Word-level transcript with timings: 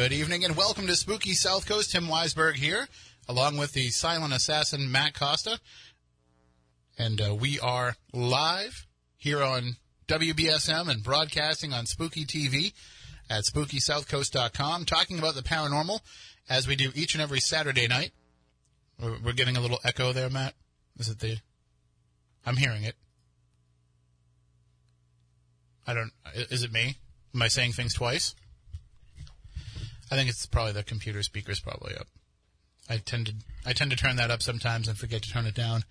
Good 0.00 0.12
evening 0.12 0.44
and 0.44 0.56
welcome 0.56 0.86
to 0.86 0.94
Spooky 0.94 1.32
South 1.32 1.66
Coast. 1.66 1.90
Tim 1.90 2.04
Weisberg 2.04 2.54
here, 2.54 2.86
along 3.28 3.56
with 3.56 3.72
the 3.72 3.88
silent 3.88 4.32
assassin 4.32 4.92
Matt 4.92 5.12
Costa. 5.12 5.58
And 6.96 7.20
uh, 7.20 7.34
we 7.34 7.58
are 7.58 7.96
live 8.12 8.86
here 9.16 9.42
on 9.42 9.74
WBSM 10.06 10.88
and 10.88 11.02
broadcasting 11.02 11.72
on 11.72 11.86
Spooky 11.86 12.24
TV 12.24 12.74
at 13.28 13.42
SpookySouthCoast.com, 13.42 14.84
talking 14.84 15.18
about 15.18 15.34
the 15.34 15.42
paranormal 15.42 15.98
as 16.48 16.68
we 16.68 16.76
do 16.76 16.92
each 16.94 17.14
and 17.16 17.20
every 17.20 17.40
Saturday 17.40 17.88
night. 17.88 18.12
We're, 19.02 19.18
we're 19.24 19.32
getting 19.32 19.56
a 19.56 19.60
little 19.60 19.80
echo 19.82 20.12
there, 20.12 20.30
Matt. 20.30 20.54
Is 20.96 21.08
it 21.08 21.18
the? 21.18 21.38
I'm 22.46 22.56
hearing 22.56 22.84
it. 22.84 22.94
I 25.88 25.94
don't. 25.94 26.12
Is 26.52 26.62
it 26.62 26.72
me? 26.72 26.98
Am 27.34 27.42
I 27.42 27.48
saying 27.48 27.72
things 27.72 27.94
twice? 27.94 28.36
I 30.10 30.16
think 30.16 30.30
it's 30.30 30.46
probably 30.46 30.72
the 30.72 30.82
computer 30.82 31.22
speakers 31.22 31.60
probably 31.60 31.94
up. 31.96 32.06
I 32.88 32.96
tend 32.98 33.26
to 33.26 33.34
I 33.66 33.72
tend 33.72 33.90
to 33.90 33.96
turn 33.96 34.16
that 34.16 34.30
up 34.30 34.42
sometimes 34.42 34.88
and 34.88 34.96
forget 34.96 35.22
to 35.22 35.30
turn 35.30 35.46
it 35.46 35.54
down. 35.54 35.84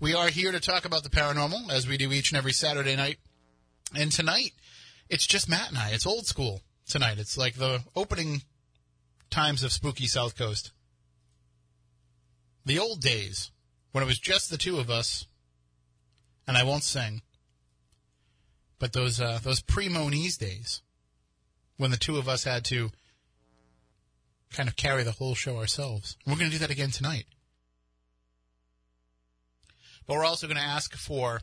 We 0.00 0.14
are 0.14 0.28
here 0.28 0.50
to 0.50 0.60
talk 0.60 0.84
about 0.84 1.04
the 1.04 1.10
paranormal 1.10 1.70
as 1.70 1.86
we 1.86 1.96
do 1.96 2.12
each 2.12 2.32
and 2.32 2.38
every 2.38 2.52
Saturday 2.52 2.96
night. 2.96 3.18
And 3.96 4.10
tonight, 4.10 4.52
it's 5.08 5.26
just 5.26 5.48
Matt 5.48 5.68
and 5.68 5.78
I. 5.78 5.90
It's 5.90 6.06
old 6.06 6.26
school 6.26 6.62
tonight. 6.86 7.18
It's 7.18 7.38
like 7.38 7.54
the 7.54 7.82
opening 7.94 8.42
times 9.30 9.62
of 9.62 9.72
spooky 9.72 10.06
South 10.06 10.36
Coast. 10.36 10.72
The 12.64 12.78
old 12.78 13.00
days 13.00 13.52
when 13.92 14.02
it 14.02 14.06
was 14.06 14.18
just 14.18 14.50
the 14.50 14.56
two 14.56 14.78
of 14.78 14.90
us, 14.90 15.26
and 16.48 16.56
I 16.56 16.64
won't 16.64 16.82
sing. 16.82 17.22
But 18.78 18.92
those 18.92 19.20
uh, 19.20 19.38
those 19.42 19.62
pre 19.62 19.88
Moniz 19.88 20.36
days, 20.36 20.82
when 21.76 21.92
the 21.92 21.96
two 21.96 22.16
of 22.16 22.28
us 22.28 22.44
had 22.44 22.64
to 22.66 22.90
kind 24.52 24.68
of 24.68 24.76
carry 24.76 25.02
the 25.02 25.12
whole 25.12 25.34
show 25.34 25.56
ourselves. 25.58 26.16
We're 26.26 26.36
going 26.36 26.50
to 26.50 26.56
do 26.56 26.58
that 26.58 26.70
again 26.70 26.90
tonight. 26.90 27.24
But 30.06 30.16
we're 30.16 30.24
also 30.24 30.46
going 30.46 30.56
to 30.56 30.62
ask 30.62 30.96
for 30.96 31.40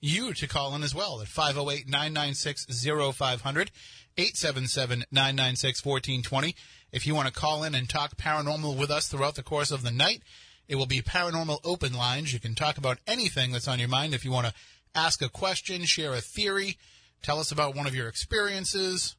you 0.00 0.34
to 0.34 0.46
call 0.46 0.74
in 0.74 0.82
as 0.82 0.94
well 0.94 1.20
at 1.20 1.28
508 1.28 1.88
996 1.88 2.66
0500, 2.66 3.70
877 4.16 5.04
996 5.10 5.84
1420. 5.84 6.56
If 6.92 7.06
you 7.06 7.14
want 7.14 7.28
to 7.28 7.32
call 7.32 7.62
in 7.62 7.74
and 7.74 7.88
talk 7.88 8.16
paranormal 8.16 8.76
with 8.76 8.90
us 8.90 9.08
throughout 9.08 9.36
the 9.36 9.42
course 9.42 9.70
of 9.70 9.82
the 9.82 9.90
night, 9.90 10.22
it 10.68 10.76
will 10.76 10.86
be 10.86 11.00
paranormal 11.00 11.60
open 11.64 11.94
lines. 11.94 12.32
You 12.32 12.40
can 12.40 12.54
talk 12.54 12.76
about 12.78 12.98
anything 13.06 13.52
that's 13.52 13.68
on 13.68 13.78
your 13.78 13.88
mind. 13.88 14.12
If 14.12 14.24
you 14.24 14.32
want 14.32 14.48
to 14.48 14.54
ask 14.94 15.22
a 15.22 15.28
question, 15.28 15.84
share 15.84 16.12
a 16.12 16.20
theory, 16.20 16.76
tell 17.22 17.38
us 17.38 17.52
about 17.52 17.74
one 17.74 17.86
of 17.86 17.94
your 17.94 18.08
experiences, 18.08 19.16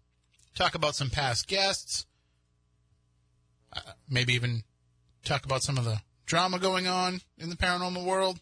talk 0.56 0.76
about 0.76 0.96
some 0.96 1.10
past 1.10 1.48
guests, 1.48 2.06
maybe 4.10 4.34
even 4.34 4.64
talk 5.24 5.46
about 5.46 5.64
some 5.64 5.78
of 5.78 5.86
the 5.86 6.02
drama 6.26 6.60
going 6.60 6.88
on 6.88 7.22
in 7.38 7.50
the 7.50 7.56
paranormal 7.56 8.06
world. 8.06 8.40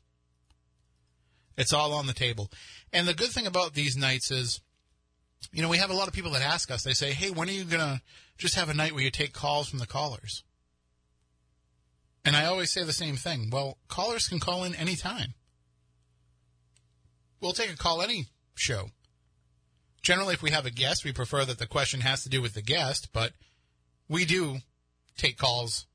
It's 1.57 1.73
all 1.73 1.93
on 1.93 2.07
the 2.07 2.13
table. 2.13 2.49
And 2.93 3.07
the 3.07 3.13
good 3.13 3.29
thing 3.29 3.45
about 3.45 3.73
these 3.73 3.97
nights 3.97 4.31
is, 4.31 4.61
you 5.51 5.61
know, 5.61 5.69
we 5.69 5.77
have 5.77 5.89
a 5.89 5.95
lot 5.95 6.07
of 6.07 6.13
people 6.13 6.31
that 6.31 6.41
ask 6.41 6.71
us, 6.71 6.83
they 6.83 6.93
say, 6.93 7.11
hey, 7.11 7.29
when 7.29 7.49
are 7.49 7.53
you 7.53 7.65
going 7.65 7.81
to 7.81 8.01
just 8.37 8.55
have 8.55 8.69
a 8.69 8.73
night 8.73 8.93
where 8.93 9.03
you 9.03 9.11
take 9.11 9.33
calls 9.33 9.69
from 9.69 9.79
the 9.79 9.87
callers? 9.87 10.43
And 12.23 12.35
I 12.35 12.45
always 12.45 12.71
say 12.71 12.83
the 12.83 12.93
same 12.93 13.15
thing. 13.15 13.49
Well, 13.51 13.77
callers 13.87 14.27
can 14.27 14.39
call 14.39 14.63
in 14.63 14.75
anytime. 14.75 15.33
We'll 17.41 17.53
take 17.53 17.73
a 17.73 17.77
call 17.77 18.01
any 18.01 18.27
show. 18.53 18.89
Generally, 20.03 20.35
if 20.35 20.41
we 20.41 20.51
have 20.51 20.65
a 20.65 20.71
guest, 20.71 21.03
we 21.03 21.11
prefer 21.11 21.45
that 21.45 21.57
the 21.57 21.67
question 21.67 22.01
has 22.01 22.23
to 22.23 22.29
do 22.29 22.41
with 22.41 22.53
the 22.53 22.61
guest, 22.61 23.09
but 23.13 23.33
we 24.07 24.25
do 24.25 24.57
take 25.17 25.37
calls 25.37 25.85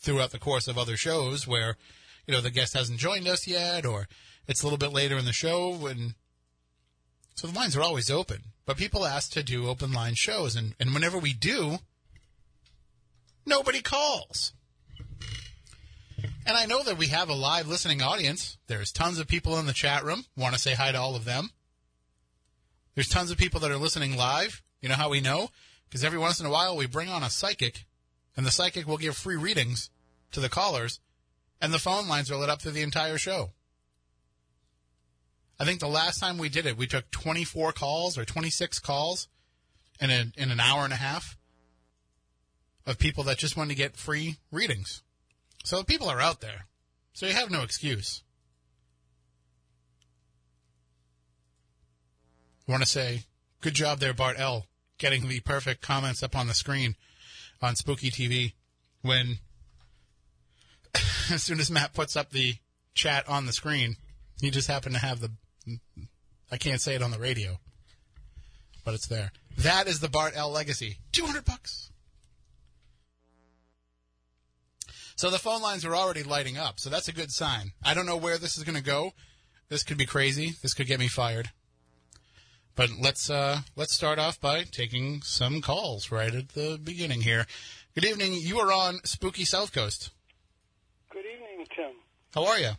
throughout 0.00 0.30
the 0.30 0.38
course 0.38 0.68
of 0.68 0.78
other 0.78 0.96
shows 0.96 1.46
where, 1.46 1.76
you 2.26 2.34
know, 2.34 2.40
the 2.40 2.50
guest 2.50 2.74
hasn't 2.74 2.98
joined 2.98 3.28
us 3.28 3.46
yet 3.46 3.86
or 3.86 4.08
it's 4.46 4.62
a 4.62 4.66
little 4.66 4.78
bit 4.78 4.92
later 4.92 5.16
in 5.16 5.24
the 5.24 5.32
show 5.32 5.86
and 5.86 6.14
so 7.34 7.46
the 7.46 7.54
lines 7.54 7.76
are 7.76 7.82
always 7.82 8.10
open. 8.10 8.42
But 8.66 8.76
people 8.76 9.06
ask 9.06 9.32
to 9.32 9.42
do 9.42 9.68
open 9.68 9.92
line 9.92 10.14
shows 10.14 10.56
and, 10.56 10.74
and 10.78 10.92
whenever 10.92 11.18
we 11.18 11.32
do, 11.32 11.78
nobody 13.46 13.80
calls. 13.80 14.52
And 16.46 16.56
I 16.56 16.66
know 16.66 16.82
that 16.82 16.98
we 16.98 17.08
have 17.08 17.28
a 17.28 17.34
live 17.34 17.68
listening 17.68 18.02
audience. 18.02 18.58
There's 18.66 18.92
tons 18.92 19.18
of 19.18 19.28
people 19.28 19.58
in 19.58 19.66
the 19.66 19.72
chat 19.72 20.04
room. 20.04 20.24
Want 20.36 20.54
to 20.54 20.60
say 20.60 20.74
hi 20.74 20.92
to 20.92 20.98
all 20.98 21.14
of 21.14 21.24
them. 21.24 21.50
There's 22.94 23.08
tons 23.08 23.30
of 23.30 23.38
people 23.38 23.60
that 23.60 23.70
are 23.70 23.78
listening 23.78 24.16
live. 24.16 24.62
You 24.80 24.88
know 24.88 24.96
how 24.96 25.08
we 25.08 25.20
know? 25.20 25.50
Because 25.92 26.04
every 26.04 26.18
once 26.18 26.40
in 26.40 26.46
a 26.46 26.50
while 26.50 26.74
we 26.74 26.86
bring 26.86 27.10
on 27.10 27.22
a 27.22 27.28
psychic, 27.28 27.84
and 28.34 28.46
the 28.46 28.50
psychic 28.50 28.88
will 28.88 28.96
give 28.96 29.14
free 29.14 29.36
readings 29.36 29.90
to 30.30 30.40
the 30.40 30.48
callers, 30.48 31.00
and 31.60 31.70
the 31.70 31.78
phone 31.78 32.08
lines 32.08 32.30
are 32.30 32.36
lit 32.36 32.48
up 32.48 32.62
through 32.62 32.72
the 32.72 32.80
entire 32.80 33.18
show. 33.18 33.50
I 35.60 35.66
think 35.66 35.80
the 35.80 35.88
last 35.88 36.18
time 36.18 36.38
we 36.38 36.48
did 36.48 36.64
it, 36.64 36.78
we 36.78 36.86
took 36.86 37.10
24 37.10 37.72
calls 37.72 38.16
or 38.16 38.24
26 38.24 38.78
calls 38.78 39.28
in, 40.00 40.08
a, 40.08 40.32
in 40.34 40.50
an 40.50 40.60
hour 40.60 40.84
and 40.84 40.94
a 40.94 40.96
half 40.96 41.36
of 42.86 42.98
people 42.98 43.24
that 43.24 43.36
just 43.36 43.58
wanted 43.58 43.68
to 43.68 43.76
get 43.76 43.94
free 43.94 44.36
readings. 44.50 45.02
So 45.62 45.82
people 45.82 46.08
are 46.08 46.22
out 46.22 46.40
there. 46.40 46.68
So 47.12 47.26
you 47.26 47.34
have 47.34 47.50
no 47.50 47.60
excuse. 47.60 48.22
I 52.66 52.72
want 52.72 52.82
to 52.82 52.88
say, 52.88 53.24
good 53.60 53.74
job 53.74 53.98
there, 53.98 54.14
Bart 54.14 54.36
L, 54.38 54.68
getting 55.02 55.26
the 55.26 55.40
perfect 55.40 55.82
comments 55.82 56.22
up 56.22 56.36
on 56.36 56.46
the 56.46 56.54
screen 56.54 56.94
on 57.60 57.74
Spooky 57.74 58.08
TV 58.08 58.52
when, 59.02 59.38
as 61.30 61.42
soon 61.42 61.58
as 61.58 61.72
Matt 61.72 61.92
puts 61.92 62.16
up 62.16 62.30
the 62.30 62.54
chat 62.94 63.28
on 63.28 63.46
the 63.46 63.52
screen, 63.52 63.96
he 64.40 64.50
just 64.50 64.68
happened 64.68 64.94
to 64.94 65.00
have 65.00 65.20
the, 65.20 65.32
I 66.52 66.56
can't 66.56 66.80
say 66.80 66.94
it 66.94 67.02
on 67.02 67.10
the 67.10 67.18
radio, 67.18 67.58
but 68.84 68.94
it's 68.94 69.08
there. 69.08 69.32
That 69.58 69.88
is 69.88 69.98
the 69.98 70.08
Bart 70.08 70.34
L 70.36 70.52
legacy. 70.52 70.98
200 71.10 71.44
bucks. 71.44 71.90
So 75.16 75.30
the 75.30 75.38
phone 75.38 75.62
lines 75.62 75.84
are 75.84 75.96
already 75.96 76.22
lighting 76.22 76.58
up, 76.58 76.78
so 76.78 76.90
that's 76.90 77.08
a 77.08 77.12
good 77.12 77.32
sign. 77.32 77.72
I 77.84 77.92
don't 77.94 78.06
know 78.06 78.16
where 78.16 78.38
this 78.38 78.56
is 78.56 78.62
going 78.62 78.78
to 78.78 78.84
go. 78.84 79.14
This 79.68 79.82
could 79.82 79.98
be 79.98 80.06
crazy. 80.06 80.54
This 80.62 80.74
could 80.74 80.86
get 80.86 81.00
me 81.00 81.08
fired. 81.08 81.50
But 82.74 82.90
let's 82.98 83.28
uh, 83.28 83.60
let's 83.76 83.92
start 83.92 84.18
off 84.18 84.40
by 84.40 84.64
taking 84.64 85.20
some 85.22 85.60
calls 85.60 86.10
right 86.10 86.34
at 86.34 86.50
the 86.50 86.80
beginning 86.82 87.20
here. 87.20 87.46
Good 87.94 88.04
evening. 88.04 88.32
You 88.32 88.60
are 88.60 88.72
on 88.72 89.04
Spooky 89.04 89.44
South 89.44 89.72
Coast. 89.72 90.10
Good 91.10 91.26
evening, 91.26 91.66
Tim. 91.76 91.92
How 92.34 92.46
are 92.46 92.58
you? 92.58 92.70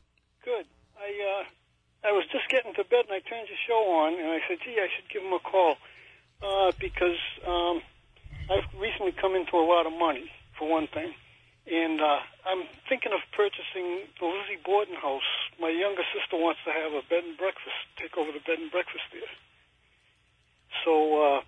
Good. 0.43 0.65
I 0.97 1.09
uh, 1.13 2.09
I 2.09 2.11
was 2.11 2.25
just 2.31 2.49
getting 2.49 2.73
to 2.73 2.83
bed 2.83 3.05
and 3.05 3.13
I 3.13 3.21
turned 3.21 3.47
your 3.47 3.61
show 3.67 3.85
on 4.01 4.17
and 4.17 4.31
I 4.31 4.39
said, 4.47 4.57
"Gee, 4.65 4.81
I 4.81 4.89
should 4.97 5.09
give 5.13 5.21
him 5.21 5.33
a 5.33 5.39
call," 5.39 5.77
uh, 6.41 6.71
because 6.79 7.21
um, 7.45 7.81
I've 8.49 8.65
recently 8.81 9.11
come 9.11 9.35
into 9.35 9.57
a 9.57 9.65
lot 9.65 9.85
of 9.85 9.93
money 9.93 10.31
for 10.57 10.67
one 10.67 10.87
thing, 10.87 11.13
and 11.69 12.01
uh, 12.01 12.17
I'm 12.49 12.65
thinking 12.89 13.13
of 13.13 13.21
purchasing 13.37 14.09
the 14.19 14.25
Lizzie 14.25 14.57
Borden 14.65 14.95
house. 14.97 15.29
My 15.61 15.69
younger 15.69 16.03
sister 16.17 16.33
wants 16.33 16.61
to 16.65 16.73
have 16.73 16.97
a 16.97 17.05
bed 17.05 17.29
and 17.29 17.37
breakfast, 17.37 17.77
take 18.01 18.17
over 18.17 18.31
the 18.33 18.41
bed 18.41 18.57
and 18.57 18.71
breakfast 18.73 19.05
there. 19.13 19.29
So 20.85 20.91
uh, 21.23 21.41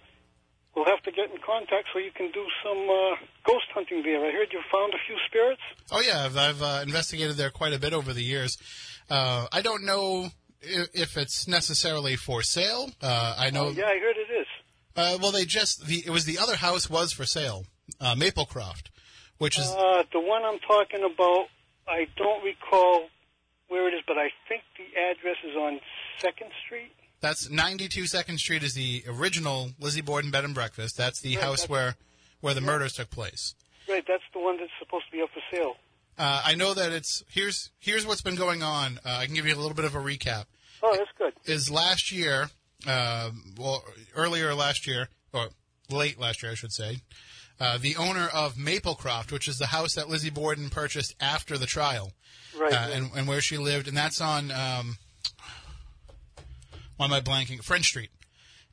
we'll 0.76 0.86
have 0.86 1.02
to 1.04 1.12
get 1.12 1.32
in 1.32 1.38
contact 1.46 1.88
so 1.94 2.00
you 2.00 2.12
can 2.12 2.32
do 2.32 2.46
some 2.64 2.90
uh, 2.90 3.16
ghost 3.46 3.66
hunting 3.74 4.04
there. 4.04 4.20
I 4.26 4.32
heard 4.32 4.50
you 4.52 4.62
found 4.72 4.94
a 4.94 4.98
few 5.08 5.18
spirits. 5.28 5.62
Oh 5.92 6.02
yeah, 6.02 6.26
I've, 6.26 6.38
I've 6.38 6.62
uh, 6.62 6.80
investigated 6.84 7.38
there 7.38 7.50
quite 7.50 7.74
a 7.74 7.80
bit 7.80 7.94
over 7.94 8.14
the 8.14 8.24
years. 8.24 8.58
Uh, 9.10 9.48
I 9.52 9.62
don't 9.62 9.86
know 9.86 10.30
if, 10.62 10.90
if 10.94 11.18
it's 11.18 11.48
necessarily 11.48 12.16
for 12.16 12.42
sale. 12.42 12.90
Uh, 13.02 13.36
I 13.38 13.50
know. 13.50 13.66
Oh, 13.68 13.70
yeah, 13.70 13.86
I 13.86 14.00
heard 14.00 14.18
it 14.18 14.32
is. 14.32 14.48
Uh, 14.96 15.18
well, 15.22 15.32
they 15.32 15.46
just 15.46 15.86
the 15.86 16.04
it 16.06 16.10
was 16.10 16.26
the 16.26 16.40
other 16.40 16.56
house 16.56 16.90
was 16.90 17.12
for 17.12 17.26
sale, 17.26 17.66
uh, 18.00 18.16
Maplecroft, 18.16 18.90
which 19.38 19.60
is 19.60 19.70
Uh, 19.70 20.04
the 20.14 20.20
one 20.20 20.44
I'm 20.46 20.60
talking 20.60 21.04
about, 21.04 21.48
I 21.88 22.08
don't 22.16 22.44
recall 22.44 23.10
where 23.68 23.88
it 23.90 23.94
is, 23.94 24.02
but 24.08 24.18
I 24.18 24.30
think 24.48 24.64
the 24.78 24.88
address 24.98 25.36
is 25.44 25.56
on 25.58 25.80
Second 26.20 26.50
Street. 26.66 26.94
That's 27.26 27.50
92 27.50 28.06
Second 28.08 28.38
Street 28.40 28.64
is 28.64 28.74
the 28.76 29.04
original 29.08 29.72
Lizzie 29.80 30.02
Borden 30.02 30.32
bed 30.32 30.44
and 30.46 30.54
breakfast. 30.54 30.96
That's 30.98 31.20
the 31.22 31.36
Right, 31.36 31.44
house 31.44 31.62
that's- 31.62 31.70
where 31.70 31.96
where 32.42 32.54
the 32.54 32.62
murders 32.62 32.94
took 32.94 33.10
place. 33.10 33.56
Right, 33.90 34.04
that's 34.08 34.24
the 34.34 34.40
one 34.40 34.58
that's 34.58 34.72
supposed 34.80 35.06
to 35.08 35.12
be 35.12 35.22
up 35.22 35.30
for 35.34 35.42
sale. 35.52 35.78
Uh, 36.18 36.42
I 36.46 36.54
know 36.56 36.74
that 36.76 36.92
it's 36.92 37.24
here's 37.30 37.72
here's 37.80 38.06
what's 38.06 38.22
been 38.22 38.36
going 38.36 38.62
on. 38.64 39.00
Uh, 39.06 39.10
I 39.18 39.26
can 39.26 39.34
give 39.36 39.46
you 39.48 39.54
a 39.56 39.58
little 39.58 39.74
bit 39.74 39.86
of 39.86 39.96
a 39.96 40.00
recap. 40.00 40.46
Oh, 40.84 40.96
that's 40.96 41.10
good. 41.18 41.34
Is 41.46 41.72
last 41.72 42.12
year, 42.12 42.50
uh, 42.88 43.32
well, 43.58 43.84
earlier 44.16 44.54
last 44.54 44.86
year 44.86 45.10
or 45.34 45.50
late 45.90 46.20
last 46.20 46.44
year, 46.44 46.52
I 46.52 46.56
should 46.56 46.72
say, 46.74 47.00
uh, 47.60 47.78
the 47.80 47.96
owner 47.96 48.28
of 48.28 48.56
Maplecroft, 48.56 49.32
which 49.32 49.48
is 49.48 49.58
the 49.58 49.68
house 49.68 49.96
that 49.96 50.08
Lizzie 50.10 50.30
Borden 50.30 50.70
purchased 50.70 51.16
after 51.20 51.58
the 51.58 51.66
trial, 51.66 52.12
Right. 52.56 52.72
uh, 52.72 52.76
right. 52.76 52.92
and, 52.94 53.12
and 53.16 53.28
where 53.28 53.42
she 53.42 53.58
lived, 53.58 53.88
and 53.88 53.98
that's 53.98 54.22
on 54.22 54.52
um, 54.52 54.98
why 56.98 57.06
am 57.06 57.14
I 57.14 57.22
blanking? 57.22 57.64
French 57.64 57.86
Street. 57.86 58.10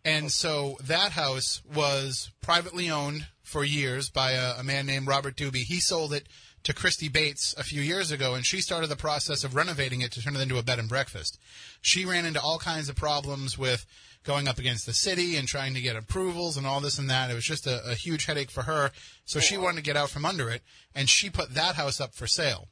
And 0.05 0.33
so 0.33 0.77
that 0.83 1.13
house 1.13 1.63
was 1.65 2.31
privately 2.41 2.91
owned 2.91 3.27
for 3.43 3.65
years 3.65 4.11
by 4.11 4.33
a, 4.33 4.59
a 4.59 4.65
man 4.65 4.87
named 4.87 5.07
Robert 5.07 5.37
Dube. 5.37 5.57
He 5.57 5.79
sold 5.79 6.13
it 6.13 6.27
to 6.65 6.73
Christy 6.73 7.09
Bates 7.09 7.55
a 7.59 7.65
few 7.65 7.81
years 7.81 8.11
ago, 8.11 8.35
and 8.35 8.47
she 8.47 8.61
started 8.61 8.89
the 8.89 8.97
process 8.97 9.45
of 9.45 9.55
renovating 9.55 10.01
it 10.01 10.13
to 10.13 10.23
turn 10.23 10.37
it 10.37 10.41
into 10.41 10.59
a 10.59 10.63
bed 10.63 10.79
and 10.79 10.89
breakfast. 10.89 11.39
She 11.81 12.05
ran 12.05 12.25
into 12.25 12.41
all 12.41 12.59
kinds 12.59 12.89
of 12.89 12.97
problems 12.97 13.59
with 13.59 13.85
going 14.25 14.47
up 14.47 14.59
against 14.59 14.87
the 14.87 14.93
city 14.93 15.37
and 15.37 15.49
trying 15.49 15.75
to 15.75 15.81
get 15.81 15.97
approvals 15.97 16.57
and 16.57 16.67
all 16.67 16.81
this 16.81 16.99
and 16.99 17.11
that. 17.11 17.31
It 17.31 17.35
was 17.35 17.45
just 17.45 17.67
a, 17.67 17.91
a 17.91 17.95
huge 17.95 18.27
headache 18.27 18.51
for 18.51 18.63
her. 18.63 18.93
So 19.25 19.41
she 19.41 19.57
wanted 19.57 19.79
to 19.79 19.83
get 19.83 19.97
out 19.97 20.11
from 20.11 20.25
under 20.25 20.49
it, 20.51 20.63
and 20.95 21.09
she 21.09 21.31
put 21.31 21.55
that 21.55 21.75
house 21.75 22.01
up 22.01 22.15
for 22.15 22.27
sale. 22.27 22.69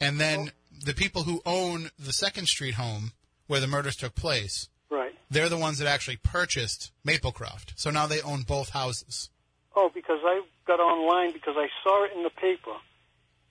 And 0.00 0.18
then 0.18 0.52
the 0.84 0.94
people 0.94 1.24
who 1.24 1.42
own 1.44 1.90
the 1.98 2.12
Second 2.12 2.48
Street 2.48 2.74
home 2.74 3.12
where 3.52 3.60
the 3.60 3.66
murders 3.66 3.96
took 3.96 4.14
place, 4.14 4.70
Right. 4.88 5.14
they're 5.28 5.50
the 5.50 5.58
ones 5.58 5.76
that 5.76 5.86
actually 5.86 6.16
purchased 6.16 6.90
Maplecroft. 7.06 7.74
So 7.76 7.90
now 7.90 8.06
they 8.06 8.22
own 8.22 8.44
both 8.44 8.70
houses. 8.70 9.28
Oh, 9.76 9.90
because 9.92 10.20
I 10.24 10.40
got 10.66 10.80
online 10.80 11.32
because 11.34 11.56
I 11.58 11.68
saw 11.84 12.04
it 12.04 12.12
in 12.16 12.22
the 12.22 12.30
paper, 12.30 12.72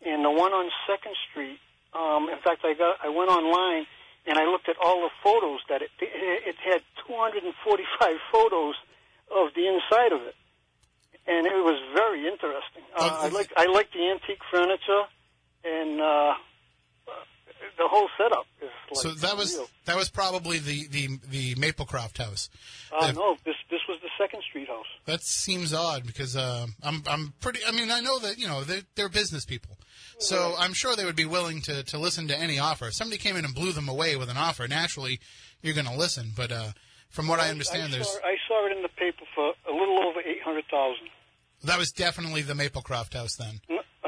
and 0.03 0.25
the 0.25 0.31
one 0.31 0.53
on 0.53 0.71
Second 0.87 1.15
Street. 1.29 1.59
Um, 1.93 2.29
in 2.29 2.39
fact, 2.39 2.65
I 2.65 2.73
got 2.73 2.97
I 3.05 3.09
went 3.09 3.29
online 3.29 3.85
and 4.25 4.39
I 4.39 4.45
looked 4.45 4.69
at 4.69 4.77
all 4.83 5.01
the 5.01 5.13
photos 5.23 5.59
that 5.69 5.83
it 5.83 5.91
it 5.99 6.55
had 6.65 6.81
245 7.05 8.17
photos 8.31 8.75
of 9.29 9.53
the 9.53 9.67
inside 9.67 10.13
of 10.13 10.21
it, 10.23 10.35
and 11.27 11.45
it 11.45 11.61
was 11.63 11.79
very 11.93 12.25
interesting. 12.27 12.81
Uh, 12.97 13.19
I 13.21 13.27
like 13.29 13.51
I 13.55 13.65
like 13.65 13.91
the 13.93 14.09
antique 14.09 14.41
furniture 14.49 15.03
and 15.63 16.01
uh, 16.01 16.33
the 17.77 17.87
whole 17.87 18.07
setup 18.17 18.45
is 18.61 18.69
like 18.91 19.01
So 19.03 19.11
that 19.25 19.37
was 19.37 19.59
that 19.85 19.95
was 19.95 20.09
probably 20.09 20.59
the 20.59 20.87
the 20.87 21.19
the 21.29 21.55
Maplecroft 21.55 22.17
house. 22.17 22.49
Uh, 22.91 23.07
the- 23.07 23.13
no, 23.13 23.37
this 23.45 23.55
this 23.69 23.81
was 23.87 23.99
the 24.01 24.09
Second 24.17 24.43
Street 24.49 24.67
house. 24.67 24.85
That 25.05 25.21
seems 25.23 25.73
odd 25.73 26.05
because 26.05 26.35
uh, 26.35 26.67
I'm 26.83 27.03
I'm 27.07 27.33
pretty. 27.41 27.59
I 27.67 27.71
mean, 27.71 27.91
I 27.91 27.99
know 28.01 28.19
that 28.19 28.37
you 28.37 28.47
know 28.47 28.63
they're, 28.63 28.81
they're 28.95 29.09
business 29.09 29.45
people, 29.45 29.77
so 30.19 30.55
I'm 30.57 30.73
sure 30.73 30.95
they 30.95 31.05
would 31.05 31.15
be 31.15 31.25
willing 31.25 31.61
to 31.63 31.83
to 31.83 31.97
listen 31.97 32.27
to 32.29 32.37
any 32.37 32.59
offer. 32.59 32.87
If 32.87 32.93
somebody 32.95 33.17
came 33.17 33.35
in 33.37 33.45
and 33.45 33.53
blew 33.55 33.71
them 33.71 33.87
away 33.89 34.15
with 34.15 34.29
an 34.29 34.37
offer, 34.37 34.67
naturally 34.67 35.19
you're 35.61 35.75
going 35.75 35.87
to 35.87 35.95
listen. 35.95 36.31
But 36.35 36.51
uh, 36.51 36.71
from 37.09 37.27
what 37.27 37.39
I 37.39 37.49
understand, 37.49 37.93
I 37.93 37.97
there's 37.97 38.09
saw, 38.09 38.19
I 38.19 38.35
saw 38.47 38.65
it 38.67 38.75
in 38.75 38.81
the 38.83 38.89
paper 38.89 39.25
for 39.35 39.53
a 39.69 39.73
little 39.73 39.99
over 40.07 40.19
eight 40.21 40.41
hundred 40.43 40.65
thousand. 40.71 41.07
that 41.63 41.77
was 41.77 41.91
definitely 41.91 42.41
the 42.41 42.53
Maplecroft 42.53 43.13
house. 43.13 43.35
Then 43.35 43.61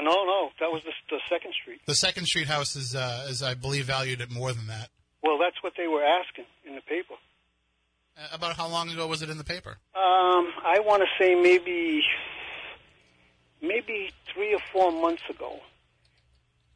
No, 0.03 0.25
no, 0.25 0.49
that 0.59 0.71
was 0.71 0.81
the, 0.83 0.91
the 1.09 1.19
Second 1.29 1.53
Street. 1.61 1.79
the 1.85 1.95
Second 1.95 2.25
Street 2.25 2.47
house 2.47 2.75
is 2.75 2.93
uh, 2.95 3.27
is 3.29 3.41
I 3.41 3.53
believe 3.53 3.85
valued 3.85 4.21
at 4.21 4.29
more 4.31 4.51
than 4.51 4.67
that. 4.67 4.89
Well, 5.23 5.37
that's 5.39 5.61
what 5.63 5.73
they 5.77 5.87
were 5.87 6.03
asking 6.03 6.45
in 6.67 6.75
the 6.75 6.81
paper. 6.81 7.15
Uh, 8.17 8.27
about 8.33 8.55
how 8.57 8.67
long 8.67 8.89
ago 8.89 9.07
was 9.07 9.21
it 9.21 9.29
in 9.29 9.37
the 9.37 9.43
paper? 9.43 9.77
Um, 9.95 10.51
I 10.65 10.79
want 10.85 11.01
to 11.01 11.07
say 11.17 11.33
maybe, 11.35 12.01
maybe 13.61 14.11
three 14.33 14.53
or 14.53 14.59
four 14.71 14.91
months 14.91 15.23
ago, 15.29 15.59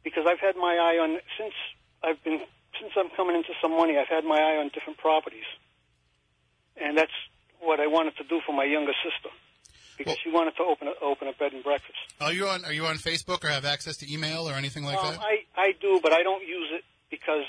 because 0.02 0.24
I've 0.26 0.40
had 0.40 0.56
my 0.56 0.74
eye 0.76 0.98
on 0.98 1.18
since 1.38 1.54
I've 2.02 2.22
been 2.24 2.40
since 2.80 2.92
I'm 2.96 3.10
coming 3.16 3.36
into 3.36 3.52
some 3.60 3.72
money. 3.76 3.98
I've 3.98 4.08
had 4.08 4.24
my 4.24 4.38
eye 4.38 4.56
on 4.56 4.70
different 4.72 4.98
properties, 4.98 5.46
and 6.80 6.96
that's 6.96 7.12
what 7.60 7.80
I 7.80 7.86
wanted 7.86 8.16
to 8.16 8.24
do 8.24 8.40
for 8.46 8.52
my 8.52 8.64
younger 8.64 8.92
sister, 9.04 9.30
because 9.98 10.12
Well- 10.12 10.16
she 10.22 10.30
wanted 10.30 10.56
to 10.56 10.62
open 10.62 10.88
a, 10.88 10.92
open 11.04 11.28
a 11.28 11.32
bed 11.32 11.52
and 11.52 11.62
breakfast. 11.62 11.98
Are 12.20 12.32
you 12.32 12.48
on 12.48 12.64
Are 12.64 12.72
you 12.72 12.86
on 12.86 12.96
Facebook 12.96 13.44
or 13.44 13.48
have 13.48 13.64
access 13.64 13.96
to 13.98 14.10
email 14.12 14.48
or 14.48 14.54
anything 14.54 14.84
like 14.84 14.98
Um, 15.02 15.12
that? 15.16 15.20
I 15.20 15.44
I 15.56 15.72
do, 15.72 16.00
but 16.02 16.12
I 16.12 16.22
don't 16.22 16.46
use 16.46 16.70
it 16.72 16.84
because 17.10 17.44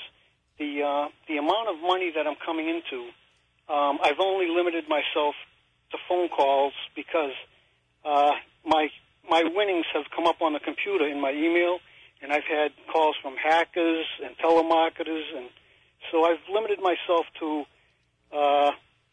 the 0.58 0.82
uh, 0.82 1.08
the 1.28 1.38
amount 1.38 1.68
of 1.68 1.78
money 1.80 2.10
that 2.10 2.26
I'm 2.26 2.36
coming 2.44 2.68
into, 2.68 3.08
um, 3.72 3.98
I've 4.02 4.20
only 4.20 4.48
limited 4.48 4.88
myself 4.88 5.34
to 5.92 5.98
phone 6.08 6.28
calls 6.28 6.74
because 6.94 7.32
uh, 8.04 8.32
my 8.64 8.90
my 9.28 9.42
winnings 9.44 9.86
have 9.94 10.04
come 10.14 10.26
up 10.26 10.42
on 10.42 10.52
the 10.52 10.60
computer 10.60 11.06
in 11.06 11.20
my 11.20 11.30
email, 11.30 11.78
and 12.20 12.32
I've 12.32 12.44
had 12.44 12.72
calls 12.92 13.16
from 13.22 13.36
hackers 13.36 14.06
and 14.24 14.36
telemarketers, 14.38 15.36
and 15.36 15.48
so 16.10 16.24
I've 16.24 16.40
limited 16.52 16.80
myself 16.80 17.26
to 17.38 17.64
uh, 18.32 18.70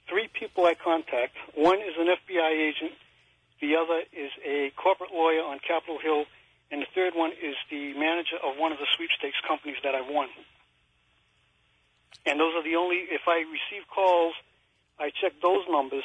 three 0.10 0.28
people 0.28 0.66
I 0.66 0.74
contact. 0.74 1.36
One 1.56 1.80
is 1.80 1.94
an 1.98 2.08
FBI 2.08 2.52
agent. 2.52 2.92
The 3.62 3.76
other 3.76 4.02
is 4.14 4.32
a 4.46 4.72
corporate 4.76 5.12
lawyer 5.12 5.42
on 5.42 5.60
Capitol 5.60 5.98
Hill, 5.98 6.26
and 6.72 6.82
the 6.82 6.88
third 6.94 7.14
one 7.16 7.32
is 7.32 7.56
the 7.72 7.94
manager 7.98 8.38
of 8.44 8.58
one 8.58 8.72
of 8.72 8.78
the 8.78 8.88
sweepstakes 8.96 9.38
companies 9.48 9.78
that 9.84 9.96
I 9.96 10.02
won. 10.02 10.30
And 12.26 12.40
those 12.40 12.54
are 12.56 12.64
the 12.64 12.76
only. 12.76 13.08
If 13.10 13.22
I 13.28 13.46
receive 13.48 13.88
calls, 13.88 14.34
I 15.00 15.10
check 15.10 15.34
those 15.42 15.64
numbers, 15.70 16.04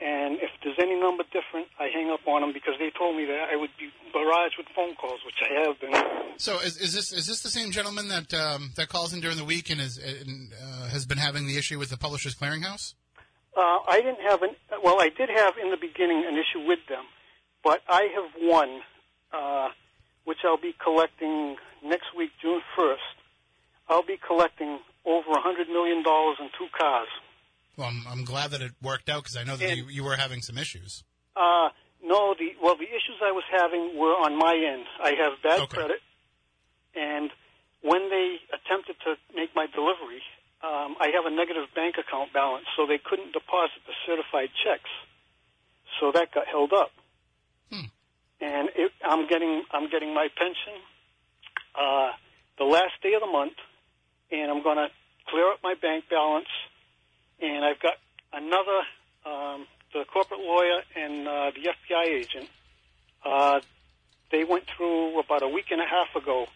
and 0.00 0.38
if 0.38 0.50
there's 0.62 0.78
any 0.78 0.94
number 1.00 1.24
different, 1.32 1.66
I 1.78 1.88
hang 1.92 2.10
up 2.10 2.20
on 2.26 2.42
them 2.42 2.52
because 2.52 2.74
they 2.78 2.90
told 2.96 3.16
me 3.16 3.24
that 3.24 3.48
I 3.50 3.56
would 3.56 3.70
be 3.78 3.90
barraged 4.14 4.56
with 4.56 4.68
phone 4.74 4.94
calls, 4.94 5.20
which 5.26 5.42
I 5.42 5.66
have 5.66 5.80
been. 5.80 5.92
So 6.36 6.60
is, 6.60 6.76
is 6.76 6.94
this 6.94 7.12
is 7.12 7.26
this 7.26 7.42
the 7.42 7.50
same 7.50 7.72
gentleman 7.72 8.08
that 8.08 8.32
um, 8.32 8.72
that 8.76 8.88
calls 8.88 9.12
in 9.12 9.20
during 9.20 9.36
the 9.36 9.44
week 9.44 9.70
and 9.70 9.80
is 9.80 9.98
and, 9.98 10.52
uh, 10.52 10.88
has 10.88 11.04
been 11.04 11.18
having 11.18 11.48
the 11.48 11.56
issue 11.56 11.78
with 11.78 11.90
the 11.90 11.96
Publishers 11.96 12.36
Clearinghouse? 12.36 12.94
Uh, 13.58 13.78
I 13.88 14.00
didn't 14.00 14.20
have 14.20 14.42
an. 14.42 14.50
Well, 14.84 15.00
I 15.00 15.08
did 15.08 15.28
have 15.28 15.54
in 15.60 15.70
the 15.72 15.76
beginning 15.76 16.24
an 16.24 16.34
issue 16.34 16.64
with 16.64 16.78
them, 16.88 17.04
but 17.64 17.80
I 17.88 18.02
have 18.14 18.30
won, 18.40 18.80
uh, 19.32 19.68
which 20.24 20.38
I'll 20.44 20.56
be 20.60 20.74
collecting 20.82 21.56
next 21.84 22.14
week, 22.16 22.30
June 22.40 22.60
first. 22.76 23.02
I'll 23.88 24.04
be 24.06 24.16
collecting 24.24 24.78
over 25.04 25.30
a 25.32 25.40
hundred 25.40 25.68
million 25.68 26.04
dollars 26.04 26.36
in 26.40 26.50
two 26.56 26.68
cars. 26.78 27.08
Well, 27.76 27.88
I'm, 27.88 28.04
I'm 28.08 28.24
glad 28.24 28.52
that 28.52 28.60
it 28.62 28.72
worked 28.80 29.08
out 29.08 29.24
because 29.24 29.36
I 29.36 29.42
know 29.42 29.56
that 29.56 29.68
And- 29.68 29.78
you, 29.78 29.88
you 29.88 30.04
were 30.04 30.16
having 30.16 30.40
some 30.40 30.56
issues. 30.56 31.02
Uh, 31.34 31.70
no, 32.04 32.34
the 32.38 32.54
well, 32.62 32.76
the 32.76 32.84
issues 32.86 33.18
I 33.24 33.32
was 33.32 33.44
having 33.50 33.98
were 33.98 34.14
on 34.14 34.38
my 34.38 34.54
end. 34.54 34.84
I 35.02 35.14
have 35.18 35.32
bad 35.42 35.60
Okay. 35.62 35.78
credit, 35.78 36.00
and 36.94 37.30
when 37.82 38.08
they 38.08 38.36
attempted 38.54 38.96
to 39.04 39.16
make 39.34 39.50
my 39.56 39.66
delivery, 39.74 40.22
um, 40.62 40.96
I 41.00 41.10
have 41.14 41.24
a 41.26 41.34
negative 41.34 41.68
bank 41.74 41.96
account 41.98 42.32
balance, 42.32 42.66
so 42.76 42.86
they 42.86 42.98
couldn't 42.98 43.32
deposit 43.32 43.78
the 43.86 43.94
certified 44.06 44.50
checks. 44.64 44.90
So 46.00 46.12
that 46.12 46.32
got 46.32 46.46
held 46.46 46.72
up, 46.72 46.90
Hmm. 47.70 47.86
and 48.40 48.68
it, 48.76 48.92
I'm 49.04 49.26
getting 49.28 49.62
I'm 49.70 49.88
getting 49.88 50.14
my 50.14 50.28
pension 50.36 50.74
uh, 51.74 52.10
the 52.58 52.64
last 52.64 53.00
day 53.02 53.14
of 53.14 53.20
the 53.20 53.26
month, 53.26 53.56
and 54.30 54.50
I'm 54.50 54.62
going 54.62 54.76
to 54.76 54.88
clear 55.28 55.50
up 55.52 55.60
my 55.62 55.74
bank 55.74 56.04
balance, 56.10 56.48
and 57.40 57.64
I've 57.64 57.80
got 57.80 57.94
another 58.32 58.80
um, 59.24 59.66
the 59.92 60.04
corporate 60.04 60.40
lawyer 60.40 60.82
and 60.94 61.26
uh, 61.26 61.50
the 61.54 61.70
FBI 61.70 62.04
agent. 62.06 62.48
Uh, 63.24 63.60
they 64.30 64.44
went 64.44 64.64
through 64.76 65.18
about 65.20 65.42
a 65.42 65.48
week 65.48 65.66
and 65.70 65.80
a 65.80 65.86
half 65.86 66.14
ago. 66.20 66.46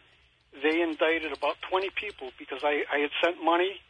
They 0.63 0.83
indicted 0.83 1.33
about 1.33 1.57
20 1.71 1.91
people 1.91 2.31
because 2.39 2.61
I, 2.63 2.85
I 2.93 2.99
had 2.99 3.11
sent 3.25 3.43
money, 3.43 3.81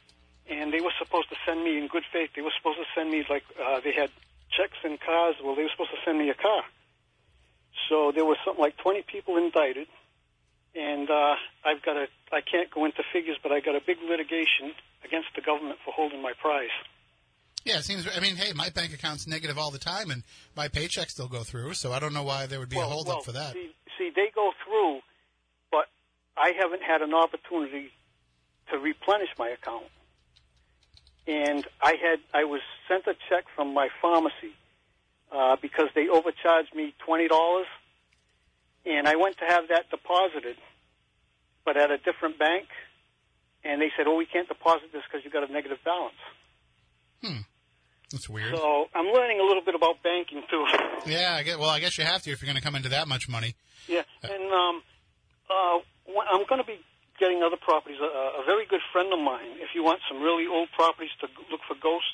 and 0.49 0.73
they 0.73 0.81
were 0.81 0.93
supposed 0.99 1.29
to 1.31 1.37
send 1.47 1.63
me 1.65 1.79
in 1.79 1.89
good 1.89 2.05
faith. 2.13 2.31
They 2.35 2.43
were 2.43 2.53
supposed 2.57 2.79
to 2.79 2.87
send 2.95 3.11
me 3.11 3.25
like 3.29 3.45
uh, 3.61 3.81
they 3.81 3.93
had 3.93 4.11
checks 4.51 4.79
and 4.85 5.01
cars. 5.01 5.37
Well, 5.43 5.55
they 5.55 5.63
were 5.63 5.73
supposed 5.73 5.91
to 5.91 6.03
send 6.05 6.19
me 6.19 6.31
a 6.31 6.35
car. 6.35 6.63
So 7.89 8.13
there 8.15 8.25
was 8.25 8.37
something 8.45 8.63
like 8.63 8.77
20 8.79 9.03
people 9.03 9.37
indicted, 9.37 9.89
and 10.75 11.11
uh, 11.11 11.35
I've 11.65 11.83
got 11.83 11.97
a. 11.97 12.07
I 12.33 12.41
can't 12.41 12.71
go 12.71 12.85
into 12.85 13.03
figures, 13.13 13.37
but 13.43 13.53
I 13.53 13.61
got 13.61 13.77
a 13.77 13.81
big 13.85 13.99
litigation 14.09 14.73
against 15.05 15.29
the 15.35 15.43
government 15.43 15.79
for 15.85 15.93
holding 15.93 16.23
my 16.23 16.33
prize. 16.41 16.73
Yeah, 17.65 17.79
it 17.79 17.85
seems. 17.85 18.09
I 18.15 18.21
mean, 18.21 18.37
hey, 18.37 18.53
my 18.55 18.71
bank 18.71 18.93
account's 18.93 19.27
negative 19.27 19.59
all 19.59 19.71
the 19.71 19.79
time, 19.79 20.11
and 20.11 20.23
my 20.57 20.69
paychecks 20.69 21.11
still 21.11 21.29
go 21.29 21.43
through. 21.45 21.75
So 21.75 21.93
I 21.93 21.99
don't 21.99 22.13
know 22.13 22.25
why 22.25 22.47
there 22.47 22.59
would 22.59 22.69
be 22.69 22.79
a 22.79 22.85
holdup 22.85 23.15
well, 23.15 23.23
for 23.23 23.33
that. 23.33 23.53
See, 23.53 23.71
see, 23.99 24.11
they 24.15 24.31
go 24.35 24.51
through, 24.65 25.01
but 25.71 25.87
I 26.37 26.53
haven't 26.59 26.83
had 26.83 27.03
an 27.03 27.15
opportunity 27.15 27.91
to 28.71 28.79
replenish 28.79 29.29
my 29.39 29.49
account. 29.49 29.85
And 31.27 31.67
I 31.81 31.95
had 32.03 32.19
I 32.35 32.45
was 32.45 32.61
sent 32.89 33.07
a 33.07 33.15
check 33.29 33.45
from 33.55 33.73
my 33.73 33.89
pharmacy 34.01 34.55
uh, 35.31 35.57
because 35.61 35.89
they 35.95 36.09
overcharged 36.09 36.75
me 36.75 36.95
twenty 37.05 37.29
dollars, 37.29 37.67
and 38.85 39.07
I 39.07 39.17
went 39.17 39.39
to 39.39 39.45
have 39.45 39.69
that 39.69 39.89
deposited, 39.91 40.57
but 41.65 41.77
at 41.77 41.91
a 41.91 41.99
different 41.99 42.39
bank, 42.39 42.67
and 43.63 43.81
they 43.81 43.93
said, 43.97 44.07
"Oh, 44.09 44.17
we 44.17 44.27
can't 44.27 44.49
deposit 44.49 44.93
this 44.93 45.03
because 45.09 45.25
you 45.25 45.31
got 45.31 45.49
a 45.49 45.53
negative 45.53 45.79
balance." 45.85 46.15
Hmm. 47.23 47.43
That's 48.11 48.29
weird. 48.29 48.55
So 48.55 48.89
I'm 48.95 49.07
learning 49.07 49.41
a 49.41 49.45
little 49.45 49.63
bit 49.65 49.75
about 49.75 50.03
banking 50.03 50.43
too. 50.51 50.67
yeah, 51.07 51.37
I 51.39 51.43
get. 51.45 51.59
Well, 51.59 51.71
I 51.71 51.81
guess 51.81 51.97
you 51.97 52.05
have 52.05 52.23
to 52.23 52.31
if 52.31 52.43
you're 52.43 52.47
going 52.47 52.61
to 52.61 52.63
come 52.63 52.75
into 52.75 52.91
that 52.91 53.09
much 53.09 53.29
money. 53.29 53.55
Yeah, 53.89 54.03
and 54.23 54.53
um, 54.53 54.83
uh, 55.49 55.79
I'm 56.31 56.45
going 56.47 56.61
to 56.61 56.67
be 56.67 56.79
getting 57.23 57.47
other 57.47 57.57
properties. 57.57 58.03
A, 58.03 58.43
a 58.43 58.45
very 58.45 58.67
good 58.67 58.83
friend 58.91 59.15
of 59.15 59.21
mine, 59.23 59.55
if 59.63 59.71
you 59.79 59.83
want 59.87 60.03
some 60.11 60.19
really 60.19 60.47
old 60.51 60.67
properties 60.75 61.15
to 61.23 61.31
look 61.55 61.63
for 61.71 61.79
ghosts, 61.79 62.11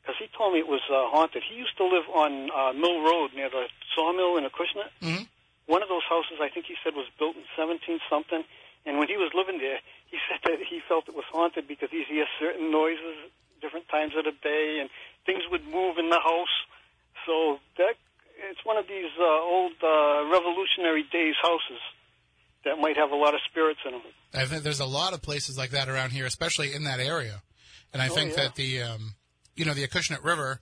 because 0.00 0.14
he 0.22 0.30
told 0.38 0.54
me 0.54 0.62
it 0.62 0.70
was 0.70 0.82
uh, 0.86 1.10
haunted. 1.10 1.42
He 1.42 1.58
used 1.58 1.74
to 1.82 1.86
live 1.86 2.06
on 2.14 2.30
uh, 2.54 2.70
Mill 2.78 3.02
Road 3.02 3.34
near 3.34 3.50
the 3.50 3.66
sawmill 3.94 4.38
in 4.38 4.46
Acushnet. 4.46 4.90
Mhm. 5.02 5.26
One 5.66 5.82
of 5.82 5.88
those 5.90 6.06
houses, 6.08 6.38
I 6.40 6.48
think 6.48 6.66
he 6.66 6.76
said, 6.82 6.94
was 6.94 7.06
built 7.18 7.34
in 7.34 7.42
17 7.58 7.98
something. 8.10 8.42
And 8.86 8.98
when 8.98 9.06
he 9.06 9.16
was 9.16 9.30
living 9.34 9.58
there, 9.58 9.78
he 10.10 10.18
said 10.30 10.38
that 10.46 10.58
he 10.62 10.78
felt 10.88 11.08
it 11.08 11.14
was 11.14 11.26
haunted 11.30 11.66
because 11.66 11.90
he 11.90 12.02
hears 12.06 12.28
certain 12.38 12.70
noises 12.70 13.14
different 13.62 13.88
times 13.88 14.14
of 14.18 14.24
the 14.24 14.34
day, 14.42 14.78
and 14.80 14.90
things 15.26 15.42
would 15.50 15.64
move 15.66 15.98
in 15.98 16.10
the 16.10 16.18
house. 16.18 16.54
So 17.26 17.58
that 17.78 17.94
it's 18.50 18.64
one 18.64 18.76
of 18.76 18.86
these 18.88 19.10
uh, 19.18 19.24
old 19.54 19.78
uh, 19.82 20.26
Revolutionary 20.26 21.04
Days 21.04 21.36
houses 21.40 21.78
that 22.64 22.78
might 22.78 22.96
have 22.96 23.10
a 23.10 23.16
lot 23.16 23.34
of 23.34 23.40
spirits 23.50 23.80
in 23.84 23.92
them. 23.92 24.02
I 24.34 24.44
think 24.46 24.62
there's 24.62 24.80
a 24.80 24.86
lot 24.86 25.12
of 25.12 25.22
places 25.22 25.56
like 25.58 25.70
that 25.70 25.88
around 25.88 26.10
here, 26.10 26.26
especially 26.26 26.72
in 26.72 26.84
that 26.84 27.00
area. 27.00 27.42
And 27.92 28.00
I 28.00 28.08
Oh, 28.08 28.14
think 28.14 28.30
yeah. 28.30 28.36
that 28.44 28.54
the, 28.54 28.82
um, 28.82 29.14
you 29.56 29.64
know, 29.64 29.74
the 29.74 29.86
Acushnet 29.86 30.24
River 30.24 30.60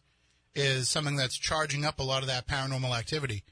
is 0.55 0.89
something 0.89 1.17
that's 1.17 1.39
charging 1.39 1.85
up 1.85 2.01
a 2.01 2.03
lot 2.03 2.23
of 2.23 2.29
that 2.29 2.47
paranormal 2.49 2.97
activity 2.99 3.45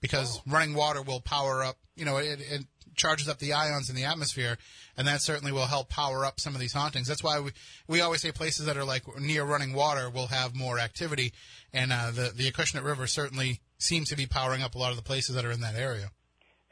because 0.00 0.38
Oh. 0.38 0.42
running 0.46 0.74
water 0.74 1.02
will 1.02 1.20
power 1.20 1.62
up, 1.64 1.76
you 1.96 2.04
know, 2.04 2.16
it, 2.16 2.40
it 2.40 2.64
charges 2.96 3.28
up 3.28 3.38
the 3.38 3.52
ions 3.52 3.90
in 3.90 3.94
the 3.96 4.04
atmosphere, 4.04 4.58
and 4.96 5.06
that 5.06 5.20
certainly 5.22 5.52
will 5.52 5.66
help 5.66 5.88
power 5.88 6.24
up 6.24 6.40
some 6.40 6.54
of 6.54 6.60
these 6.60 6.72
hauntings. 6.72 7.06
That's 7.06 7.22
why 7.22 7.38
we, 7.38 7.50
we 7.86 8.00
always 8.00 8.22
say 8.22 8.32
places 8.32 8.66
that 8.66 8.76
are 8.76 8.84
like 8.84 9.02
near 9.20 9.44
running 9.44 9.72
water 9.74 10.08
will 10.10 10.28
have 10.28 10.54
more 10.56 10.78
activity, 10.80 11.32
and 11.72 11.92
uh, 11.92 12.10
the, 12.12 12.32
the 12.34 12.50
Acushnet 12.50 12.82
River 12.84 13.06
certainly 13.06 13.60
seems 13.78 14.08
to 14.08 14.16
be 14.16 14.26
powering 14.26 14.62
up 14.62 14.74
a 14.74 14.78
lot 14.78 14.90
of 14.90 14.96
the 14.96 15.02
places 15.02 15.34
that 15.36 15.44
are 15.44 15.52
in 15.52 15.60
that 15.60 15.76
area. 15.76 16.10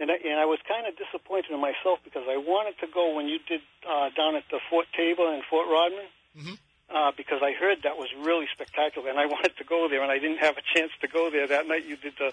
And 0.00 0.10
I, 0.10 0.14
and 0.28 0.38
I 0.40 0.44
was 0.46 0.58
kind 0.68 0.86
of 0.86 0.96
disappointed 1.26 1.52
in 1.52 1.60
myself 1.60 1.98
because 2.04 2.24
I 2.28 2.36
wanted 2.36 2.78
to 2.80 2.86
go 2.92 3.14
when 3.14 3.26
you 3.28 3.38
did 3.48 3.60
uh, 3.88 4.10
down 4.16 4.36
at 4.36 4.44
the 4.50 4.58
Fort 4.70 4.86
Taber 4.96 5.32
and 5.32 5.42
Fort 5.48 5.66
Rodman. 5.68 6.06
Mhm. 6.36 6.58
Uh, 6.88 7.10
because 7.16 7.42
I 7.42 7.52
heard 7.52 7.78
that 7.82 7.96
was 7.96 8.08
really 8.22 8.46
spectacular, 8.52 9.10
and 9.10 9.18
I 9.18 9.26
wanted 9.34 9.56
to 9.56 9.64
go 9.64 9.88
there, 9.88 10.02
and 10.02 10.12
I 10.12 10.18
didn't 10.18 10.38
have 10.38 10.56
a 10.56 10.62
chance 10.74 10.92
to 11.00 11.08
go 11.08 11.30
there 11.30 11.46
that 11.48 11.66
night. 11.66 11.84
You 11.86 11.96
did 11.96 12.14
the 12.18 12.32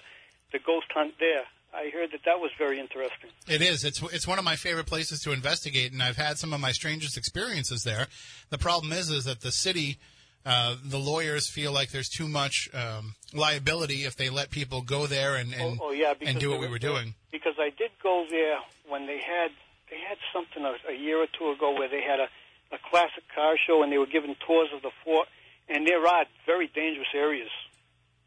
the 0.52 0.58
ghost 0.60 0.86
hunt 0.94 1.14
there. 1.18 1.44
I 1.72 1.90
heard 1.90 2.12
that 2.12 2.20
that 2.24 2.38
was 2.38 2.52
very 2.56 2.78
interesting. 2.78 3.30
It 3.48 3.60
is. 3.62 3.82
It's 3.82 4.00
it's 4.12 4.28
one 4.28 4.38
of 4.38 4.44
my 4.44 4.54
favorite 4.54 4.86
places 4.86 5.20
to 5.22 5.32
investigate, 5.32 5.92
and 5.92 6.00
I've 6.02 6.16
had 6.16 6.38
some 6.38 6.52
of 6.52 6.60
my 6.60 6.70
strangest 6.70 7.16
experiences 7.16 7.82
there. 7.82 8.06
The 8.50 8.58
problem 8.58 8.92
is, 8.92 9.10
is 9.10 9.24
that 9.24 9.40
the 9.40 9.50
city, 9.50 9.98
uh, 10.46 10.76
the 10.84 11.00
lawyers 11.00 11.50
feel 11.50 11.72
like 11.72 11.90
there's 11.90 12.08
too 12.08 12.28
much 12.28 12.68
um, 12.72 13.16
liability 13.32 14.04
if 14.04 14.14
they 14.14 14.30
let 14.30 14.50
people 14.50 14.82
go 14.82 15.08
there 15.08 15.34
and 15.34 15.52
and, 15.52 15.80
oh, 15.80 15.88
oh 15.88 15.92
yeah, 15.92 16.14
and 16.20 16.38
do 16.38 16.50
what 16.50 16.60
we 16.60 16.68
were 16.68 16.78
doing. 16.78 17.16
Because 17.32 17.54
I 17.58 17.70
did 17.70 17.90
go 18.00 18.24
there 18.30 18.58
when 18.88 19.06
they 19.06 19.18
had 19.18 19.50
they 19.90 19.98
had 19.98 20.18
something 20.32 20.64
a, 20.64 20.74
a 20.90 20.96
year 20.96 21.18
or 21.22 21.26
two 21.38 21.50
ago 21.50 21.72
where 21.74 21.88
they 21.88 22.02
had 22.02 22.20
a, 22.20 22.28
a 22.74 22.78
classic 22.90 23.24
car 23.34 23.54
show 23.66 23.82
and 23.82 23.92
they 23.92 23.98
were 23.98 24.06
giving 24.06 24.34
tours 24.46 24.68
of 24.74 24.82
the 24.82 24.90
fort, 25.04 25.28
and 25.68 25.86
there 25.86 26.06
are 26.06 26.24
very 26.46 26.68
dangerous 26.68 27.08
areas 27.14 27.50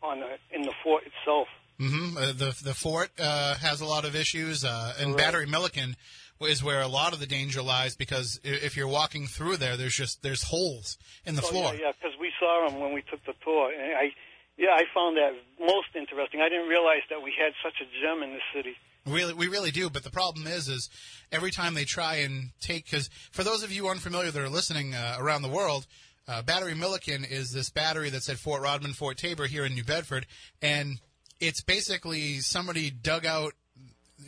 on 0.04 0.20
the, 0.20 0.38
in 0.56 0.62
the 0.62 0.74
fort 0.84 1.04
itself. 1.06 1.48
Mm-hmm. 1.80 2.18
Uh, 2.18 2.22
the 2.34 2.56
the 2.64 2.74
fort 2.74 3.10
uh, 3.20 3.56
has 3.56 3.82
a 3.82 3.86
lot 3.86 4.06
of 4.06 4.16
issues, 4.16 4.64
uh, 4.64 4.94
and 5.00 5.10
Right. 5.12 5.18
Battery 5.18 5.46
Milliken 5.48 5.96
is 6.42 6.64
where 6.64 6.82
a 6.82 6.88
lot 6.88 7.14
of 7.14 7.20
the 7.20 7.26
danger 7.26 7.62
lies 7.64 7.96
because 7.96 8.40
if 8.44 8.78
you're 8.78 8.88
walking 8.88 9.26
through 9.28 9.58
there, 9.58 9.76
there's 9.78 9.96
just 9.96 10.22
there's 10.22 10.44
holes 10.44 10.98
in 11.26 11.36
the 11.36 11.42
Oh, 11.42 11.48
floor. 11.50 11.74
yeah, 11.74 11.88
yeah, 11.88 11.92
because 12.00 12.18
we 12.20 12.32
saw 12.40 12.68
them 12.70 12.80
when 12.80 12.94
we 12.94 13.02
took 13.02 13.24
the 13.26 13.34
tour, 13.44 13.72
and 13.74 13.94
I, 13.98 14.12
yeah, 14.58 14.70
I 14.74 14.84
found 14.94 15.18
that 15.18 15.34
most 15.60 15.90
interesting. 15.96 16.42
I 16.42 16.50
didn't 16.50 16.68
realize 16.70 17.02
that 17.10 17.22
we 17.22 17.34
had 17.38 17.54
such 17.64 17.82
a 17.82 17.86
gem 18.02 18.22
in 18.24 18.34
the 18.34 18.42
city. 18.54 18.76
Really, 19.08 19.34
we 19.34 19.48
really 19.48 19.72
do. 19.72 19.90
But 19.90 20.04
the 20.04 20.12
problem 20.12 20.48
is, 20.48 20.68
is 20.68 20.90
every 21.32 21.52
time 21.52 21.74
they 21.74 21.86
try 21.86 22.16
and 22.16 22.52
take, 22.60 22.86
because 22.86 23.10
for 23.32 23.44
those 23.44 23.64
of 23.64 23.72
you 23.72 23.88
unfamiliar 23.88 24.32
that 24.32 24.42
are 24.42 24.50
listening 24.50 24.94
uh, 24.94 25.16
around 25.20 25.42
the 25.42 25.50
world, 25.50 25.88
uh, 26.28 26.42
Battery 26.42 26.76
Milliken 26.76 27.24
is 27.24 27.52
this 27.52 27.70
battery 27.70 28.10
that's 28.10 28.30
at 28.30 28.38
Fort 28.38 28.62
Rodman, 28.62 28.94
Fort 28.94 29.18
Taber 29.18 29.48
here 29.48 29.66
in 29.66 29.74
New 29.74 29.86
Bedford, 29.86 30.26
and 30.62 31.00
it's 31.40 31.64
basically 31.64 32.40
somebody 32.40 32.90
dug 32.90 33.26
out 33.26 33.54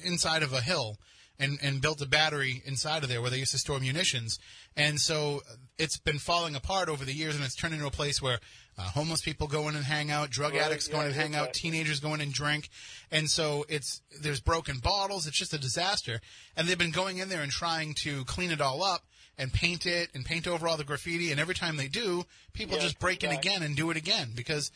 inside 0.03 0.43
of 0.43 0.53
a 0.53 0.61
hill 0.61 0.97
and, 1.39 1.57
and 1.61 1.81
built 1.81 2.01
a 2.01 2.07
battery 2.07 2.61
inside 2.65 3.03
of 3.03 3.09
there 3.09 3.21
where 3.21 3.31
they 3.31 3.39
used 3.39 3.51
to 3.51 3.57
store 3.57 3.79
munitions. 3.79 4.37
And 4.75 4.99
so 4.99 5.41
it's 5.77 5.97
been 5.97 6.19
falling 6.19 6.55
apart 6.55 6.89
over 6.89 7.05
the 7.05 7.13
years 7.13 7.35
and 7.35 7.43
it's 7.43 7.55
turned 7.55 7.73
into 7.73 7.87
a 7.87 7.91
place 7.91 8.21
where 8.21 8.39
uh, 8.79 8.83
homeless 8.83 9.21
people 9.21 9.47
go 9.47 9.67
in 9.67 9.75
and 9.75 9.83
hang 9.83 10.09
out, 10.09 10.29
drug 10.29 10.53
Right, 10.53 10.61
addicts 10.61 10.87
go 10.87 10.97
yeah, 10.97 11.01
in 11.01 11.07
and 11.07 11.15
hang 11.15 11.35
out, 11.35 11.53
teenagers 11.53 11.99
go 11.99 12.13
in 12.13 12.21
and 12.21 12.31
drink. 12.31 12.69
And 13.11 13.29
so 13.29 13.65
it's, 13.67 14.01
there's 14.21 14.39
broken 14.39 14.77
bottles. 14.79 15.27
It's 15.27 15.37
just 15.37 15.53
a 15.53 15.57
disaster. 15.59 16.21
And 16.55 16.67
they've 16.67 16.77
been 16.77 16.91
going 16.91 17.17
in 17.17 17.27
there 17.27 17.41
and 17.41 17.51
trying 17.51 17.93
to 18.05 18.23
clean 18.25 18.51
it 18.51 18.61
all 18.61 18.81
up 18.81 19.03
and 19.37 19.51
paint 19.51 19.85
it 19.85 20.09
and 20.13 20.23
paint 20.25 20.47
over 20.47 20.67
all 20.67 20.77
the 20.77 20.83
graffiti. 20.85 21.31
And 21.31 21.39
every 21.39 21.55
time 21.55 21.75
they 21.75 21.87
do, 21.89 22.23
people 22.53 22.77
Yeah, 22.77 22.83
just 22.83 22.99
break 22.99 23.23
in 23.23 23.31
again 23.31 23.63
and 23.63 23.75
do 23.75 23.91
it 23.91 23.97
again 23.97 24.31
because 24.33 24.71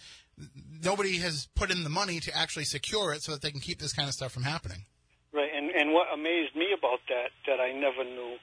nobody 0.84 1.18
has 1.20 1.48
put 1.56 1.72
in 1.72 1.84
the 1.84 1.90
money 1.90 2.20
to 2.22 2.36
actually 2.36 2.66
secure 2.66 3.14
it 3.14 3.22
so 3.24 3.32
that 3.32 3.42
they 3.42 3.52
can 3.52 3.60
keep 3.62 3.80
this 3.80 3.94
kind 3.94 4.08
of 4.08 4.14
stuff 4.14 4.32
from 4.32 4.44
happening. 4.44 4.86
Right, 5.32 5.50
and 5.56 5.72
and 5.72 5.94
what 5.94 6.08
amazed 6.14 6.56
me 6.56 6.68
about 6.78 7.00
that 7.10 7.32
that 7.48 7.60
I 7.60 7.72
never 7.72 8.04
knew 8.04 8.38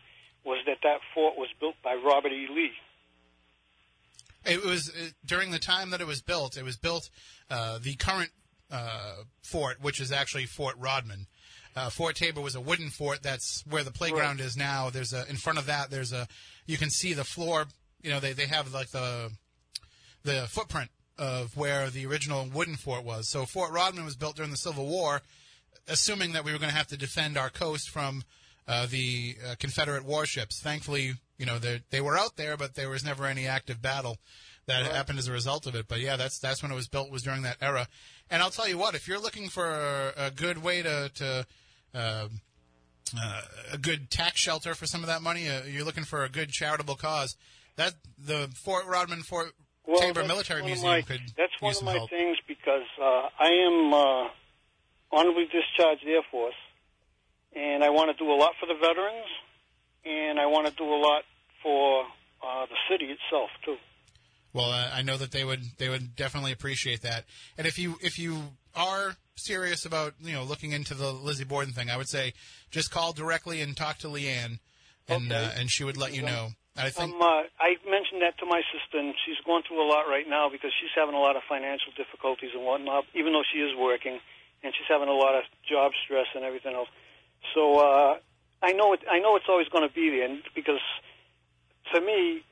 was 0.45 0.59
that 0.67 0.79
that 0.83 1.01
fort 1.15 1.37
was 1.37 1.49
built 1.61 1.77
by 1.85 1.95
Robert 1.95 2.33
E. 2.33 2.49
Lee. 2.51 2.73
It 4.45 4.65
was 4.65 4.89
uh, 4.89 5.11
during 5.25 5.51
the 5.51 5.59
time 5.59 5.91
that 5.91 6.01
it 6.01 6.07
was 6.07 6.23
built. 6.23 6.57
It 6.57 6.65
was 6.65 6.77
built 6.77 7.11
uh, 7.51 7.79
the 7.81 7.95
current 7.97 8.31
uh, 8.71 9.17
fort, 9.43 9.81
which 9.81 10.01
is 10.01 10.13
actually 10.13 10.47
Fort 10.47 10.77
Rodman. 10.79 11.27
Uh, 11.77 11.89
fort 11.89 12.17
Taber 12.17 12.41
was 12.41 12.55
a 12.55 12.61
wooden 12.61 12.91
fort. 12.91 13.23
That's 13.23 13.65
where 13.67 13.85
the 13.85 13.93
playground 13.93 14.41
is 14.41 14.57
now. 14.57 14.91
There's 14.91 15.13
a 15.13 15.29
in 15.29 15.37
front 15.37 15.59
of 15.59 15.67
that. 15.67 15.91
There's 15.91 16.13
a 16.13 16.27
you 16.67 16.77
can 16.77 16.91
see 16.91 17.13
the 17.13 17.25
floor. 17.25 17.67
You 18.03 18.11
know 18.11 18.21
they 18.21 18.33
they 18.33 18.47
have 18.47 18.73
like 18.73 18.91
the 18.91 19.31
the 20.25 20.47
footprint 20.49 20.91
of 21.17 21.57
where 21.57 21.91
the 21.91 22.07
original 22.07 22.49
wooden 22.53 22.77
fort 22.77 23.05
was. 23.05 23.29
So 23.29 23.45
Fort 23.45 23.71
Rodman 23.73 24.05
was 24.05 24.17
built 24.17 24.37
during 24.37 24.51
the 24.51 24.57
Civil 24.57 24.87
War, 24.87 25.21
assuming 25.87 26.33
that 26.33 26.45
we 26.45 26.53
were 26.53 26.59
going 26.59 26.71
to 26.71 26.77
have 26.77 26.87
to 26.89 26.97
defend 26.97 27.37
our 27.37 27.51
coast 27.51 27.91
from 27.91 28.25
uh, 28.67 28.87
the 28.87 29.37
uh, 29.47 29.55
Confederate 29.59 30.05
warships. 30.05 30.61
Thankfully, 30.61 31.15
you 31.41 31.47
know 31.47 31.59
they 31.59 31.81
they 31.91 32.01
were 32.03 32.17
out 32.19 32.37
there, 32.37 32.57
but 32.57 32.75
there 32.75 32.91
was 32.91 33.03
never 33.03 33.25
any 33.25 33.47
active 33.47 33.81
battle 33.81 34.19
that 34.67 34.85
happened 34.85 35.19
as 35.19 35.27
a 35.27 35.33
result 35.33 35.67
of 35.67 35.75
it. 35.75 35.89
But 35.89 36.01
yeah, 36.01 36.17
that's 36.17 36.39
that's 36.39 36.63
when 36.63 36.71
it 36.71 36.75
was 36.75 36.87
built. 36.87 37.11
Was 37.11 37.23
during 37.23 37.43
that 37.43 37.57
era. 37.63 37.89
And 38.31 38.43
I'll 38.43 38.51
tell 38.51 38.69
you 38.69 38.77
what, 38.79 38.95
if 38.95 39.09
you're 39.09 39.19
looking 39.19 39.49
for 39.49 39.67
a, 39.69 40.27
a 40.27 40.31
good 40.31 40.63
way 40.63 40.83
to 40.83 41.11
to 41.15 41.47
uh, 41.95 42.29
uh, 43.19 43.41
a 43.73 43.79
good 43.79 44.11
tax 44.11 44.39
shelter 44.39 44.75
for 44.75 44.87
some 44.87 45.01
of 45.03 45.07
that 45.09 45.23
money, 45.23 45.49
uh, 45.49 45.63
you're 45.65 45.85
looking 45.85 46.05
for 46.05 46.25
a 46.25 46.29
good 46.29 46.51
charitable 46.51 46.95
cause. 46.97 47.37
That 47.77 47.95
the 48.19 48.51
Fort 48.55 48.85
Rodman 48.87 49.23
Fort 49.23 49.53
Well, 49.87 49.99
Taber 50.01 50.25
Military 50.27 50.63
Museum 50.63 50.93
my- 50.93 51.03
could 51.03 51.23
That's 51.39 51.53
one 51.61 51.75
of 51.75 51.83
my 51.83 51.93
help. 51.95 52.11
things 52.11 52.37
because 52.47 52.87
uh, 53.01 53.29
I 53.41 53.49
am 53.67 53.95
uh, 53.95 54.29
honorably 55.11 55.47
discharged 55.47 56.05
Air 56.07 56.21
Force, 56.31 56.55
and 57.57 57.83
I 57.83 57.89
want 57.91 58.11
to 58.17 58.23
do 58.23 58.31
a 58.31 58.37
lot 58.37 58.53
for 58.61 58.67
the 58.67 58.75
veterans, 58.75 59.27
and 60.05 60.39
I 60.39 60.47
want 60.47 60.67
to 60.69 60.73
do 60.75 60.85
a 60.85 61.01
lot 61.01 61.23
for 61.63 62.05
uh, 62.43 62.67
the 62.67 62.77
city 62.91 63.07
itself 63.13 63.51
too. 63.65 63.77
Well, 64.53 64.71
uh, 64.71 64.91
I 64.93 65.03
know 65.03 65.17
that 65.17 65.31
they 65.31 65.45
would 65.45 65.63
they 65.79 65.89
would 65.89 66.17
definitely 66.17 66.53
appreciate 66.53 67.03
that. 67.03 67.25
And 67.57 67.67
if 67.67 67.79
you 67.79 67.97
if 68.03 68.19
you 68.19 68.43
are 68.75 69.15
serious 69.37 69.85
about 69.85 70.15
you 70.21 70.33
know 70.33 70.43
looking 70.45 70.73
into 70.73 70.95
the 70.95 71.13
Lizzie 71.13 71.45
Borden 71.45 71.73
thing, 71.73 71.89
I 71.91 71.97
would 71.97 72.09
say 72.09 72.33
just 72.71 72.91
call 72.91 73.13
directly 73.13 73.61
and 73.61 73.77
talk 73.77 73.99
to 73.99 74.09
Leanne, 74.09 74.59
and 75.09 75.31
Okay. 75.33 75.45
uh, 75.45 75.51
and 75.59 75.71
she 75.71 75.85
would 75.85 75.97
let 75.97 76.15
you 76.15 76.23
know. 76.23 76.49
I 76.77 76.89
think 76.91 77.13
Um, 77.15 77.21
uh, 77.21 77.43
I 77.59 77.77
mentioned 77.89 78.23
that 78.23 78.39
to 78.39 78.47
my 78.47 78.63
sister, 78.73 78.99
and 78.99 79.15
she's 79.27 79.37
going 79.45 79.63
through 79.69 79.83
a 79.83 79.89
lot 79.89 80.09
right 80.09 80.27
now 80.29 80.49
because 80.49 80.73
she's 80.81 80.91
having 80.95 81.15
a 81.15 81.19
lot 81.19 81.37
of 81.37 81.43
financial 81.49 81.93
difficulties 81.97 82.51
and 82.55 82.65
whatnot. 82.65 83.05
Even 83.15 83.33
though 83.33 83.43
she 83.53 83.59
is 83.61 83.77
working, 83.77 84.19
and 84.63 84.73
she's 84.75 84.87
having 84.89 85.09
a 85.09 85.13
lot 85.13 85.35
of 85.35 85.45
job 85.69 85.93
stress 86.05 86.27
and 86.35 86.45
everything 86.45 86.75
else. 86.75 86.89
So 87.55 87.79
uh, 87.79 88.19
I 88.63 88.73
know 88.73 88.93
it. 88.95 89.01
I 89.11 89.19
know 89.19 89.37
it's 89.37 89.49
always 89.49 89.69
going 89.69 89.87
to 89.87 89.95
be 89.95 90.11
there, 90.11 90.25
and 90.27 90.43
because 90.55 90.81
to 91.95 92.01
me, 92.01 92.43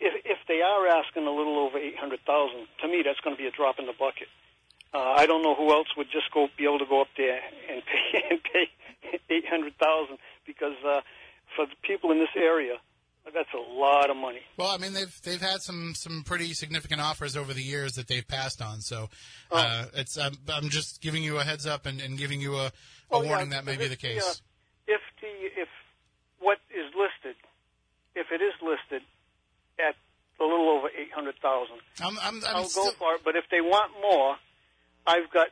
if 0.00 0.14
if 0.24 0.38
they 0.48 0.62
are 0.62 0.86
asking 0.88 1.26
a 1.26 1.30
little 1.30 1.58
over 1.58 1.78
eight 1.78 1.96
hundred 1.96 2.20
thousand, 2.26 2.66
to 2.82 2.88
me 2.88 3.02
that's 3.04 3.20
going 3.20 3.36
to 3.36 3.40
be 3.42 3.48
a 3.48 3.52
drop 3.52 3.78
in 3.78 3.86
the 3.86 3.92
bucket. 3.98 4.28
Uh, 4.94 4.98
I 5.16 5.26
don't 5.26 5.42
know 5.42 5.54
who 5.54 5.70
else 5.72 5.88
would 5.96 6.06
just 6.10 6.30
go 6.32 6.48
be 6.56 6.64
able 6.64 6.78
to 6.78 6.86
go 6.86 7.00
up 7.02 7.08
there 7.16 7.40
and 7.70 7.82
pay 7.84 8.22
and 8.30 8.40
pay 8.42 9.20
eight 9.30 9.46
hundred 9.48 9.74
thousand 9.76 10.18
because 10.46 10.76
uh, 10.86 11.00
for 11.54 11.66
the 11.66 11.74
people 11.82 12.10
in 12.12 12.18
this 12.18 12.30
area, 12.36 12.76
that's 13.34 13.48
a 13.54 13.72
lot 13.72 14.08
of 14.08 14.16
money. 14.16 14.40
Well, 14.56 14.68
I 14.68 14.78
mean 14.78 14.92
they've 14.94 15.14
they've 15.22 15.40
had 15.40 15.60
some 15.60 15.94
some 15.94 16.22
pretty 16.24 16.54
significant 16.54 17.00
offers 17.00 17.36
over 17.36 17.52
the 17.52 17.62
years 17.62 17.92
that 17.94 18.06
they've 18.08 18.26
passed 18.26 18.62
on. 18.62 18.80
So 18.80 19.08
Oh. 19.50 19.58
uh, 19.58 19.86
it's 19.94 20.16
I'm, 20.16 20.34
I'm 20.48 20.70
just 20.70 21.00
giving 21.02 21.22
you 21.22 21.38
a 21.38 21.44
heads 21.44 21.66
up 21.66 21.86
and, 21.86 22.00
and 22.00 22.16
giving 22.18 22.40
you 22.40 22.54
a, 22.56 22.66
a 22.66 22.72
Oh, 23.10 23.22
yeah, 23.22 23.28
warning 23.28 23.50
that 23.50 23.64
may 23.64 23.76
be 23.76 23.84
the 23.84 23.90
the, 23.90 23.96
case. 23.96 24.24
uh, 24.26 24.32
If 24.94 25.00
the 25.20 25.60
if 25.60 25.68
what 26.40 26.58
is 26.70 26.86
listed, 26.96 27.36
if 28.16 28.32
it 28.32 28.40
is 28.40 28.54
listed 28.64 29.02
at 29.78 29.94
a 30.40 30.44
little 30.44 30.68
over 30.70 30.88
eight 30.88 31.12
hundred 31.12 31.36
thousand, 31.38 31.76
I'm 32.00 32.18
I'm, 32.20 32.42
I'm 32.44 32.56
I'll 32.56 32.64
still, 32.64 32.90
go 32.90 32.92
for 32.98 33.14
it. 33.14 33.20
But 33.24 33.36
if 33.36 33.44
they 33.50 33.60
want 33.60 33.92
more, 34.00 34.36
I've 35.06 35.30
got 35.30 35.48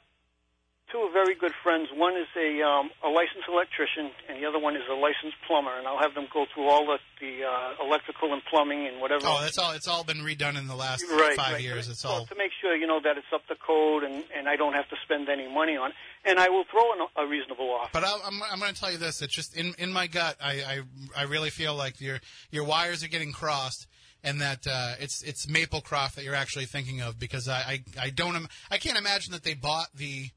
two 0.90 1.08
very 1.12 1.34
good 1.34 1.52
friends. 1.62 1.88
One 1.94 2.16
is 2.16 2.28
a 2.36 2.62
um, 2.62 2.90
a 3.02 3.08
licensed 3.08 3.48
electrician, 3.48 4.10
and 4.28 4.42
the 4.42 4.46
other 4.46 4.58
one 4.58 4.76
is 4.76 4.82
a 4.90 4.94
licensed 4.94 5.36
plumber. 5.46 5.76
And 5.76 5.86
I'll 5.86 5.98
have 5.98 6.14
them 6.14 6.26
go 6.32 6.46
through 6.52 6.68
all 6.68 6.86
the 6.86 6.98
the 7.20 7.44
uh, 7.44 7.84
electrical 7.84 8.32
and 8.32 8.42
plumbing 8.50 8.86
and 8.86 9.00
whatever. 9.00 9.26
Oh, 9.26 9.40
that's 9.42 9.58
all. 9.58 9.72
It's 9.72 9.88
all 9.88 10.04
been 10.04 10.18
redone 10.18 10.58
in 10.58 10.66
the 10.66 10.76
last 10.76 11.04
right, 11.10 11.36
five 11.36 11.54
right. 11.54 11.62
years. 11.62 11.88
It's 11.88 12.04
all. 12.04 12.26
to 12.26 12.34
make 12.36 12.52
sure 12.60 12.76
you 12.76 12.86
know 12.86 13.00
that 13.02 13.16
it's 13.16 13.32
up 13.32 13.46
to 13.48 13.54
code, 13.56 14.04
and 14.04 14.24
and 14.36 14.48
I 14.48 14.56
don't 14.56 14.74
have 14.74 14.88
to 14.90 14.96
spend 15.04 15.28
any 15.28 15.52
money 15.52 15.76
on. 15.76 15.90
it. 15.90 15.96
And 16.26 16.38
I 16.38 16.48
will 16.48 16.64
throw 16.70 16.92
in 16.94 17.00
a, 17.16 17.28
reasonable 17.28 17.70
offer. 17.70 17.90
But 17.92 18.04
I'll, 18.04 18.22
I'm, 18.24 18.42
I'm 18.50 18.58
going 18.58 18.72
to 18.72 18.80
tell 18.80 18.90
you 18.90 18.96
this: 18.98 19.20
it's 19.20 19.34
just 19.34 19.56
in, 19.56 19.74
in 19.78 19.92
my 19.92 20.06
gut. 20.06 20.36
I, 20.42 20.52
I 20.52 20.80
I 21.16 21.22
really 21.24 21.50
feel 21.50 21.74
like 21.74 22.00
your 22.00 22.20
your 22.50 22.64
wires 22.64 23.04
are 23.04 23.08
getting 23.08 23.32
crossed, 23.32 23.86
and 24.22 24.40
that 24.40 24.66
uh, 24.66 24.94
it's 25.00 25.22
it's 25.22 25.46
Maplecroft 25.46 26.14
that 26.14 26.24
you're 26.24 26.34
actually 26.34 26.66
thinking 26.66 27.00
of 27.00 27.18
because 27.18 27.48
I 27.48 27.82
I, 27.98 28.04
I 28.06 28.10
don't 28.10 28.36
im- 28.36 28.48
I 28.70 28.78
can't 28.78 28.98
imagine 28.98 29.32
that 29.32 29.42
they 29.42 29.54
bought 29.54 29.88
the 29.94 30.30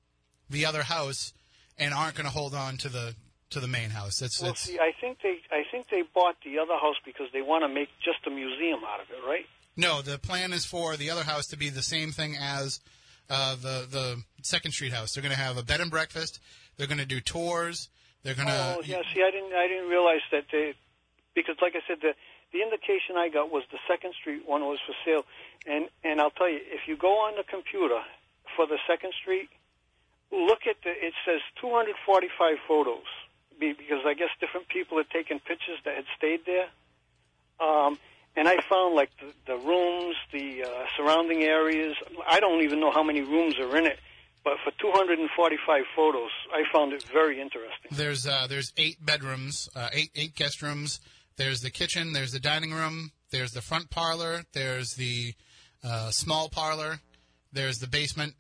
the 0.50 0.66
other 0.66 0.84
house 0.84 1.34
and 1.78 1.94
aren't 1.94 2.16
going 2.16 2.26
to 2.26 2.32
hold 2.32 2.54
on 2.54 2.78
to 2.78 2.90
the 2.90 3.16
to 3.50 3.60
the 3.60 3.68
main 3.68 3.92
house. 3.92 4.22
It's 4.22 4.42
Well, 4.42 4.52
it's 4.52 4.62
see, 4.62 4.80
I 4.80 4.92
think 5.00 5.20
they 5.22 5.40
I 5.52 5.64
think 5.72 5.88
they 5.90 6.04
bought 6.14 6.36
the 6.44 6.60
other 6.60 6.76
house 6.82 6.98
because 7.06 7.28
they 7.34 7.42
want 7.42 7.64
to 7.64 7.70
make 7.70 7.90
just 8.04 8.20
a 8.28 8.30
museum 8.30 8.80
out 8.86 9.00
of 9.00 9.08
it, 9.10 9.26
right? 9.28 9.46
no. 9.76 10.02
The 10.02 10.18
plan 10.18 10.54
is 10.54 10.66
for 10.66 10.98
the 10.98 11.10
other 11.10 11.24
house 11.24 11.48
to 11.48 11.58
be 11.58 11.70
the 11.70 11.84
same 11.84 12.12
thing 12.12 12.36
as 12.40 12.80
uh, 13.30 13.56
the 13.56 13.88
the 13.90 14.24
Second 14.42 14.72
Street 14.72 14.94
house. 14.94 15.14
They're 15.14 15.24
going 15.24 15.36
to 15.36 15.40
have 15.40 15.58
a 15.58 15.64
bed 15.64 15.82
and 15.82 15.92
breakfast. 15.92 16.40
They're 16.78 16.88
going 16.88 17.00
to 17.00 17.06
do 17.06 17.20
tours. 17.22 17.90
They're 18.24 18.36
going 18.36 18.48
to 18.48 18.76
Oh, 18.78 18.82
yeah. 18.84 19.02
See, 19.14 19.24
I 19.24 19.32
didn't 19.32 19.54
I 19.54 19.68
didn't 19.68 19.90
realize 19.90 20.22
that 20.32 20.46
they 20.52 20.74
because, 21.36 21.56
like 21.62 21.74
I 21.76 21.82
said, 21.88 21.98
the 22.02 22.14
the 22.52 22.62
indication 22.64 23.16
I 23.18 23.30
got 23.30 23.52
was 23.52 23.64
the 23.72 23.80
Second 23.88 24.14
Street 24.20 24.44
one 24.48 24.62
was 24.62 24.80
for 24.86 24.96
sale, 25.06 25.24
and 25.66 25.88
and 26.04 26.20
I'll 26.20 26.32
tell 26.32 26.50
you, 26.50 26.60
if 26.64 26.88
you 26.88 26.98
go 26.98 27.14
on 27.28 27.36
the 27.38 27.44
computer 27.44 28.02
for 28.56 28.66
the 28.68 28.78
Second 28.88 29.14
Street, 29.22 29.50
look 30.32 30.68
at 30.70 30.78
the 30.84 30.90
it 30.90 31.14
says 31.26 31.42
245 31.62 32.58
photos 32.68 33.08
because 33.60 34.06
I 34.06 34.14
guess 34.14 34.30
different 34.40 34.68
people 34.68 34.98
had 34.98 35.10
taken 35.10 35.40
pictures 35.40 35.80
that 35.86 35.96
had 35.96 36.06
stayed 36.18 36.42
there. 36.46 36.68
Um, 37.60 37.98
and 38.36 38.48
I 38.48 38.58
found 38.70 38.96
like 38.96 39.10
the, 39.20 39.34
the 39.48 39.58
rooms, 39.58 40.16
the 40.32 40.64
uh, 40.64 40.86
surrounding 40.96 41.44
areas. 41.44 41.96
I 42.28 42.40
don't 42.40 42.62
even 42.62 42.80
know 42.80 42.92
how 42.92 43.04
many 43.04 43.22
rooms 43.22 43.58
are 43.60 43.76
in 43.76 43.86
it, 43.86 44.00
but 44.44 44.58
for 44.64 44.72
245 44.80 45.84
photos, 45.96 46.30
I 46.54 46.64
found 46.72 46.94
it 46.94 47.04
very 47.12 47.42
interesting. 47.42 47.92
There's 47.92 48.28
uh, 48.28 48.46
there's 48.48 48.72
eight 48.78 49.04
bedrooms, 49.04 49.70
uh, 49.76 49.90
eight 49.92 50.12
eight 50.16 50.36
guest 50.36 50.62
rooms. 50.62 51.00
There's 51.38 51.62
the 51.62 51.72
kitchen. 51.72 52.14
There's 52.14 52.32
the 52.32 52.40
dining 52.40 52.74
room. 52.74 53.12
There's 53.32 53.52
the 53.52 53.62
front 53.62 53.90
parlor. 53.90 54.44
There's 54.54 54.94
the 54.94 55.34
uh, 55.84 56.12
small 56.12 56.50
parlor. 56.50 57.00
There's 57.52 57.80
the 57.80 57.88
basement, 57.88 58.36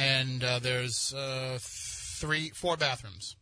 and 0.00 0.42
uh, 0.42 0.58
there's 0.58 1.12
uh, 1.12 1.58
three 1.60 2.50
four 2.50 2.76
bathrooms. 2.76 3.36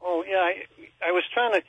Oh 0.00 0.22
yeah, 0.26 0.38
I, 0.38 1.08
I 1.08 1.10
was 1.10 1.24
trying 1.32 1.52
to 1.54 1.62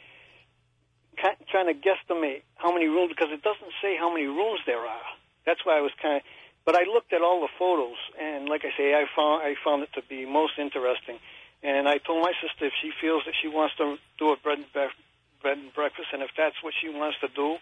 trying 1.49 1.67
to 1.67 1.73
guesstimate 1.73 2.43
how 2.55 2.73
many 2.73 2.85
rooms 2.85 3.09
because 3.09 3.31
it 3.31 3.41
doesn't 3.41 3.73
say 3.81 3.95
how 3.97 4.13
many 4.13 4.25
rooms 4.25 4.60
there 4.65 4.79
are. 4.79 5.08
That's 5.45 5.65
why 5.65 5.77
I 5.77 5.81
was 5.81 5.91
kind 6.01 6.17
of. 6.17 6.21
But 6.65 6.75
I 6.75 6.84
looked 6.86 7.13
at 7.13 7.21
all 7.21 7.41
the 7.41 7.53
photos, 7.60 7.97
and 8.19 8.49
like 8.49 8.65
I 8.65 8.73
say, 8.77 8.93
I 8.93 9.05
found 9.15 9.43
I 9.43 9.55
found 9.63 9.84
it 9.84 9.89
to 9.93 10.01
be 10.08 10.25
most 10.25 10.53
interesting. 10.60 11.17
And 11.63 11.88
I 11.88 11.97
told 11.97 12.21
my 12.21 12.34
sister 12.41 12.65
if 12.65 12.73
she 12.81 12.91
feels 13.01 13.23
that 13.25 13.34
she 13.41 13.47
wants 13.47 13.75
to 13.77 13.97
do 14.19 14.29
a 14.29 14.38
bread 14.38 14.60
and 14.60 14.71
bre- 14.71 14.93
bread 15.41 15.58
and 15.58 15.73
breakfast, 15.73 16.10
and 16.13 16.21
if 16.21 16.29
that's 16.38 16.55
what 16.62 16.73
she 16.79 16.89
wants 16.89 17.17
to 17.21 17.27
do, 17.29 17.58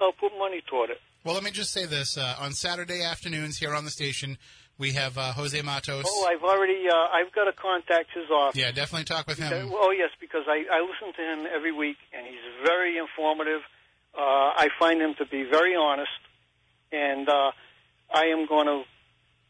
I'll 0.00 0.12
put 0.12 0.32
money 0.38 0.62
toward 0.66 0.88
it. 0.88 1.00
Well, 1.24 1.34
let 1.34 1.44
me 1.44 1.50
just 1.50 1.72
say 1.72 1.86
this: 1.86 2.16
uh, 2.16 2.36
on 2.38 2.52
Saturday 2.52 3.02
afternoons 3.02 3.58
here 3.58 3.74
on 3.74 3.84
the 3.84 3.90
station, 3.90 4.38
we 4.78 4.92
have 4.92 5.16
uh, 5.18 5.32
Jose 5.32 5.60
Matos. 5.62 6.04
Oh, 6.06 6.26
I've 6.28 6.42
already 6.42 6.88
uh, 6.88 6.94
I've 6.94 7.32
got 7.32 7.44
to 7.44 7.52
contact 7.52 8.10
his 8.14 8.30
office. 8.30 8.58
yeah, 8.60 8.72
definitely 8.72 9.04
talk 9.04 9.26
with 9.26 9.38
him. 9.38 9.68
Uh, 9.68 9.70
Oh 9.74 9.90
yes, 9.90 10.10
because 10.20 10.44
I, 10.48 10.64
I 10.70 10.80
listen 10.80 11.14
to 11.16 11.22
him 11.22 11.46
every 11.54 11.72
week, 11.72 11.96
and 12.12 12.26
he's 12.26 12.64
very 12.64 12.98
informative. 12.98 13.60
Uh, 14.16 14.20
I 14.20 14.68
find 14.78 15.00
him 15.00 15.14
to 15.18 15.26
be 15.26 15.44
very 15.44 15.74
honest, 15.76 16.10
and 16.90 17.28
uh, 17.28 17.52
I 18.12 18.24
am 18.26 18.46
going 18.46 18.66
to. 18.66 18.82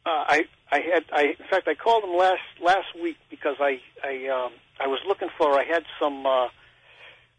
Uh, 0.04 0.24
I 0.26 0.44
I 0.70 0.80
had 0.80 1.04
I 1.12 1.22
in 1.38 1.46
fact 1.50 1.68
I 1.68 1.74
called 1.74 2.04
him 2.04 2.16
last 2.16 2.42
last 2.62 2.88
week 3.00 3.16
because 3.30 3.56
I 3.60 3.80
I 4.04 4.28
um, 4.28 4.52
I 4.80 4.86
was 4.88 5.00
looking 5.06 5.28
for 5.38 5.58
I 5.58 5.64
had 5.64 5.84
some 6.00 6.26
uh, 6.26 6.46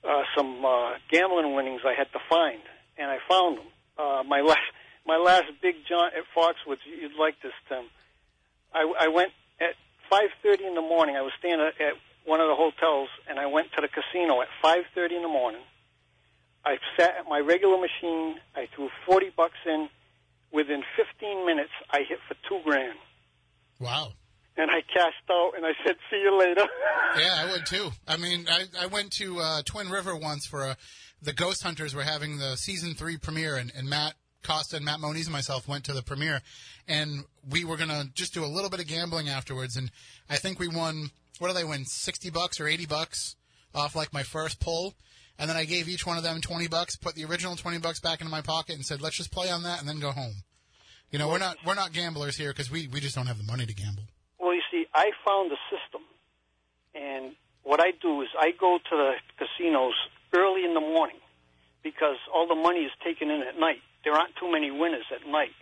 uh, 0.03 0.23
some 0.35 0.63
uh, 0.65 0.93
gambling 1.11 1.53
winnings 1.55 1.81
I 1.85 1.93
had 1.93 2.11
to 2.13 2.19
find, 2.29 2.59
and 2.97 3.09
I 3.11 3.17
found 3.27 3.57
them. 3.57 3.65
Uh, 3.97 4.23
my 4.27 4.41
last 4.47 4.59
my 5.05 5.17
last 5.17 5.45
big 5.61 5.75
jaunt 5.87 6.13
at 6.15 6.23
Foxwoods. 6.35 6.79
You'd 6.85 7.17
like 7.19 7.35
this, 7.41 7.53
Tim. 7.69 7.85
I, 8.73 8.91
I 9.01 9.07
went 9.09 9.31
at 9.59 9.75
5:30 10.11 10.67
in 10.67 10.75
the 10.75 10.81
morning. 10.81 11.15
I 11.15 11.21
was 11.21 11.31
staying 11.39 11.59
at, 11.59 11.79
at 11.81 11.93
one 12.25 12.39
of 12.39 12.47
the 12.47 12.55
hotels, 12.55 13.09
and 13.29 13.39
I 13.39 13.45
went 13.47 13.67
to 13.75 13.81
the 13.81 13.87
casino 13.89 14.41
at 14.41 14.47
5:30 14.63 15.17
in 15.17 15.21
the 15.21 15.27
morning. 15.27 15.61
I 16.65 16.77
sat 16.97 17.15
at 17.19 17.27
my 17.27 17.39
regular 17.39 17.77
machine. 17.77 18.35
I 18.55 18.67
threw 18.75 18.89
40 19.05 19.31
bucks 19.35 19.57
in. 19.65 19.89
Within 20.53 20.83
15 20.95 21.45
minutes, 21.47 21.71
I 21.89 22.01
hit 22.07 22.19
for 22.27 22.35
two 22.47 22.59
grand, 22.63 22.93
Wow. 23.79 24.13
and 24.55 24.69
I 24.69 24.81
cashed 24.81 25.27
out. 25.31 25.53
And 25.57 25.65
I 25.65 25.71
said, 25.83 25.95
"See 26.11 26.21
you 26.21 26.37
later." 26.39 26.67
Yeah, 27.17 27.35
I 27.45 27.51
would 27.51 27.65
too. 27.67 27.91
I 28.07 28.17
mean, 28.17 28.47
I, 28.49 28.65
I 28.79 28.85
went 28.87 29.11
to 29.13 29.39
uh, 29.39 29.61
Twin 29.65 29.89
River 29.89 30.15
once 30.15 30.47
for 30.47 30.63
a, 30.63 30.77
the 31.21 31.33
Ghost 31.33 31.61
Hunters 31.61 31.93
were 31.93 32.01
having 32.03 32.37
the 32.39 32.55
season 32.55 32.95
three 32.95 33.17
premiere, 33.17 33.55
and, 33.55 33.71
and 33.75 33.87
Matt 33.87 34.13
Costa 34.43 34.75
and 34.75 34.85
Matt 34.85 34.99
Moniz 34.99 35.25
and 35.25 35.33
myself 35.33 35.67
went 35.67 35.85
to 35.85 35.93
the 35.93 36.03
premiere, 36.03 36.41
and 36.87 37.25
we 37.49 37.65
were 37.65 37.77
gonna 37.77 38.05
just 38.13 38.33
do 38.33 38.43
a 38.43 38.47
little 38.47 38.69
bit 38.69 38.79
of 38.79 38.87
gambling 38.87 39.29
afterwards, 39.29 39.75
and 39.75 39.91
I 40.29 40.37
think 40.37 40.59
we 40.59 40.67
won. 40.67 41.11
What 41.39 41.47
did 41.47 41.57
I 41.57 41.63
win? 41.63 41.85
Sixty 41.85 42.29
bucks 42.29 42.59
or 42.59 42.67
eighty 42.67 42.85
bucks 42.85 43.35
off 43.73 43.95
like 43.95 44.13
my 44.13 44.23
first 44.23 44.59
pull, 44.59 44.93
and 45.39 45.49
then 45.49 45.57
I 45.57 45.65
gave 45.65 45.89
each 45.89 46.05
one 46.05 46.17
of 46.17 46.23
them 46.23 46.41
twenty 46.41 46.67
bucks, 46.67 46.95
put 46.95 47.15
the 47.15 47.25
original 47.25 47.55
twenty 47.55 47.79
bucks 47.79 47.99
back 47.99 48.21
into 48.21 48.31
my 48.31 48.41
pocket, 48.41 48.75
and 48.75 48.85
said, 48.85 49.01
"Let's 49.01 49.17
just 49.17 49.31
play 49.31 49.49
on 49.49 49.63
that 49.63 49.79
and 49.79 49.89
then 49.89 49.99
go 49.99 50.11
home." 50.11 50.43
You 51.11 51.19
know, 51.19 51.27
we're 51.27 51.39
not 51.39 51.57
we're 51.65 51.75
not 51.75 51.93
gamblers 51.93 52.37
here 52.37 52.51
because 52.51 52.69
we 52.71 52.87
we 52.87 52.99
just 52.99 53.15
don't 53.15 53.27
have 53.27 53.37
the 53.37 53.43
money 53.43 53.65
to 53.65 53.73
gamble. 53.73 54.03
Well, 54.39 54.53
you 54.53 54.61
see, 54.71 54.85
I 54.93 55.11
found 55.25 55.51
a 55.51 55.57
system, 55.69 56.01
and 56.93 57.35
what 57.63 57.79
I 57.79 57.91
do 58.01 58.21
is 58.21 58.29
I 58.37 58.51
go 58.51 58.77
to 58.77 58.95
the 58.95 59.13
casinos 59.37 59.93
early 60.33 60.65
in 60.65 60.73
the 60.73 60.81
morning 60.81 61.17
because 61.83 62.17
all 62.33 62.47
the 62.47 62.55
money 62.55 62.79
is 62.79 62.91
taken 63.03 63.29
in 63.29 63.41
at 63.41 63.59
night. 63.59 63.81
There 64.03 64.13
aren't 64.13 64.35
too 64.35 64.51
many 64.51 64.69
winners 64.71 65.05
at 65.15 65.25
night, 65.27 65.53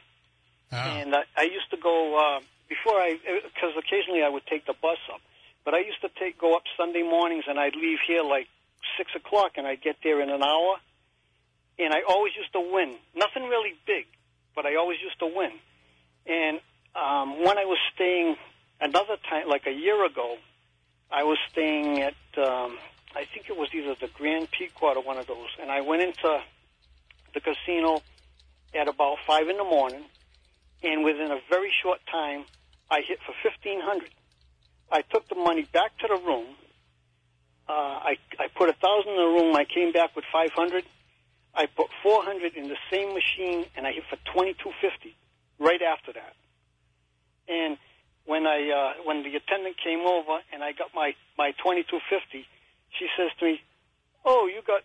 Ah. 0.72 0.98
and 0.98 1.14
I, 1.16 1.24
I 1.38 1.44
used 1.44 1.70
to 1.72 1.78
go 1.78 2.16
uh, 2.18 2.40
before 2.70 2.98
I 3.00 3.18
because 3.44 3.74
occasionally 3.78 4.24
I 4.24 4.30
would 4.30 4.46
take 4.48 4.66
the 4.66 4.74
bus 4.82 4.98
up, 5.14 5.22
but 5.64 5.74
I 5.74 5.80
used 5.80 6.02
to 6.02 6.10
take 6.20 6.40
go 6.40 6.56
up 6.56 6.64
Sunday 6.78 7.04
mornings 7.04 7.46
and 7.48 7.60
I'd 7.60 7.76
leave 7.76 8.00
here 8.08 8.24
like 8.24 8.48
six 8.98 9.12
o'clock 9.16 9.54
and 9.58 9.68
I'd 9.68 9.82
get 9.82 9.98
there 10.04 10.22
in 10.22 10.30
an 10.30 10.42
hour, 10.42 10.78
and 11.78 11.94
I 11.94 12.02
always 12.08 12.34
used 12.36 12.54
to 12.54 12.62
win. 12.62 12.96
Nothing 13.16 13.44
really 13.44 13.74
big, 13.86 14.06
but 14.56 14.66
I 14.66 14.76
always 14.76 15.00
used 15.02 15.20
to 15.20 15.28
win. 15.28 15.52
And 16.26 16.60
um, 16.96 17.44
when 17.44 17.58
I 17.58 17.66
was 17.66 17.78
staying 17.96 18.38
another 18.80 19.18
time, 19.30 19.48
like 19.48 19.66
a 19.68 19.72
year 19.72 20.04
ago, 20.06 20.38
I 21.12 21.24
was 21.24 21.38
staying 21.52 22.02
at 22.02 22.16
um, 22.38 22.78
I 23.16 23.26
think 23.26 23.50
it 23.50 23.58
was 23.58 23.70
either 23.74 23.94
the 24.00 24.08
Grand 24.08 24.50
Pequot 24.52 24.96
or 24.96 25.04
one 25.04 25.18
of 25.18 25.28
those, 25.28 25.50
and 25.62 25.70
I 25.70 25.82
went 25.82 26.02
into 26.02 26.42
the 27.34 27.40
casino 27.42 28.02
at 28.74 28.88
about 28.88 29.18
five 29.28 29.48
in 29.50 29.58
the 29.58 29.64
morning, 29.64 30.04
and 30.84 31.04
within 31.04 31.32
a 31.32 31.40
very 31.50 31.72
short 31.84 32.00
time, 32.12 32.46
I 32.90 33.02
hit 33.08 33.20
for 33.26 33.34
fifteen 33.44 33.80
hundred. 33.82 34.12
I 34.92 35.02
took 35.02 35.28
the 35.30 35.36
money 35.36 35.68
back 35.74 35.98
to 36.00 36.08
the 36.08 36.16
room. 36.16 36.48
Uh, 37.70 38.12
I 38.12 38.18
I 38.40 38.48
put 38.56 38.70
a 38.70 38.74
thousand 38.74 39.12
in 39.12 39.18
the 39.18 39.34
room. 39.40 39.56
I 39.56 39.66
came 39.66 39.92
back 39.92 40.16
with 40.16 40.26
five 40.32 40.52
hundred. 40.52 40.84
I 41.54 41.66
put 41.66 41.88
four 42.04 42.24
hundred 42.24 42.56
in 42.56 42.70
the 42.70 42.78
same 42.92 43.14
machine, 43.14 43.66
and 43.76 43.86
I 43.86 43.92
hit 43.92 44.04
for 44.10 44.18
twenty 44.34 44.54
two 44.54 44.72
fifty 44.82 45.16
right 45.60 45.82
after 45.82 46.14
that. 46.14 46.34
And 47.48 47.78
when 48.26 48.46
I 48.48 48.70
uh, 48.70 49.04
when 49.04 49.24
the 49.24 49.36
attendant 49.36 49.76
came 49.84 50.02
over 50.02 50.40
and 50.54 50.64
I 50.64 50.72
got 50.72 50.90
my 50.96 51.14
my 51.38 51.52
twenty 51.62 51.84
two 51.84 52.00
fifty, 52.10 52.46
she 52.98 53.08
says 53.18 53.32
to 53.40 53.46
me, 53.46 53.62
"Oh, 54.26 54.48
you 54.48 54.62
got 54.66 54.82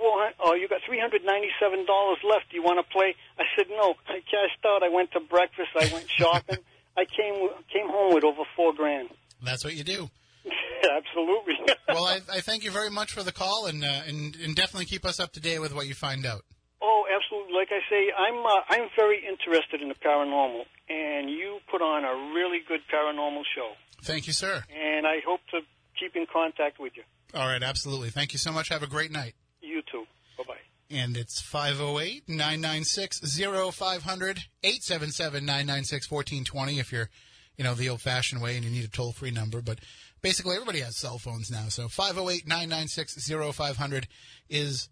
four 0.00 0.16
hundred. 0.16 0.40
Oh, 0.40 0.54
you 0.56 0.66
got 0.66 0.80
three 0.88 0.98
hundred 0.98 1.22
ninety 1.24 1.52
seven 1.60 1.84
dollars 1.84 2.18
left. 2.24 2.48
Do 2.50 2.56
you 2.56 2.64
want 2.64 2.80
to 2.80 2.86
play?" 2.88 3.14
I 3.38 3.44
said, 3.56 3.68
"No." 3.68 3.94
I 4.08 4.24
cashed 4.24 4.64
out. 4.64 4.82
I 4.82 4.88
went 4.88 5.12
to 5.12 5.20
breakfast. 5.20 5.76
I 5.76 5.92
went 5.92 6.08
shopping. 6.08 6.64
I 6.96 7.04
came 7.04 7.36
came 7.72 7.88
home 7.88 8.14
with 8.14 8.24
over 8.24 8.42
four 8.56 8.72
grand. 8.72 9.10
That's 9.44 9.64
what 9.64 9.74
you 9.74 9.84
do. 9.84 10.10
Absolutely. 10.82 11.54
well, 11.88 12.04
I, 12.04 12.20
I 12.32 12.40
thank 12.40 12.64
you 12.64 12.70
very 12.70 12.90
much 12.90 13.12
for 13.12 13.22
the 13.22 13.32
call, 13.32 13.66
and, 13.66 13.84
uh, 13.84 14.02
and 14.06 14.36
and 14.36 14.56
definitely 14.56 14.86
keep 14.86 15.04
us 15.04 15.20
up 15.20 15.32
to 15.34 15.40
date 15.40 15.58
with 15.60 15.74
what 15.74 15.86
you 15.86 15.94
find 15.94 16.24
out. 16.24 16.44
Oh, 16.82 17.04
absolutely. 17.14 17.54
Like 17.54 17.68
I 17.70 17.80
say, 17.90 18.08
I'm 18.16 18.44
uh, 18.44 18.60
I'm 18.68 18.88
very 18.96 19.20
interested 19.26 19.82
in 19.82 19.88
the 19.88 19.94
paranormal, 19.94 20.64
and 20.88 21.30
you 21.30 21.58
put 21.70 21.82
on 21.82 22.04
a 22.04 22.34
really 22.34 22.60
good 22.66 22.80
paranormal 22.92 23.42
show. 23.54 23.72
Thank 24.02 24.26
you, 24.26 24.32
sir. 24.32 24.64
And 24.74 25.06
I 25.06 25.20
hope 25.26 25.40
to 25.50 25.60
keep 25.98 26.16
in 26.16 26.26
contact 26.32 26.80
with 26.80 26.92
you. 26.96 27.02
All 27.34 27.46
right, 27.46 27.62
absolutely. 27.62 28.10
Thank 28.10 28.32
you 28.32 28.38
so 28.38 28.50
much. 28.50 28.68
Have 28.70 28.82
a 28.82 28.88
great 28.88 29.12
night. 29.12 29.34
You 29.70 29.82
too. 29.82 30.04
Bye 30.36 30.44
bye. 30.48 30.56
And 30.90 31.16
it's 31.16 31.40
508 31.40 32.28
996 32.28 33.20
0500 33.38 34.38
877 34.64 35.44
996 35.46 36.10
1420 36.10 36.78
if 36.80 36.90
you're, 36.90 37.08
you 37.56 37.62
know, 37.62 37.74
the 37.74 37.88
old 37.88 38.00
fashioned 38.00 38.42
way 38.42 38.56
and 38.56 38.64
you 38.64 38.70
need 38.70 38.84
a 38.84 38.88
toll 38.88 39.12
free 39.12 39.30
number. 39.30 39.62
But 39.62 39.78
basically, 40.20 40.56
everybody 40.56 40.80
has 40.80 40.96
cell 40.96 41.18
phones 41.18 41.50
now. 41.50 41.68
So 41.68 41.86
508 41.86 42.48
996 42.48 43.30
0500 43.56 44.08
is 44.48 44.88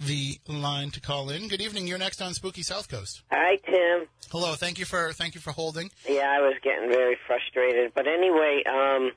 the 0.00 0.38
line 0.48 0.90
to 0.92 1.00
call 1.00 1.28
in. 1.28 1.48
Good 1.48 1.60
evening. 1.60 1.86
You're 1.86 1.98
next 1.98 2.22
on 2.22 2.32
Spooky 2.32 2.62
South 2.62 2.88
Coast. 2.88 3.22
Hi, 3.30 3.56
Tim. 3.66 4.08
Hello. 4.30 4.54
Thank 4.54 4.78
you 4.78 4.86
for 4.86 5.12
thank 5.12 5.34
you 5.34 5.42
for 5.42 5.50
holding. 5.50 5.90
Yeah, 6.08 6.30
I 6.30 6.40
was 6.40 6.54
getting 6.62 6.88
very 6.90 7.18
frustrated. 7.26 7.92
But 7.94 8.06
anyway, 8.06 8.62
um, 8.66 9.12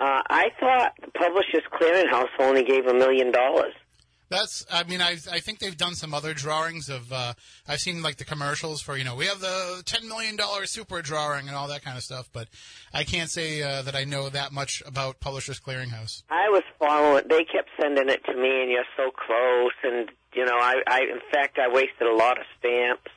uh, 0.00 0.22
I 0.28 0.50
thought 0.60 0.92
the 1.00 1.10
Publishers 1.10 1.62
Clearinghouse 1.72 2.28
only 2.38 2.64
gave 2.64 2.86
a 2.86 2.94
million 2.94 3.32
dollars. 3.32 3.74
That's. 4.30 4.66
I 4.70 4.84
mean, 4.84 5.00
I 5.00 5.16
I 5.32 5.40
think 5.40 5.58
they've 5.58 5.76
done 5.76 5.94
some 5.94 6.12
other 6.12 6.34
drawings 6.34 6.90
of. 6.90 7.10
Uh, 7.10 7.32
I've 7.66 7.78
seen 7.80 8.02
like 8.02 8.16
the 8.18 8.26
commercials 8.26 8.82
for 8.82 8.94
you 8.96 9.04
know 9.04 9.14
we 9.14 9.24
have 9.24 9.40
the 9.40 9.82
ten 9.86 10.06
million 10.06 10.36
dollar 10.36 10.66
super 10.66 11.00
drawing 11.00 11.48
and 11.48 11.56
all 11.56 11.68
that 11.68 11.82
kind 11.82 11.96
of 11.96 12.02
stuff, 12.04 12.28
but 12.32 12.46
I 12.92 13.04
can't 13.04 13.30
say 13.30 13.62
uh, 13.62 13.80
that 13.82 13.96
I 13.96 14.04
know 14.04 14.28
that 14.28 14.52
much 14.52 14.82
about 14.84 15.20
Publishers 15.20 15.58
Clearinghouse. 15.60 16.24
I 16.28 16.50
was 16.50 16.62
following. 16.78 17.24
They 17.26 17.44
kept 17.44 17.70
sending 17.80 18.10
it 18.10 18.22
to 18.26 18.34
me, 18.34 18.62
and 18.62 18.70
you're 18.70 18.84
so 18.98 19.10
close. 19.10 19.72
And 19.82 20.10
you 20.34 20.44
know, 20.44 20.56
I, 20.58 20.82
I 20.86 21.00
in 21.10 21.20
fact, 21.32 21.58
I 21.58 21.68
wasted 21.68 22.06
a 22.06 22.14
lot 22.14 22.38
of 22.38 22.44
stamps, 22.58 23.10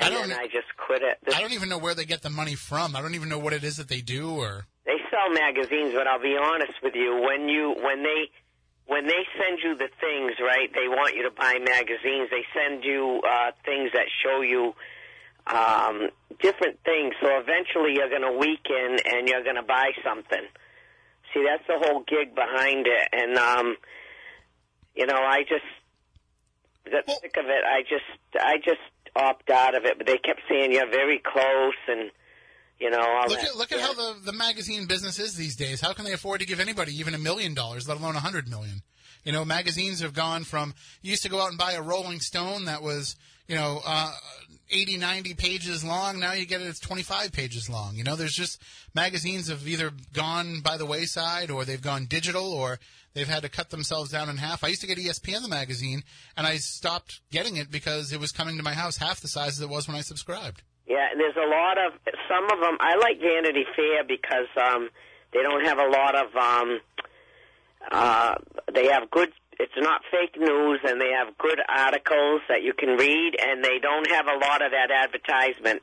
I 0.00 0.06
and 0.06 0.14
don't. 0.14 0.28
then 0.30 0.38
I 0.40 0.46
just 0.46 0.66
quit 0.84 1.02
it. 1.02 1.18
This, 1.24 1.36
I 1.36 1.42
don't 1.42 1.52
even 1.52 1.68
know 1.68 1.78
where 1.78 1.94
they 1.94 2.06
get 2.06 2.22
the 2.22 2.30
money 2.30 2.56
from. 2.56 2.96
I 2.96 3.02
don't 3.02 3.14
even 3.14 3.28
know 3.28 3.38
what 3.38 3.52
it 3.52 3.62
is 3.62 3.76
that 3.76 3.86
they 3.88 4.00
do 4.00 4.34
or. 4.34 4.66
They 4.86 4.96
sell 5.10 5.32
magazines, 5.32 5.94
but 5.94 6.06
I'll 6.06 6.20
be 6.20 6.36
honest 6.36 6.74
with 6.82 6.94
you. 6.94 7.20
When 7.22 7.48
you 7.48 7.74
when 7.80 8.02
they 8.02 8.28
when 8.86 9.06
they 9.06 9.24
send 9.38 9.60
you 9.64 9.76
the 9.76 9.88
things, 9.98 10.32
right? 10.40 10.68
They 10.74 10.88
want 10.88 11.16
you 11.16 11.22
to 11.22 11.30
buy 11.30 11.58
magazines. 11.58 12.28
They 12.30 12.44
send 12.52 12.84
you 12.84 13.22
uh, 13.26 13.52
things 13.64 13.90
that 13.94 14.06
show 14.22 14.42
you 14.42 14.74
um, 15.46 16.10
different 16.40 16.80
things. 16.84 17.14
So 17.22 17.28
eventually, 17.40 17.94
you're 17.94 18.10
going 18.10 18.28
to 18.28 18.36
weaken 18.36 18.98
and 19.06 19.26
you're 19.26 19.42
going 19.42 19.56
to 19.56 19.62
buy 19.62 19.92
something. 20.04 20.44
See, 21.32 21.44
that's 21.44 21.66
the 21.66 21.78
whole 21.78 22.04
gig 22.06 22.34
behind 22.34 22.86
it. 22.86 23.08
And 23.10 23.38
um, 23.38 23.76
you 24.94 25.06
know, 25.06 25.16
I 25.16 25.44
just 25.48 25.64
got 26.90 27.08
sick 27.08 27.36
of 27.38 27.46
it. 27.46 27.64
I 27.64 27.82
just 27.88 28.04
I 28.38 28.58
just 28.58 28.84
opt 29.16 29.48
out 29.48 29.74
of 29.74 29.86
it. 29.86 29.96
But 29.96 30.06
they 30.06 30.18
kept 30.18 30.42
saying 30.46 30.72
you're 30.72 30.90
very 30.90 31.20
close 31.24 31.80
and. 31.88 32.10
You 32.80 32.90
know, 32.90 33.00
all 33.00 33.28
Look 33.28 33.40
that 33.40 33.48
at 33.48 33.56
look 33.56 33.72
at 33.72 33.78
stuff. 33.78 33.96
how 33.96 34.14
the 34.14 34.20
the 34.24 34.32
magazine 34.32 34.86
business 34.86 35.18
is 35.18 35.36
these 35.36 35.56
days. 35.56 35.80
How 35.80 35.92
can 35.92 36.04
they 36.04 36.12
afford 36.12 36.40
to 36.40 36.46
give 36.46 36.60
anybody 36.60 36.92
even 36.98 37.14
a 37.14 37.18
million 37.18 37.54
dollars, 37.54 37.88
let 37.88 37.98
alone 37.98 38.16
a 38.16 38.20
hundred 38.20 38.48
million? 38.48 38.82
You 39.24 39.32
know, 39.32 39.44
magazines 39.44 40.00
have 40.00 40.12
gone 40.12 40.44
from 40.44 40.74
you 41.00 41.10
used 41.10 41.22
to 41.22 41.28
go 41.28 41.40
out 41.40 41.48
and 41.50 41.58
buy 41.58 41.72
a 41.72 41.82
Rolling 41.82 42.20
Stone 42.20 42.64
that 42.66 42.82
was 42.82 43.16
you 43.48 43.54
know 43.54 43.80
uh, 43.86 44.12
80, 44.70 44.96
90 44.98 45.34
pages 45.34 45.84
long. 45.84 46.18
Now 46.18 46.32
you 46.32 46.44
get 46.46 46.60
it; 46.60 46.66
it's 46.66 46.80
twenty 46.80 47.02
five 47.02 47.32
pages 47.32 47.70
long. 47.70 47.94
You 47.94 48.04
know, 48.04 48.16
there's 48.16 48.34
just 48.34 48.60
magazines 48.92 49.48
have 49.48 49.66
either 49.68 49.92
gone 50.12 50.60
by 50.60 50.76
the 50.76 50.84
wayside 50.86 51.50
or 51.50 51.64
they've 51.64 51.80
gone 51.80 52.06
digital 52.06 52.52
or 52.52 52.80
they've 53.14 53.28
had 53.28 53.44
to 53.44 53.48
cut 53.48 53.70
themselves 53.70 54.10
down 54.10 54.28
in 54.28 54.36
half. 54.36 54.64
I 54.64 54.68
used 54.68 54.80
to 54.80 54.86
get 54.88 54.98
ESPN 54.98 55.42
the 55.42 55.48
magazine, 55.48 56.02
and 56.36 56.44
I 56.46 56.56
stopped 56.56 57.20
getting 57.30 57.56
it 57.56 57.70
because 57.70 58.12
it 58.12 58.20
was 58.20 58.32
coming 58.32 58.56
to 58.56 58.62
my 58.64 58.74
house 58.74 58.96
half 58.96 59.20
the 59.20 59.28
size 59.28 59.58
as 59.58 59.60
it 59.60 59.68
was 59.70 59.86
when 59.86 59.96
I 59.96 60.00
subscribed. 60.00 60.62
Yeah, 60.86 61.08
there's 61.16 61.36
a 61.36 61.48
lot 61.48 61.78
of 61.78 61.92
some 62.28 62.44
of 62.44 62.60
them. 62.60 62.76
I 62.80 62.96
like 62.96 63.18
Vanity 63.20 63.64
Fair 63.74 64.04
because 64.04 64.48
um, 64.56 64.90
they 65.32 65.42
don't 65.42 65.64
have 65.64 65.78
a 65.78 65.88
lot 65.88 66.14
of. 66.14 66.36
Um, 66.36 66.80
uh, 67.90 68.34
they 68.74 68.86
have 68.88 69.10
good. 69.10 69.32
It's 69.58 69.72
not 69.76 70.02
fake 70.10 70.36
news, 70.38 70.80
and 70.84 71.00
they 71.00 71.10
have 71.10 71.38
good 71.38 71.60
articles 71.68 72.42
that 72.48 72.62
you 72.62 72.72
can 72.72 72.96
read, 72.96 73.32
and 73.40 73.64
they 73.64 73.78
don't 73.80 74.10
have 74.10 74.26
a 74.26 74.38
lot 74.38 74.62
of 74.62 74.72
that 74.72 74.90
advertisement. 74.90 75.80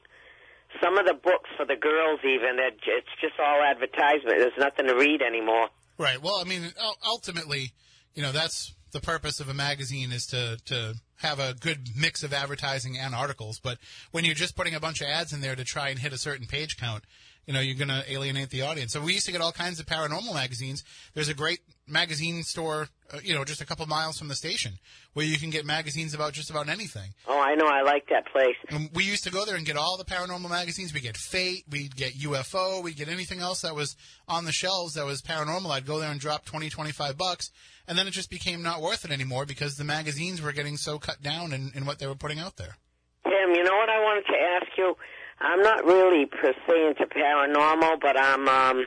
Some 0.81 0.97
of 0.97 1.05
the 1.05 1.13
books 1.13 1.49
for 1.57 1.65
the 1.65 1.75
girls, 1.75 2.19
even, 2.23 2.57
it's 2.59 3.07
just 3.19 3.33
all 3.39 3.61
advertisement. 3.61 4.37
There's 4.37 4.57
nothing 4.57 4.87
to 4.87 4.95
read 4.95 5.21
anymore. 5.21 5.69
Right. 5.97 6.21
Well, 6.21 6.35
I 6.35 6.43
mean, 6.43 6.71
ultimately, 7.05 7.71
you 8.13 8.21
know, 8.21 8.31
that's 8.31 8.73
the 8.91 8.99
purpose 8.99 9.39
of 9.39 9.49
a 9.49 9.53
magazine 9.53 10.11
is 10.11 10.27
to 10.27 10.57
to 10.65 10.95
have 11.21 11.39
a 11.39 11.53
good 11.53 11.89
mix 11.95 12.23
of 12.23 12.33
advertising 12.33 12.97
and 12.97 13.13
articles. 13.15 13.59
But 13.59 13.77
when 14.11 14.25
you're 14.25 14.35
just 14.35 14.55
putting 14.55 14.75
a 14.75 14.79
bunch 14.79 15.01
of 15.01 15.07
ads 15.07 15.33
in 15.33 15.41
there 15.41 15.55
to 15.55 15.63
try 15.63 15.89
and 15.89 15.99
hit 15.99 16.13
a 16.13 16.17
certain 16.17 16.47
page 16.47 16.77
count, 16.77 17.03
you 17.45 17.53
know, 17.53 17.59
you're 17.59 17.75
going 17.75 17.87
to 17.87 18.11
alienate 18.11 18.49
the 18.49 18.61
audience. 18.61 18.93
So 18.93 19.01
we 19.01 19.13
used 19.13 19.25
to 19.25 19.31
get 19.31 19.41
all 19.41 19.51
kinds 19.51 19.79
of 19.79 19.85
paranormal 19.85 20.33
magazines. 20.33 20.83
There's 21.13 21.29
a 21.29 21.33
great 21.33 21.59
magazine 21.87 22.43
store, 22.43 22.87
you 23.23 23.33
know, 23.33 23.43
just 23.43 23.61
a 23.61 23.65
couple 23.65 23.85
miles 23.87 24.17
from 24.17 24.27
the 24.27 24.35
station 24.35 24.73
where 25.13 25.25
you 25.25 25.37
can 25.37 25.49
get 25.49 25.65
magazines 25.65 26.13
about 26.13 26.33
just 26.33 26.49
about 26.49 26.69
anything. 26.69 27.13
Oh, 27.27 27.39
I 27.39 27.55
know. 27.55 27.67
I 27.67 27.81
like 27.81 28.07
that 28.09 28.25
place. 28.31 28.55
And 28.69 28.89
we 28.93 29.03
used 29.03 29.23
to 29.25 29.31
go 29.31 29.45
there 29.45 29.55
and 29.55 29.65
get 29.65 29.77
all 29.77 29.97
the 29.97 30.05
paranormal 30.05 30.49
magazines. 30.49 30.93
We 30.93 30.99
get 31.01 31.17
Fate, 31.17 31.65
we'd 31.69 31.95
get 31.95 32.13
UFO, 32.13 32.83
we'd 32.83 32.95
get 32.95 33.09
anything 33.09 33.39
else 33.39 33.61
that 33.61 33.75
was 33.75 33.95
on 34.27 34.45
the 34.45 34.51
shelves 34.51 34.93
that 34.95 35.05
was 35.05 35.21
paranormal. 35.21 35.71
I'd 35.71 35.85
go 35.85 35.99
there 35.99 36.11
and 36.11 36.19
drop 36.19 36.45
twenty, 36.45 36.69
twenty-five 36.69 37.17
bucks. 37.17 37.51
And 37.87 37.97
then 37.97 38.07
it 38.07 38.11
just 38.11 38.29
became 38.29 38.61
not 38.61 38.81
worth 38.81 39.05
it 39.05 39.11
anymore 39.11 39.45
because 39.45 39.75
the 39.75 39.83
magazines 39.83 40.41
were 40.41 40.51
getting 40.53 40.77
so 40.77 40.99
cut 40.99 41.21
down 41.21 41.51
in, 41.51 41.71
in 41.75 41.85
what 41.85 41.99
they 41.99 42.07
were 42.07 42.15
putting 42.15 42.39
out 42.39 42.55
there. 42.57 42.77
Tim, 43.23 43.53
you 43.55 43.63
know 43.63 43.75
what 43.75 43.89
I 43.89 43.99
wanted 43.99 44.25
to 44.27 44.37
ask 44.37 44.77
you? 44.77 44.95
I'm 45.39 45.61
not 45.61 45.83
really 45.85 46.27
per 46.27 46.53
se 46.67 46.87
into 46.87 47.05
paranormal, 47.07 47.99
but 47.99 48.17
I'm 48.17 48.47
um 48.47 48.85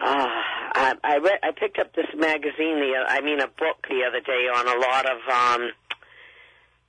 uh 0.00 0.26
I 0.72 0.94
I, 1.04 1.16
read, 1.18 1.38
I 1.42 1.50
picked 1.52 1.78
up 1.78 1.94
this 1.94 2.06
magazine 2.16 2.80
the 2.80 3.04
I 3.06 3.20
mean 3.20 3.40
a 3.40 3.48
book 3.48 3.86
the 3.88 4.02
other 4.08 4.20
day 4.20 4.48
on 4.54 4.66
a 4.66 4.80
lot 4.80 5.06
of 5.06 5.18
um 5.28 5.70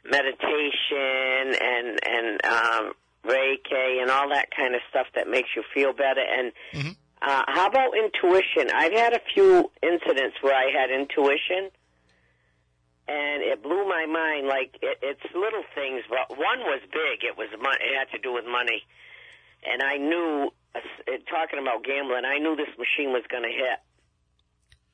meditation 0.05 1.55
and 1.61 1.99
and 2.07 2.45
um 2.45 2.93
Reiki 3.25 4.01
and 4.01 4.09
all 4.09 4.29
that 4.29 4.47
kind 4.55 4.73
of 4.75 4.81
stuff 4.89 5.07
that 5.15 5.29
makes 5.29 5.49
you 5.55 5.63
feel 5.73 5.93
better 5.93 6.21
and 6.21 6.51
Mhm. 6.73 6.95
uh 7.21 7.43
how 7.47 7.67
about 7.67 7.95
intuition? 7.95 8.71
I've 8.73 8.93
had 8.93 9.13
a 9.13 9.21
few 9.33 9.71
incidents 9.83 10.37
where 10.41 10.55
I 10.55 10.71
had 10.71 10.89
intuition 10.89 11.69
and 13.07 13.43
it 13.43 13.61
blew 13.61 13.85
my 13.87 14.05
mind. 14.05 14.47
Like 14.47 14.77
it, 14.81 14.97
it's 15.01 15.23
little 15.35 15.63
things, 15.75 16.03
but 16.09 16.29
one 16.37 16.59
was 16.61 16.81
big. 16.91 17.23
It 17.23 17.37
was 17.37 17.49
mon- 17.61 17.81
it 17.81 17.95
had 17.97 18.09
to 18.11 18.19
do 18.19 18.33
with 18.33 18.45
money, 18.45 18.83
and 19.63 19.81
I 19.83 19.97
knew. 19.97 20.49
Uh, 20.73 20.79
talking 21.27 21.59
about 21.59 21.83
gambling, 21.83 22.23
I 22.23 22.39
knew 22.39 22.55
this 22.55 22.71
machine 22.79 23.11
was 23.11 23.27
going 23.27 23.43
to 23.43 23.51
hit, 23.51 23.79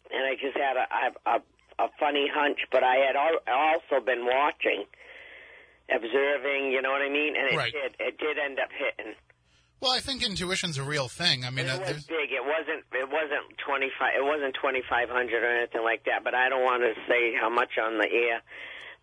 and 0.10 0.26
I 0.26 0.34
just 0.34 0.58
had 0.58 0.74
a, 0.74 0.88
a 1.30 1.38
a 1.86 1.88
funny 2.02 2.26
hunch. 2.34 2.58
But 2.72 2.82
I 2.82 2.96
had 3.06 3.14
al- 3.14 3.46
also 3.46 4.02
been 4.04 4.26
watching, 4.26 4.90
observing. 5.94 6.72
You 6.74 6.82
know 6.82 6.90
what 6.92 7.02
I 7.06 7.10
mean? 7.14 7.36
And 7.38 7.54
it 7.54 7.58
Right. 7.58 7.72
did. 7.72 7.94
It 8.00 8.18
did 8.18 8.38
end 8.38 8.58
up 8.60 8.70
hitting. 8.74 9.14
Well, 9.80 9.92
I 9.94 10.00
think 10.02 10.26
intuition's 10.26 10.80
a 10.80 10.84
real 10.84 11.06
thing. 11.08 11.46
I 11.46 11.52
mean, 11.54 11.68
It 11.70 11.78
uh, 11.78 11.94
was 11.94 12.04
big. 12.10 12.34
It 12.34 12.42
wasn't. 12.42 12.82
It 12.98 13.10
wasn't 13.14 13.46
twenty 13.62 13.92
five. 14.00 14.18
It 14.18 14.26
wasn't 14.26 14.56
twenty 14.58 14.82
five 14.90 15.10
hundred 15.10 15.44
or 15.46 15.52
anything 15.54 15.84
like 15.86 16.06
that. 16.10 16.24
But 16.26 16.34
I 16.34 16.50
don't 16.50 16.64
want 16.66 16.82
to 16.82 16.94
say 17.06 17.38
how 17.40 17.50
much 17.54 17.78
on 17.78 18.00
the 18.02 18.10
air. 18.10 18.42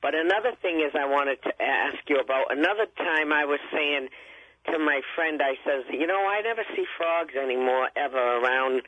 But 0.03 0.14
another 0.18 0.53
thing 0.61 0.83
is, 0.83 0.90
I 0.98 1.07
wanted 1.07 1.38
to 1.46 1.53
ask 1.62 2.03
you 2.11 2.18
about. 2.18 2.50
Another 2.50 2.90
time, 2.98 3.33
I 3.33 3.44
was 3.46 3.61
saying 3.70 4.09
to 4.66 4.79
my 4.79 5.00
friend, 5.14 5.40
I 5.42 5.55
says, 5.64 5.85
you 5.90 6.07
know, 6.07 6.27
I 6.27 6.40
never 6.42 6.62
see 6.74 6.85
frogs 6.96 7.35
anymore 7.35 7.88
ever 7.96 8.18
around, 8.38 8.83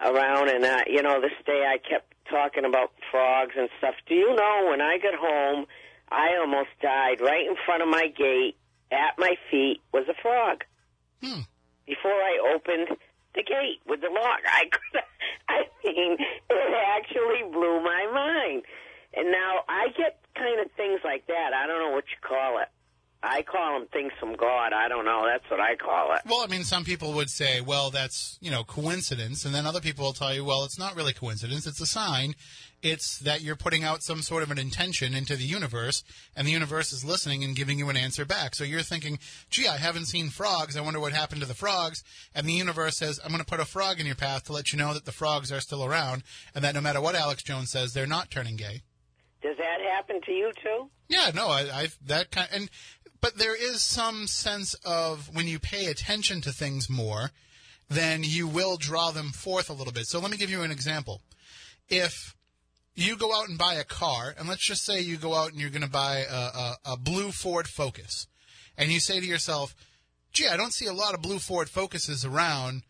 around, 0.00 0.48
and 0.48 0.64
uh, 0.64 0.82
you 0.86 1.02
know, 1.02 1.20
this 1.20 1.32
day 1.46 1.64
I 1.66 1.78
kept 1.78 2.12
talking 2.30 2.64
about 2.64 2.92
frogs 3.10 3.54
and 3.56 3.68
stuff. 3.78 3.94
Do 4.06 4.14
you 4.14 4.34
know 4.34 4.68
when 4.70 4.80
I 4.80 4.98
got 4.98 5.14
home, 5.14 5.66
I 6.10 6.36
almost 6.38 6.70
died 6.80 7.20
right 7.20 7.46
in 7.46 7.56
front 7.64 7.82
of 7.82 7.88
my 7.88 8.08
gate. 8.08 8.56
At 8.90 9.16
my 9.16 9.36
feet 9.50 9.80
was 9.90 10.04
a 10.10 10.14
frog 10.20 10.64
hmm. 11.22 11.40
before 11.86 12.12
I 12.12 12.54
opened 12.54 12.88
the 13.34 13.42
gate 13.42 13.80
with 13.88 14.02
the 14.02 14.10
lock. 14.12 14.40
I 14.44 14.64
could, 14.68 15.00
I 15.48 15.64
mean, 15.82 16.18
it 16.50 16.74
actually 16.92 17.50
blew 17.50 17.80
my 17.82 18.06
mind. 18.12 18.64
And 19.14 19.32
now 19.32 19.64
I 19.68 19.88
get 19.96 20.20
kind 20.36 20.60
of 20.60 20.70
things 20.72 21.00
like 21.04 21.26
that. 21.28 21.52
I 21.54 21.66
don't 21.66 21.80
know 21.80 21.94
what 21.94 22.04
you 22.12 22.20
call 22.20 22.60
it. 22.60 22.68
I 23.24 23.42
call 23.42 23.78
them 23.78 23.88
things 23.92 24.12
from 24.18 24.34
God. 24.34 24.72
I 24.72 24.88
don't 24.88 25.04
know. 25.04 25.24
That's 25.24 25.48
what 25.48 25.60
I 25.60 25.76
call 25.76 26.12
it. 26.14 26.22
Well, 26.26 26.40
I 26.42 26.48
mean, 26.48 26.64
some 26.64 26.84
people 26.84 27.12
would 27.12 27.30
say, 27.30 27.60
well, 27.60 27.90
that's, 27.90 28.36
you 28.40 28.50
know, 28.50 28.64
coincidence. 28.64 29.44
And 29.44 29.54
then 29.54 29.64
other 29.64 29.80
people 29.80 30.04
will 30.04 30.12
tell 30.12 30.34
you, 30.34 30.44
well, 30.44 30.64
it's 30.64 30.78
not 30.78 30.96
really 30.96 31.12
coincidence. 31.12 31.66
It's 31.66 31.80
a 31.80 31.86
sign. 31.86 32.34
It's 32.82 33.20
that 33.20 33.40
you're 33.40 33.54
putting 33.54 33.84
out 33.84 34.02
some 34.02 34.22
sort 34.22 34.42
of 34.42 34.50
an 34.50 34.58
intention 34.58 35.14
into 35.14 35.36
the 35.36 35.44
universe, 35.44 36.02
and 36.34 36.48
the 36.48 36.50
universe 36.50 36.92
is 36.92 37.04
listening 37.04 37.44
and 37.44 37.54
giving 37.54 37.78
you 37.78 37.88
an 37.90 37.96
answer 37.96 38.24
back. 38.24 38.56
So 38.56 38.64
you're 38.64 38.82
thinking, 38.82 39.20
gee, 39.50 39.68
I 39.68 39.76
haven't 39.76 40.06
seen 40.06 40.28
frogs. 40.30 40.76
I 40.76 40.80
wonder 40.80 40.98
what 40.98 41.12
happened 41.12 41.42
to 41.42 41.46
the 41.46 41.54
frogs. 41.54 42.02
And 42.34 42.44
the 42.44 42.52
universe 42.52 42.98
says, 42.98 43.20
I'm 43.22 43.30
going 43.30 43.38
to 43.38 43.46
put 43.46 43.60
a 43.60 43.64
frog 43.64 44.00
in 44.00 44.06
your 44.06 44.16
path 44.16 44.42
to 44.44 44.52
let 44.52 44.72
you 44.72 44.80
know 44.80 44.94
that 44.94 45.04
the 45.04 45.12
frogs 45.12 45.52
are 45.52 45.60
still 45.60 45.84
around, 45.84 46.24
and 46.56 46.64
that 46.64 46.74
no 46.74 46.80
matter 46.80 47.00
what 47.00 47.14
Alex 47.14 47.44
Jones 47.44 47.70
says, 47.70 47.92
they're 47.92 48.04
not 48.04 48.32
turning 48.32 48.56
gay. 48.56 48.82
Does 49.42 49.56
that 49.58 49.80
happen 49.94 50.20
to 50.26 50.32
you 50.32 50.52
too? 50.60 50.88
Yeah, 51.08 51.30
no, 51.34 51.48
I, 51.48 51.68
I've 51.72 51.98
that 52.06 52.30
kind, 52.30 52.48
and 52.52 52.70
but 53.22 53.38
there 53.38 53.54
is 53.54 53.80
some 53.80 54.26
sense 54.26 54.74
of 54.84 55.34
when 55.34 55.46
you 55.46 55.58
pay 55.58 55.86
attention 55.86 56.42
to 56.42 56.52
things 56.52 56.90
more, 56.90 57.30
then 57.88 58.22
you 58.24 58.46
will 58.46 58.76
draw 58.76 59.10
them 59.12 59.30
forth 59.30 59.70
a 59.70 59.72
little 59.72 59.92
bit. 59.92 60.06
So 60.06 60.18
let 60.18 60.30
me 60.30 60.36
give 60.36 60.50
you 60.50 60.62
an 60.62 60.70
example. 60.70 61.22
If 61.88 62.34
you 62.94 63.16
go 63.16 63.34
out 63.34 63.48
and 63.48 63.56
buy 63.56 63.74
a 63.74 63.84
car, 63.84 64.34
and 64.36 64.48
let's 64.48 64.66
just 64.66 64.84
say 64.84 65.00
you 65.00 65.16
go 65.16 65.34
out 65.34 65.52
and 65.52 65.60
you're 65.60 65.70
going 65.70 65.82
to 65.82 65.88
buy 65.88 66.24
a, 66.28 66.34
a, 66.34 66.76
a 66.92 66.96
blue 66.96 67.30
Ford 67.30 67.68
Focus, 67.68 68.26
and 68.76 68.90
you 68.90 69.00
say 69.00 69.20
to 69.20 69.26
yourself, 69.26 69.74
"Gee, 70.32 70.48
I 70.48 70.56
don't 70.56 70.74
see 70.74 70.86
a 70.86 70.92
lot 70.92 71.14
of 71.14 71.22
blue 71.22 71.38
Ford 71.38 71.70
Focuses 71.70 72.24
around." 72.24 72.82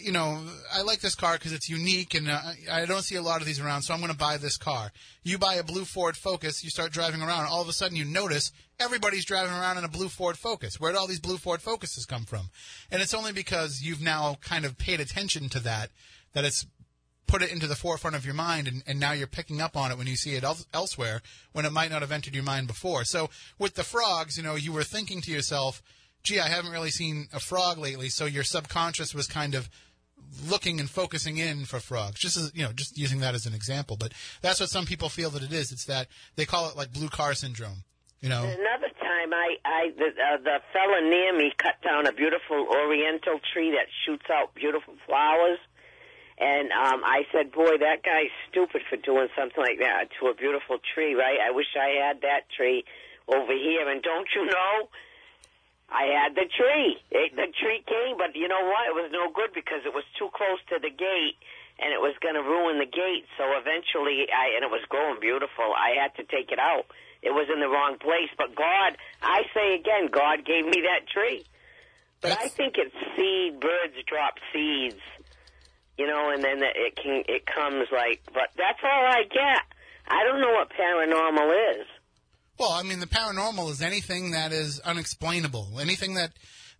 You 0.00 0.12
know, 0.12 0.40
I 0.72 0.82
like 0.82 1.00
this 1.00 1.14
car 1.14 1.34
because 1.34 1.52
it's 1.52 1.68
unique 1.68 2.14
and 2.14 2.30
uh, 2.30 2.40
I 2.70 2.86
don't 2.86 3.02
see 3.02 3.16
a 3.16 3.22
lot 3.22 3.40
of 3.40 3.46
these 3.46 3.58
around, 3.58 3.82
so 3.82 3.92
I'm 3.92 4.00
going 4.00 4.12
to 4.12 4.16
buy 4.16 4.36
this 4.36 4.56
car. 4.56 4.92
You 5.22 5.38
buy 5.38 5.54
a 5.54 5.64
blue 5.64 5.84
Ford 5.84 6.16
Focus, 6.16 6.62
you 6.62 6.70
start 6.70 6.92
driving 6.92 7.22
around, 7.22 7.46
all 7.46 7.62
of 7.62 7.68
a 7.68 7.72
sudden 7.72 7.96
you 7.96 8.04
notice 8.04 8.52
everybody's 8.78 9.24
driving 9.24 9.52
around 9.52 9.78
in 9.78 9.84
a 9.84 9.88
blue 9.88 10.08
Ford 10.08 10.38
Focus. 10.38 10.78
Where'd 10.78 10.94
all 10.94 11.08
these 11.08 11.20
blue 11.20 11.38
Ford 11.38 11.60
Focuses 11.60 12.06
come 12.06 12.24
from? 12.24 12.50
And 12.90 13.02
it's 13.02 13.14
only 13.14 13.32
because 13.32 13.82
you've 13.82 14.02
now 14.02 14.36
kind 14.40 14.64
of 14.64 14.78
paid 14.78 15.00
attention 15.00 15.48
to 15.50 15.60
that 15.60 15.90
that 16.34 16.44
it's 16.44 16.66
put 17.26 17.42
it 17.42 17.50
into 17.50 17.66
the 17.66 17.74
forefront 17.74 18.14
of 18.14 18.24
your 18.24 18.34
mind, 18.34 18.68
and, 18.68 18.82
and 18.86 19.00
now 19.00 19.12
you're 19.12 19.26
picking 19.26 19.60
up 19.60 19.76
on 19.76 19.90
it 19.90 19.98
when 19.98 20.06
you 20.06 20.16
see 20.16 20.34
it 20.34 20.44
el- 20.44 20.58
elsewhere 20.72 21.22
when 21.52 21.64
it 21.64 21.72
might 21.72 21.90
not 21.90 22.02
have 22.02 22.12
entered 22.12 22.34
your 22.34 22.44
mind 22.44 22.66
before. 22.66 23.04
So 23.04 23.30
with 23.58 23.74
the 23.74 23.82
frogs, 23.82 24.36
you 24.36 24.42
know, 24.42 24.54
you 24.54 24.72
were 24.72 24.84
thinking 24.84 25.20
to 25.22 25.32
yourself, 25.32 25.82
gee, 26.24 26.40
I 26.40 26.48
haven't 26.48 26.72
really 26.72 26.90
seen 26.90 27.28
a 27.32 27.38
frog 27.38 27.78
lately, 27.78 28.08
so 28.08 28.24
your 28.24 28.44
subconscious 28.44 29.14
was 29.14 29.26
kind 29.26 29.54
of 29.54 29.68
looking 30.48 30.80
and 30.80 30.90
focusing 30.90 31.36
in 31.36 31.64
for 31.64 31.78
frogs. 31.78 32.18
Just 32.18 32.36
as 32.36 32.50
you 32.54 32.64
know, 32.64 32.72
just 32.72 32.98
using 32.98 33.20
that 33.20 33.34
as 33.34 33.46
an 33.46 33.54
example. 33.54 33.96
But 33.96 34.12
that's 34.40 34.58
what 34.58 34.70
some 34.70 34.86
people 34.86 35.08
feel 35.08 35.30
that 35.30 35.42
it 35.42 35.52
is. 35.52 35.70
It's 35.70 35.84
that 35.84 36.08
they 36.36 36.46
call 36.46 36.68
it 36.68 36.76
like 36.76 36.92
blue 36.92 37.08
car 37.08 37.34
syndrome. 37.34 37.84
You 38.20 38.30
know. 38.30 38.42
Another 38.42 38.88
time, 39.00 39.34
I, 39.34 39.56
I 39.66 39.92
the, 39.98 40.06
uh, 40.06 40.36
the 40.42 40.56
fella 40.72 41.02
near 41.02 41.36
me 41.36 41.52
cut 41.58 41.76
down 41.84 42.06
a 42.06 42.12
beautiful 42.12 42.66
oriental 42.70 43.38
tree 43.52 43.72
that 43.72 43.86
shoots 44.06 44.24
out 44.32 44.54
beautiful 44.54 44.94
flowers, 45.06 45.58
and 46.38 46.72
um, 46.72 47.04
I 47.04 47.24
said, 47.32 47.52
"Boy, 47.52 47.76
that 47.78 48.02
guy's 48.02 48.32
stupid 48.50 48.80
for 48.88 48.96
doing 48.96 49.28
something 49.36 49.60
like 49.62 49.78
that 49.80 50.08
to 50.20 50.28
a 50.28 50.34
beautiful 50.34 50.78
tree, 50.94 51.14
right? 51.14 51.36
I 51.36 51.50
wish 51.50 51.76
I 51.76 52.00
had 52.00 52.22
that 52.22 52.48
tree 52.56 52.84
over 53.28 53.52
here." 53.52 53.90
And 53.90 54.02
don't 54.02 54.28
you 54.34 54.46
know? 54.46 54.88
I 55.88 56.10
had 56.10 56.34
the 56.34 56.48
tree. 56.48 56.96
It, 57.10 57.36
the 57.36 57.52
tree 57.60 57.84
came, 57.84 58.16
but 58.16 58.34
you 58.34 58.48
know 58.48 58.64
what? 58.64 58.88
It 58.88 58.96
was 58.96 59.10
no 59.12 59.30
good 59.30 59.52
because 59.54 59.84
it 59.84 59.92
was 59.92 60.04
too 60.18 60.28
close 60.32 60.58
to 60.72 60.80
the 60.80 60.90
gate, 60.90 61.36
and 61.78 61.92
it 61.92 62.00
was 62.00 62.16
going 62.24 62.34
to 62.34 62.42
ruin 62.42 62.80
the 62.80 62.88
gate. 62.88 63.28
So 63.36 63.44
eventually, 63.54 64.26
I 64.32 64.56
and 64.56 64.64
it 64.64 64.72
was 64.72 64.82
growing 64.88 65.20
beautiful. 65.20 65.70
I 65.76 66.00
had 66.00 66.16
to 66.16 66.24
take 66.24 66.50
it 66.50 66.58
out. 66.58 66.88
It 67.22 67.32
was 67.32 67.48
in 67.52 67.60
the 67.60 67.68
wrong 67.68 67.96
place. 68.00 68.32
But 68.36 68.56
God, 68.56 68.96
I 69.22 69.44
say 69.52 69.76
again, 69.76 70.08
God 70.12 70.44
gave 70.44 70.64
me 70.64 70.84
that 70.88 71.08
tree. 71.08 71.44
But 72.20 72.40
I 72.40 72.48
think 72.48 72.76
it's 72.80 72.96
seed. 73.16 73.60
Birds 73.60 73.96
drop 74.08 74.40
seeds, 74.52 75.00
you 75.98 76.06
know, 76.06 76.32
and 76.32 76.42
then 76.42 76.64
it 76.64 76.96
can 76.96 77.24
it 77.28 77.44
comes 77.44 77.88
like. 77.92 78.24
But 78.32 78.56
that's 78.56 78.80
all 78.82 79.04
I 79.04 79.24
get. 79.28 79.64
I 80.08 80.24
don't 80.24 80.40
know 80.40 80.52
what 80.52 80.72
paranormal 80.72 81.80
is. 81.80 81.86
Well, 82.58 82.70
I 82.70 82.82
mean, 82.82 83.00
the 83.00 83.06
paranormal 83.06 83.70
is 83.70 83.82
anything 83.82 84.30
that 84.30 84.52
is 84.52 84.80
unexplainable, 84.80 85.78
anything 85.80 86.14
that 86.14 86.32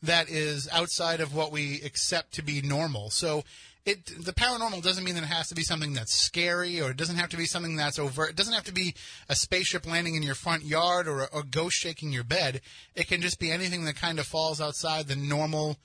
that 0.02 0.28
is 0.28 0.68
outside 0.70 1.20
of 1.20 1.34
what 1.34 1.50
we 1.50 1.80
accept 1.82 2.34
to 2.34 2.42
be 2.42 2.60
normal. 2.60 3.10
So, 3.10 3.44
it 3.86 4.06
the 4.06 4.32
paranormal 4.32 4.82
doesn't 4.82 5.04
mean 5.04 5.14
that 5.16 5.24
it 5.24 5.28
has 5.28 5.48
to 5.48 5.54
be 5.54 5.62
something 5.62 5.92
that's 5.92 6.14
scary, 6.14 6.80
or 6.80 6.90
it 6.90 6.96
doesn't 6.96 7.16
have 7.16 7.28
to 7.30 7.36
be 7.36 7.44
something 7.44 7.76
that's 7.76 7.98
overt. 7.98 8.30
It 8.30 8.36
doesn't 8.36 8.54
have 8.54 8.64
to 8.64 8.72
be 8.72 8.94
a 9.28 9.34
spaceship 9.34 9.86
landing 9.86 10.14
in 10.14 10.22
your 10.22 10.34
front 10.34 10.64
yard 10.64 11.06
or 11.06 11.24
a, 11.24 11.38
a 11.38 11.42
ghost 11.42 11.76
shaking 11.76 12.12
your 12.12 12.24
bed. 12.24 12.60
It 12.94 13.08
can 13.08 13.20
just 13.20 13.38
be 13.38 13.50
anything 13.50 13.84
that 13.84 13.96
kind 13.96 14.18
of 14.18 14.26
falls 14.26 14.60
outside 14.60 15.06
the 15.06 15.16
normal, 15.16 15.76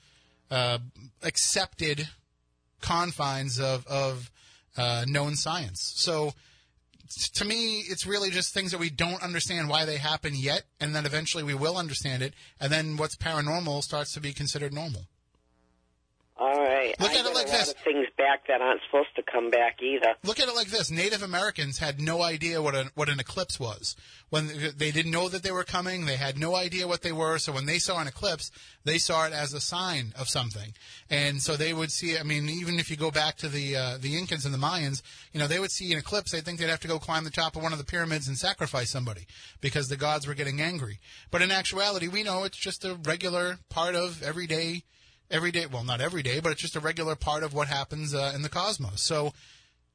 uh, 0.50 0.78
accepted 1.22 2.08
confines 2.80 3.60
of 3.60 3.86
of 3.86 4.30
uh, 4.76 5.04
known 5.06 5.36
science. 5.36 5.92
So 5.96 6.32
to 7.10 7.44
me, 7.44 7.80
it's 7.80 8.06
really 8.06 8.30
just 8.30 8.54
things 8.54 8.70
that 8.70 8.78
we 8.78 8.90
don't 8.90 9.22
understand 9.22 9.68
why 9.68 9.84
they 9.84 9.96
happen 9.96 10.34
yet, 10.34 10.62
and 10.78 10.94
then 10.94 11.06
eventually 11.06 11.42
we 11.42 11.54
will 11.54 11.76
understand 11.76 12.22
it, 12.22 12.34
and 12.60 12.72
then 12.72 12.96
what's 12.96 13.16
paranormal 13.16 13.82
starts 13.82 14.12
to 14.14 14.20
be 14.20 14.32
considered 14.32 14.72
normal. 14.72 15.06
All 16.40 16.58
right. 16.58 16.98
Look 16.98 17.10
I 17.10 17.18
at 17.18 17.26
it 17.26 17.34
like 17.34 17.48
this. 17.48 17.74
Things 17.84 18.06
back 18.16 18.46
that 18.48 18.62
aren't 18.62 18.80
supposed 18.86 19.14
to 19.16 19.22
come 19.22 19.50
back 19.50 19.82
either. 19.82 20.14
Look 20.24 20.40
at 20.40 20.48
it 20.48 20.54
like 20.54 20.68
this: 20.68 20.90
Native 20.90 21.22
Americans 21.22 21.78
had 21.78 22.00
no 22.00 22.22
idea 22.22 22.62
what 22.62 22.74
a, 22.74 22.90
what 22.94 23.10
an 23.10 23.20
eclipse 23.20 23.60
was. 23.60 23.94
When 24.30 24.48
they 24.74 24.90
didn't 24.90 25.12
know 25.12 25.28
that 25.28 25.42
they 25.42 25.50
were 25.50 25.64
coming, 25.64 26.06
they 26.06 26.16
had 26.16 26.38
no 26.38 26.56
idea 26.56 26.88
what 26.88 27.02
they 27.02 27.12
were. 27.12 27.36
So 27.36 27.52
when 27.52 27.66
they 27.66 27.78
saw 27.78 28.00
an 28.00 28.08
eclipse, 28.08 28.50
they 28.84 28.96
saw 28.96 29.26
it 29.26 29.34
as 29.34 29.52
a 29.52 29.60
sign 29.60 30.14
of 30.18 30.30
something, 30.30 30.72
and 31.10 31.42
so 31.42 31.56
they 31.56 31.74
would 31.74 31.92
see. 31.92 32.16
I 32.16 32.22
mean, 32.22 32.48
even 32.48 32.78
if 32.78 32.90
you 32.90 32.96
go 32.96 33.10
back 33.10 33.36
to 33.38 33.48
the 33.50 33.76
uh, 33.76 33.98
the 34.00 34.18
Incans 34.18 34.46
and 34.46 34.54
the 34.54 34.58
Mayans, 34.58 35.02
you 35.34 35.40
know, 35.40 35.46
they 35.46 35.58
would 35.58 35.72
see 35.72 35.92
an 35.92 35.98
eclipse. 35.98 36.32
They 36.32 36.40
think 36.40 36.58
they'd 36.58 36.70
have 36.70 36.80
to 36.80 36.88
go 36.88 36.98
climb 36.98 37.24
the 37.24 37.30
top 37.30 37.54
of 37.54 37.62
one 37.62 37.72
of 37.72 37.78
the 37.78 37.84
pyramids 37.84 38.28
and 38.28 38.38
sacrifice 38.38 38.90
somebody 38.90 39.26
because 39.60 39.88
the 39.88 39.96
gods 39.98 40.26
were 40.26 40.34
getting 40.34 40.62
angry. 40.62 41.00
But 41.30 41.42
in 41.42 41.50
actuality, 41.50 42.08
we 42.08 42.22
know 42.22 42.44
it's 42.44 42.56
just 42.56 42.82
a 42.82 42.94
regular 42.94 43.58
part 43.68 43.94
of 43.94 44.22
everyday 44.22 44.84
every 45.30 45.50
day. 45.50 45.66
Well, 45.66 45.84
not 45.84 46.00
every 46.00 46.22
day, 46.22 46.40
but 46.40 46.52
it's 46.52 46.60
just 46.60 46.76
a 46.76 46.80
regular 46.80 47.14
part 47.14 47.42
of 47.42 47.54
what 47.54 47.68
happens 47.68 48.14
uh, 48.14 48.32
in 48.34 48.42
the 48.42 48.48
cosmos. 48.48 49.02
So 49.02 49.32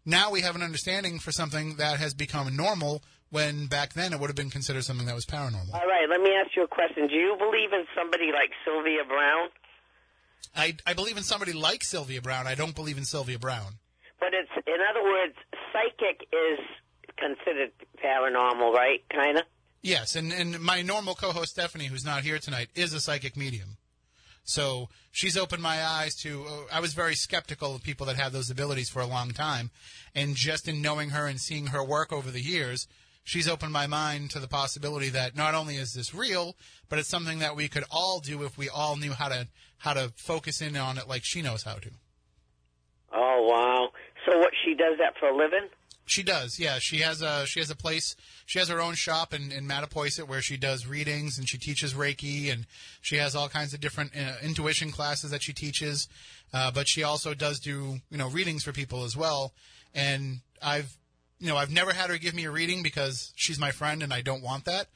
now 0.06 0.32
we 0.32 0.42
have 0.42 0.56
an 0.56 0.62
understanding 0.62 1.20
for 1.20 1.32
something 1.32 1.76
that 1.76 2.00
has 2.00 2.14
become 2.14 2.56
normal 2.56 3.04
when 3.30 3.68
back 3.68 3.94
then 3.94 4.14
it 4.14 4.20
would 4.20 4.30
have 4.30 4.36
been 4.36 4.50
considered 4.50 4.84
something 4.84 5.08
that 5.08 5.16
was 5.16 5.26
paranormal. 5.26 5.74
All 5.74 5.88
right. 5.88 6.08
Let 6.10 6.22
me 6.22 6.32
ask 6.32 6.56
you 6.56 6.64
a 6.64 6.68
question. 6.68 7.08
Do 7.08 7.16
you 7.16 7.36
believe 7.38 7.74
in 7.74 7.86
somebody 7.96 8.32
like 8.32 8.52
Sylvia 8.64 9.04
Browne? 9.08 9.50
I, 10.56 10.76
I 10.86 10.94
believe 10.94 11.18
in 11.18 11.24
somebody 11.24 11.54
like 11.54 11.84
Sylvia 11.84 12.22
Browne. 12.22 12.48
I 12.48 12.56
don't 12.56 12.76
believe 12.76 12.98
in 12.98 13.06
Sylvia 13.06 13.40
Browne. 13.40 13.74
But 14.20 14.30
it's, 14.34 14.52
in 14.66 14.78
other 14.90 15.04
words, 15.04 15.36
psychic 15.74 16.28
is 16.32 16.60
considered 17.18 17.72
paranormal, 18.04 18.74
right? 18.74 19.04
Kind 19.10 19.40
of. 19.40 19.44
Yes, 19.82 20.16
and, 20.16 20.32
and 20.32 20.60
my 20.62 20.82
normal 20.82 21.14
co-host 21.14 21.52
Stephanie, 21.52 21.86
who's 21.86 22.06
not 22.06 22.24
here 22.24 22.40
tonight, 22.40 22.70
is 22.74 22.94
a 22.94 23.00
psychic 23.00 23.38
medium. 23.38 23.78
So 24.46 24.90
she's 25.12 25.38
opened 25.38 25.64
my 25.64 25.84
eyes 25.84 26.16
to. 26.18 26.46
Uh, 26.46 26.62
I 26.72 26.80
was 26.80 26.94
very 26.94 27.16
skeptical 27.16 27.76
of 27.76 27.84
people 27.84 28.06
that 28.06 28.16
have 28.16 28.32
those 28.32 28.50
abilities 28.50 28.90
for 28.90 29.02
a 29.02 29.08
long 29.08 29.32
time, 29.32 29.72
and 30.14 30.36
just 30.36 30.68
in 30.68 30.82
knowing 30.82 31.10
her 31.10 31.28
and 31.28 31.42
seeing 31.42 31.68
her 31.68 31.84
work 31.84 32.14
over 32.14 32.30
the 32.30 32.42
years, 32.42 32.88
she's 33.24 33.50
opened 33.50 33.74
my 33.74 33.88
mind 33.88 34.30
to 34.32 34.40
the 34.40 34.48
possibility 34.48 35.10
that 35.10 35.36
not 35.36 35.56
only 35.56 35.78
is 35.78 35.94
this 35.94 36.14
real, 36.14 36.56
but 36.88 37.00
it's 37.00 37.10
something 37.10 37.40
that 37.40 37.56
we 37.56 37.68
could 37.68 37.84
all 37.90 38.20
do 38.20 38.44
if 38.44 38.56
we 38.58 38.70
all 38.70 38.96
knew 38.96 39.14
how 39.14 39.30
to 39.30 39.48
how 39.80 39.94
to 39.94 40.14
focus 40.16 40.62
in 40.62 40.78
on 40.78 40.98
it 40.98 41.10
like 41.10 41.24
she 41.26 41.42
knows 41.42 41.64
how 41.64 41.76
to. 41.76 41.90
Oh 43.12 43.48
wow! 43.50 43.90
So 44.26 44.38
what 44.38 44.54
she 44.64 44.76
does 44.76 44.98
that 45.00 45.16
for 45.20 45.30
a 45.30 45.36
living? 45.36 45.68
She 46.08 46.22
does, 46.22 46.60
yeah. 46.60 46.78
She 46.80 47.00
has 47.00 47.24
a 47.24 47.48
she 47.48 47.60
has 47.60 47.72
a 47.72 47.76
place. 47.76 48.16
She 48.46 48.60
has 48.60 48.70
her 48.70 48.80
own 48.80 48.94
shop 48.94 49.34
in, 49.34 49.52
in 49.52 49.68
Mattapoisett 49.68 50.28
where 50.28 50.42
she 50.42 50.56
does 50.56 50.86
readings 50.86 51.40
and 51.40 51.50
she 51.50 51.58
teaches 51.58 51.96
Reiki 51.96 52.52
and 52.52 52.68
she 53.02 53.16
has 53.18 53.36
all 53.36 53.50
kinds 53.50 53.74
of 53.74 53.80
different 53.80 54.12
uh, 54.16 54.34
intuition 54.44 54.92
classes 54.92 55.32
that 55.32 55.42
she 55.42 55.52
teaches. 55.52 56.08
Uh, 56.54 56.70
but 56.70 56.88
she 56.88 57.02
also 57.02 57.34
does 57.34 57.60
do 57.60 57.98
you 58.12 58.18
know 58.18 58.30
readings 58.30 58.64
for 58.64 58.72
people 58.72 59.04
as 59.04 59.18
well. 59.18 59.54
And 59.96 60.42
I've 60.62 60.96
you 61.40 61.48
know 61.48 61.58
I've 61.58 61.72
never 61.72 61.92
had 61.92 62.12
her 62.12 62.20
give 62.20 62.36
me 62.36 62.46
a 62.46 62.52
reading 62.52 62.84
because 62.84 63.34
she's 63.36 63.58
my 63.58 63.72
friend 63.72 64.04
and 64.04 64.14
I 64.14 64.22
don't 64.22 64.44
want 64.44 64.66
that. 64.66 64.88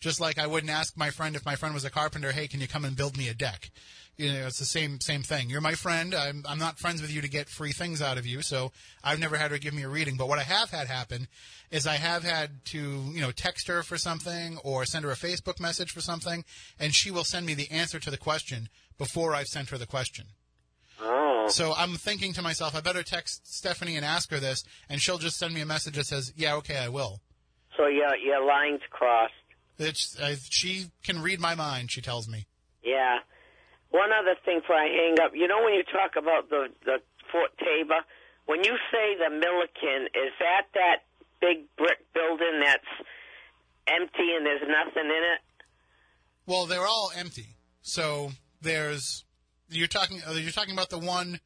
Just 0.00 0.20
like 0.20 0.38
I 0.38 0.46
wouldn't 0.46 0.70
ask 0.70 0.96
my 0.98 1.10
friend 1.10 1.34
if 1.34 1.46
my 1.46 1.56
friend 1.56 1.74
was 1.74 1.86
a 1.86 1.90
carpenter, 1.90 2.32
hey, 2.32 2.46
can 2.46 2.60
you 2.60 2.68
come 2.68 2.84
and 2.84 2.94
build 2.94 3.16
me 3.16 3.28
a 3.28 3.34
deck? 3.34 3.70
You 4.18 4.32
know, 4.32 4.48
it's 4.48 4.58
the 4.58 4.64
same 4.64 5.00
same 5.00 5.22
thing. 5.22 5.48
You're 5.48 5.60
my 5.60 5.74
friend. 5.74 6.12
I'm 6.12 6.44
I'm 6.46 6.58
not 6.58 6.80
friends 6.80 7.00
with 7.00 7.12
you 7.12 7.22
to 7.22 7.28
get 7.28 7.48
free 7.48 7.70
things 7.70 8.02
out 8.02 8.18
of 8.18 8.26
you. 8.26 8.42
So 8.42 8.72
I've 9.04 9.20
never 9.20 9.36
had 9.36 9.52
her 9.52 9.58
give 9.58 9.72
me 9.72 9.84
a 9.84 9.88
reading. 9.88 10.16
But 10.16 10.28
what 10.28 10.40
I 10.40 10.42
have 10.42 10.70
had 10.70 10.88
happen 10.88 11.28
is 11.70 11.86
I 11.86 11.94
have 11.94 12.24
had 12.24 12.64
to 12.66 12.78
you 13.12 13.20
know 13.20 13.30
text 13.30 13.68
her 13.68 13.84
for 13.84 13.96
something 13.96 14.58
or 14.64 14.84
send 14.84 15.04
her 15.04 15.12
a 15.12 15.14
Facebook 15.14 15.60
message 15.60 15.92
for 15.92 16.00
something, 16.00 16.44
and 16.80 16.92
she 16.92 17.12
will 17.12 17.22
send 17.22 17.46
me 17.46 17.54
the 17.54 17.70
answer 17.70 18.00
to 18.00 18.10
the 18.10 18.16
question 18.16 18.68
before 18.98 19.36
I've 19.36 19.46
sent 19.46 19.70
her 19.70 19.78
the 19.78 19.86
question. 19.86 20.26
Oh. 21.00 21.46
So 21.48 21.72
I'm 21.74 21.94
thinking 21.94 22.32
to 22.32 22.42
myself, 22.42 22.74
I 22.74 22.80
better 22.80 23.04
text 23.04 23.46
Stephanie 23.46 23.94
and 23.94 24.04
ask 24.04 24.32
her 24.32 24.40
this, 24.40 24.64
and 24.88 25.00
she'll 25.00 25.18
just 25.18 25.38
send 25.38 25.54
me 25.54 25.60
a 25.60 25.66
message 25.66 25.94
that 25.94 26.06
says, 26.06 26.32
"Yeah, 26.36 26.56
okay, 26.56 26.78
I 26.78 26.88
will." 26.88 27.20
So 27.76 27.86
your 27.86 28.16
your 28.16 28.44
lines 28.44 28.80
crossed. 28.90 29.32
It's 29.78 30.20
I, 30.20 30.34
she 30.50 30.86
can 31.04 31.22
read 31.22 31.38
my 31.38 31.54
mind. 31.54 31.92
She 31.92 32.00
tells 32.00 32.28
me. 32.28 32.46
Yeah. 32.82 33.18
One 33.90 34.10
other 34.12 34.34
thing 34.44 34.60
before 34.60 34.76
I 34.76 34.88
hang 34.88 35.20
up, 35.20 35.32
you 35.34 35.48
know 35.48 35.62
when 35.64 35.74
you 35.74 35.82
talk 35.84 36.16
about 36.16 36.50
the 36.50 36.68
the 36.84 36.98
Fort 37.32 37.50
Taber, 37.58 38.00
when 38.46 38.64
you 38.64 38.76
say 38.90 39.16
the 39.16 39.30
Milliken, 39.30 40.08
is 40.14 40.32
that 40.40 40.66
that 40.74 41.04
big 41.40 41.64
brick 41.76 41.98
building 42.14 42.60
that's 42.64 43.08
empty 43.86 44.34
and 44.36 44.44
there's 44.44 44.62
nothing 44.62 45.04
in 45.04 45.22
it? 45.34 45.40
Well, 46.46 46.66
they're 46.66 46.86
all 46.86 47.10
empty. 47.16 47.56
So 47.82 48.32
there's 48.60 49.24
you're 49.70 49.86
talking 49.86 50.20
uh, 50.26 50.32
you're 50.32 50.52
talking 50.52 50.74
about 50.74 50.90
the 50.90 50.98
one. 50.98 51.40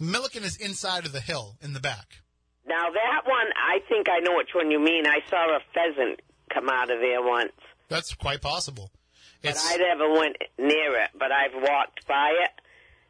Milliken 0.00 0.42
is 0.42 0.56
inside 0.56 1.06
of 1.06 1.12
the 1.12 1.20
hill 1.20 1.56
in 1.62 1.72
the 1.72 1.80
back. 1.80 2.22
Now 2.66 2.90
that 2.90 3.22
one, 3.26 3.46
I 3.56 3.78
think 3.88 4.08
I 4.08 4.18
know 4.20 4.36
which 4.36 4.50
one 4.54 4.70
you 4.70 4.80
mean. 4.80 5.06
I 5.06 5.20
saw 5.30 5.56
a 5.56 5.60
pheasant 5.72 6.20
come 6.52 6.68
out 6.68 6.90
of 6.90 7.00
there 7.00 7.22
once, 7.22 7.52
That's 7.88 8.14
quite 8.14 8.40
possible. 8.40 8.90
But 9.44 9.56
I 9.64 9.76
never 9.76 10.10
went 10.12 10.36
near 10.58 10.96
it. 11.02 11.10
But 11.18 11.30
I've 11.32 11.54
walked 11.54 12.06
by 12.06 12.32
it. 12.44 12.50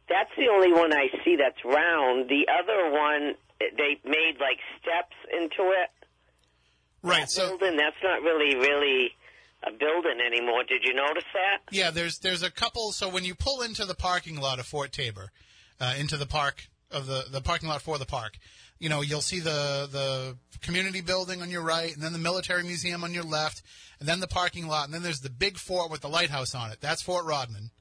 That's 0.09 0.29
the 0.37 0.47
only 0.53 0.71
one 0.71 0.93
I 0.93 1.07
see 1.23 1.35
that's 1.35 1.63
round. 1.65 2.29
The 2.29 2.45
other 2.51 2.91
one, 2.91 3.33
they 3.59 3.97
made 4.05 4.35
like 4.39 4.59
steps 4.81 5.15
into 5.31 5.71
it. 5.71 5.89
right. 7.01 7.21
That 7.21 7.29
So 7.29 7.57
building, 7.57 7.77
that's 7.77 7.95
not 8.03 8.21
really, 8.21 8.55
really 8.55 9.11
a 9.63 9.71
building 9.71 10.19
anymore. 10.25 10.63
Did 10.67 10.81
you 10.83 10.93
notice 10.93 11.23
that? 11.33 11.61
yeah, 11.71 11.89
there's 11.91 12.19
there's 12.19 12.43
a 12.43 12.51
couple. 12.51 12.91
So 12.91 13.09
when 13.09 13.23
you 13.25 13.33
pull 13.33 13.61
into 13.63 13.85
the 13.85 13.95
parking 13.95 14.39
lot 14.39 14.59
of 14.59 14.67
Fort 14.67 14.91
Taber, 14.91 15.31
uh, 15.79 15.95
into 15.97 16.17
the 16.17 16.27
park 16.27 16.67
of 16.91 17.07
the 17.07 17.25
the 17.31 17.41
parking 17.41 17.67
lot 17.69 17.81
for 17.81 17.97
the 17.97 18.05
park, 18.05 18.37
you 18.79 18.89
know 18.89 19.01
you'll 19.01 19.21
see 19.21 19.39
the 19.39 19.87
the 19.91 20.37
community 20.61 21.01
building 21.01 21.41
on 21.41 21.49
your 21.49 21.61
right, 21.61 21.93
and 21.93 22.01
then 22.03 22.13
the 22.13 22.19
military 22.19 22.63
museum 22.63 23.03
on 23.03 23.13
your 23.13 23.23
left, 23.23 23.61
and 23.99 24.07
then 24.09 24.19
the 24.19 24.27
parking 24.27 24.67
lot, 24.67 24.85
and 24.85 24.93
then 24.93 25.03
there's 25.03 25.21
the 25.21 25.29
big 25.29 25.57
fort 25.57 25.91
with 25.91 26.01
the 26.01 26.09
lighthouse 26.09 26.55
on 26.55 26.71
it. 26.71 26.79
That's 26.81 27.01
Fort 27.01 27.25
Rodman. 27.25 27.71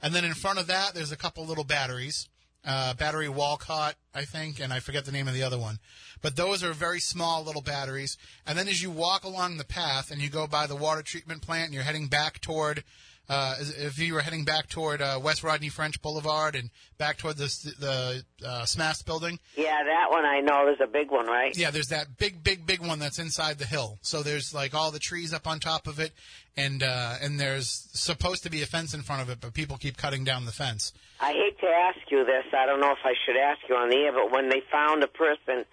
And 0.00 0.14
then 0.14 0.24
in 0.24 0.34
front 0.34 0.58
of 0.58 0.66
that, 0.68 0.94
there's 0.94 1.12
a 1.12 1.16
couple 1.16 1.44
little 1.44 1.64
batteries. 1.64 2.28
uh, 2.64 2.94
Battery 2.94 3.28
Walcott, 3.28 3.94
I 4.14 4.24
think, 4.24 4.60
and 4.60 4.72
I 4.72 4.80
forget 4.80 5.04
the 5.04 5.12
name 5.12 5.28
of 5.28 5.34
the 5.34 5.42
other 5.42 5.58
one. 5.58 5.78
But 6.20 6.36
those 6.36 6.62
are 6.62 6.72
very 6.72 7.00
small 7.00 7.42
little 7.44 7.62
batteries. 7.62 8.18
And 8.46 8.58
then 8.58 8.68
as 8.68 8.82
you 8.82 8.90
walk 8.90 9.24
along 9.24 9.56
the 9.56 9.64
path 9.64 10.10
and 10.10 10.20
you 10.20 10.28
go 10.28 10.46
by 10.46 10.66
the 10.66 10.76
water 10.76 11.02
treatment 11.02 11.42
plant 11.42 11.66
and 11.66 11.74
you're 11.74 11.84
heading 11.84 12.08
back 12.08 12.40
toward, 12.40 12.84
uh, 13.28 13.54
if 13.58 13.98
you 13.98 14.14
were 14.14 14.20
heading 14.20 14.44
back 14.44 14.68
toward 14.68 15.02
uh, 15.02 15.20
West 15.22 15.42
Rodney 15.42 15.68
French 15.68 16.00
Boulevard 16.00 16.54
and 16.54 16.70
back 16.96 17.18
toward 17.18 17.36
the 17.36 17.44
the 17.78 18.24
uh, 18.46 18.62
SMAS 18.64 19.04
building, 19.04 19.38
Yeah, 19.56 19.76
that 19.84 20.10
one 20.10 20.24
I 20.24 20.40
know. 20.40 20.64
There's 20.64 20.80
a 20.80 20.90
big 20.90 21.10
one, 21.10 21.26
right? 21.26 21.56
yeah, 21.56 21.70
there's 21.70 21.88
that 21.88 22.16
big, 22.18 22.42
big, 22.42 22.66
big 22.66 22.80
one 22.80 22.98
that's 22.98 23.18
inside 23.18 23.58
the 23.58 23.66
hill. 23.66 23.98
So 24.02 24.22
there's 24.22 24.54
like 24.54 24.74
all 24.74 24.90
the 24.90 24.98
trees 24.98 25.32
up 25.34 25.46
on 25.46 25.60
top 25.60 25.86
of 25.86 25.98
it, 26.00 26.12
and 26.56 26.82
uh, 26.82 27.16
and 27.20 27.38
there's 27.38 27.68
supposed 27.92 28.42
to 28.44 28.50
be 28.50 28.62
a 28.62 28.66
fence 28.66 28.94
in 28.94 29.02
front 29.02 29.22
of 29.22 29.28
it, 29.30 29.38
but 29.40 29.52
people 29.52 29.76
keep 29.76 29.96
cutting 29.96 30.24
down 30.24 30.46
the 30.46 30.52
fence. 30.52 30.92
I 31.20 31.32
hate 31.32 31.58
to 31.60 31.66
ask 31.66 31.98
you 32.10 32.24
this. 32.24 32.44
I 32.56 32.64
don't 32.66 32.80
know 32.80 32.92
if 32.92 33.04
I 33.04 33.12
should 33.26 33.36
ask 33.36 33.60
you 33.68 33.74
on 33.76 33.90
the 33.90 33.96
air, 33.96 34.12
but 34.12 34.30
when 34.32 34.48
they 34.48 34.62
found 34.72 35.02
a 35.02 35.08
person 35.08 35.64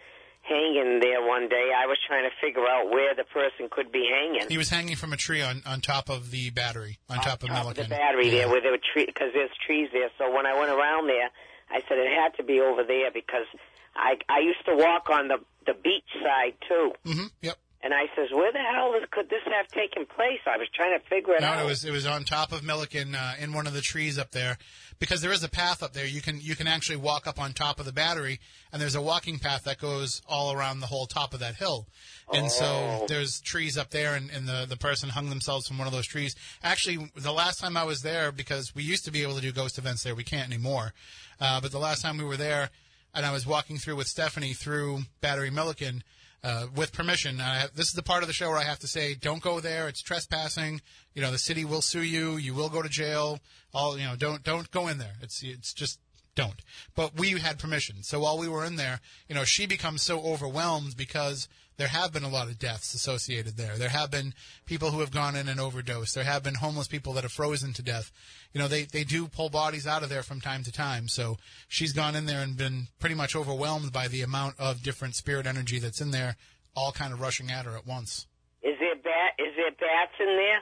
hanging 0.48 1.00
there 1.02 1.26
one 1.26 1.50
day, 1.50 1.72
I 1.76 1.86
was 1.88 1.98
trying 2.08 2.24
to 2.30 2.36
figure 2.42 2.66
out 2.68 2.90
where 2.90 3.16
the 3.16 3.24
person 3.26 3.68
could 3.72 3.92
be 3.92 4.08
hanging. 4.10 4.48
He 4.50 4.58
was 4.58 4.70
hanging 4.70 4.96
from 4.96 5.14
a 5.14 5.18
tree 5.18 5.42
on, 5.42 5.62
on 5.66 5.82
top 5.82 6.10
of 6.10 6.32
the 6.32 6.50
battery, 6.52 7.00
on 7.10 7.18
top 7.18 7.44
of 7.44 7.50
top 7.50 7.68
of 7.68 7.76
the 7.76 7.86
battery 7.86 8.28
Yeah. 8.28 8.32
there, 8.46 8.50
where 8.50 8.62
there 8.62 8.72
were 8.72 8.80
trees, 8.94 9.08
because 9.08 9.30
there's 9.34 9.50
trees 9.66 9.90
there. 9.92 10.10
So 10.18 10.32
when 10.34 10.46
I 10.46 10.58
went 10.58 10.72
around 10.72 11.08
there, 11.08 11.30
I 11.70 11.82
said 11.90 11.98
it 11.98 12.12
had 12.12 12.36
to 12.38 12.44
be 12.44 12.62
over 12.62 12.84
there 12.84 13.10
because 13.12 13.48
I 13.96 14.18
I 14.30 14.40
used 14.40 14.64
to 14.66 14.76
walk 14.76 15.10
on 15.10 15.28
the 15.30 15.38
the 15.66 15.74
beach 15.74 16.06
side 16.22 16.54
too, 16.70 16.92
Mhm, 17.06 17.32
Yep. 17.42 17.58
And 17.86 17.94
I 17.94 18.08
says, 18.16 18.30
where 18.34 18.52
the 18.52 18.58
hell 18.60 18.94
could 19.12 19.30
this 19.30 19.44
have 19.46 19.68
taken 19.68 20.06
place? 20.08 20.40
I 20.48 20.58
was 20.58 20.68
trying 20.74 21.00
to 21.00 21.06
figure 21.08 21.36
it 21.36 21.42
No, 21.42 21.48
out. 21.48 21.64
it 21.64 21.66
was 21.66 21.86
it 21.86 21.92
was 21.92 22.06
on 22.08 22.24
top 22.26 22.52
of 22.52 22.64
Milliken 22.64 23.14
uh, 23.16 23.34
in 23.40 23.54
one 23.54 23.68
of 23.68 23.74
the 23.74 23.82
trees 23.82 24.18
up 24.18 24.32
there, 24.32 24.58
because 25.00 25.22
there 25.22 25.32
is 25.32 25.44
a 25.44 25.50
path 25.50 25.84
up 25.84 25.94
there. 25.94 26.06
You 26.08 26.22
can 26.22 26.42
you 26.42 26.56
can 26.56 26.66
actually 26.68 26.98
walk 26.98 27.28
up 27.28 27.40
on 27.40 27.54
top 27.54 27.80
of 27.80 27.86
the 27.86 27.94
battery, 27.94 28.40
and 28.74 28.82
there's 28.82 28.96
a 28.96 29.02
walking 29.02 29.38
path 29.40 29.64
that 29.66 29.78
goes 29.80 30.22
all 30.28 30.52
around 30.52 30.80
the 30.80 30.88
whole 30.88 31.06
top 31.06 31.34
of 31.36 31.40
that 31.42 31.56
hill. 31.56 31.88
And 32.34 32.52
so 32.52 32.66
Oh. 32.66 33.06
there's 33.08 33.40
trees 33.40 33.78
up 33.78 33.92
there, 33.92 34.16
and, 34.16 34.32
and 34.32 34.48
the 34.48 34.66
the 34.68 34.78
person 34.78 35.10
hung 35.10 35.30
themselves 35.30 35.68
from 35.68 35.78
one 35.78 35.86
of 35.88 35.94
those 35.94 36.08
trees. 36.08 36.36
Actually, 36.64 37.12
the 37.16 37.32
last 37.32 37.60
time 37.60 37.78
I 37.78 37.84
was 37.84 38.02
there, 38.02 38.32
because 38.32 38.74
we 38.74 38.82
used 38.82 39.06
to 39.06 39.12
be 39.12 39.22
able 39.22 39.36
to 39.36 39.42
do 39.42 39.52
ghost 39.52 39.78
events 39.78 40.02
there, 40.04 40.16
we 40.16 40.24
can't 40.24 40.48
anymore. 40.52 40.94
Uh, 41.40 41.62
but 41.62 41.72
the 41.72 41.80
last 41.80 42.02
time 42.02 42.18
we 42.18 42.24
were 42.24 42.38
there, 42.38 42.72
and 43.14 43.26
I 43.28 43.32
was 43.32 43.46
walking 43.46 43.78
through 43.78 43.96
with 43.98 44.08
Stephanie 44.08 44.54
through 44.54 45.02
Battery 45.22 45.52
Milliken. 45.52 46.04
Uh, 46.46 46.68
with 46.76 46.94
permission, 46.94 47.42
I, 47.42 47.66
this 47.74 47.88
is 47.88 47.94
the 47.94 48.04
part 48.04 48.22
of 48.22 48.28
the 48.28 48.34
show 48.34 48.50
where 48.50 48.60
I 48.60 48.66
have 48.66 48.78
to 48.80 48.88
say, 48.88 49.16
"Don't 49.16 49.42
go 49.42 49.60
there. 49.60 49.88
It's 49.88 50.04
trespassing. 50.04 50.80
You 51.16 51.24
know, 51.24 51.32
the 51.32 51.40
city 51.40 51.66
will 51.66 51.82
sue 51.82 52.04
you. 52.04 52.38
You 52.38 52.54
will 52.54 52.70
go 52.70 52.84
to 52.84 52.88
jail. 52.88 53.40
All 53.74 53.98
you 53.98 54.06
know, 54.06 54.16
don't 54.16 54.44
don't 54.44 54.70
go 54.70 54.88
in 54.88 55.00
there. 55.00 55.16
It's 55.24 55.42
it's 55.42 55.74
just 55.74 56.00
don't." 56.36 56.62
But 56.94 57.18
we 57.18 57.32
had 57.32 57.58
permission, 57.58 58.04
so 58.04 58.20
while 58.20 58.38
we 58.38 58.48
were 58.48 58.64
in 58.64 58.76
there, 58.76 59.02
you 59.28 59.34
know, 59.34 59.44
she 59.44 59.66
becomes 59.66 60.04
so 60.04 60.22
overwhelmed 60.22 60.96
because 60.96 61.48
there 61.78 61.88
have 61.88 62.14
been 62.14 62.24
a 62.24 62.30
lot 62.30 62.48
of 62.48 62.58
deaths 62.58 62.94
associated 62.94 63.58
there. 63.58 63.78
There 63.78 63.90
have 63.90 64.12
been 64.12 64.34
people 64.66 64.92
who 64.92 65.02
have 65.02 65.12
gone 65.12 65.36
in 65.36 65.50
and 65.50 65.60
overdosed. 65.60 66.16
There 66.16 66.24
have 66.24 66.44
been 66.44 66.56
homeless 66.56 66.88
people 66.88 67.14
that 67.14 67.24
have 67.24 67.32
frozen 67.32 67.74
to 67.74 67.82
death. 67.82 68.12
You 68.54 68.62
know, 68.62 68.68
they, 68.68 68.84
they 68.84 69.04
do 69.04 69.28
pull 69.28 69.50
bodies 69.50 69.86
out 69.86 70.04
of 70.04 70.10
there 70.10 70.24
from 70.24 70.40
time 70.40 70.64
to 70.64 70.72
time. 70.72 71.08
So 71.08 71.38
she's 71.68 71.94
gone 71.94 72.16
in 72.16 72.26
there 72.26 72.42
and 72.42 72.56
been 72.56 72.88
pretty 73.00 73.16
much 73.16 73.36
overwhelmed 73.36 73.92
by 73.92 74.08
the 74.08 74.22
amount 74.22 74.56
of 74.60 74.84
different 74.84 75.16
spirit 75.16 75.46
energy 75.46 75.80
that's 75.80 76.02
in 76.02 76.12
there, 76.12 76.38
all 76.76 76.92
kind 76.92 77.14
of 77.14 77.20
rushing 77.20 77.52
at 77.52 77.66
her 77.66 77.76
at 77.76 77.86
once. 77.86 78.28
Is 78.64 78.76
there 78.80 78.96
bat? 78.96 79.34
Is 79.38 79.54
there 79.58 79.72
bats 79.72 80.14
in 80.20 80.28
there? 80.28 80.62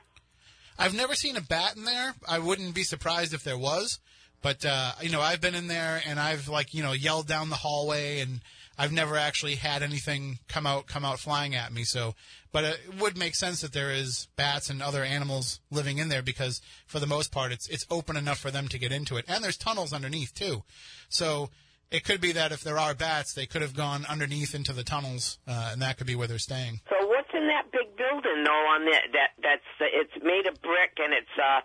I've 0.79 0.95
never 0.95 1.13
seen 1.13 1.37
a 1.37 1.41
bat 1.41 1.75
in 1.75 1.85
there. 1.85 2.15
I 2.27 2.39
wouldn't 2.39 2.73
be 2.73 2.83
surprised 2.83 3.33
if 3.33 3.43
there 3.43 3.57
was. 3.57 3.99
But 4.41 4.65
uh, 4.65 4.91
you 5.01 5.09
know, 5.09 5.21
I've 5.21 5.39
been 5.39 5.55
in 5.55 5.67
there 5.67 6.01
and 6.05 6.19
I've 6.19 6.49
like 6.49 6.73
you 6.73 6.83
know 6.83 6.91
yelled 6.91 7.27
down 7.27 7.49
the 7.49 7.55
hallway, 7.55 8.19
and 8.19 8.41
I've 8.77 8.91
never 8.91 9.15
actually 9.17 9.55
had 9.55 9.83
anything 9.83 10.39
come 10.47 10.65
out 10.65 10.87
come 10.87 11.05
out 11.05 11.19
flying 11.19 11.55
at 11.55 11.71
me. 11.71 11.83
So, 11.83 12.15
but 12.51 12.63
it 12.63 12.79
would 12.99 13.17
make 13.17 13.35
sense 13.35 13.61
that 13.61 13.73
there 13.73 13.91
is 13.91 14.27
bats 14.35 14.69
and 14.69 14.81
other 14.81 15.03
animals 15.03 15.59
living 15.69 15.99
in 15.99 16.09
there 16.09 16.23
because 16.23 16.61
for 16.87 16.99
the 16.99 17.07
most 17.07 17.31
part, 17.31 17.51
it's 17.51 17.67
it's 17.67 17.85
open 17.89 18.17
enough 18.17 18.39
for 18.39 18.51
them 18.51 18.67
to 18.69 18.79
get 18.79 18.91
into 18.91 19.17
it, 19.17 19.25
and 19.27 19.43
there's 19.43 19.57
tunnels 19.57 19.93
underneath 19.93 20.33
too. 20.33 20.63
So 21.09 21.49
it 21.91 22.03
could 22.03 22.21
be 22.21 22.31
that 22.31 22.51
if 22.51 22.63
there 22.63 22.79
are 22.79 22.95
bats, 22.95 23.33
they 23.33 23.45
could 23.45 23.61
have 23.61 23.75
gone 23.75 24.05
underneath 24.09 24.55
into 24.55 24.73
the 24.73 24.83
tunnels, 24.83 25.37
uh, 25.47 25.69
and 25.71 25.81
that 25.81 25.97
could 25.97 26.07
be 26.07 26.15
where 26.15 26.27
they're 26.27 26.39
staying. 26.39 26.81
So 26.89 27.07
what's 27.07 27.29
in 27.33 27.47
that 27.47 27.71
big 27.71 27.95
building 27.95 28.43
though? 28.43 28.65
On 28.73 28.85
that 28.85 29.03
that 29.13 29.29
that's 29.41 29.71
uh, 29.79 29.85
it's 29.93 30.23
made 30.23 30.47
of 30.47 30.59
brick 30.61 30.97
and 30.97 31.13
it's 31.13 31.37
uh 31.37 31.61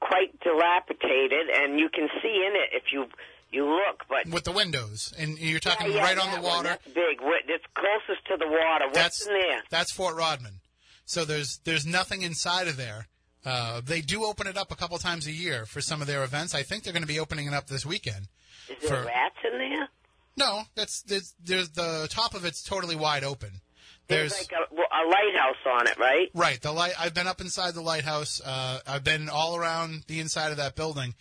quite 0.00 0.38
dilapidated, 0.40 1.48
and 1.48 1.80
you 1.80 1.88
can 1.88 2.08
see 2.22 2.44
in 2.46 2.52
it 2.54 2.70
if 2.72 2.92
you 2.92 3.06
you 3.50 3.64
look. 3.64 4.04
But 4.08 4.32
With 4.32 4.44
the 4.44 4.52
windows, 4.52 5.12
and 5.18 5.38
you're 5.38 5.60
talking 5.60 5.88
Yeah, 5.88 5.96
yeah, 5.96 6.02
right 6.02 6.18
on 6.18 6.30
the 6.30 6.40
one, 6.40 6.56
water. 6.56 6.68
That's 6.68 6.84
big. 6.86 7.18
It's 7.48 7.64
closest 7.74 8.26
to 8.28 8.36
the 8.38 8.46
water. 8.46 8.86
What's 8.86 8.98
that's 8.98 9.26
in 9.26 9.32
there? 9.34 9.62
that's 9.70 9.92
Fort 9.92 10.16
Rodman. 10.16 10.60
So 11.04 11.24
there's 11.24 11.60
there's 11.64 11.86
nothing 11.86 12.22
inside 12.22 12.68
of 12.68 12.76
there. 12.76 13.08
Uh, 13.44 13.80
they 13.84 14.00
do 14.00 14.24
open 14.24 14.48
it 14.48 14.56
up 14.56 14.72
a 14.72 14.76
couple 14.76 14.98
times 14.98 15.26
a 15.28 15.32
year 15.32 15.66
for 15.66 15.80
some 15.80 16.00
of 16.00 16.08
their 16.08 16.24
events. 16.24 16.52
I 16.54 16.64
think 16.64 16.82
they're 16.82 16.92
going 16.92 17.04
to 17.04 17.06
be 17.06 17.20
opening 17.20 17.46
it 17.46 17.54
up 17.54 17.68
this 17.68 17.86
weekend. 17.86 18.26
Is 18.68 18.88
there 18.88 19.02
for- 19.02 19.06
rats 19.06 19.36
in 19.44 19.58
there? 19.58 19.88
No, 20.36 20.62
that's 20.74 21.02
there's, 21.02 21.34
there's 21.42 21.70
the 21.70 22.08
top 22.10 22.34
of 22.34 22.44
it's 22.44 22.62
totally 22.62 22.96
wide 22.96 23.24
open. 23.24 23.60
There's 24.08 24.32
like 24.32 24.52
a, 24.52 24.74
a 24.74 25.02
lighthouse 25.08 25.80
on 25.80 25.88
it, 25.88 25.98
right? 25.98 26.28
right 26.34 26.60
the 26.60 26.72
light. 26.72 26.92
I've 26.98 27.14
been 27.14 27.26
up 27.26 27.40
inside 27.40 27.74
the 27.74 27.80
lighthouse. 27.80 28.40
Uh, 28.44 28.80
I've 28.86 29.02
been 29.02 29.28
all 29.28 29.56
around 29.56 30.04
the 30.08 30.20
inside 30.20 30.50
of 30.50 30.58
that 30.58 30.76
building. 30.76 31.14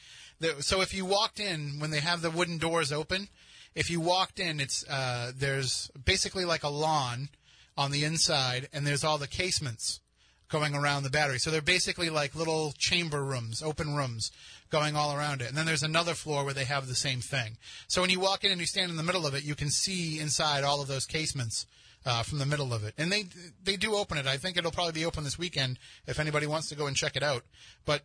So 0.59 0.81
if 0.81 0.93
you 0.93 1.05
walked 1.05 1.39
in 1.39 1.79
when 1.79 1.91
they 1.91 2.01
have 2.01 2.21
the 2.21 2.29
wooden 2.29 2.57
doors 2.57 2.91
open, 2.91 3.29
if 3.73 3.89
you 3.89 3.99
walked 3.99 4.39
in, 4.39 4.59
it's 4.59 4.87
uh, 4.87 5.31
there's 5.35 5.91
basically 6.03 6.45
like 6.45 6.63
a 6.63 6.69
lawn 6.69 7.29
on 7.77 7.91
the 7.91 8.03
inside, 8.03 8.69
and 8.71 8.87
there's 8.87 9.03
all 9.03 9.17
the 9.17 9.27
casements 9.27 9.99
going 10.49 10.75
around 10.75 11.03
the 11.03 11.09
battery. 11.09 11.39
So 11.39 11.51
they're 11.51 11.61
basically 11.61 12.09
like 12.09 12.35
little 12.35 12.73
chamber 12.77 13.23
rooms, 13.23 13.61
open 13.61 13.95
rooms 13.95 14.31
going 14.69 14.95
all 14.95 15.15
around 15.15 15.41
it. 15.41 15.49
And 15.49 15.57
then 15.57 15.65
there's 15.65 15.83
another 15.83 16.13
floor 16.13 16.45
where 16.45 16.53
they 16.53 16.65
have 16.65 16.87
the 16.87 16.95
same 16.95 17.19
thing. 17.19 17.57
So 17.87 18.01
when 18.01 18.09
you 18.09 18.19
walk 18.19 18.43
in 18.43 18.51
and 18.51 18.61
you 18.61 18.67
stand 18.67 18.91
in 18.91 18.97
the 18.97 19.03
middle 19.03 19.25
of 19.25 19.33
it, 19.33 19.43
you 19.43 19.55
can 19.55 19.69
see 19.69 20.19
inside 20.19 20.63
all 20.63 20.81
of 20.81 20.87
those 20.87 21.05
casements 21.05 21.65
uh, 22.05 22.23
from 22.23 22.37
the 22.37 22.45
middle 22.45 22.73
of 22.73 22.83
it. 22.83 22.93
And 22.97 23.11
they 23.11 23.25
they 23.63 23.75
do 23.75 23.95
open 23.95 24.17
it. 24.17 24.27
I 24.27 24.37
think 24.37 24.57
it'll 24.57 24.71
probably 24.71 24.93
be 24.93 25.05
open 25.05 25.23
this 25.23 25.39
weekend 25.39 25.79
if 26.07 26.19
anybody 26.19 26.45
wants 26.45 26.69
to 26.69 26.75
go 26.75 26.87
and 26.87 26.95
check 26.95 27.15
it 27.15 27.23
out. 27.23 27.43
But 27.85 28.03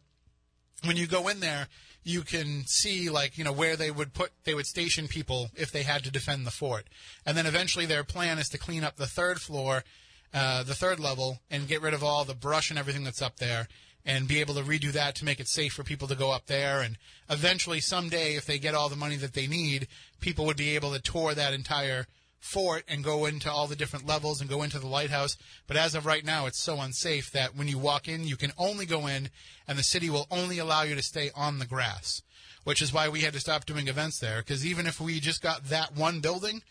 when 0.85 0.97
you 0.97 1.07
go 1.07 1.29
in 1.29 1.41
there, 1.41 1.69
you 2.03 2.23
can 2.23 2.65
see 2.67 3.11
like 3.11 3.37
you 3.37 3.45
know 3.45 3.53
where 3.53 3.77
they 3.77 3.91
would 3.91 4.15
put 4.15 4.33
they 4.45 4.55
would 4.55 4.67
station 4.67 5.09
people 5.09 5.51
if 5.55 5.71
they 5.71 5.83
had 5.83 6.05
to 6.05 6.11
defend 6.11 6.47
the 6.47 6.51
fort, 6.51 6.87
and 7.27 7.37
then 7.37 7.47
eventually 7.47 7.87
their 7.87 8.05
plan 8.05 8.39
is 8.39 8.49
to 8.49 8.59
clean 8.59 8.85
up 8.85 8.97
the 8.97 9.07
third 9.07 9.41
floor, 9.41 9.85
uh, 10.33 10.63
the 10.63 10.75
third 10.75 10.99
level, 10.99 11.41
and 11.51 11.69
get 11.69 11.83
rid 11.83 11.95
of 11.95 12.03
all 12.03 12.25
the 12.25 12.35
brush 12.35 12.71
and 12.71 12.79
everything 12.79 13.05
that's 13.05 13.23
up 13.23 13.37
there, 13.37 13.69
and 14.05 14.29
be 14.29 14.41
able 14.41 14.55
to 14.55 14.63
redo 14.63 14.93
that 14.93 15.15
to 15.17 15.25
make 15.25 15.41
it 15.41 15.49
safe 15.49 15.73
for 15.73 15.85
people 15.85 16.09
to 16.09 16.15
go 16.15 16.33
up 16.33 16.47
there, 16.47 16.81
and 16.81 16.97
eventually 17.29 17.81
someday 17.81 18.35
if 18.35 18.47
they 18.47 18.59
get 18.59 18.75
all 18.75 18.89
the 18.89 18.97
money 18.97 19.17
that 19.17 19.35
they 19.35 19.47
need, 19.47 19.87
people 20.21 20.47
would 20.47 20.57
be 20.57 20.75
able 20.75 20.93
to 20.93 21.01
tour 21.01 21.35
that 21.35 21.53
entire 21.53 22.07
fort 22.41 22.85
and 22.89 23.05
go 23.05 23.27
into 23.27 23.51
all 23.51 23.67
the 23.67 23.77
different 23.77 24.07
levels 24.07 24.41
and 24.41 24.51
go 24.51 24.63
into 24.63 24.79
the 24.79 24.87
lighthouse. 24.87 25.37
But 25.67 25.77
as 25.77 25.95
of 25.95 26.07
right 26.07 26.25
now, 26.25 26.47
it's 26.47 26.61
so 26.61 26.81
unsafe 26.81 27.31
that 27.33 27.55
when 27.55 27.69
you 27.69 27.79
walk 27.79 28.09
in, 28.09 28.27
you 28.27 28.37
can 28.37 28.53
only 28.59 28.87
go 28.87 29.07
in, 29.07 29.29
and 29.69 29.79
the 29.79 29.85
city 29.85 30.11
will 30.11 30.27
only 30.31 30.59
allow 30.59 30.83
you 30.83 30.95
to 30.95 31.03
stay 31.03 31.31
on 31.35 31.59
the 31.59 31.67
grass, 31.67 32.23
which 32.65 32.83
is 32.83 32.93
why 32.93 33.09
we 33.09 33.21
had 33.21 33.35
to 33.35 33.41
stop 33.41 33.67
doing 33.67 33.89
events 33.89 34.19
there. 34.19 34.41
Because 34.41 34.67
even 34.67 34.87
if 34.87 35.01
we 35.01 35.21
just 35.21 35.43
got 35.43 35.67
that 35.67 35.95
one 35.95 36.21
building, 36.21 36.63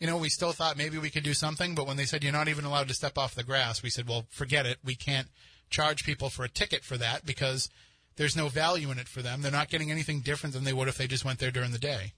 you 0.00 0.06
know, 0.06 0.16
we 0.16 0.28
still 0.28 0.52
thought 0.52 0.78
maybe 0.78 0.98
we 0.98 1.10
could 1.10 1.24
do 1.24 1.34
something. 1.34 1.74
But 1.74 1.86
when 1.86 1.96
they 1.96 2.04
said 2.04 2.24
you're 2.24 2.32
not 2.32 2.48
even 2.48 2.64
allowed 2.64 2.88
to 2.88 2.94
step 2.94 3.18
off 3.18 3.34
the 3.34 3.44
grass, 3.44 3.82
we 3.82 3.90
said, 3.90 4.08
well, 4.08 4.26
forget 4.30 4.66
it. 4.66 4.78
We 4.84 4.94
can't 4.94 5.28
charge 5.70 6.04
people 6.04 6.30
for 6.30 6.44
a 6.44 6.48
ticket 6.48 6.84
for 6.84 6.96
that 6.96 7.26
because 7.26 7.68
there's 8.16 8.36
no 8.36 8.48
value 8.48 8.90
in 8.90 8.98
it 8.98 9.08
for 9.08 9.22
them. 9.22 9.42
They're 9.42 9.52
not 9.52 9.68
getting 9.68 9.90
anything 9.90 10.20
different 10.20 10.54
than 10.54 10.64
they 10.64 10.72
would 10.72 10.88
if 10.88 10.96
they 10.96 11.06
just 11.06 11.24
went 11.24 11.38
there 11.38 11.50
during 11.50 11.72
the 11.72 11.78
day. 11.78 12.14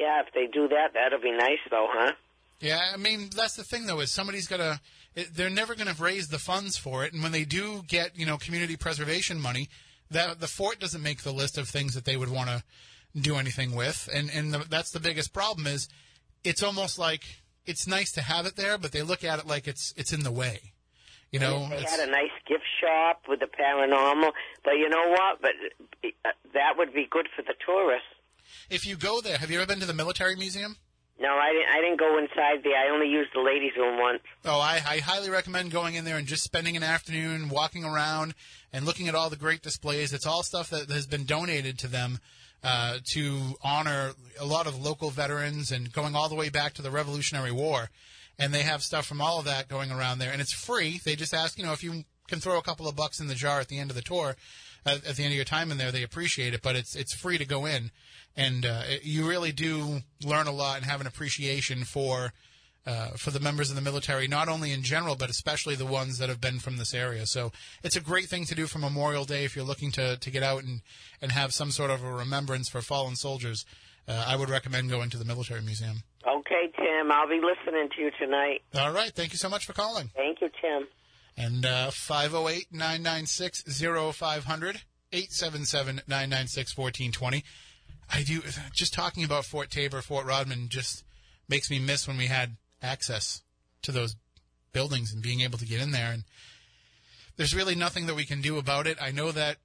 Yeah, 0.00 0.22
if 0.26 0.32
they 0.32 0.46
do 0.46 0.66
that, 0.68 0.94
that'll 0.94 1.20
be 1.20 1.30
nice, 1.30 1.58
though, 1.70 1.86
huh? 1.90 2.12
Yeah, 2.60 2.80
I 2.92 2.96
mean 2.96 3.30
that's 3.34 3.56
the 3.56 3.64
thing 3.64 3.86
though 3.86 4.00
is 4.00 4.10
somebody's 4.10 4.46
gonna—they're 4.46 5.50
never 5.50 5.74
gonna 5.74 5.94
raise 5.98 6.28
the 6.28 6.38
funds 6.38 6.76
for 6.76 7.04
it, 7.04 7.12
and 7.12 7.22
when 7.22 7.32
they 7.32 7.44
do 7.44 7.82
get 7.88 8.18
you 8.18 8.26
know 8.26 8.36
community 8.36 8.76
preservation 8.76 9.40
money, 9.40 9.68
that 10.10 10.40
the 10.40 10.46
fort 10.46 10.78
doesn't 10.78 11.02
make 11.02 11.22
the 11.22 11.32
list 11.32 11.56
of 11.56 11.68
things 11.68 11.94
that 11.94 12.04
they 12.04 12.16
would 12.18 12.30
want 12.30 12.50
to 12.50 12.62
do 13.18 13.36
anything 13.36 13.74
with, 13.74 14.10
and 14.12 14.30
and 14.30 14.52
the, 14.52 14.58
that's 14.68 14.90
the 14.90 15.00
biggest 15.00 15.32
problem 15.32 15.66
is 15.66 15.88
it's 16.44 16.62
almost 16.62 16.98
like 16.98 17.22
it's 17.64 17.86
nice 17.86 18.12
to 18.12 18.22
have 18.22 18.44
it 18.44 18.56
there, 18.56 18.76
but 18.76 18.92
they 18.92 19.02
look 19.02 19.24
at 19.24 19.38
it 19.38 19.46
like 19.46 19.66
it's 19.66 19.94
it's 19.96 20.12
in 20.12 20.22
the 20.22 20.32
way, 20.32 20.74
you 21.32 21.40
know. 21.40 21.66
They 21.70 21.82
had 21.82 22.00
a 22.00 22.10
nice 22.10 22.36
gift 22.46 22.64
shop 22.78 23.22
with 23.26 23.40
the 23.40 23.46
paranormal, 23.46 24.32
but 24.64 24.72
you 24.72 24.90
know 24.90 25.08
what? 25.08 25.40
But 25.40 25.52
uh, 26.04 26.28
that 26.52 26.76
would 26.76 26.92
be 26.92 27.06
good 27.10 27.28
for 27.34 27.40
the 27.40 27.54
tourists. 27.64 28.06
If 28.68 28.86
you 28.86 28.96
go 28.96 29.20
there, 29.20 29.38
have 29.38 29.50
you 29.50 29.58
ever 29.58 29.66
been 29.66 29.80
to 29.80 29.86
the 29.86 29.94
military 29.94 30.36
museum? 30.36 30.76
No, 31.20 31.28
I 31.28 31.52
didn't. 31.52 31.68
I 31.68 31.80
didn't 31.82 32.00
go 32.00 32.18
inside 32.18 32.64
there. 32.64 32.78
I 32.78 32.88
only 32.88 33.08
used 33.08 33.30
the 33.34 33.42
ladies' 33.42 33.76
room 33.76 33.98
once. 33.98 34.22
Oh, 34.46 34.58
I, 34.58 34.80
I 34.86 34.98
highly 34.98 35.28
recommend 35.28 35.70
going 35.70 35.94
in 35.94 36.06
there 36.06 36.16
and 36.16 36.26
just 36.26 36.42
spending 36.42 36.78
an 36.78 36.82
afternoon 36.82 37.50
walking 37.50 37.84
around 37.84 38.34
and 38.72 38.86
looking 38.86 39.06
at 39.06 39.14
all 39.14 39.28
the 39.28 39.36
great 39.36 39.60
displays. 39.60 40.14
It's 40.14 40.26
all 40.26 40.42
stuff 40.42 40.70
that 40.70 40.90
has 40.90 41.06
been 41.06 41.26
donated 41.26 41.78
to 41.80 41.88
them 41.88 42.20
uh, 42.64 42.98
to 43.12 43.56
honor 43.62 44.12
a 44.38 44.46
lot 44.46 44.66
of 44.66 44.80
local 44.80 45.10
veterans 45.10 45.70
and 45.70 45.92
going 45.92 46.14
all 46.14 46.30
the 46.30 46.34
way 46.34 46.48
back 46.48 46.72
to 46.74 46.82
the 46.82 46.90
Revolutionary 46.90 47.52
War. 47.52 47.90
And 48.38 48.54
they 48.54 48.62
have 48.62 48.82
stuff 48.82 49.04
from 49.06 49.20
all 49.20 49.38
of 49.38 49.44
that 49.44 49.68
going 49.68 49.90
around 49.90 50.20
there, 50.20 50.32
and 50.32 50.40
it's 50.40 50.54
free. 50.54 51.02
They 51.04 51.16
just 51.16 51.34
ask, 51.34 51.58
you 51.58 51.66
know, 51.66 51.72
if 51.72 51.84
you 51.84 52.04
can 52.28 52.40
throw 52.40 52.56
a 52.56 52.62
couple 52.62 52.88
of 52.88 52.96
bucks 52.96 53.20
in 53.20 53.26
the 53.26 53.34
jar 53.34 53.60
at 53.60 53.68
the 53.68 53.78
end 53.78 53.90
of 53.90 53.96
the 53.96 54.02
tour, 54.02 54.36
at, 54.86 55.04
at 55.06 55.16
the 55.16 55.24
end 55.24 55.32
of 55.32 55.36
your 55.36 55.44
time 55.44 55.70
in 55.70 55.78
there, 55.78 55.92
they 55.92 56.02
appreciate 56.02 56.54
it. 56.54 56.62
But 56.62 56.76
it's 56.76 56.94
it's 56.94 57.14
free 57.14 57.38
to 57.38 57.44
go 57.44 57.66
in, 57.66 57.90
and 58.36 58.64
uh, 58.64 58.82
it, 58.88 59.04
you 59.04 59.28
really 59.28 59.52
do 59.52 60.00
learn 60.24 60.46
a 60.46 60.52
lot 60.52 60.78
and 60.78 60.86
have 60.86 61.00
an 61.00 61.06
appreciation 61.06 61.84
for 61.84 62.32
uh, 62.86 63.10
for 63.10 63.30
the 63.30 63.40
members 63.40 63.70
of 63.70 63.76
the 63.76 63.82
military, 63.82 64.26
not 64.26 64.48
only 64.48 64.72
in 64.72 64.82
general, 64.82 65.14
but 65.14 65.30
especially 65.30 65.74
the 65.74 65.86
ones 65.86 66.18
that 66.18 66.28
have 66.28 66.40
been 66.40 66.58
from 66.58 66.76
this 66.76 66.94
area. 66.94 67.26
So 67.26 67.52
it's 67.82 67.96
a 67.96 68.00
great 68.00 68.28
thing 68.28 68.46
to 68.46 68.54
do 68.54 68.66
for 68.66 68.78
Memorial 68.78 69.24
Day 69.24 69.44
if 69.44 69.54
you're 69.54 69.64
looking 69.64 69.92
to, 69.92 70.16
to 70.16 70.30
get 70.30 70.42
out 70.42 70.64
and, 70.64 70.80
and 71.20 71.32
have 71.32 71.52
some 71.52 71.70
sort 71.70 71.90
of 71.90 72.02
a 72.02 72.12
remembrance 72.12 72.68
for 72.68 72.80
fallen 72.80 73.16
soldiers. 73.16 73.66
Uh, 74.08 74.24
I 74.26 74.34
would 74.34 74.48
recommend 74.48 74.90
going 74.90 75.10
to 75.10 75.18
the 75.18 75.24
Military 75.24 75.60
Museum. 75.60 76.02
Okay, 76.26 76.72
Tim. 76.76 77.12
I'll 77.12 77.28
be 77.28 77.40
listening 77.40 77.88
to 77.96 78.02
you 78.02 78.10
tonight. 78.18 78.62
All 78.74 78.92
right. 78.92 79.12
Thank 79.12 79.32
you 79.32 79.38
so 79.38 79.48
much 79.48 79.66
for 79.66 79.72
calling. 79.72 80.10
Thank 80.16 80.40
you, 80.40 80.48
Tim. 80.60 80.88
And 81.42 81.64
uh, 81.64 81.90
508 81.90 82.66
996 82.70 83.62
0500, 83.62 84.82
877 85.10 86.02
996 86.06 86.76
1420. 86.76 87.44
I 88.12 88.22
do, 88.22 88.42
just 88.74 88.92
talking 88.92 89.24
about 89.24 89.46
Fort 89.46 89.70
Taber, 89.70 90.02
Fort 90.02 90.26
Rodman 90.26 90.68
just 90.68 91.02
makes 91.48 91.70
me 91.70 91.78
miss 91.78 92.06
when 92.06 92.18
we 92.18 92.26
had 92.26 92.58
access 92.82 93.40
to 93.82 93.90
those 93.90 94.16
buildings 94.74 95.14
and 95.14 95.22
being 95.22 95.40
able 95.40 95.56
to 95.56 95.64
get 95.64 95.80
in 95.80 95.92
there. 95.92 96.12
And 96.12 96.24
there's 97.38 97.54
really 97.54 97.74
nothing 97.74 98.04
that 98.04 98.16
we 98.16 98.26
can 98.26 98.42
do 98.42 98.58
about 98.58 98.86
it. 98.86 98.98
I 99.00 99.10
know 99.10 99.32
that 99.32 99.56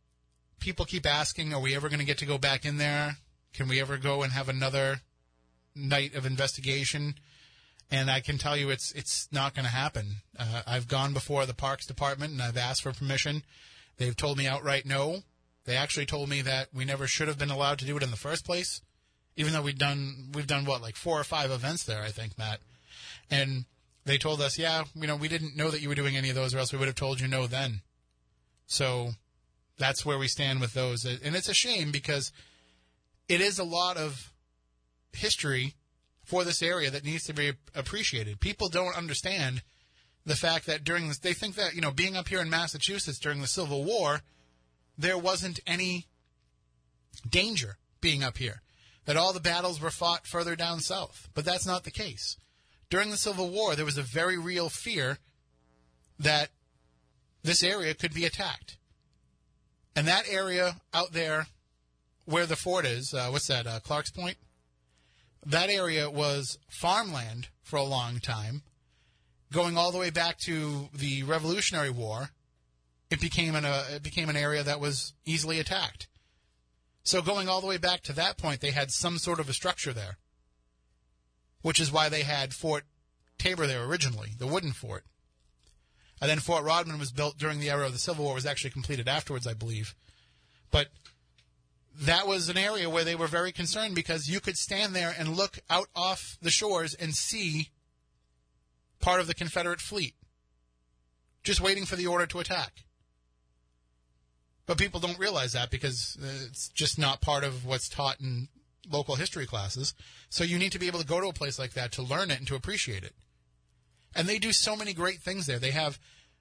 people 0.61 0.86
keep 0.86 1.05
asking, 1.05 1.53
are 1.53 1.59
we 1.59 1.76
ever 1.76 1.89
going 1.89 1.99
to 1.99 2.05
get 2.05 2.19
to 2.19 2.26
go 2.26 2.38
back 2.38 2.63
in 2.63 2.78
there? 2.78 3.17
Can 3.53 3.67
we 3.67 3.82
ever 3.82 3.97
go 3.97 4.23
and 4.23 4.32
have 4.32 4.47
another 4.47 5.01
night 5.76 6.15
of 6.15 6.26
investigation? 6.26 7.15
And 7.91 8.09
I 8.09 8.19
can 8.19 8.38
tell 8.38 8.57
you 8.57 8.69
it's 8.69 8.91
it's 8.93 9.27
not 9.31 9.53
going 9.53 9.65
to 9.65 9.71
happen. 9.71 10.17
Uh, 10.38 10.63
I've 10.65 10.88
gone 10.88 11.13
before 11.13 11.45
the 11.45 11.53
Parks 11.53 11.86
Department 11.86 12.33
and 12.33 12.41
I've 12.41 12.57
asked 12.57 12.81
for 12.81 12.91
permission. 12.91 13.43
They've 13.97 14.15
told 14.15 14.38
me 14.38 14.47
outright 14.47 14.86
no. 14.86 15.23
They 15.65 15.75
actually 15.75 16.05
told 16.05 16.29
me 16.29 16.41
that 16.41 16.69
we 16.73 16.86
never 16.86 17.07
should 17.07 17.27
have 17.27 17.38
been 17.38 17.49
allowed 17.49 17.79
to 17.79 17.86
do 17.86 17.97
it 17.97 18.03
in 18.03 18.11
the 18.11 18.17
first 18.17 18.45
place, 18.45 18.81
even 19.36 19.53
though 19.53 19.61
we've 19.61 19.77
done 19.77 20.31
we've 20.33 20.47
done 20.47 20.65
what 20.65 20.81
like 20.81 20.95
four 20.95 21.19
or 21.19 21.23
five 21.23 21.51
events 21.51 21.83
there. 21.83 22.01
I 22.01 22.09
think 22.09 22.38
Matt, 22.38 22.59
and 23.29 23.65
they 24.05 24.17
told 24.17 24.41
us, 24.41 24.59
yeah, 24.59 24.83
you 24.93 25.07
know, 25.07 25.15
we 25.15 25.27
didn't 25.27 25.55
know 25.55 25.71
that 25.71 25.81
you 25.81 25.89
were 25.89 25.95
doing 25.95 26.15
any 26.15 26.29
of 26.29 26.36
those, 26.36 26.53
or 26.53 26.59
else 26.59 26.71
we 26.71 26.77
would 26.77 26.88
have 26.88 26.95
told 26.95 27.19
you 27.19 27.27
no 27.27 27.47
then. 27.47 27.81
So 28.67 29.11
that's 29.77 30.05
where 30.05 30.19
we 30.19 30.27
stand 30.27 30.61
with 30.61 30.73
those, 30.73 31.05
and 31.05 31.36
it's 31.36 31.49
a 31.49 31.53
shame 31.53 31.91
because 31.91 32.31
it 33.27 33.41
is 33.41 33.57
a 33.57 33.63
lot 33.63 33.97
of 33.97 34.31
history 35.13 35.73
for 36.26 36.43
this 36.43 36.61
area 36.61 36.89
that 36.91 37.05
needs 37.05 37.23
to 37.26 37.34
be 37.34 37.53
appreciated. 37.73 38.39
People 38.39 38.67
don't 38.67 38.97
understand 38.97 39.61
the 40.26 40.36
fact 40.36 40.65
that 40.65 40.84
during 40.84 41.07
this, 41.07 41.19
they 41.19 41.34
think 41.34 41.55
that, 41.55 41.76
you 41.76 41.82
know, 41.82 41.91
being 41.91 42.17
up 42.17 42.28
here 42.28 42.41
in 42.41 42.49
Massachusetts 42.49 43.19
during 43.19 43.41
the 43.41 43.47
Civil 43.47 43.84
War, 43.84 44.21
there 44.97 45.17
wasn't 45.17 45.59
any 45.67 46.07
danger 47.30 47.78
being 48.01 48.23
up 48.23 48.38
here, 48.38 48.61
that 49.05 49.17
all 49.17 49.34
the 49.34 49.39
battles 49.39 49.80
were 49.80 49.91
fought 49.91 50.26
further 50.26 50.55
down 50.55 50.80
south. 50.80 51.30
But 51.34 51.45
that's 51.45 51.65
not 51.65 51.84
the 51.84 51.91
case. 51.91 52.38
During 52.89 53.11
the 53.11 53.17
Civil 53.17 53.49
War, 53.49 53.76
there 53.76 53.86
was 53.86 53.97
a 53.97 54.03
very 54.03 54.38
real 54.38 54.69
fear 54.69 55.19
that 56.19 56.49
this 57.43 57.63
area 57.63 57.93
could 57.93 58.13
be 58.13 58.26
attacked. 58.26 58.78
And 59.95 60.07
that 60.07 60.26
area 60.30 60.78
out 60.93 61.13
there 61.13 61.47
where 62.26 62.45
the 62.45 62.55
fort 62.55 62.86
is, 62.86 63.13
uh, 63.13 63.30
what's 63.30 63.47
that, 63.47 63.67
uh, 63.67 63.80
Clark's 63.80 64.11
Point? 64.11 64.38
That 65.46 65.70
area 65.70 66.10
was 66.10 66.58
farmland 66.68 67.50
for 67.62 67.78
a 67.78 67.84
long 67.84 68.20
time. 68.20 68.64
Going 69.52 69.78
all 69.78 69.91
the 69.91 70.00
way 70.00 70.10
back 70.10 70.39
to 70.39 70.89
the 70.93 71.24
Revolutionary 71.24 71.91
War, 71.91 72.32
it 73.12 73.22
became 73.22 73.56
an 73.56 73.64
uh, 73.64 73.84
it 73.91 74.04
became 74.04 74.30
an 74.30 74.36
area 74.36 74.64
that 74.64 74.80
was 74.80 75.14
easily 75.24 75.60
attacked. 75.60 76.08
So 77.04 77.22
going 77.22 77.48
all 77.48 77.62
the 77.62 77.68
way 77.68 77.78
back 77.78 78.02
to 78.04 78.14
that 78.14 78.38
point, 78.38 78.62
they 78.62 78.72
had 78.72 78.89
some 78.89 79.20
sort 79.20 79.39
of 79.39 79.48
a 79.48 79.54
structure 79.54 79.93
there, 79.93 80.18
which 81.62 81.80
is 81.80 81.91
why 81.91 82.10
they 82.10 82.24
had 82.24 82.54
Fort 82.54 82.84
Taber 83.38 83.68
there 83.68 83.84
originally, 83.84 84.32
the 84.38 84.48
wooden 84.48 84.72
fort. 84.72 85.04
And 86.20 86.30
then 86.30 86.39
Fort 86.39 86.64
Rodman 86.64 86.98
was 86.98 87.12
built 87.12 87.38
during 87.38 87.60
the 87.60 87.70
era 87.70 87.86
of 87.86 87.93
the 87.93 88.00
Civil 88.00 88.26
War, 88.26 88.34
was 88.34 88.46
actually 88.46 88.72
completed 88.72 89.08
afterwards, 89.08 89.46
I 89.46 89.54
believe. 89.54 89.93
But 90.72 90.88
that 92.02 92.28
was 92.28 92.50
an 92.50 92.58
area 92.58 92.89
where 92.89 93.04
they 93.04 93.16
were 93.16 93.28
very 93.28 93.52
concerned 93.52 93.96
because 93.96 94.28
you 94.28 94.39
could 94.39 94.58
stand 94.58 94.96
there 94.96 95.14
and 95.18 95.36
look 95.36 95.60
out 95.70 95.88
off 95.96 96.38
the 96.41 96.50
shores 96.50 96.93
and 96.93 97.16
see 97.16 97.70
part 99.00 99.20
of 99.22 99.28
the 99.28 99.34
Confederate 99.34 99.82
fleet 99.82 100.16
just 101.43 101.62
waiting 101.62 101.86
for 101.86 101.96
the 101.96 102.08
order 102.08 102.26
to 102.26 102.39
attack. 102.39 102.84
But 104.66 104.80
people 104.80 105.00
don't 105.00 105.20
realize 105.20 105.54
that 105.54 105.70
because 105.70 106.18
it's 106.43 106.70
just 106.70 106.98
not 106.98 107.22
part 107.22 107.43
of 107.43 107.66
what's 107.66 107.88
taught 107.88 108.20
in 108.20 108.48
local 108.89 109.16
history 109.16 109.46
classes. 109.46 109.93
So 110.30 110.43
you 110.43 110.58
need 110.58 110.72
to 110.72 110.80
be 110.80 110.88
able 110.88 111.00
to 111.00 111.06
go 111.06 111.22
to 111.22 111.28
a 111.28 111.34
place 111.34 111.60
like 111.60 111.74
that 111.74 111.91
to 111.93 112.02
learn 112.02 112.32
it 112.32 112.39
and 112.39 112.48
to 112.48 112.56
appreciate 112.56 113.04
it. 113.04 113.14
And 114.16 114.28
they 114.28 114.39
do 114.39 114.52
so 114.52 114.76
many 114.76 114.93
great 114.93 115.20
things 115.20 115.46
there. 115.46 115.60
They 115.60 115.72
have 115.72 116.00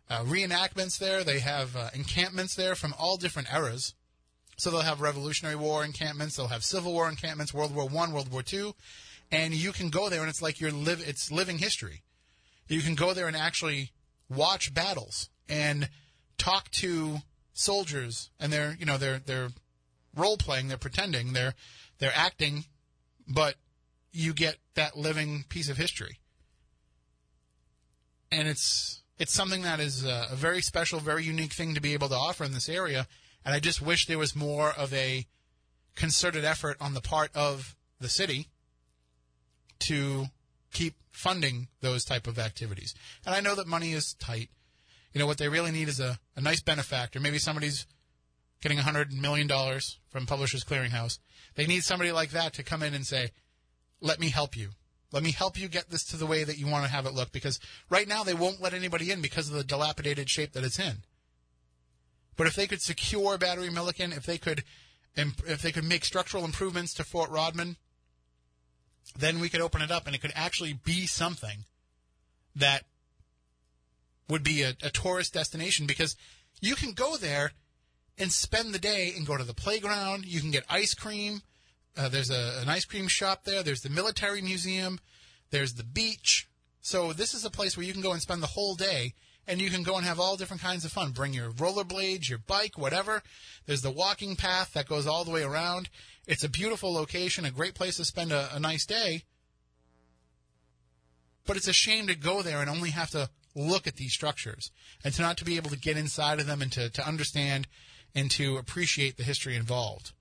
uh, 0.09 0.23
reenactments 0.23 0.99
there, 0.99 1.25
they 1.25 1.41
have 1.41 1.77
uh, 1.77 1.91
encampments 1.95 2.55
there 2.55 2.75
from 2.75 2.95
all 2.99 3.17
different 3.17 3.53
eras. 3.53 3.95
So 4.57 4.71
they'll 4.71 4.81
have 4.81 5.01
Revolutionary 5.01 5.57
War 5.57 5.85
encampments, 5.85 6.37
they'll 6.37 6.49
have 6.49 6.65
Civil 6.65 6.93
War 6.93 7.09
encampments, 7.09 7.53
World 7.53 7.75
War 7.75 7.89
One, 7.89 8.13
World 8.13 8.31
War 8.31 8.43
Two, 8.43 8.75
and 9.31 9.55
you 9.55 9.73
can 9.73 9.91
go 9.91 10.09
there 10.09 10.21
and 10.21 10.29
it's 10.29 10.43
like 10.43 10.61
you're 10.61 10.73
live 10.73 11.03
it's 11.07 11.31
living 11.31 11.59
history. 11.59 12.03
You 12.69 12.81
can 12.81 12.95
go 12.95 13.13
there 13.13 13.27
and 13.27 13.37
actually 13.37 13.91
watch 14.29 14.73
battles 14.73 15.29
and 15.49 15.89
talk 16.39 16.71
to 16.71 17.19
soldiers 17.53 18.31
and 18.41 18.53
they're 18.53 18.77
you 18.79 18.87
know 18.87 18.97
they're 18.97 19.19
they're 19.19 19.51
role 20.17 20.37
playing, 20.37 20.69
they're 20.69 20.77
pretending, 20.77 21.33
they're 21.33 21.55
they're 21.99 22.13
acting, 22.15 22.65
but 23.27 23.57
you 24.13 24.33
get 24.33 24.57
that 24.75 24.97
living 24.97 25.45
piece 25.49 25.69
of 25.69 25.77
history. 25.77 26.19
And 28.31 28.49
it's 28.49 29.03
it's 29.19 29.33
something 29.33 29.63
that 29.63 29.81
is 29.81 30.05
a, 30.05 30.29
a 30.31 30.37
very 30.37 30.61
special, 30.61 30.99
very 31.01 31.25
unique 31.25 31.53
thing 31.53 31.75
to 31.75 31.81
be 31.81 31.93
able 31.93 32.09
to 32.09 32.17
offer 32.17 32.45
in 32.45 32.53
this 32.53 32.69
area 32.69 33.07
and 33.45 33.55
I 33.55 33.61
just 33.61 33.83
wish 33.83 34.07
there 34.07 34.19
was 34.19 34.35
more 34.35 34.71
of 34.71 34.93
a 34.93 35.27
concerted 35.95 36.45
effort 36.45 36.77
on 36.81 36.95
the 36.95 37.01
part 37.01 37.31
of 37.35 37.77
the 38.01 38.09
city 38.09 38.49
to 39.81 40.27
keep 40.73 40.95
funding 41.13 41.69
those 41.81 42.05
type 42.05 42.27
of 42.27 42.39
activities. 42.39 42.95
And 43.25 43.35
I 43.35 43.41
know 43.41 43.55
that 43.55 43.67
money 43.67 43.93
is 43.93 44.15
tight. 44.15 44.51
You 45.13 45.21
know, 45.21 45.27
what 45.27 45.39
they 45.39 45.49
really 45.49 45.71
need 45.71 45.89
is 45.89 46.01
a, 46.01 46.19
a 46.35 46.41
nice 46.41 46.61
benefactor. 46.61 47.21
Maybe 47.21 47.39
somebody's 47.39 47.87
getting 48.61 48.79
$100 48.79 49.13
million 49.13 49.49
from 50.09 50.27
Publishers 50.27 50.65
Clearinghouse. 50.65 51.19
They 51.55 51.67
need 51.67 51.85
somebody 51.85 52.11
like 52.11 52.31
that 52.31 52.55
to 52.55 52.63
come 52.63 52.83
in 52.83 52.95
and 52.95 53.07
say, 53.07 53.31
let 54.01 54.19
me 54.19 54.31
help 54.31 54.57
you. 54.57 54.71
Let 55.13 55.23
me 55.23 55.31
help 55.31 55.59
you 55.59 55.69
get 55.69 55.91
this 55.91 56.03
to 56.07 56.17
the 56.17 56.27
way 56.27 56.43
that 56.43 56.59
you 56.59 56.67
want 56.67 56.85
to 56.85 56.91
have 56.91 57.07
it 57.07 57.15
look. 57.15 57.31
Because 57.31 57.61
right 57.89 58.09
now 58.09 58.25
they 58.25 58.35
won't 58.35 58.61
let 58.61 58.75
anybody 58.75 59.13
in 59.13 59.21
because 59.21 59.49
of 59.49 59.55
the 59.55 59.63
dilapidated 59.63 60.29
shape 60.29 60.53
that 60.55 60.65
it's 60.65 60.81
in. 60.81 61.05
But 62.37 62.47
if 62.47 62.55
they 62.55 62.67
could 62.67 62.83
secure 62.83 63.39
Battery 63.39 63.71
Milliken, 63.71 64.13
if 64.13 64.27
they 64.27 64.39
could, 64.39 64.65
if 65.17 65.63
they 65.63 65.73
could 65.73 65.85
make 65.85 66.05
structural 66.05 66.45
improvements 66.45 66.95
to 66.95 67.05
Fort 67.05 67.31
Rodman, 67.31 67.77
then 69.17 69.41
we 69.41 69.49
could 69.49 69.61
open 69.61 69.83
it 69.83 69.91
up 69.91 70.07
and 70.07 70.15
it 70.15 70.21
could 70.21 70.33
actually 70.35 70.73
be 70.73 71.07
something 71.07 71.65
that 72.57 72.85
would 74.29 74.43
be 74.43 74.63
a, 74.63 74.75
a 74.83 74.91
tourist 74.91 75.35
destination 75.35 75.87
because 75.87 76.17
you 76.61 76.75
can 76.75 76.93
go 76.93 77.17
there 77.17 77.53
and 78.19 78.33
spend 78.33 78.73
the 78.73 78.79
day 78.79 79.13
and 79.17 79.27
go 79.27 79.37
to 79.37 79.45
the 79.45 79.55
playground. 79.55 80.25
You 80.25 80.41
can 80.41 80.51
get 80.51 80.65
ice 80.71 80.95
cream. 80.95 81.43
Uh, 81.97 82.09
there's 82.09 82.31
a, 82.31 82.61
an 82.63 82.69
ice 82.69 82.85
cream 82.85 83.09
shop 83.09 83.45
there. 83.45 83.63
There's 83.63 83.83
the 83.83 83.91
military 83.91 84.41
museum. 84.41 84.99
There's 85.51 85.75
the 85.75 85.85
beach. 85.85 86.49
So 86.81 87.13
this 87.13 87.35
is 87.35 87.45
a 87.45 87.51
place 87.51 87.77
where 87.77 87.87
you 87.87 87.93
can 87.93 88.03
go 88.03 88.13
and 88.13 88.21
spend 88.21 88.43
the 88.43 88.49
whole 88.49 88.75
day 88.75 89.15
and 89.47 89.61
you 89.61 89.71
can 89.71 89.83
go 89.83 89.97
and 89.97 90.05
have 90.05 90.21
all 90.21 90.37
different 90.37 90.63
kinds 90.63 90.85
of 90.85 90.93
fun. 90.93 91.13
Bring 91.13 91.35
your 91.35 91.51
rollerblades, 91.51 92.29
your 92.29 92.39
bike, 92.39 92.79
whatever. 92.79 93.23
There's 93.67 93.83
the 93.83 93.91
walking 93.91 94.37
path 94.37 94.73
that 94.73 94.89
goes 94.89 95.07
all 95.07 95.25
the 95.25 95.31
way 95.31 95.43
around. 95.43 95.89
It's 96.27 96.45
a 96.45 96.49
beautiful 96.49 96.93
location, 96.93 97.45
a 97.45 97.51
great 97.51 97.75
place 97.75 97.97
to 97.97 98.05
spend 98.05 98.33
a, 98.33 98.49
a 98.55 98.61
nice 98.61 98.87
day. 98.87 99.25
But 101.47 101.57
it's 101.57 101.69
a 101.69 101.75
shame 101.75 102.07
to 102.07 102.15
go 102.15 102.43
there 102.43 102.61
and 102.61 102.71
only 102.71 102.91
have 102.91 103.11
to 103.11 103.29
look 103.55 103.87
at 103.87 103.97
these 103.97 104.13
structures 104.13 104.71
and 105.05 105.13
to 105.15 105.23
not 105.23 105.37
to 105.39 105.45
be 105.45 105.57
able 105.57 105.71
to 105.71 105.79
get 105.79 105.97
inside 105.97 106.41
of 106.41 106.47
them 106.47 106.63
and 106.63 106.73
to, 106.73 106.91
to 106.91 107.07
understand 107.07 107.69
and 108.15 108.31
to 108.33 108.57
appreciate 108.57 109.17
the 109.17 109.23
history 109.23 109.57
involved. 109.57 110.13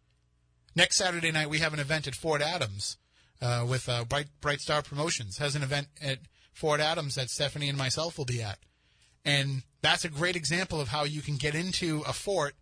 Next 0.76 0.98
Saturday 0.98 1.32
night, 1.32 1.50
we 1.50 1.60
have 1.60 1.74
an 1.74 1.80
event 1.80 2.08
at 2.08 2.16
Fort 2.16 2.42
Adams 2.42 2.98
uh, 3.42 3.66
with 3.68 3.88
uh, 3.90 4.06
Bright 4.06 4.28
Bright 4.42 4.62
Star 4.62 4.82
Promotions 4.82 5.38
has 5.38 5.56
an 5.56 5.64
event 5.64 5.88
at 6.02 6.20
Fort 6.54 6.80
Adams 6.80 7.16
that 7.16 7.30
Stephanie 7.30 7.70
and 7.70 7.78
myself 7.78 8.18
will 8.18 8.26
be 8.26 8.42
at, 8.42 8.60
and 9.26 9.64
that's 9.82 10.06
a 10.06 10.10
great 10.10 10.36
example 10.36 10.80
of 10.80 10.90
how 10.90 11.04
you 11.04 11.22
can 11.22 11.36
get 11.36 11.56
into 11.56 12.04
a 12.08 12.14
fort 12.14 12.56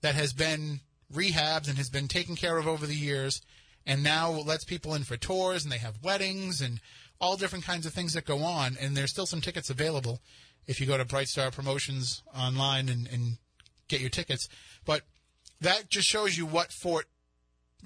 that 0.00 0.14
has 0.14 0.32
been 0.32 0.80
rehabbed 1.12 1.68
and 1.68 1.78
has 1.78 1.90
been 1.90 2.08
taken 2.08 2.36
care 2.36 2.58
of 2.58 2.66
over 2.66 2.86
the 2.86 2.94
years, 2.94 3.40
and 3.86 4.02
now 4.02 4.30
lets 4.30 4.64
people 4.64 4.94
in 4.94 5.04
for 5.04 5.16
tours 5.16 5.64
and 5.64 5.72
they 5.72 5.78
have 5.78 6.02
weddings 6.02 6.60
and 6.60 6.80
all 7.20 7.36
different 7.36 7.64
kinds 7.64 7.86
of 7.86 7.92
things 7.92 8.12
that 8.14 8.24
go 8.24 8.38
on. 8.38 8.76
And 8.80 8.96
there's 8.96 9.10
still 9.10 9.26
some 9.26 9.40
tickets 9.40 9.70
available 9.70 10.20
if 10.66 10.80
you 10.80 10.86
go 10.86 10.96
to 10.96 11.04
Bright 11.04 11.28
Star 11.28 11.50
Promotions 11.50 12.22
online 12.36 12.88
and, 12.88 13.06
and 13.06 13.38
get 13.88 14.00
your 14.00 14.10
tickets. 14.10 14.48
But 14.84 15.02
that 15.60 15.90
just 15.90 16.08
shows 16.08 16.36
you 16.36 16.46
what 16.46 16.72
Fort 16.72 17.06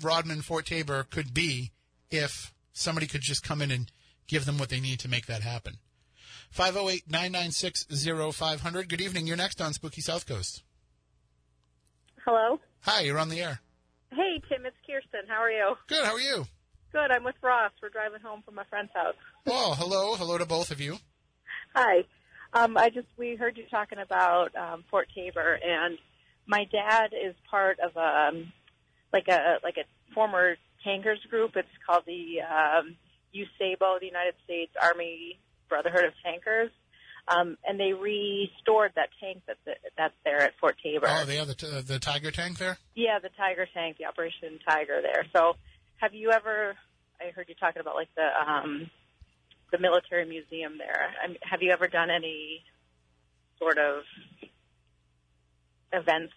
Rodman, 0.00 0.42
Fort 0.42 0.66
Taber 0.66 1.04
could 1.04 1.34
be 1.34 1.72
if 2.10 2.52
somebody 2.72 3.06
could 3.06 3.20
just 3.20 3.42
come 3.42 3.60
in 3.60 3.70
and 3.70 3.90
give 4.26 4.44
them 4.44 4.58
what 4.58 4.68
they 4.68 4.80
need 4.80 5.00
to 5.00 5.08
make 5.08 5.26
that 5.26 5.42
happen. 5.42 5.78
508 6.50 7.10
996 7.10 7.86
0500. 8.36 8.88
Good 8.88 9.00
evening. 9.00 9.26
You're 9.26 9.36
next 9.36 9.60
on 9.60 9.72
Spooky 9.72 10.00
South 10.00 10.26
Coast. 10.26 10.62
Hello. 12.24 12.60
Hi, 12.80 13.02
you're 13.02 13.18
on 13.18 13.28
the 13.28 13.40
air. 13.40 13.60
Hey, 14.10 14.40
Tim, 14.48 14.64
it's 14.66 14.76
Kirsten. 14.86 15.28
How 15.28 15.42
are 15.42 15.50
you? 15.50 15.74
Good. 15.86 16.04
How 16.04 16.14
are 16.14 16.20
you? 16.20 16.46
Good. 16.92 17.10
I'm 17.10 17.24
with 17.24 17.34
Ross. 17.42 17.72
We're 17.82 17.90
driving 17.90 18.20
home 18.20 18.42
from 18.44 18.54
my 18.54 18.64
friend's 18.64 18.92
house. 18.94 19.14
Oh, 19.50 19.74
hello. 19.78 20.14
Hello 20.14 20.36
to 20.36 20.44
both 20.44 20.70
of 20.70 20.78
you. 20.78 20.98
Hi. 21.74 22.04
Um, 22.52 22.76
I 22.76 22.90
just 22.90 23.06
we 23.16 23.34
heard 23.34 23.56
you 23.56 23.64
talking 23.70 23.98
about 23.98 24.54
um, 24.54 24.84
Fort 24.90 25.08
Taber, 25.14 25.58
and 25.64 25.96
my 26.46 26.66
dad 26.70 27.14
is 27.14 27.34
part 27.50 27.78
of 27.80 27.96
a 27.96 28.28
um, 28.28 28.52
like 29.10 29.28
a 29.28 29.56
like 29.64 29.76
a 29.78 29.84
former 30.14 30.56
tankers 30.84 31.20
group. 31.30 31.52
It's 31.56 31.68
called 31.86 32.04
the 32.06 32.42
um, 32.42 32.96
USABO, 33.34 34.00
the 34.00 34.06
United 34.06 34.34
States 34.44 34.72
Army 34.82 35.38
Brotherhood 35.68 36.04
of 36.04 36.12
Tankers. 36.24 36.70
Um, 37.28 37.58
and 37.66 37.78
they 37.78 37.92
restored 37.92 38.92
that 38.96 39.10
tank 39.20 39.42
that's 39.46 39.78
that's 39.98 40.14
there 40.24 40.40
at 40.40 40.54
Fort 40.58 40.76
Taber. 40.82 41.06
Oh, 41.08 41.24
they 41.26 41.36
have 41.36 41.46
the 41.46 41.54
t- 41.54 41.80
the 41.82 41.98
Tiger 41.98 42.30
tank 42.30 42.56
there. 42.56 42.78
Yeah, 42.94 43.18
the 43.18 43.28
Tiger 43.36 43.66
tank, 43.74 43.98
the 43.98 44.06
Operation 44.06 44.58
Tiger 44.66 45.02
there. 45.02 45.26
So, 45.34 45.54
have 45.96 46.14
you 46.14 46.30
ever? 46.30 46.74
I 47.20 47.30
heard 47.32 47.46
you 47.48 47.54
talking 47.54 47.80
about 47.80 47.96
like 47.96 48.08
the 48.16 48.28
um, 48.50 48.90
the 49.70 49.78
military 49.78 50.24
museum 50.24 50.78
there. 50.78 51.10
I 51.22 51.28
mean, 51.28 51.36
have 51.42 51.60
you 51.60 51.70
ever 51.70 51.86
done 51.86 52.08
any 52.10 52.62
sort 53.58 53.76
of 53.76 54.04
events 55.92 56.32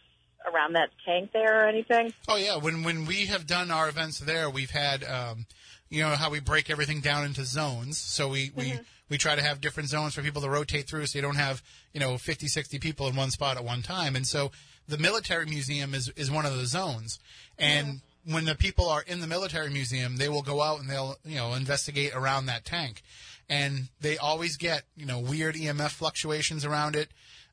around 0.51 0.73
that 0.73 0.89
tank 1.05 1.31
there 1.31 1.63
or 1.63 1.67
anything? 1.67 2.13
Oh 2.27 2.35
yeah, 2.35 2.57
when 2.57 2.83
when 2.83 3.05
we 3.05 3.27
have 3.27 3.47
done 3.47 3.71
our 3.71 3.87
events 3.87 4.19
there, 4.19 4.49
we've 4.49 4.71
had 4.71 5.03
um, 5.03 5.45
you 5.89 6.01
know 6.01 6.09
how 6.09 6.29
we 6.29 6.39
break 6.39 6.69
everything 6.69 6.99
down 6.99 7.25
into 7.25 7.45
zones. 7.45 7.97
So 7.97 8.27
we 8.27 8.51
we 8.55 8.79
we 9.11 9.17
try 9.17 9.35
to 9.35 9.43
have 9.43 9.59
different 9.59 9.89
zones 9.89 10.15
for 10.15 10.21
people 10.21 10.41
to 10.41 10.49
rotate 10.49 10.87
through, 10.87 11.05
so 11.05 11.17
you 11.17 11.21
don't 11.21 11.35
have 11.35 11.61
you 11.93 11.99
know 11.99 12.17
50, 12.17 12.47
60 12.47 12.79
people 12.79 13.07
in 13.07 13.15
one 13.15 13.29
spot 13.29 13.57
at 13.57 13.63
one 13.63 13.81
time. 13.81 14.15
And 14.15 14.25
so 14.25 14.51
the 14.87 14.97
military 14.97 15.45
museum 15.45 15.93
is 15.93 16.09
is 16.15 16.31
one 16.31 16.45
of 16.45 16.57
the 16.57 16.65
zones, 16.65 17.19
and 17.59 17.99
when 18.25 18.45
the 18.45 18.55
people 18.55 18.87
are 18.87 19.03
in 19.05 19.19
the 19.19 19.27
military 19.27 19.69
museum, 19.69 20.15
they 20.15 20.29
will 20.29 20.41
go 20.41 20.61
out 20.61 20.79
and 20.79 20.89
they'll 20.89 21.17
you 21.25 21.35
know 21.35 21.53
investigate 21.53 22.15
around 22.15 22.45
that 22.45 22.63
tank, 22.63 23.03
and 23.49 23.89
they 23.99 24.17
always 24.17 24.55
get 24.55 24.83
you 24.95 25.05
know 25.05 25.19
weird 25.19 25.55
EMF 25.55 25.91
fluctuations 25.91 26.63
around 26.63 26.95
it. 26.95 27.09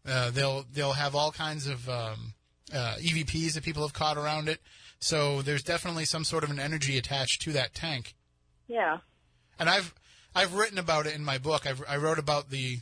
Uh, 0.09 0.31
they'll 0.31 0.65
they'll 0.73 0.93
have 0.93 1.17
all 1.17 1.33
kinds 1.33 1.67
of 1.67 1.89
um, 1.89 2.35
uh, 2.73 2.95
EVPs 3.01 3.55
that 3.55 3.65
people 3.65 3.83
have 3.83 3.93
caught 3.93 4.17
around 4.17 4.49
it. 4.49 4.61
So 5.01 5.43
there's 5.43 5.65
definitely 5.65 6.05
some 6.05 6.23
sort 6.23 6.45
of 6.45 6.51
an 6.51 6.61
energy 6.61 6.99
attached 6.99 7.43
to 7.43 7.53
that 7.53 7.75
tank. 7.75 8.15
Yeah. 8.69 8.99
And 9.59 9.69
I've 9.69 9.93
I've 10.39 10.55
written 10.55 10.79
about 10.79 11.07
it 11.07 11.17
in 11.17 11.25
my 11.25 11.39
book. 11.39 11.67
I've, 11.67 11.83
I 11.89 11.97
wrote 11.97 12.21
about 12.21 12.51
the 12.51 12.79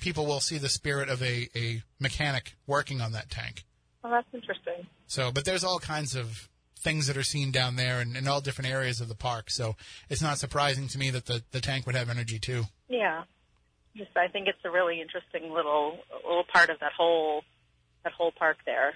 people 0.00 0.26
will 0.26 0.40
see 0.40 0.58
the 0.58 0.68
spirit 0.68 1.08
of 1.08 1.22
a, 1.22 1.48
a 1.54 1.82
mechanic 2.00 2.56
working 2.66 3.00
on 3.00 3.12
that 3.12 3.30
tank. 3.30 3.64
Well, 4.02 4.12
that's 4.12 4.26
interesting. 4.34 4.88
So, 5.06 5.30
but 5.30 5.44
there's 5.44 5.62
all 5.62 5.78
kinds 5.78 6.16
of 6.16 6.48
things 6.76 7.06
that 7.06 7.16
are 7.16 7.22
seen 7.22 7.52
down 7.52 7.76
there 7.76 8.00
in, 8.00 8.16
in 8.16 8.26
all 8.26 8.40
different 8.40 8.68
areas 8.68 9.00
of 9.00 9.06
the 9.06 9.14
park. 9.14 9.48
So 9.48 9.76
it's 10.10 10.20
not 10.20 10.38
surprising 10.38 10.88
to 10.88 10.98
me 10.98 11.10
that 11.10 11.26
the, 11.26 11.44
the 11.52 11.60
tank 11.60 11.86
would 11.86 11.94
have 11.94 12.10
energy 12.10 12.40
too. 12.40 12.64
Yeah. 12.88 13.22
Just 13.96 14.16
I 14.16 14.26
think 14.26 14.48
it's 14.48 14.58
a 14.64 14.70
really 14.70 15.00
interesting 15.00 15.52
little 15.52 15.98
little 16.26 16.44
part 16.52 16.68
of 16.68 16.80
that 16.80 16.92
whole 16.96 17.44
that 18.02 18.12
whole 18.12 18.32
park 18.32 18.56
there. 18.66 18.94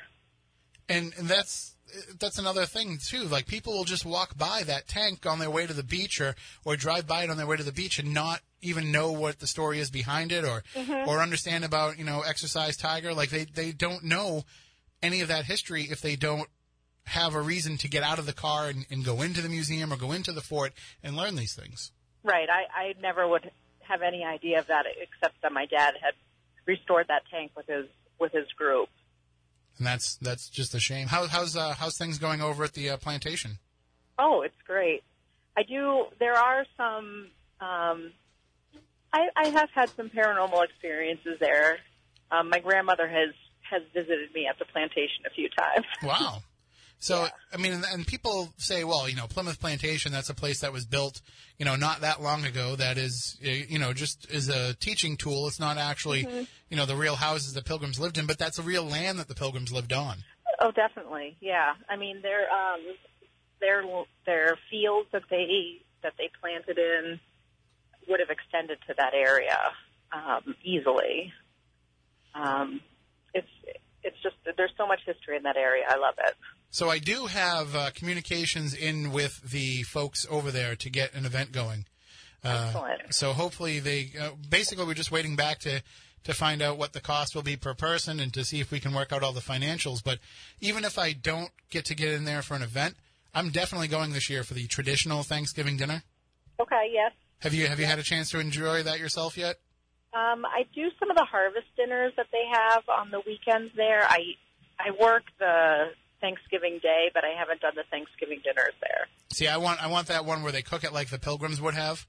And, 0.88 1.12
and 1.16 1.28
that's 1.28 1.75
that's 2.18 2.38
another 2.38 2.66
thing 2.66 2.98
too. 2.98 3.24
Like 3.24 3.46
people 3.46 3.74
will 3.74 3.84
just 3.84 4.04
walk 4.04 4.36
by 4.36 4.62
that 4.64 4.88
tank 4.88 5.26
on 5.26 5.38
their 5.38 5.50
way 5.50 5.66
to 5.66 5.74
the 5.74 5.82
beach, 5.82 6.20
or 6.20 6.34
or 6.64 6.76
drive 6.76 7.06
by 7.06 7.24
it 7.24 7.30
on 7.30 7.36
their 7.36 7.46
way 7.46 7.56
to 7.56 7.62
the 7.62 7.72
beach, 7.72 7.98
and 7.98 8.12
not 8.12 8.40
even 8.62 8.92
know 8.92 9.12
what 9.12 9.38
the 9.38 9.46
story 9.46 9.78
is 9.78 9.90
behind 9.90 10.32
it, 10.32 10.44
or 10.44 10.62
mm-hmm. 10.74 11.08
or 11.08 11.20
understand 11.20 11.64
about 11.64 11.98
you 11.98 12.04
know 12.04 12.22
exercise 12.22 12.76
tiger. 12.76 13.14
Like 13.14 13.30
they 13.30 13.44
they 13.44 13.72
don't 13.72 14.04
know 14.04 14.44
any 15.02 15.20
of 15.20 15.28
that 15.28 15.44
history 15.44 15.84
if 15.84 16.00
they 16.00 16.16
don't 16.16 16.48
have 17.04 17.34
a 17.34 17.40
reason 17.40 17.76
to 17.78 17.88
get 17.88 18.02
out 18.02 18.18
of 18.18 18.26
the 18.26 18.32
car 18.32 18.68
and, 18.68 18.84
and 18.90 19.04
go 19.04 19.22
into 19.22 19.40
the 19.40 19.48
museum 19.48 19.92
or 19.92 19.96
go 19.96 20.12
into 20.12 20.32
the 20.32 20.40
fort 20.40 20.72
and 21.02 21.16
learn 21.16 21.36
these 21.36 21.54
things. 21.54 21.92
Right. 22.24 22.48
I, 22.50 22.88
I 22.88 22.94
never 23.00 23.26
would 23.26 23.48
have 23.88 24.02
any 24.02 24.24
idea 24.24 24.58
of 24.58 24.66
that 24.66 24.86
except 25.00 25.40
that 25.42 25.52
my 25.52 25.66
dad 25.66 25.94
had 26.02 26.14
restored 26.66 27.06
that 27.08 27.22
tank 27.30 27.52
with 27.56 27.66
his 27.66 27.86
with 28.18 28.32
his 28.32 28.50
group. 28.52 28.88
And 29.78 29.86
that's 29.86 30.16
that's 30.16 30.48
just 30.48 30.74
a 30.74 30.80
shame. 30.80 31.08
How, 31.08 31.26
how's 31.26 31.56
uh, 31.56 31.74
how's 31.74 31.96
things 31.96 32.18
going 32.18 32.40
over 32.40 32.64
at 32.64 32.72
the 32.72 32.90
uh, 32.90 32.96
plantation? 32.96 33.58
Oh, 34.18 34.42
it's 34.42 34.54
great. 34.66 35.02
I 35.56 35.62
do. 35.62 36.04
There 36.18 36.34
are 36.34 36.64
some. 36.76 37.28
Um, 37.60 38.12
I, 39.12 39.28
I 39.36 39.48
have 39.48 39.70
had 39.74 39.88
some 39.90 40.10
paranormal 40.10 40.62
experiences 40.64 41.38
there. 41.40 41.78
Um, 42.30 42.50
my 42.50 42.58
grandmother 42.58 43.08
has 43.08 43.34
has 43.70 43.82
visited 43.94 44.32
me 44.34 44.46
at 44.46 44.58
the 44.58 44.64
plantation 44.64 45.24
a 45.26 45.30
few 45.30 45.48
times. 45.48 45.86
Wow. 46.02 46.38
So 46.98 47.26
I 47.52 47.56
mean, 47.58 47.72
and, 47.72 47.84
and 47.92 48.06
people 48.06 48.52
say, 48.56 48.84
well, 48.84 49.08
you 49.08 49.16
know, 49.16 49.26
Plimoth 49.26 49.60
Plantation, 49.60 50.12
that's 50.12 50.30
a 50.30 50.34
place 50.34 50.60
that 50.60 50.72
was 50.72 50.86
built, 50.86 51.20
you 51.58 51.64
know, 51.64 51.76
not 51.76 52.00
that 52.00 52.22
long 52.22 52.44
ago. 52.44 52.76
That 52.76 52.98
is, 52.98 53.38
uh, 53.44 53.48
you 53.48 53.78
know, 53.78 53.92
just 53.92 54.30
is 54.30 54.48
a 54.48 54.74
teaching 54.74 55.16
tool. 55.16 55.46
It's 55.46 55.60
not 55.60 55.78
actually, 55.78 56.26
you 56.70 56.76
know, 56.76 56.86
the 56.86 56.96
real 56.96 57.16
houses 57.16 57.52
the 57.52 57.62
Pilgrims 57.62 58.00
lived 58.00 58.18
in, 58.18 58.26
but 58.26 58.38
that's 58.38 58.58
a 58.58 58.62
real 58.62 58.84
land 58.84 59.18
that 59.18 59.28
the 59.28 59.34
Pilgrims 59.34 59.72
lived 59.72 59.92
on. 59.92 60.18
Oh, 60.60 60.70
definitely. 60.70 61.36
Yeah. 61.40 61.74
I 61.88 61.96
mean, 61.96 62.22
their 62.22 62.50
um, 62.50 62.80
their 63.60 63.82
their 64.24 64.58
fields 64.70 65.08
that 65.12 65.24
they 65.30 65.82
that 66.02 66.14
they 66.18 66.30
planted 66.40 66.78
in 66.78 67.20
would 68.08 68.20
have 68.20 68.30
extended 68.30 68.78
to 68.88 68.94
that 68.96 69.12
area 69.14 69.58
um, 70.12 70.54
easily. 70.62 71.32
Um, 72.34 72.80
it's 73.34 73.48
it's 74.06 74.16
just 74.22 74.36
there's 74.56 74.72
so 74.78 74.86
much 74.86 75.00
history 75.04 75.36
in 75.36 75.42
that 75.42 75.56
area. 75.56 75.84
I 75.88 75.96
love 75.96 76.14
it. 76.26 76.34
So 76.70 76.88
I 76.88 76.98
do 76.98 77.26
have 77.26 77.74
uh, 77.74 77.90
communications 77.94 78.72
in 78.74 79.10
with 79.12 79.50
the 79.50 79.82
folks 79.82 80.26
over 80.30 80.50
there 80.50 80.76
to 80.76 80.90
get 80.90 81.12
an 81.14 81.26
event 81.26 81.52
going. 81.52 81.86
Uh, 82.44 82.66
Excellent. 82.68 83.14
so 83.14 83.32
hopefully 83.32 83.80
they 83.80 84.12
uh, 84.20 84.30
basically 84.48 84.84
we're 84.84 84.94
just 84.94 85.10
waiting 85.10 85.34
back 85.36 85.58
to 85.60 85.82
to 86.24 86.34
find 86.34 86.62
out 86.62 86.76
what 86.78 86.92
the 86.92 87.00
cost 87.00 87.34
will 87.34 87.42
be 87.42 87.56
per 87.56 87.74
person 87.74 88.20
and 88.20 88.32
to 88.34 88.44
see 88.44 88.60
if 88.60 88.70
we 88.70 88.80
can 88.80 88.92
work 88.92 89.12
out 89.12 89.22
all 89.22 89.32
the 89.32 89.40
financials. 89.40 90.02
But 90.02 90.18
even 90.60 90.84
if 90.84 90.98
I 90.98 91.12
don't 91.12 91.50
get 91.70 91.84
to 91.86 91.94
get 91.94 92.12
in 92.12 92.24
there 92.24 92.42
for 92.42 92.54
an 92.54 92.62
event, 92.62 92.96
I'm 93.34 93.50
definitely 93.50 93.88
going 93.88 94.12
this 94.12 94.28
year 94.30 94.42
for 94.42 94.54
the 94.54 94.66
traditional 94.66 95.22
Thanksgiving 95.22 95.76
dinner. 95.76 96.02
Okay. 96.60 96.90
Yes. 96.92 97.12
Have 97.40 97.54
you 97.54 97.66
have 97.66 97.80
you 97.80 97.86
had 97.86 97.98
a 97.98 98.02
chance 98.02 98.30
to 98.30 98.40
enjoy 98.40 98.82
that 98.82 98.98
yourself 98.98 99.36
yet? 99.36 99.56
Um, 100.16 100.46
I 100.46 100.64
do 100.74 100.88
some 100.98 101.10
of 101.10 101.16
the 101.16 101.26
harvest 101.30 101.66
dinners 101.76 102.12
that 102.16 102.26
they 102.32 102.44
have 102.50 102.88
on 102.88 103.10
the 103.10 103.20
weekends 103.26 103.72
there. 103.76 104.02
I 104.08 104.20
I 104.78 104.90
work 105.00 105.24
the 105.38 105.90
Thanksgiving 106.22 106.78
Day, 106.82 107.10
but 107.12 107.22
I 107.24 107.38
haven't 107.38 107.60
done 107.60 107.74
the 107.76 107.84
Thanksgiving 107.90 108.40
dinners 108.42 108.72
there. 108.80 109.08
See, 109.32 109.46
I 109.46 109.58
want 109.58 109.82
I 109.82 109.88
want 109.88 110.08
that 110.08 110.24
one 110.24 110.42
where 110.42 110.52
they 110.52 110.62
cook 110.62 110.84
it 110.84 110.92
like 110.94 111.10
the 111.10 111.18
Pilgrims 111.18 111.60
would 111.60 111.74
have. 111.74 112.06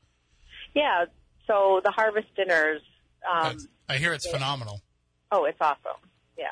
Yeah. 0.74 1.05
So 1.47 1.82
the 1.84 1.91
harvest 1.91 2.28
dinners. 2.36 2.82
Um, 3.30 3.58
I 3.89 3.97
hear 3.97 4.14
it's 4.14 4.30
phenomenal. 4.30 4.82
oh, 5.32 5.43
it's 5.45 5.60
awesome. 5.60 5.99
Yeah. 6.38 6.45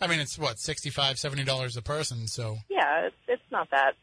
I 0.00 0.08
mean, 0.08 0.20
it's 0.20 0.38
what 0.38 0.58
sixty 0.58 0.90
five, 0.90 1.18
seventy 1.18 1.44
dollars 1.44 1.76
a 1.76 1.82
person. 1.82 2.26
So 2.26 2.58
Yeah. 2.68 3.06
It's 3.06 3.16
it's 3.28 3.50
not 3.50 3.70
that 3.70 3.94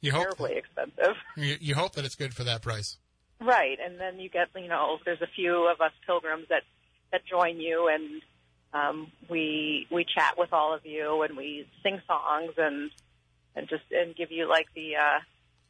you 0.00 0.10
hope 0.10 0.22
terribly 0.22 0.56
expensive. 0.56 1.14
you, 1.36 1.56
you 1.60 1.74
hope 1.76 1.92
that 1.92 2.04
it's 2.04 2.16
good 2.16 2.34
for 2.34 2.44
that 2.44 2.62
price. 2.62 2.96
Right, 3.40 3.78
and 3.82 3.98
then 3.98 4.20
you 4.20 4.28
get 4.28 4.48
you 4.54 4.68
know 4.68 4.98
there's 5.04 5.22
a 5.22 5.26
few 5.34 5.66
of 5.70 5.80
us 5.80 5.92
pilgrims 6.06 6.46
that 6.50 6.62
that 7.12 7.22
join 7.26 7.58
you, 7.58 7.88
and 7.88 8.22
um, 8.72 9.10
we 9.28 9.86
we 9.90 10.04
chat 10.04 10.34
with 10.36 10.52
all 10.52 10.74
of 10.74 10.84
you, 10.84 11.22
and 11.22 11.36
we 11.36 11.66
sing 11.82 12.00
songs 12.06 12.52
and 12.58 12.90
and 13.56 13.68
just 13.68 13.84
and 13.90 14.14
give 14.14 14.30
you 14.30 14.48
like 14.48 14.66
the 14.74 14.96
uh, 14.96 15.20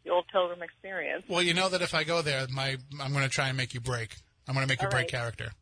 the 0.04 0.10
old 0.10 0.26
pilgrim 0.32 0.62
experience. 0.62 1.24
Well, 1.28 1.42
you 1.42 1.54
know 1.54 1.68
that 1.68 1.80
if 1.80 1.94
I 1.94 2.04
go 2.04 2.22
there, 2.22 2.46
my 2.50 2.76
I'm 3.00 3.12
going 3.12 3.24
to 3.24 3.28
try 3.30 3.48
and 3.48 3.56
make 3.56 3.72
you 3.72 3.80
break. 3.80 4.16
I'm 4.48 4.54
going 4.54 4.66
to 4.66 4.68
make 4.68 4.80
you 4.82 4.88
All 4.88 4.90
break 4.90 5.04
right. 5.04 5.10
character. 5.10 5.52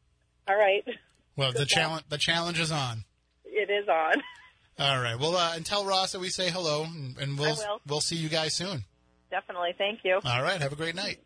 All 0.49 0.57
right, 0.57 0.83
Well, 1.37 1.53
the 1.53 1.67
challenge 1.67 2.05
the 2.09 2.17
challenge 2.17 2.59
is 2.59 2.73
on. 2.73 3.05
it 3.45 3.69
is 3.69 3.87
on. 3.87 4.23
All 4.79 5.01
right. 5.03 5.19
Well, 5.19 5.37
uh, 5.37 5.53
and 5.57 5.67
tell 5.67 5.85
Ross 5.85 6.13
that 6.13 6.21
we 6.21 6.31
say 6.31 6.49
hello, 6.51 6.85
and, 6.85 7.19
and 7.19 7.39
we'll 7.39 7.59
we'll 7.87 8.01
see 8.01 8.17
you 8.17 8.31
guys 8.31 8.55
soon. 8.55 8.85
Definitely. 9.31 9.75
Thank 9.77 10.01
you. 10.05 10.21
All 10.25 10.43
right. 10.43 10.59
Have 10.63 10.73
a 10.73 10.77
great 10.77 10.95
night. 10.95 11.19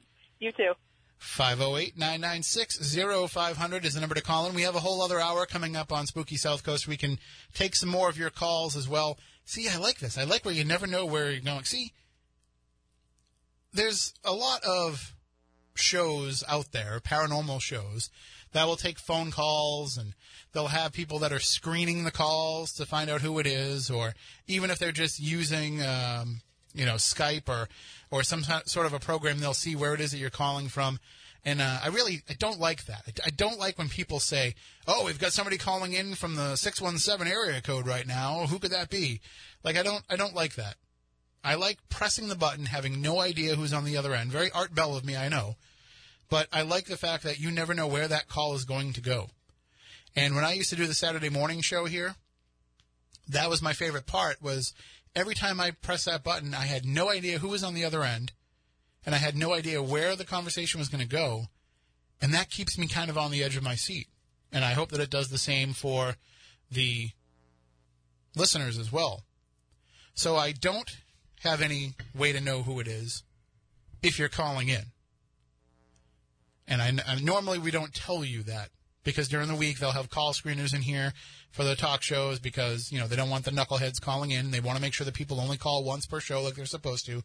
You 0.42 0.50
too. 0.50 0.72
508 1.18 1.96
996 1.96 2.96
0500 3.30 3.84
is 3.84 3.94
the 3.94 4.00
number 4.00 4.16
to 4.16 4.20
call 4.20 4.48
in. 4.48 4.56
We 4.56 4.62
have 4.62 4.74
a 4.74 4.80
whole 4.80 5.00
other 5.00 5.20
hour 5.20 5.46
coming 5.46 5.76
up 5.76 5.92
on 5.92 6.08
Spooky 6.08 6.36
South 6.36 6.64
Coast. 6.64 6.88
We 6.88 6.96
can 6.96 7.20
take 7.54 7.76
some 7.76 7.88
more 7.88 8.08
of 8.08 8.18
your 8.18 8.30
calls 8.30 8.76
as 8.76 8.88
well. 8.88 9.18
See, 9.44 9.68
I 9.68 9.76
like 9.76 10.00
this. 10.00 10.18
I 10.18 10.24
like 10.24 10.44
where 10.44 10.52
you 10.52 10.64
never 10.64 10.88
know 10.88 11.06
where 11.06 11.30
you're 11.30 11.40
going. 11.42 11.62
See, 11.62 11.92
there's 13.72 14.14
a 14.24 14.32
lot 14.32 14.64
of 14.64 15.14
shows 15.76 16.42
out 16.48 16.72
there, 16.72 16.98
paranormal 16.98 17.60
shows, 17.60 18.10
that 18.50 18.66
will 18.66 18.74
take 18.74 18.98
phone 18.98 19.30
calls 19.30 19.96
and 19.96 20.14
they'll 20.52 20.66
have 20.66 20.92
people 20.92 21.20
that 21.20 21.32
are 21.32 21.38
screening 21.38 22.02
the 22.02 22.10
calls 22.10 22.72
to 22.72 22.84
find 22.84 23.08
out 23.08 23.20
who 23.20 23.38
it 23.38 23.46
is, 23.46 23.92
or 23.92 24.14
even 24.48 24.70
if 24.70 24.80
they're 24.80 24.90
just 24.90 25.20
using, 25.20 25.80
um, 25.84 26.40
you 26.74 26.86
know, 26.86 26.94
Skype 26.94 27.48
or 27.48 27.68
or 28.10 28.22
some 28.22 28.44
sort 28.66 28.86
of 28.86 28.92
a 28.92 28.98
program, 28.98 29.38
they'll 29.38 29.54
see 29.54 29.74
where 29.74 29.94
it 29.94 30.00
is 30.00 30.12
that 30.12 30.18
you're 30.18 30.30
calling 30.30 30.68
from. 30.68 30.98
And 31.44 31.60
uh, 31.60 31.78
I 31.82 31.88
really 31.88 32.22
I 32.28 32.34
don't 32.34 32.60
like 32.60 32.84
that. 32.86 33.02
I, 33.06 33.26
I 33.26 33.30
don't 33.30 33.58
like 33.58 33.78
when 33.78 33.88
people 33.88 34.20
say, 34.20 34.54
"Oh, 34.86 35.04
we've 35.04 35.18
got 35.18 35.32
somebody 35.32 35.58
calling 35.58 35.92
in 35.92 36.14
from 36.14 36.36
the 36.36 36.56
six 36.56 36.80
one 36.80 36.98
seven 36.98 37.26
area 37.26 37.60
code 37.60 37.86
right 37.86 38.06
now. 38.06 38.46
Who 38.46 38.58
could 38.58 38.70
that 38.70 38.90
be?" 38.90 39.20
Like 39.64 39.76
I 39.76 39.82
don't 39.82 40.04
I 40.08 40.16
don't 40.16 40.34
like 40.34 40.54
that. 40.54 40.76
I 41.44 41.56
like 41.56 41.78
pressing 41.88 42.28
the 42.28 42.36
button, 42.36 42.66
having 42.66 43.02
no 43.02 43.20
idea 43.20 43.56
who's 43.56 43.72
on 43.72 43.84
the 43.84 43.96
other 43.96 44.14
end. 44.14 44.30
Very 44.30 44.50
Art 44.52 44.74
Bell 44.74 44.96
of 44.96 45.04
me, 45.04 45.16
I 45.16 45.28
know. 45.28 45.56
But 46.30 46.46
I 46.52 46.62
like 46.62 46.86
the 46.86 46.96
fact 46.96 47.24
that 47.24 47.40
you 47.40 47.50
never 47.50 47.74
know 47.74 47.88
where 47.88 48.08
that 48.08 48.28
call 48.28 48.54
is 48.54 48.64
going 48.64 48.92
to 48.94 49.00
go. 49.00 49.28
And 50.14 50.34
when 50.34 50.44
I 50.44 50.52
used 50.52 50.70
to 50.70 50.76
do 50.76 50.86
the 50.86 50.94
Saturday 50.94 51.28
morning 51.28 51.60
show 51.60 51.86
here, 51.86 52.14
that 53.28 53.50
was 53.50 53.60
my 53.60 53.72
favorite 53.72 54.06
part 54.06 54.40
was 54.40 54.72
every 55.14 55.34
time 55.34 55.60
I 55.60 55.70
pressed 55.70 56.06
that 56.06 56.24
button, 56.24 56.54
I 56.54 56.66
had 56.66 56.84
no 56.84 57.10
idea 57.10 57.38
who 57.38 57.48
was 57.48 57.64
on 57.64 57.74
the 57.74 57.84
other 57.84 58.02
end, 58.02 58.32
and 59.04 59.14
I 59.14 59.18
had 59.18 59.36
no 59.36 59.52
idea 59.52 59.82
where 59.82 60.16
the 60.16 60.24
conversation 60.24 60.78
was 60.78 60.88
going 60.88 61.02
to 61.02 61.08
go. 61.08 61.46
And 62.20 62.32
that 62.32 62.50
keeps 62.50 62.78
me 62.78 62.86
kind 62.86 63.10
of 63.10 63.18
on 63.18 63.30
the 63.30 63.42
edge 63.42 63.56
of 63.56 63.62
my 63.62 63.74
seat. 63.74 64.06
And 64.52 64.64
I 64.64 64.72
hope 64.72 64.90
that 64.90 65.00
it 65.00 65.10
does 65.10 65.28
the 65.28 65.38
same 65.38 65.72
for 65.72 66.16
the 66.70 67.10
listeners 68.36 68.78
as 68.78 68.92
well. 68.92 69.22
So 70.14 70.36
I 70.36 70.52
don't 70.52 70.98
have 71.40 71.60
any 71.60 71.94
way 72.14 72.32
to 72.32 72.40
know 72.40 72.62
who 72.62 72.78
it 72.78 72.86
is 72.86 73.24
if 74.02 74.18
you're 74.18 74.28
calling 74.28 74.68
in. 74.68 74.84
And 76.68 76.80
I, 76.80 76.92
I, 77.06 77.20
normally 77.20 77.58
we 77.58 77.70
don't 77.70 77.92
tell 77.92 78.24
you 78.24 78.42
that 78.44 78.68
because 79.04 79.28
during 79.28 79.48
the 79.48 79.56
week 79.56 79.78
they'll 79.78 79.90
have 79.90 80.10
call 80.10 80.32
screeners 80.32 80.74
in 80.74 80.82
here 80.82 81.12
for 81.52 81.64
the 81.64 81.76
talk 81.76 82.02
shows 82.02 82.40
because 82.40 82.90
you 82.90 82.98
know 82.98 83.06
they 83.06 83.16
don't 83.16 83.30
want 83.30 83.44
the 83.44 83.50
knuckleheads 83.50 84.00
calling 84.00 84.30
in. 84.30 84.50
They 84.50 84.60
want 84.60 84.76
to 84.76 84.82
make 84.82 84.94
sure 84.94 85.04
that 85.04 85.14
people 85.14 85.40
only 85.40 85.56
call 85.56 85.84
once 85.84 86.06
per 86.06 86.18
show 86.18 86.42
like 86.42 86.54
they're 86.54 86.66
supposed 86.66 87.06
to. 87.06 87.22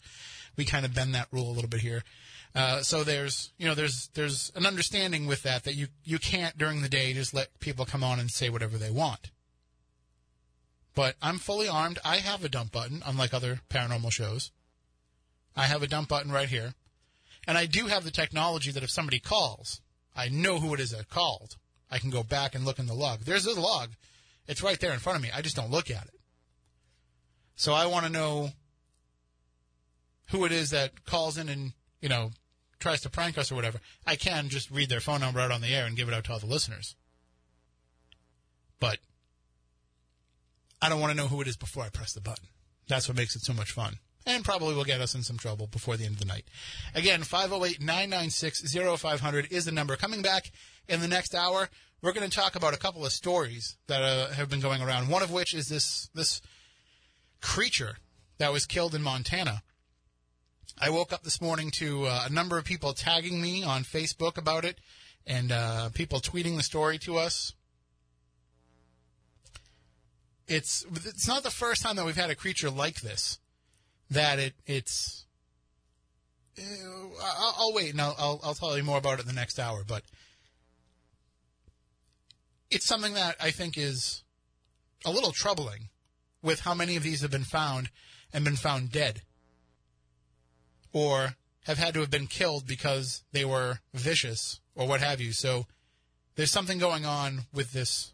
We 0.55 0.65
kind 0.65 0.85
of 0.85 0.93
bend 0.93 1.15
that 1.15 1.27
rule 1.31 1.49
a 1.49 1.53
little 1.53 1.69
bit 1.69 1.81
here. 1.81 2.03
Uh, 2.53 2.81
so 2.81 3.03
there's 3.03 3.51
you 3.57 3.67
know 3.67 3.73
there's 3.73 4.09
there's 4.13 4.51
an 4.55 4.65
understanding 4.65 5.25
with 5.25 5.43
that 5.43 5.63
that 5.63 5.75
you 5.75 5.87
you 6.03 6.19
can't 6.19 6.57
during 6.57 6.81
the 6.81 6.89
day 6.89 7.13
just 7.13 7.33
let 7.33 7.59
people 7.59 7.85
come 7.85 8.03
on 8.03 8.19
and 8.19 8.29
say 8.29 8.49
whatever 8.49 8.77
they 8.77 8.91
want. 8.91 9.31
But 10.93 11.15
I'm 11.21 11.37
fully 11.37 11.67
armed. 11.67 11.99
I 12.03 12.17
have 12.17 12.43
a 12.43 12.49
dump 12.49 12.71
button, 12.71 13.03
unlike 13.05 13.33
other 13.33 13.61
paranormal 13.69 14.11
shows. 14.11 14.51
I 15.55 15.63
have 15.63 15.83
a 15.83 15.87
dump 15.87 16.09
button 16.09 16.31
right 16.31 16.49
here. 16.49 16.73
And 17.47 17.57
I 17.57 17.65
do 17.65 17.85
have 17.85 18.03
the 18.03 18.11
technology 18.11 18.71
that 18.71 18.83
if 18.83 18.89
somebody 18.89 19.19
calls, 19.19 19.79
I 20.15 20.27
know 20.27 20.59
who 20.59 20.73
it 20.73 20.79
is 20.79 20.91
that 20.91 21.09
called. 21.09 21.55
I 21.89 21.99
can 21.99 22.09
go 22.09 22.23
back 22.23 22.55
and 22.55 22.65
look 22.65 22.79
in 22.79 22.87
the 22.87 22.93
log. 22.93 23.21
There's 23.21 23.45
a 23.45 23.59
log. 23.59 23.91
It's 24.47 24.63
right 24.63 24.79
there 24.79 24.93
in 24.93 24.99
front 24.99 25.17
of 25.17 25.23
me. 25.23 25.29
I 25.33 25.41
just 25.41 25.55
don't 25.55 25.71
look 25.71 25.89
at 25.91 26.05
it. 26.05 26.13
So 27.55 27.73
I 27.73 27.87
want 27.87 28.05
to 28.05 28.11
know 28.11 28.51
who 30.29 30.45
it 30.45 30.51
is 30.51 30.69
that 30.71 31.05
calls 31.05 31.37
in 31.37 31.49
and, 31.49 31.73
you 32.01 32.09
know, 32.09 32.31
tries 32.79 33.01
to 33.01 33.09
prank 33.09 33.37
us 33.37 33.51
or 33.51 33.55
whatever. 33.55 33.79
I 34.05 34.15
can 34.15 34.49
just 34.49 34.69
read 34.69 34.89
their 34.89 34.99
phone 34.99 35.21
number 35.21 35.39
out 35.39 35.51
on 35.51 35.61
the 35.61 35.73
air 35.73 35.85
and 35.85 35.97
give 35.97 36.07
it 36.07 36.13
out 36.13 36.25
to 36.25 36.33
all 36.33 36.39
the 36.39 36.45
listeners. 36.45 36.95
But 38.79 38.99
I 40.81 40.89
don't 40.89 41.01
want 41.01 41.11
to 41.11 41.17
know 41.17 41.27
who 41.27 41.41
it 41.41 41.47
is 41.47 41.57
before 41.57 41.83
I 41.83 41.89
press 41.89 42.13
the 42.13 42.21
button. 42.21 42.45
That's 42.87 43.07
what 43.07 43.17
makes 43.17 43.35
it 43.35 43.41
so 43.41 43.53
much 43.53 43.71
fun 43.71 43.97
and 44.27 44.43
probably 44.43 44.75
will 44.75 44.83
get 44.83 45.01
us 45.01 45.15
in 45.15 45.23
some 45.23 45.37
trouble 45.37 45.67
before 45.67 45.97
the 45.97 46.05
end 46.05 46.15
of 46.15 46.19
the 46.19 46.25
night. 46.25 46.45
Again, 46.93 47.23
508 47.23 47.79
996 47.79 48.75
0500 48.99 49.51
is 49.51 49.65
the 49.65 49.71
number. 49.71 49.95
Coming 49.95 50.21
back 50.21 50.51
in 50.87 51.01
the 51.01 51.07
next 51.07 51.35
hour, 51.35 51.69
we're 52.01 52.13
going 52.13 52.29
to 52.29 52.35
talk 52.35 52.55
about 52.55 52.73
a 52.73 52.77
couple 52.77 53.05
of 53.05 53.11
stories 53.11 53.77
that 53.87 54.01
uh, 54.01 54.29
have 54.29 54.49
been 54.49 54.59
going 54.59 54.81
around. 54.81 55.09
One 55.09 55.23
of 55.23 55.31
which 55.31 55.53
is 55.53 55.67
this 55.67 56.09
this 56.13 56.41
creature 57.41 57.97
that 58.37 58.51
was 58.51 58.65
killed 58.65 58.95
in 58.95 59.01
Montana. 59.01 59.63
I 60.79 60.89
woke 60.89 61.11
up 61.11 61.23
this 61.23 61.41
morning 61.41 61.71
to 61.71 62.05
uh, 62.05 62.25
a 62.29 62.31
number 62.31 62.57
of 62.57 62.65
people 62.65 62.93
tagging 62.93 63.41
me 63.41 63.63
on 63.63 63.83
Facebook 63.83 64.37
about 64.37 64.63
it 64.63 64.79
and 65.25 65.51
uh, 65.51 65.89
people 65.89 66.19
tweeting 66.19 66.55
the 66.55 66.63
story 66.63 66.97
to 66.99 67.17
us. 67.17 67.53
It's 70.47 70.85
it's 70.93 71.27
not 71.27 71.43
the 71.43 71.51
first 71.51 71.81
time 71.81 71.95
that 71.95 72.05
we've 72.05 72.15
had 72.15 72.29
a 72.29 72.35
creature 72.35 72.69
like 72.69 73.01
this 73.01 73.39
that 74.09 74.39
it 74.39 74.53
it's. 74.65 75.25
I'll, 76.59 77.55
I'll 77.59 77.73
wait 77.73 77.91
and 77.91 78.01
I'll, 78.01 78.15
I'll, 78.17 78.39
I'll 78.43 78.55
tell 78.55 78.75
you 78.75 78.83
more 78.83 78.97
about 78.97 79.19
it 79.19 79.21
in 79.21 79.27
the 79.27 79.33
next 79.33 79.59
hour, 79.59 79.83
but 79.87 80.01
it's 82.69 82.85
something 82.85 83.13
that 83.13 83.35
I 83.39 83.51
think 83.51 83.77
is 83.77 84.23
a 85.05 85.11
little 85.11 85.31
troubling 85.31 85.89
with 86.41 86.61
how 86.61 86.73
many 86.73 86.95
of 86.95 87.03
these 87.03 87.21
have 87.21 87.31
been 87.31 87.43
found 87.43 87.89
and 88.33 88.43
been 88.43 88.55
found 88.55 88.91
dead 88.91 89.21
or 90.93 91.35
have 91.65 91.77
had 91.77 91.93
to 91.93 91.99
have 91.99 92.09
been 92.09 92.27
killed 92.27 92.65
because 92.65 93.23
they 93.31 93.45
were 93.45 93.79
vicious 93.93 94.59
or 94.75 94.87
what 94.87 95.01
have 95.01 95.19
you. 95.19 95.31
So 95.31 95.65
there's 96.35 96.51
something 96.51 96.77
going 96.77 97.05
on 97.05 97.41
with 97.53 97.71
this 97.71 98.13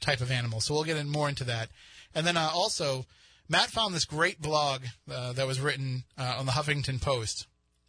type 0.00 0.20
of 0.20 0.30
animal. 0.30 0.60
So 0.60 0.74
we'll 0.74 0.84
get 0.84 0.96
in 0.96 1.08
more 1.08 1.28
into 1.28 1.44
that. 1.44 1.70
And 2.14 2.26
then 2.26 2.36
uh, 2.36 2.50
also, 2.52 3.06
Matt 3.48 3.70
found 3.70 3.94
this 3.94 4.04
great 4.04 4.40
blog 4.40 4.82
uh, 5.10 5.32
that 5.34 5.46
was 5.46 5.60
written 5.60 6.04
uh, 6.16 6.36
on 6.38 6.46
the 6.46 6.52
Huffington 6.52 7.00
Post 7.00 7.46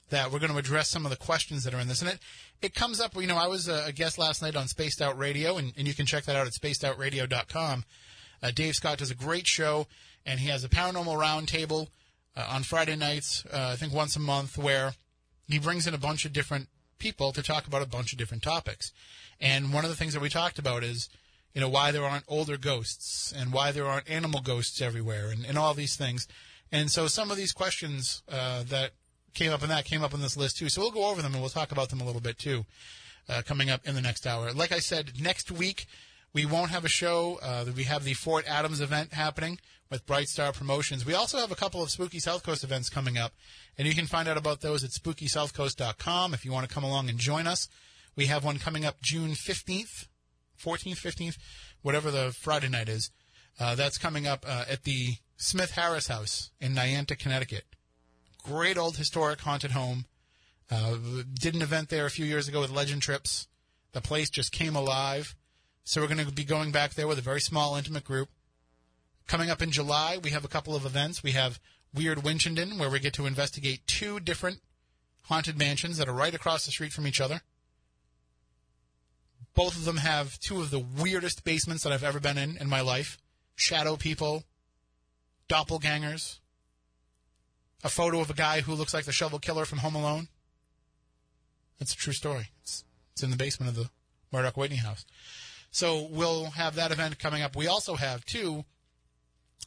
that 0.10 0.32
we're 0.32 0.39
going 0.39 0.51
to 0.51 0.58
address 0.58 0.89
some 0.89 1.06
of 1.06 1.12
the 1.12 1.18
questions 1.18 1.64
that 1.64 1.74
are 1.74 1.80
in 1.80 1.88
this. 1.88 2.01
And 2.01 2.12
it, 2.12 2.20
it 2.62 2.76
comes 2.76 2.99
up, 2.99 3.16
you 3.16 3.28
know, 3.28 3.38
I 3.38 3.47
was 3.47 3.68
a 3.68 3.91
guest 3.91 4.18
last 4.18 4.41
night 4.41 4.56
on 4.56 4.68
Spaced 4.68 5.01
Out 5.01 5.18
Radio, 5.18 5.58
and, 5.58 5.74
and 5.78 5.88
you 5.88 5.93
can 5.93 6.06
check 6.06 6.26
that 6.26 6.36
out 6.36 6.47
at 6.47 6.53
spacedoutradio.com. 6.53 7.86
Uh, 8.43 8.51
Dave 8.53 8.76
Scott 8.76 8.99
does 8.99 9.12
a 9.12 9.16
great 9.16 9.47
show, 9.47 9.88
and 10.26 10.39
he 10.39 10.49
has 10.49 10.64
a 10.64 10.70
paranormal 10.70 11.18
roundtable 11.18 11.88
uh, 12.36 12.45
on 12.49 12.64
Friday 12.64 12.95
nights, 12.95 13.43
uh, 13.51 13.70
I 13.74 13.76
think 13.76 13.93
once 13.93 14.16
a 14.16 14.20
month, 14.20 14.58
where 14.58 14.93
he 15.47 15.60
brings 15.60 15.88
in 15.88 15.93
a 15.93 15.99
bunch 15.99 16.26
of 16.26 16.34
different 16.34 16.68
people 16.99 17.32
to 17.32 17.41
talk 17.41 17.68
about 17.68 17.82
a 17.82 17.88
bunch 17.88 18.12
of 18.12 18.20
different 18.20 18.43
topics. 18.43 18.91
And 19.39 19.74
one 19.74 19.84
of 19.84 19.89
the 19.89 19.95
things 19.95 20.14
that 20.14 20.22
we 20.22 20.30
talked 20.30 20.60
about 20.60 20.84
is– 20.84 21.10
you 21.56 21.62
know, 21.62 21.70
why 21.70 21.91
there 21.91 22.03
aren't 22.03 22.26
older 22.28 22.58
ghosts 22.58 23.34
and 23.36 23.53
why 23.53 23.72
there 23.72 23.86
aren't 23.86 24.10
animal 24.10 24.41
ghosts 24.41 24.82
everywhere 24.82 25.30
and, 25.30 25.45
and 25.45 25.58
all 25.58 25.74
these 25.74 25.95
things. 25.95 26.28
And 26.70 26.91
so 26.91 27.08
some 27.08 27.32
of 27.32 27.38
these 27.38 27.53
questions 27.53 28.22
uh, 28.30 28.64
that 28.64 28.91
came 29.36 29.51
up 29.51 29.63
in 29.63 29.69
that 29.69 29.86
came 29.86 30.03
up 30.03 30.13
on 30.13 30.21
this 30.21 30.36
list 30.38 30.57
too. 30.57 30.69
So 30.69 30.81
we'll 30.81 30.91
go 30.91 31.05
over 31.05 31.21
them 31.21 31.33
and 31.33 31.41
we'll 31.41 31.49
talk 31.49 31.71
about 31.71 31.89
them 31.89 32.01
a 32.01 32.05
little 32.05 32.21
bit 32.21 32.38
too 32.38 32.65
uh, 33.29 33.41
coming 33.45 33.69
up 33.69 33.81
in 33.86 33.95
the 33.95 34.01
next 34.01 34.25
hour. 34.25 34.51
Like 34.51 34.71
I 34.71 34.79
said, 34.79 35.21
next 35.21 35.51
week 35.51 35.86
we 36.33 36.45
won't 36.45 36.71
have 36.71 36.86
a 36.86 36.89
show. 36.89 37.39
Uh, 37.41 37.65
we 37.75 37.83
have 37.83 38.03
the 38.03 38.13
Fort 38.13 38.45
Adams 38.47 38.81
event 38.81 39.13
happening 39.13 39.59
with 39.91 40.05
Bright 40.05 40.27
Star 40.27 40.51
Promotions. 40.51 41.05
We 41.05 41.13
also 41.13 41.38
have 41.38 41.51
a 41.51 41.55
couple 41.55 41.83
of 41.83 41.91
Spooky 41.91 42.19
South 42.19 42.43
Coast 42.43 42.63
events 42.63 42.89
coming 42.89 43.17
up, 43.17 43.33
and 43.77 43.88
you 43.88 43.93
can 43.93 44.07
find 44.07 44.27
out 44.27 44.36
about 44.36 44.61
those 44.61 44.83
at 44.83 44.89
SpookySouthCoast.com 44.89 46.33
if 46.33 46.43
you 46.43 46.51
want 46.51 46.67
to 46.67 46.73
come 46.73 46.83
along 46.83 47.09
and 47.09 47.19
join 47.19 47.45
us. 47.45 47.69
We 48.15 48.25
have 48.25 48.43
one 48.43 48.57
coming 48.57 48.83
up 48.83 49.01
June 49.01 49.31
15th 49.31 50.07
14th, 50.57 50.97
15th, 50.97 51.38
whatever 51.81 52.11
the 52.11 52.31
Friday 52.31 52.69
night 52.69 52.89
is. 52.89 53.11
Uh, 53.59 53.75
that's 53.75 53.97
coming 53.97 54.27
up 54.27 54.45
uh, 54.47 54.65
at 54.69 54.83
the 54.83 55.15
Smith 55.38 55.71
Harris 55.71 56.07
House 56.07 56.51
in 56.59 56.73
Niantic, 56.73 57.19
Connecticut. 57.19 57.63
Great 58.46 58.78
old 58.78 58.98
historic 58.98 59.41
haunted 59.41 59.72
home. 59.72 60.06
Uh, 60.70 60.98
did 61.34 61.56
an 61.56 61.64
event 61.64 61.89
there 61.89 62.06
a 62.06 62.12
few 62.12 62.26
years 62.26 62.48
ago 62.48 62.62
with 62.62 62.70
Legend 62.70 63.02
Trips. 63.02 63.48
The 63.93 64.02
place 64.02 64.30
just 64.30 64.52
came 64.52 64.76
alive. 64.76 65.36
So 65.84 66.00
we're 66.00 66.08
going 66.08 66.24
to 66.24 66.32
be 66.32 66.43
going 66.43 66.72
back 66.72 66.93
there 66.93 67.08
with 67.08 67.18
a 67.18 67.24
very 67.24 67.41
small, 67.41 67.76
intimate 67.76 68.04
group. 68.04 68.30
Coming 69.28 69.50
up 69.50 69.64
in 69.64 69.72
July, 69.72 70.20
we 70.22 70.30
have 70.30 70.46
a 70.46 70.50
couple 70.50 70.76
of 70.76 70.86
events. 70.86 71.24
We 71.24 71.32
have 71.32 71.60
Weird 71.91 72.20
Winchendon, 72.20 72.78
where 72.78 72.89
we 72.89 73.00
get 73.00 73.14
to 73.14 73.26
investigate 73.26 73.88
two 73.88 74.20
different 74.20 74.60
haunted 75.24 75.58
mansions 75.58 75.98
that 75.98 76.08
are 76.08 76.14
right 76.14 76.34
across 76.34 76.66
the 76.66 76.72
street 76.72 76.93
from 76.93 77.08
each 77.08 77.22
other. 77.22 77.41
Both 79.56 79.76
of 79.76 79.86
them 79.86 79.98
have 79.98 80.39
two 80.39 80.62
of 80.62 80.70
the 80.70 80.80
weirdest 80.80 81.43
basements 81.43 81.84
that 81.84 81.93
I've 81.93 82.04
ever 82.04 82.20
been 82.20 82.38
in 82.38 82.58
in 82.58 82.70
my 82.70 82.82
life. 82.82 83.18
Shadow 83.56 83.96
people, 83.96 84.43
doppelgangers, 85.50 86.39
a 87.86 87.89
photo 87.89 88.19
of 88.19 88.31
a 88.31 88.33
guy 88.33 88.61
who 88.61 88.73
looks 88.73 88.95
like 88.95 89.05
the 89.05 89.11
shovel 89.11 89.38
killer 89.38 89.63
from 89.63 89.77
Home 89.77 89.93
Alone. 89.93 90.27
That's 91.77 91.93
a 91.93 91.97
true 91.97 92.13
story. 92.13 92.49
It's, 92.63 92.83
it's 93.13 93.21
in 93.21 93.29
the 93.29 93.38
basement 93.38 93.69
of 93.69 93.75
the 93.75 93.91
Murdock 94.33 94.57
Whitney 94.57 94.77
house. 94.77 95.05
So 95.69 96.07
we'll 96.09 96.45
have 96.45 96.73
that 96.75 96.91
event 96.91 97.19
coming 97.19 97.43
up. 97.43 97.55
We 97.55 97.67
also 97.67 97.93
have 97.93 98.25
too 98.25 98.65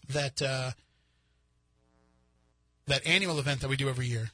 that 0.08 0.42
uh, 0.42 0.72
that 2.86 3.06
annual 3.06 3.38
event 3.38 3.60
that 3.60 3.68
we 3.68 3.76
do 3.76 3.88
every 3.88 4.06
year 4.06 4.30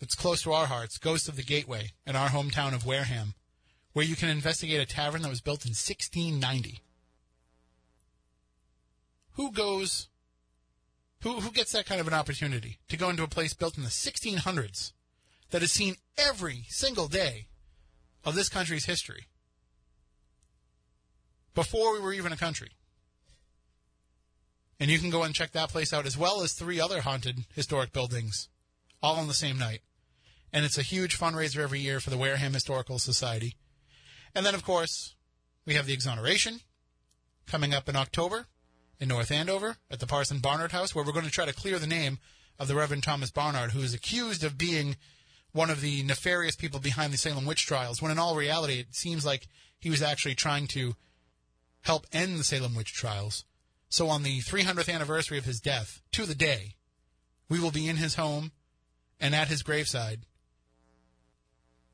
that's 0.00 0.14
close 0.14 0.42
to 0.42 0.52
our 0.52 0.66
hearts, 0.66 0.96
Ghost 0.96 1.28
of 1.28 1.36
the 1.36 1.42
Gateway, 1.42 1.90
in 2.06 2.16
our 2.16 2.30
hometown 2.30 2.72
of 2.72 2.86
Wareham, 2.86 3.34
where 3.92 4.06
you 4.06 4.16
can 4.16 4.30
investigate 4.30 4.80
a 4.80 4.86
tavern 4.86 5.20
that 5.22 5.28
was 5.28 5.42
built 5.42 5.66
in 5.66 5.70
1690. 5.70 6.80
Who 9.32 9.52
goes, 9.52 10.08
who, 11.22 11.40
who 11.40 11.50
gets 11.50 11.72
that 11.72 11.86
kind 11.86 12.00
of 12.00 12.08
an 12.08 12.14
opportunity 12.14 12.78
to 12.88 12.96
go 12.96 13.08
into 13.08 13.22
a 13.22 13.28
place 13.28 13.54
built 13.54 13.76
in 13.76 13.84
the 13.84 13.88
1600s 13.88 14.92
that 15.50 15.62
has 15.62 15.72
seen 15.72 15.96
every 16.18 16.64
single 16.68 17.08
day 17.08 17.46
of 18.24 18.34
this 18.34 18.48
country's 18.48 18.86
history? 18.86 19.26
Before 21.54 21.92
we 21.92 22.00
were 22.00 22.12
even 22.12 22.32
a 22.32 22.36
country. 22.36 22.70
And 24.80 24.90
you 24.90 24.98
can 24.98 25.10
go 25.10 25.22
and 25.22 25.34
check 25.34 25.52
that 25.52 25.68
place 25.68 25.92
out 25.92 26.06
as 26.06 26.18
well 26.18 26.42
as 26.42 26.52
three 26.52 26.80
other 26.80 27.02
haunted 27.02 27.44
historic 27.54 27.92
buildings 27.92 28.48
all 29.00 29.16
on 29.16 29.28
the 29.28 29.34
same 29.34 29.58
night. 29.58 29.82
And 30.52 30.64
it's 30.64 30.78
a 30.78 30.82
huge 30.82 31.18
fundraiser 31.18 31.58
every 31.58 31.78
year 31.78 32.00
for 32.00 32.10
the 32.10 32.18
Wareham 32.18 32.52
Historical 32.52 32.98
Society. 32.98 33.56
And 34.34 34.44
then, 34.44 34.54
of 34.54 34.64
course, 34.64 35.14
we 35.64 35.74
have 35.74 35.86
the 35.86 35.92
exoneration 35.92 36.60
coming 37.46 37.72
up 37.74 37.88
in 37.88 37.96
October 37.96 38.46
in 39.02 39.08
North 39.08 39.32
Andover 39.32 39.78
at 39.90 39.98
the 39.98 40.06
Parson 40.06 40.38
Barnard 40.38 40.70
House, 40.70 40.94
where 40.94 41.04
we're 41.04 41.12
going 41.12 41.24
to 41.24 41.30
try 41.30 41.44
to 41.44 41.52
clear 41.52 41.80
the 41.80 41.88
name 41.88 42.20
of 42.56 42.68
the 42.68 42.76
Reverend 42.76 43.02
Thomas 43.02 43.32
Barnard, 43.32 43.72
who 43.72 43.80
is 43.80 43.92
accused 43.92 44.44
of 44.44 44.56
being 44.56 44.94
one 45.50 45.70
of 45.70 45.80
the 45.80 46.04
nefarious 46.04 46.54
people 46.54 46.78
behind 46.78 47.12
the 47.12 47.18
Salem 47.18 47.44
witch 47.44 47.66
trials, 47.66 48.00
when 48.00 48.12
in 48.12 48.18
all 48.20 48.36
reality, 48.36 48.74
it 48.78 48.94
seems 48.94 49.26
like 49.26 49.48
he 49.80 49.90
was 49.90 50.02
actually 50.02 50.36
trying 50.36 50.68
to 50.68 50.94
help 51.80 52.06
end 52.12 52.38
the 52.38 52.44
Salem 52.44 52.76
witch 52.76 52.94
trials. 52.94 53.44
So 53.88 54.08
on 54.08 54.22
the 54.22 54.38
300th 54.38 54.88
anniversary 54.88 55.36
of 55.36 55.46
his 55.46 55.60
death, 55.60 56.00
to 56.12 56.24
the 56.24 56.36
day, 56.36 56.76
we 57.48 57.58
will 57.58 57.72
be 57.72 57.88
in 57.88 57.96
his 57.96 58.14
home 58.14 58.52
and 59.18 59.34
at 59.34 59.48
his 59.48 59.64
graveside, 59.64 60.20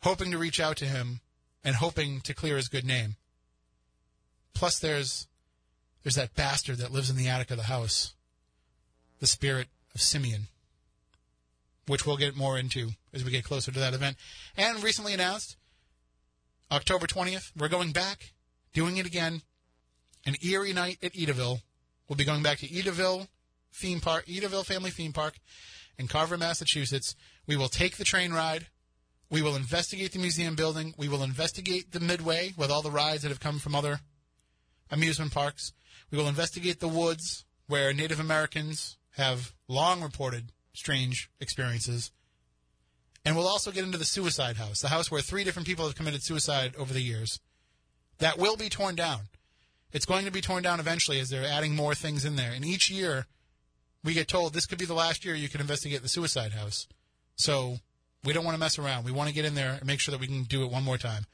hoping 0.02 0.30
to 0.32 0.36
reach 0.36 0.60
out 0.60 0.76
to 0.76 0.84
him 0.84 1.20
and 1.64 1.76
hoping 1.76 2.20
to 2.20 2.34
clear 2.34 2.58
his 2.58 2.68
good 2.68 2.84
name. 2.84 3.16
Plus, 4.52 4.78
there's 4.78 5.26
there's 6.08 6.14
that 6.14 6.34
bastard 6.34 6.78
that 6.78 6.90
lives 6.90 7.10
in 7.10 7.16
the 7.16 7.28
attic 7.28 7.50
of 7.50 7.58
the 7.58 7.64
house, 7.64 8.14
the 9.20 9.26
spirit 9.26 9.68
of 9.94 10.00
Simeon, 10.00 10.48
which 11.86 12.06
we'll 12.06 12.16
get 12.16 12.34
more 12.34 12.58
into 12.58 12.92
as 13.12 13.22
we 13.22 13.30
get 13.30 13.44
closer 13.44 13.70
to 13.70 13.78
that 13.78 13.92
event. 13.92 14.16
And 14.56 14.82
recently 14.82 15.12
announced, 15.12 15.58
October 16.72 17.06
20th, 17.06 17.52
we're 17.54 17.68
going 17.68 17.92
back, 17.92 18.32
doing 18.72 18.96
it 18.96 19.04
again, 19.04 19.42
an 20.24 20.36
eerie 20.42 20.72
night 20.72 20.96
at 21.02 21.12
Edaville. 21.12 21.60
We'll 22.08 22.16
be 22.16 22.24
going 22.24 22.42
back 22.42 22.56
to 22.60 22.68
Edaville 22.68 23.28
theme 23.74 24.00
park, 24.00 24.24
Edaville 24.24 24.64
Family 24.64 24.90
Theme 24.90 25.12
Park 25.12 25.34
in 25.98 26.08
Carver, 26.08 26.38
Massachusetts. 26.38 27.16
We 27.46 27.58
will 27.58 27.68
take 27.68 27.98
the 27.98 28.04
train 28.04 28.32
ride. 28.32 28.68
We 29.28 29.42
will 29.42 29.56
investigate 29.56 30.12
the 30.12 30.20
museum 30.20 30.54
building. 30.54 30.94
We 30.96 31.08
will 31.08 31.22
investigate 31.22 31.92
the 31.92 32.00
Midway 32.00 32.54
with 32.56 32.70
all 32.70 32.80
the 32.80 32.90
rides 32.90 33.24
that 33.24 33.28
have 33.28 33.40
come 33.40 33.58
from 33.58 33.74
other 33.74 34.00
amusement 34.90 35.32
parks. 35.32 35.72
We 36.10 36.18
will 36.18 36.28
investigate 36.28 36.80
the 36.80 36.88
woods 36.88 37.44
where 37.66 37.92
Native 37.92 38.20
Americans 38.20 38.96
have 39.16 39.52
long 39.68 40.00
reported 40.00 40.52
strange 40.72 41.30
experiences. 41.40 42.10
And 43.24 43.36
we'll 43.36 43.48
also 43.48 43.70
get 43.70 43.84
into 43.84 43.98
the 43.98 44.04
suicide 44.04 44.56
house, 44.56 44.80
the 44.80 44.88
house 44.88 45.10
where 45.10 45.20
three 45.20 45.44
different 45.44 45.68
people 45.68 45.84
have 45.84 45.96
committed 45.96 46.22
suicide 46.22 46.74
over 46.78 46.94
the 46.94 47.02
years. 47.02 47.40
That 48.18 48.38
will 48.38 48.56
be 48.56 48.68
torn 48.68 48.94
down. 48.94 49.22
It's 49.92 50.06
going 50.06 50.24
to 50.24 50.30
be 50.30 50.40
torn 50.40 50.62
down 50.62 50.80
eventually 50.80 51.20
as 51.20 51.28
they're 51.28 51.44
adding 51.44 51.74
more 51.74 51.94
things 51.94 52.24
in 52.24 52.36
there. 52.36 52.52
And 52.52 52.64
each 52.64 52.90
year, 52.90 53.26
we 54.04 54.14
get 54.14 54.28
told 54.28 54.52
this 54.52 54.66
could 54.66 54.78
be 54.78 54.86
the 54.86 54.94
last 54.94 55.24
year 55.24 55.34
you 55.34 55.48
can 55.48 55.60
investigate 55.60 56.02
the 56.02 56.08
suicide 56.08 56.52
house. 56.52 56.86
So 57.36 57.78
we 58.24 58.32
don't 58.32 58.44
want 58.44 58.54
to 58.54 58.60
mess 58.60 58.78
around. 58.78 59.04
We 59.04 59.12
want 59.12 59.28
to 59.28 59.34
get 59.34 59.44
in 59.44 59.54
there 59.54 59.72
and 59.72 59.86
make 59.86 60.00
sure 60.00 60.12
that 60.12 60.20
we 60.20 60.26
can 60.26 60.44
do 60.44 60.64
it 60.64 60.70
one 60.70 60.84
more 60.84 60.98
time. 60.98 61.24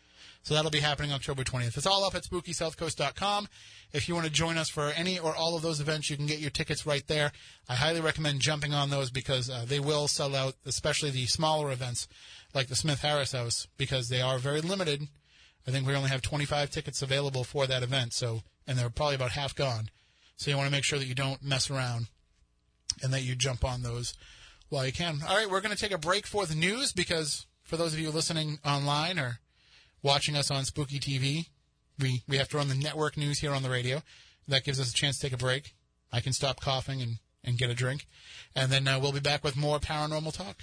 So 0.44 0.52
that'll 0.52 0.70
be 0.70 0.80
happening 0.80 1.10
October 1.10 1.42
20th. 1.42 1.78
It's 1.78 1.86
all 1.86 2.04
up 2.04 2.14
at 2.14 2.24
spookysouthcoast.com. 2.24 3.48
If 3.94 4.08
you 4.08 4.14
want 4.14 4.26
to 4.26 4.32
join 4.32 4.58
us 4.58 4.68
for 4.68 4.88
any 4.90 5.18
or 5.18 5.34
all 5.34 5.56
of 5.56 5.62
those 5.62 5.80
events, 5.80 6.10
you 6.10 6.18
can 6.18 6.26
get 6.26 6.38
your 6.38 6.50
tickets 6.50 6.84
right 6.84 7.06
there. 7.06 7.32
I 7.66 7.74
highly 7.74 8.02
recommend 8.02 8.40
jumping 8.40 8.74
on 8.74 8.90
those 8.90 9.10
because 9.10 9.48
uh, 9.48 9.64
they 9.66 9.80
will 9.80 10.06
sell 10.06 10.36
out, 10.36 10.56
especially 10.66 11.10
the 11.10 11.24
smaller 11.24 11.72
events 11.72 12.06
like 12.52 12.68
the 12.68 12.76
Smith 12.76 13.00
Harris 13.00 13.32
House, 13.32 13.68
because 13.78 14.10
they 14.10 14.20
are 14.20 14.38
very 14.38 14.60
limited. 14.60 15.08
I 15.66 15.70
think 15.70 15.86
we 15.86 15.94
only 15.94 16.10
have 16.10 16.20
25 16.20 16.68
tickets 16.68 17.00
available 17.00 17.42
for 17.42 17.66
that 17.66 17.82
event, 17.82 18.12
so 18.12 18.42
and 18.66 18.78
they're 18.78 18.90
probably 18.90 19.14
about 19.14 19.30
half 19.32 19.54
gone. 19.54 19.88
So 20.36 20.50
you 20.50 20.58
want 20.58 20.66
to 20.66 20.72
make 20.72 20.84
sure 20.84 20.98
that 20.98 21.08
you 21.08 21.14
don't 21.14 21.42
mess 21.42 21.70
around 21.70 22.08
and 23.02 23.14
that 23.14 23.22
you 23.22 23.34
jump 23.34 23.64
on 23.64 23.82
those 23.82 24.12
while 24.68 24.84
you 24.84 24.92
can. 24.92 25.20
All 25.26 25.36
right, 25.36 25.48
we're 25.48 25.62
going 25.62 25.74
to 25.74 25.80
take 25.80 25.92
a 25.92 25.98
break 25.98 26.26
for 26.26 26.44
the 26.44 26.54
news 26.54 26.92
because 26.92 27.46
for 27.62 27.78
those 27.78 27.94
of 27.94 27.98
you 27.98 28.10
listening 28.10 28.58
online 28.62 29.18
or 29.18 29.38
watching 30.04 30.36
us 30.36 30.52
on 30.52 30.64
Spooky 30.64 31.00
TV, 31.00 31.48
we, 31.98 32.22
we 32.28 32.36
have 32.36 32.48
to 32.50 32.58
run 32.58 32.68
the 32.68 32.76
network 32.76 33.16
news 33.16 33.40
here 33.40 33.52
on 33.52 33.64
the 33.64 33.70
radio. 33.70 34.02
That 34.46 34.62
gives 34.62 34.78
us 34.78 34.90
a 34.90 34.94
chance 34.94 35.18
to 35.18 35.22
take 35.22 35.32
a 35.32 35.38
break. 35.38 35.74
I 36.12 36.20
can 36.20 36.32
stop 36.32 36.60
coughing 36.60 37.02
and, 37.02 37.18
and 37.42 37.58
get 37.58 37.70
a 37.70 37.74
drink. 37.74 38.06
And 38.54 38.70
then 38.70 38.86
uh, 38.86 39.00
we'll 39.00 39.12
be 39.12 39.20
back 39.20 39.42
with 39.42 39.56
more 39.56 39.80
paranormal 39.80 40.36
talk. 40.36 40.58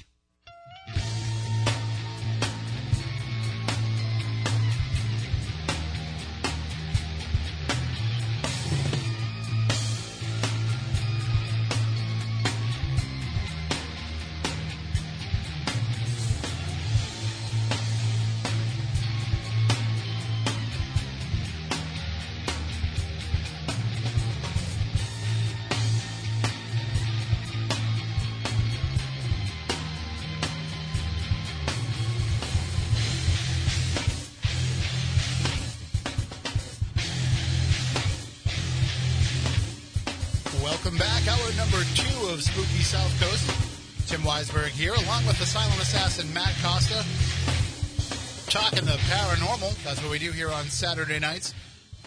We 50.11 50.19
do 50.19 50.33
here 50.33 50.51
on 50.51 50.65
Saturday 50.65 51.19
nights. 51.19 51.53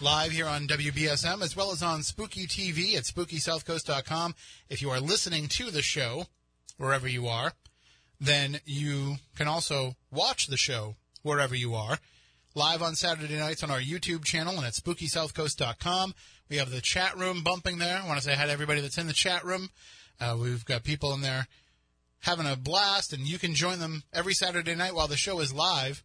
Live 0.02 0.30
here 0.30 0.46
on 0.46 0.66
WBSM, 0.66 1.40
as 1.40 1.56
well 1.56 1.72
as 1.72 1.82
on 1.82 2.02
Spooky 2.02 2.46
TV 2.46 2.96
at 2.96 3.04
SpookySouthCoast.com. 3.04 4.34
If 4.68 4.82
you 4.82 4.90
are 4.90 5.00
listening 5.00 5.48
to 5.48 5.70
the 5.70 5.80
show, 5.80 6.26
wherever 6.76 7.08
you 7.08 7.26
are, 7.28 7.54
then 8.20 8.60
you 8.66 9.16
can 9.36 9.48
also 9.48 9.96
watch 10.10 10.48
the 10.48 10.58
show 10.58 10.96
wherever 11.22 11.54
you 11.54 11.74
are. 11.74 11.96
Live 12.54 12.82
on 12.82 12.94
Saturday 12.94 13.38
nights 13.38 13.62
on 13.62 13.70
our 13.70 13.80
YouTube 13.80 14.22
channel 14.22 14.58
and 14.58 14.66
at 14.66 14.74
SpookySouthCoast.com. 14.74 16.14
We 16.50 16.58
have 16.58 16.70
the 16.70 16.82
chat 16.82 17.16
room 17.16 17.42
bumping 17.42 17.78
there. 17.78 17.96
I 17.96 18.06
want 18.06 18.20
to 18.20 18.24
say 18.24 18.34
hi 18.34 18.44
to 18.44 18.52
everybody 18.52 18.82
that's 18.82 18.98
in 18.98 19.06
the 19.06 19.14
chat 19.14 19.46
room. 19.46 19.70
Uh, 20.20 20.36
we've 20.38 20.66
got 20.66 20.84
people 20.84 21.14
in 21.14 21.22
there 21.22 21.46
having 22.20 22.46
a 22.46 22.54
blast, 22.54 23.14
and 23.14 23.26
you 23.26 23.38
can 23.38 23.54
join 23.54 23.78
them 23.78 24.02
every 24.12 24.34
Saturday 24.34 24.74
night 24.74 24.94
while 24.94 25.08
the 25.08 25.16
show 25.16 25.40
is 25.40 25.54
live. 25.54 26.04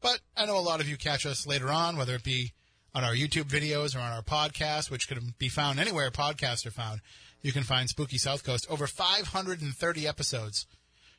But 0.00 0.20
I 0.36 0.46
know 0.46 0.58
a 0.58 0.60
lot 0.60 0.80
of 0.80 0.88
you 0.88 0.96
catch 0.96 1.26
us 1.26 1.46
later 1.46 1.68
on, 1.68 1.96
whether 1.96 2.14
it 2.14 2.24
be 2.24 2.52
on 2.94 3.04
our 3.04 3.14
YouTube 3.14 3.44
videos 3.44 3.94
or 3.94 4.00
on 4.00 4.12
our 4.12 4.22
podcast, 4.22 4.90
which 4.90 5.06
can 5.06 5.34
be 5.38 5.48
found 5.48 5.78
anywhere 5.78 6.10
podcasts 6.10 6.66
are 6.66 6.70
found. 6.70 7.00
You 7.42 7.52
can 7.52 7.62
find 7.62 7.88
Spooky 7.88 8.18
South 8.18 8.42
Coast. 8.42 8.66
Over 8.70 8.86
530 8.86 10.08
episodes 10.08 10.66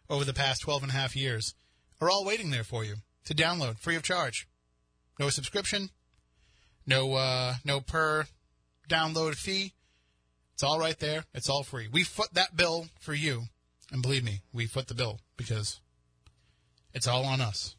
over 0.09 0.25
the 0.25 0.33
past 0.33 0.61
12 0.61 0.83
and 0.83 0.91
a 0.91 0.95
half 0.95 1.15
years 1.15 1.55
are 2.01 2.09
all 2.09 2.25
waiting 2.25 2.49
there 2.49 2.63
for 2.63 2.83
you 2.83 2.95
to 3.25 3.35
download 3.35 3.79
free 3.79 3.95
of 3.95 4.03
charge. 4.03 4.47
No 5.19 5.29
subscription, 5.29 5.89
no 6.85 7.13
uh, 7.13 7.55
no 7.63 7.79
per 7.79 8.25
download 8.89 9.35
fee. 9.35 9.73
It's 10.53 10.63
all 10.63 10.79
right 10.79 10.97
there. 10.97 11.25
It's 11.33 11.49
all 11.49 11.63
free. 11.63 11.87
We 11.91 12.03
foot 12.03 12.33
that 12.33 12.57
bill 12.57 12.87
for 12.99 13.13
you, 13.13 13.43
and 13.91 14.01
believe 14.01 14.23
me, 14.23 14.41
we 14.51 14.65
foot 14.65 14.87
the 14.87 14.95
bill 14.95 15.19
because 15.37 15.79
it's 16.93 17.07
all 17.07 17.25
on 17.25 17.39
us. 17.39 17.76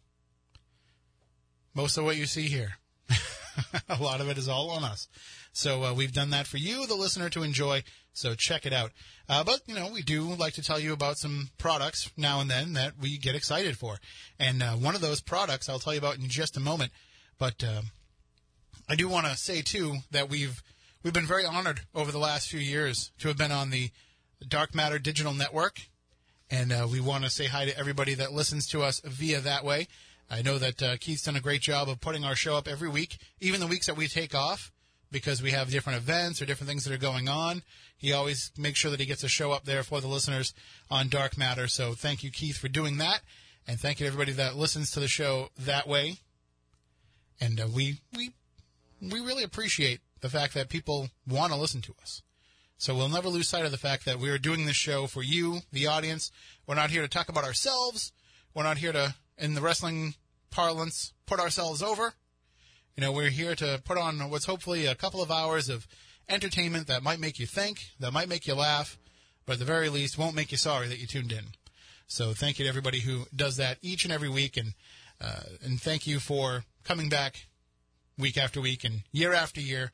Most 1.79 1.97
of 1.97 2.05
what 2.05 2.17
you 2.17 2.27
see 2.27 2.49
here, 2.49 2.73
a 3.89 4.03
lot 4.03 4.21
of 4.21 4.29
it 4.29 4.37
is 4.37 4.49
all 4.49 4.71
on 4.71 4.83
us. 4.83 5.07
So 5.53 5.85
uh, 5.85 5.95
we've 5.95 6.13
done 6.13 6.31
that 6.31 6.49
for 6.49 6.57
you, 6.57 6.89
the 6.89 6.97
listener, 6.97 7.31
to 7.31 7.45
enjoy. 7.45 7.85
So 8.13 8.35
check 8.35 8.67
it 8.67 8.73
out. 8.73 8.91
Uh, 9.29 9.45
but 9.45 9.61
you 9.67 9.77
know, 9.77 9.89
we 9.95 10.03
do 10.03 10.23
like 10.23 10.55
to 10.55 10.63
tell 10.63 10.81
you 10.81 10.93
about 10.93 11.19
some 11.19 11.51
products 11.57 12.11
now 12.17 12.41
and 12.41 12.51
then 12.51 12.73
that 12.73 12.95
we 13.01 13.17
get 13.17 13.37
excited 13.37 13.79
for, 13.79 13.99
and 14.41 14.61
uh, 14.61 14.73
one 14.73 14.97
of 14.97 15.01
those 15.01 15.21
products 15.21 15.69
I'll 15.69 15.79
tell 15.79 15.93
you 15.93 16.01
about 16.01 16.19
in 16.19 16.29
just 16.29 16.57
a 16.57 16.61
moment. 16.61 16.91
But 17.39 17.63
uh, 17.63 17.83
I 18.89 18.97
do 18.97 19.09
want 19.09 19.27
to 19.27 19.37
say 19.37 19.63
too 19.63 19.99
that 20.11 20.29
we've 20.29 20.61
we've 21.05 21.13
been 21.13 21.29
very 21.29 21.47
honored 21.47 21.83
over 21.95 22.11
the 22.11 22.19
last 22.19 22.49
few 22.49 22.59
years 22.59 23.13
to 23.21 23.29
have 23.29 23.39
been 23.39 23.53
on 23.53 23.71
the 23.71 23.91
Dark 24.49 24.75
Matter 24.75 24.99
Digital 24.99 25.33
Network 25.33 25.79
And 26.51 26.73
uh, 26.73 26.89
we 26.91 27.01
want 27.01 27.25
to 27.25 27.31
say 27.31 27.47
hi 27.47 27.67
to 27.67 27.79
everybody 27.79 28.15
that 28.15 28.33
listens 28.33 28.67
to 28.69 28.83
us 28.83 29.01
via 29.05 29.41
that 29.41 29.65
way. 29.65 29.87
I 30.31 30.43
know 30.43 30.59
that 30.59 30.83
uh, 30.83 30.97
Keith's 30.99 31.23
done 31.23 31.37
a 31.37 31.41
great 31.41 31.63
job 31.63 31.89
of 31.89 32.01
putting 32.01 32.25
our 32.25 32.35
show 32.35 32.57
up 32.57 32.69
every 32.69 32.89
week, 32.89 33.19
even 33.41 33.61
the 33.61 33.67
weeks 33.67 33.87
that 33.87 33.97
we 33.97 34.09
take 34.09 34.35
off 34.35 34.71
because 35.11 35.43
we 35.43 35.53
have 35.53 35.71
different 35.71 35.99
events 35.99 36.43
or 36.43 36.47
different 36.47 36.69
things 36.69 36.85
that 36.85 36.93
are 36.93 36.99
going 36.99 37.29
on. 37.29 37.63
He 37.97 38.13
always 38.13 38.53
makes 38.57 38.79
sure 38.79 38.91
that 38.91 39.01
he 39.01 39.07
gets 39.07 39.25
a 39.25 39.29
show 39.29 39.53
up 39.53 39.65
there 39.65 39.83
for 39.83 40.01
the 40.01 40.09
listeners 40.09 40.53
on 40.91 41.09
Dark 41.09 41.39
Matter. 41.39 41.67
So 41.67 41.95
thank 41.95 42.23
you, 42.23 42.31
Keith, 42.31 42.59
for 42.59 42.69
doing 42.69 42.99
that. 42.99 43.21
And 43.67 43.79
thank 43.79 44.01
you 44.01 44.05
to 44.05 44.09
everybody 44.09 44.33
that 44.33 44.57
listens 44.57 44.91
to 44.93 45.01
the 45.01 45.09
show 45.09 45.49
that 45.59 45.87
way. 45.87 46.19
And 47.41 47.61
uh, 47.61 47.69
we, 47.75 48.01
we, 48.17 48.31
we 49.01 49.21
really 49.21 49.45
appreciate 49.45 50.01
the 50.21 50.29
fact 50.29 50.55
that 50.55 50.69
people 50.69 51.09
want 51.27 51.53
to 51.53 51.59
listen 51.59 51.81
to 51.83 51.95
us. 52.03 52.23
So 52.77 52.95
we'll 52.95 53.09
never 53.09 53.29
lose 53.29 53.49
sight 53.49 53.65
of 53.65 53.73
the 53.73 53.77
fact 53.77 54.05
that 54.05 54.21
we 54.21 54.31
are 54.31 54.39
doing 54.39 54.65
this 54.65 54.77
show 54.77 55.07
for 55.07 55.23
you, 55.23 55.61
the 55.73 55.87
audience. 55.87 56.31
We're 56.67 56.77
not 56.77 56.91
here 56.91 57.03
to 57.03 57.09
talk 57.09 57.29
about 57.29 57.45
ourselves. 57.45 58.13
We're 58.55 58.63
not 58.63 58.79
here 58.79 58.93
to, 58.93 59.15
in 59.39 59.55
the 59.55 59.61
wrestling 59.61 60.15
parlance, 60.51 61.13
put 61.27 61.41
ourselves 61.41 61.83
over. 61.83 62.15
You 62.97 63.03
know, 63.03 63.13
we're 63.13 63.31
here 63.31 63.55
to 63.55 63.81
put 63.85 63.99
on 63.99 64.19
what's 64.31 64.47
hopefully 64.47 64.87
a 64.87 64.95
couple 64.95 65.23
of 65.23 65.31
hours 65.31 65.69
of 65.69 65.87
entertainment 66.29 66.87
that 66.89 67.03
might 67.03 67.21
make 67.21 67.39
you 67.39 67.47
think, 67.47 67.91
that 68.01 68.13
might 68.13 68.29
make 68.29 68.47
you 68.47 68.55
laugh, 68.55 68.99
but 69.47 69.55
at 69.55 69.59
the 69.61 69.65
very 69.65 69.89
least 69.89 70.19
won't 70.19 70.35
make 70.35 70.53
you 70.53 70.59
sorry 70.59 70.89
that 70.89 70.99
you 70.99 71.07
tuned 71.07 71.33
in. 71.33 71.45
So 72.07 72.33
thank 72.33 72.59
you 72.59 72.65
to 72.65 72.69
everybody 72.69 73.01
who 73.01 73.27
does 73.35 73.57
that 73.57 73.79
each 73.83 74.05
and 74.05 74.13
every 74.13 74.29
week, 74.29 74.57
and 74.57 74.75
uh, 75.21 75.43
and 75.63 75.81
thank 75.81 76.07
you 76.07 76.21
for 76.21 76.65
coming 76.85 77.09
back 77.09 77.47
week 78.17 78.39
after 78.39 78.61
week 78.61 78.85
and 78.85 79.03
year 79.13 79.33
after 79.33 79.61
year, 79.61 79.93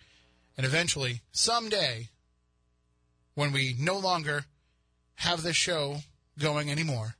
and 0.56 0.64
eventually 0.64 1.22
someday, 1.32 2.08
when 3.34 3.52
we 3.52 3.74
no 3.78 3.98
longer 3.98 4.44
have 5.16 5.42
this 5.42 5.56
show 5.56 5.98
going 6.38 6.70
anymore, 6.70 7.16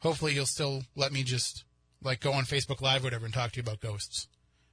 hopefully 0.00 0.34
you'll 0.34 0.46
still 0.46 0.82
let 0.94 1.12
me 1.12 1.22
just 1.22 1.64
like 2.02 2.20
go 2.20 2.32
on 2.32 2.44
Facebook 2.44 2.80
Live 2.80 3.02
or 3.02 3.06
whatever 3.06 3.24
and 3.24 3.34
talk 3.34 3.52
to 3.52 3.56
you 3.56 3.62
about 3.62 3.80
ghosts 3.80 4.28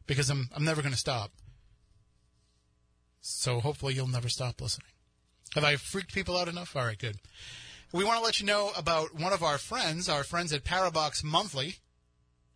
because 0.07 0.30
I'm 0.30 0.49
I'm 0.55 0.63
never 0.63 0.82
going 0.82 0.93
to 0.93 0.97
stop. 0.97 1.32
So 3.21 3.59
hopefully 3.59 3.95
you'll 3.95 4.07
never 4.07 4.30
stop 4.30 4.61
listening. 4.61 4.88
Have 5.55 5.63
I 5.63 5.78
freaked 5.78 6.13
people 6.13 6.38
out 6.38 6.47
enough? 6.47 6.76
All 6.76 6.86
right, 6.86 6.97
good. 6.97 7.17
We 7.91 8.03
want 8.03 8.19
to 8.19 8.26
let 8.26 8.39
you 8.39 8.45
know 8.45 8.71
about 8.76 9.19
one 9.19 9.34
of 9.34 9.41
our 9.41 9.57
friends, 9.57 10.09
our 10.09 10.23
friends 10.23 10.51
at 10.53 10.63
Parabox 10.63 11.23
Monthly. 11.23 11.78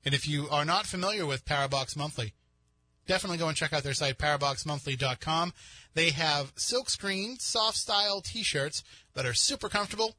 And 0.06 0.14
if 0.14 0.28
you 0.28 0.48
are 0.50 0.66
not 0.66 0.86
familiar 0.86 1.26
with 1.26 1.46
Parabox 1.46 1.96
Monthly, 1.96 2.34
definitely 3.08 3.38
go 3.38 3.48
and 3.48 3.58
check 3.58 3.74
out 3.74 3.84
their 3.84 3.94
site, 3.94 4.18
paraboxmonthly.com. 4.18 5.54
They 5.94 6.12
have 6.12 6.54
silkscreen, 6.56 7.42
soft 7.42 7.78
style 7.78 8.22
t 8.22 8.44
shirts 8.44 8.84
that 9.14 9.26
are 9.26 9.34
super 9.34 9.70
comfortable, 9.70 10.16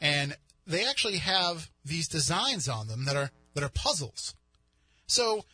and 0.00 0.36
they 0.66 0.84
actually 0.84 1.18
have 1.18 1.70
these 1.84 2.08
designs 2.08 2.68
on 2.68 2.88
them 2.88 3.04
that 3.04 3.16
are 3.16 3.30
that 3.54 3.64
are 3.64 3.70
puzzles. 3.70 4.34
So 5.06 5.44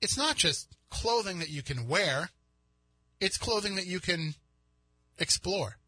it's 0.00 0.18
not 0.18 0.36
just 0.36 0.76
clothing 0.90 1.38
that 1.38 1.48
you 1.50 1.62
can 1.62 1.88
wear, 1.88 2.30
it's 3.20 3.38
clothing 3.38 3.76
that 3.76 3.86
you 3.86 4.00
can 4.00 4.34
explore. 5.18 5.78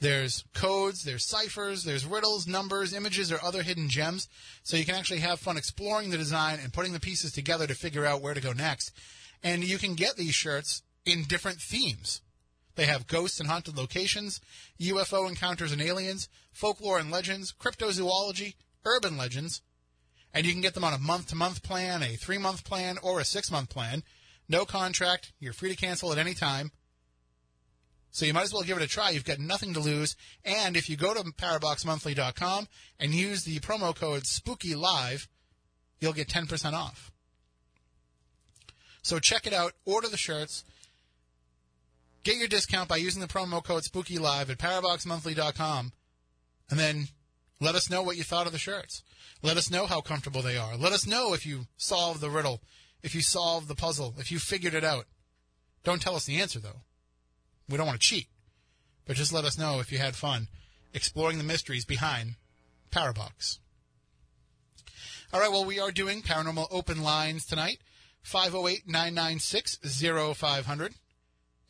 There's 0.00 0.44
codes, 0.52 1.04
there's 1.04 1.24
ciphers, 1.24 1.84
there's 1.84 2.04
riddles, 2.04 2.48
numbers, 2.48 2.92
images, 2.92 3.30
or 3.30 3.38
other 3.40 3.62
hidden 3.62 3.88
gems. 3.88 4.28
So 4.64 4.76
you 4.76 4.84
can 4.84 4.96
actually 4.96 5.20
have 5.20 5.38
fun 5.38 5.56
exploring 5.56 6.10
the 6.10 6.18
design 6.18 6.58
and 6.60 6.72
putting 6.72 6.92
the 6.92 6.98
pieces 6.98 7.30
together 7.30 7.68
to 7.68 7.74
figure 7.74 8.04
out 8.04 8.20
where 8.20 8.34
to 8.34 8.40
go 8.40 8.52
next. 8.52 8.90
And 9.44 9.62
you 9.62 9.78
can 9.78 9.94
get 9.94 10.16
these 10.16 10.34
shirts 10.34 10.82
in 11.06 11.22
different 11.22 11.58
themes. 11.58 12.20
They 12.74 12.86
have 12.86 13.06
ghosts 13.06 13.38
and 13.38 13.48
haunted 13.48 13.76
locations, 13.76 14.40
UFO 14.80 15.28
encounters 15.28 15.72
and 15.72 15.82
aliens, 15.82 16.28
folklore 16.52 16.98
and 16.98 17.10
legends, 17.10 17.52
cryptozoology, 17.52 18.54
urban 18.84 19.16
legends, 19.16 19.62
and 20.32 20.46
you 20.46 20.52
can 20.52 20.62
get 20.62 20.74
them 20.74 20.84
on 20.84 20.94
a 20.94 20.98
month 20.98 21.28
to 21.28 21.36
month 21.36 21.62
plan, 21.62 22.02
a 22.02 22.16
three 22.16 22.38
month 22.38 22.64
plan, 22.64 22.98
or 23.02 23.20
a 23.20 23.24
six 23.24 23.50
month 23.50 23.68
plan. 23.68 24.02
No 24.48 24.64
contract. 24.64 25.32
You're 25.38 25.52
free 25.52 25.70
to 25.70 25.76
cancel 25.76 26.12
at 26.12 26.18
any 26.18 26.34
time. 26.34 26.72
So 28.10 28.26
you 28.26 28.34
might 28.34 28.42
as 28.42 28.52
well 28.52 28.62
give 28.62 28.76
it 28.76 28.82
a 28.82 28.88
try. 28.88 29.10
You've 29.10 29.24
got 29.24 29.38
nothing 29.38 29.72
to 29.74 29.80
lose. 29.80 30.16
And 30.44 30.76
if 30.76 30.90
you 30.90 30.96
go 30.96 31.14
to 31.14 31.22
paraboxmonthly.com 31.22 32.68
and 33.00 33.14
use 33.14 33.44
the 33.44 33.58
promo 33.60 33.94
code 33.94 34.24
SPOOKYLIVE, 34.24 35.28
you'll 36.00 36.12
get 36.12 36.28
10% 36.28 36.74
off. 36.74 37.10
So 39.02 39.18
check 39.18 39.46
it 39.46 39.54
out. 39.54 39.72
Order 39.86 40.08
the 40.08 40.18
shirts. 40.18 40.64
Get 42.22 42.36
your 42.36 42.48
discount 42.48 42.88
by 42.88 42.96
using 42.96 43.20
the 43.20 43.26
promo 43.26 43.62
code 43.62 43.82
SPOOKYLIVE 43.84 44.50
at 44.50 44.58
paraboxmonthly.com. 44.58 45.92
And 46.70 46.78
then 46.78 47.08
let 47.60 47.74
us 47.74 47.90
know 47.90 48.02
what 48.02 48.16
you 48.16 48.22
thought 48.22 48.46
of 48.46 48.52
the 48.52 48.58
shirts. 48.58 49.02
Let 49.42 49.56
us 49.56 49.70
know 49.70 49.86
how 49.86 50.00
comfortable 50.00 50.42
they 50.42 50.56
are. 50.56 50.76
Let 50.76 50.92
us 50.92 51.06
know 51.06 51.34
if 51.34 51.44
you 51.44 51.66
solved 51.76 52.20
the 52.20 52.30
riddle, 52.30 52.62
if 53.02 53.14
you 53.14 53.22
solved 53.22 53.68
the 53.68 53.74
puzzle, 53.74 54.14
if 54.18 54.30
you 54.30 54.38
figured 54.38 54.74
it 54.74 54.84
out. 54.84 55.06
Don't 55.84 56.00
tell 56.00 56.14
us 56.14 56.24
the 56.24 56.40
answer, 56.40 56.60
though. 56.60 56.82
We 57.68 57.76
don't 57.76 57.86
want 57.86 58.00
to 58.00 58.06
cheat. 58.06 58.28
But 59.04 59.16
just 59.16 59.32
let 59.32 59.44
us 59.44 59.58
know 59.58 59.80
if 59.80 59.90
you 59.90 59.98
had 59.98 60.14
fun 60.14 60.48
exploring 60.94 61.38
the 61.38 61.44
mysteries 61.44 61.84
behind 61.84 62.36
Parabox. 62.90 63.58
All 65.32 65.40
right, 65.40 65.50
well, 65.50 65.64
we 65.64 65.80
are 65.80 65.90
doing 65.90 66.22
paranormal 66.22 66.68
open 66.70 67.02
lines 67.02 67.46
tonight 67.46 67.78
508 68.22 68.86
996 68.86 69.78
0500. 70.36 70.94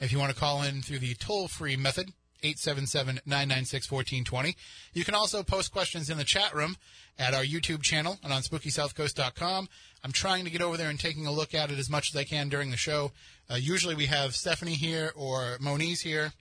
If 0.02 0.10
you 0.10 0.18
want 0.18 0.34
to 0.34 0.38
call 0.38 0.62
in 0.62 0.82
through 0.82 0.98
the 0.98 1.14
toll 1.14 1.46
free 1.46 1.76
method, 1.76 2.12
877-996-1420. 2.42 4.56
You 4.94 5.04
can 5.04 5.14
also 5.14 5.44
post 5.44 5.72
questions 5.72 6.10
in 6.10 6.18
the 6.18 6.24
chat 6.24 6.52
room 6.52 6.76
at 7.20 7.34
our 7.34 7.44
YouTube 7.44 7.82
channel 7.82 8.18
and 8.24 8.32
on 8.32 8.42
SpookySouthCoast.com. 8.42 9.68
I'm 10.02 10.10
trying 10.10 10.44
to 10.44 10.50
get 10.50 10.60
over 10.60 10.76
there 10.76 10.90
and 10.90 10.98
taking 10.98 11.28
a 11.28 11.32
look 11.32 11.54
at 11.54 11.70
it 11.70 11.78
as 11.78 11.88
much 11.88 12.10
as 12.12 12.16
I 12.16 12.24
can 12.24 12.48
during 12.48 12.72
the 12.72 12.76
show. 12.76 13.12
Uh, 13.48 13.54
usually 13.54 13.94
we 13.94 14.06
have 14.06 14.34
Stephanie 14.34 14.74
here 14.74 15.12
or 15.14 15.56
Moniz 15.60 16.00
here 16.00 16.32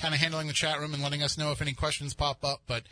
kind 0.00 0.12
of 0.12 0.20
handling 0.20 0.48
the 0.48 0.52
chat 0.52 0.80
room 0.80 0.92
and 0.92 1.04
letting 1.04 1.22
us 1.22 1.38
know 1.38 1.52
if 1.52 1.62
any 1.62 1.72
questions 1.72 2.14
pop 2.14 2.44
up. 2.44 2.62
But 2.66 2.82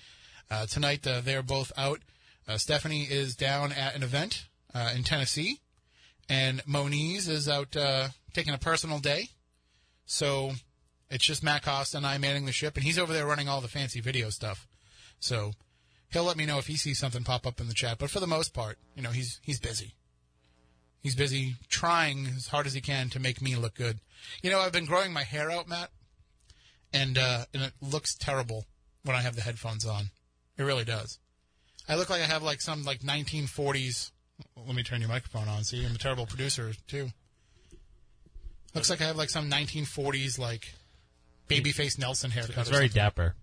uh, 0.53 0.67
tonight 0.67 1.05
uh, 1.05 1.21
they're 1.21 1.43
both 1.43 1.73
out. 1.77 1.99
Uh, 2.47 2.59
Stephanie 2.59 3.09
is 3.11 3.35
down 3.35 3.73
at 3.73 3.97
an 3.97 4.05
event 4.05 4.47
uh, 4.73 4.93
in 4.95 5.03
Tennessee, 5.03 5.59
and 6.29 6.63
Moniz 6.65 7.29
is 7.29 7.49
out 7.49 7.77
uh, 7.77 8.11
taking 8.33 8.55
a 8.55 8.59
personal 8.59 9.01
day. 9.01 9.31
So 10.11 10.53
it's 11.11 11.27
just 11.27 11.45
Matt 11.45 11.63
Costa 11.63 11.99
and 11.99 12.07
I 12.07 12.17
manning 12.17 12.47
the 12.47 12.53
ship, 12.53 12.77
and 12.77 12.85
he's 12.85 12.99
over 12.99 13.13
there 13.13 13.27
running 13.27 13.47
all 13.47 13.61
the 13.61 13.69
fancy 13.69 14.01
video 14.01 14.31
stuff. 14.31 14.67
So 15.21 15.53
he'll 16.11 16.25
let 16.25 16.39
me 16.39 16.47
know 16.47 16.59
if 16.59 16.67
he 16.67 16.77
sees 16.77 16.99
something 16.99 17.25
pop 17.25 17.47
up 17.47 17.61
in 17.61 17.69
the 17.69 17.75
chat. 17.75 17.99
But 17.99 18.09
for 18.11 18.19
the 18.19 18.27
most 18.27 18.55
part, 18.55 18.79
you 18.97 19.03
know, 19.03 19.11
he's 19.11 19.39
he's 19.43 19.61
busy. 19.61 19.95
He's 21.01 21.15
busy 21.15 21.57
trying 21.69 22.27
as 22.37 22.49
hard 22.49 22.67
as 22.67 22.73
he 22.73 22.81
can 22.81 23.11
to 23.11 23.21
make 23.21 23.43
me 23.43 23.55
look 23.55 23.75
good. 23.75 24.01
You 24.43 24.51
know, 24.51 24.61
I've 24.61 24.73
been 24.73 24.87
growing 24.87 25.13
my 25.13 25.25
hair 25.25 25.51
out, 25.51 25.69
Matt, 25.69 25.91
and 26.91 27.19
uh, 27.19 27.45
and 27.53 27.63
it 27.63 27.73
looks 27.83 28.15
terrible 28.15 28.65
when 29.05 29.15
I 29.15 29.21
have 29.21 29.37
the 29.37 29.43
headphones 29.43 29.85
on. 29.85 30.07
It 30.57 30.63
really 30.63 30.85
does. 30.85 31.19
I 31.87 31.97
look 31.97 32.09
like 32.09 32.23
I 32.23 32.27
have 32.27 32.43
like 32.43 32.63
some 32.63 32.83
like 32.83 33.01
1940s. 33.01 34.11
Let 34.57 34.75
me 34.75 34.83
turn 34.83 35.01
your 35.01 35.11
microphone 35.11 35.49
on. 35.49 35.65
See, 35.65 35.85
I'm 35.85 35.95
a 35.95 35.99
terrible 35.99 36.25
producer 36.25 36.73
too. 36.87 37.11
Looks 38.79 38.91
like 38.91 39.01
I 39.03 39.05
have 39.05 39.17
like 39.17 39.31
some 39.31 39.51
1940s 39.51 40.39
like 40.39 40.73
babyface 41.49 41.99
Nelson 41.99 42.31
haircut. 42.31 42.59
It's 42.59 42.71
very 42.71 42.89
dapper. 42.89 43.35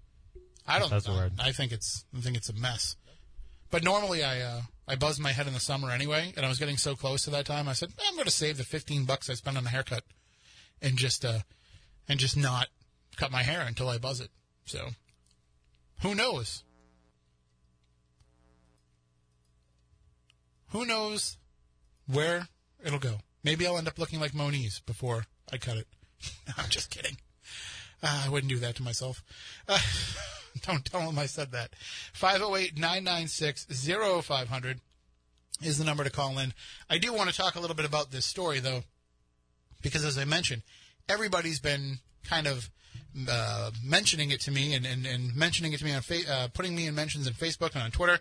I 0.67 0.79
don't. 0.79 0.89
That's 0.89 1.05
the 1.05 1.11
word. 1.11 1.33
I 1.39 1.51
think 1.51 1.71
it's. 1.71 2.05
I 2.15 2.21
think 2.21 2.37
it's 2.37 2.49
a 2.49 2.53
mess. 2.53 2.95
But 3.71 3.83
normally 3.83 4.23
I 4.23 4.41
uh, 4.41 4.61
I 4.87 4.95
buzz 4.95 5.19
my 5.19 5.31
head 5.31 5.47
in 5.47 5.53
the 5.53 5.59
summer 5.59 5.91
anyway, 5.91 6.33
and 6.37 6.45
I 6.45 6.49
was 6.49 6.59
getting 6.59 6.77
so 6.77 6.95
close 6.95 7.23
to 7.23 7.29
that 7.31 7.45
time. 7.45 7.67
I 7.67 7.73
said 7.73 7.89
I'm 8.07 8.13
going 8.13 8.25
to 8.25 8.31
save 8.31 8.57
the 8.57 8.63
15 8.63 9.05
bucks 9.05 9.29
I 9.29 9.33
spent 9.33 9.57
on 9.57 9.63
the 9.63 9.69
haircut, 9.69 10.03
and 10.81 10.97
just 10.97 11.25
uh, 11.25 11.39
and 12.07 12.19
just 12.19 12.37
not 12.37 12.67
cut 13.17 13.31
my 13.31 13.43
hair 13.43 13.61
until 13.61 13.89
I 13.89 13.97
buzz 13.97 14.19
it. 14.19 14.29
So, 14.65 14.89
who 16.01 16.15
knows? 16.15 16.63
Who 20.69 20.85
knows 20.85 21.37
where 22.07 22.47
it'll 22.83 22.99
go? 22.99 23.17
Maybe 23.45 23.67
I'll 23.67 23.77
end 23.77 23.87
up 23.87 23.99
looking 23.99 24.19
like 24.19 24.33
Moniz 24.33 24.79
before 24.87 25.27
I 25.53 25.57
cut 25.57 25.77
it. 25.77 25.87
I'm 26.57 26.67
just 26.67 26.89
kidding. 26.89 27.17
Uh, 28.01 28.23
I 28.25 28.29
wouldn't 28.29 28.51
do 28.51 28.57
that 28.57 28.75
to 28.77 28.83
myself. 28.83 29.23
Uh, 29.69 29.77
don't 30.65 30.83
tell 30.83 31.05
them 31.05 31.19
I 31.19 31.27
said 31.27 31.51
that. 31.51 31.75
508 32.13 32.75
996 32.75 33.67
0500 34.23 34.81
is 35.61 35.77
the 35.77 35.83
number 35.83 36.03
to 36.03 36.09
call 36.09 36.39
in. 36.39 36.53
I 36.89 36.97
do 36.97 37.13
want 37.13 37.29
to 37.29 37.35
talk 37.35 37.53
a 37.53 37.59
little 37.59 37.75
bit 37.75 37.85
about 37.85 38.09
this 38.09 38.25
story, 38.25 38.59
though, 38.59 38.81
because 39.83 40.03
as 40.03 40.17
I 40.17 40.25
mentioned, 40.25 40.63
everybody's 41.07 41.59
been 41.59 41.99
kind 42.23 42.47
of 42.47 42.71
uh, 43.29 43.69
mentioning 43.83 44.31
it 44.31 44.41
to 44.41 44.51
me 44.51 44.73
and, 44.73 44.87
and, 44.87 45.05
and 45.05 45.35
mentioning 45.35 45.71
it 45.71 45.77
to 45.77 45.85
me 45.85 45.93
on 45.93 46.01
fa- 46.01 46.27
uh, 46.27 46.47
putting 46.51 46.75
me 46.75 46.87
in 46.87 46.95
mentions 46.95 47.27
on 47.27 47.33
Facebook 47.33 47.75
and 47.75 47.83
on 47.83 47.91
Twitter. 47.91 48.17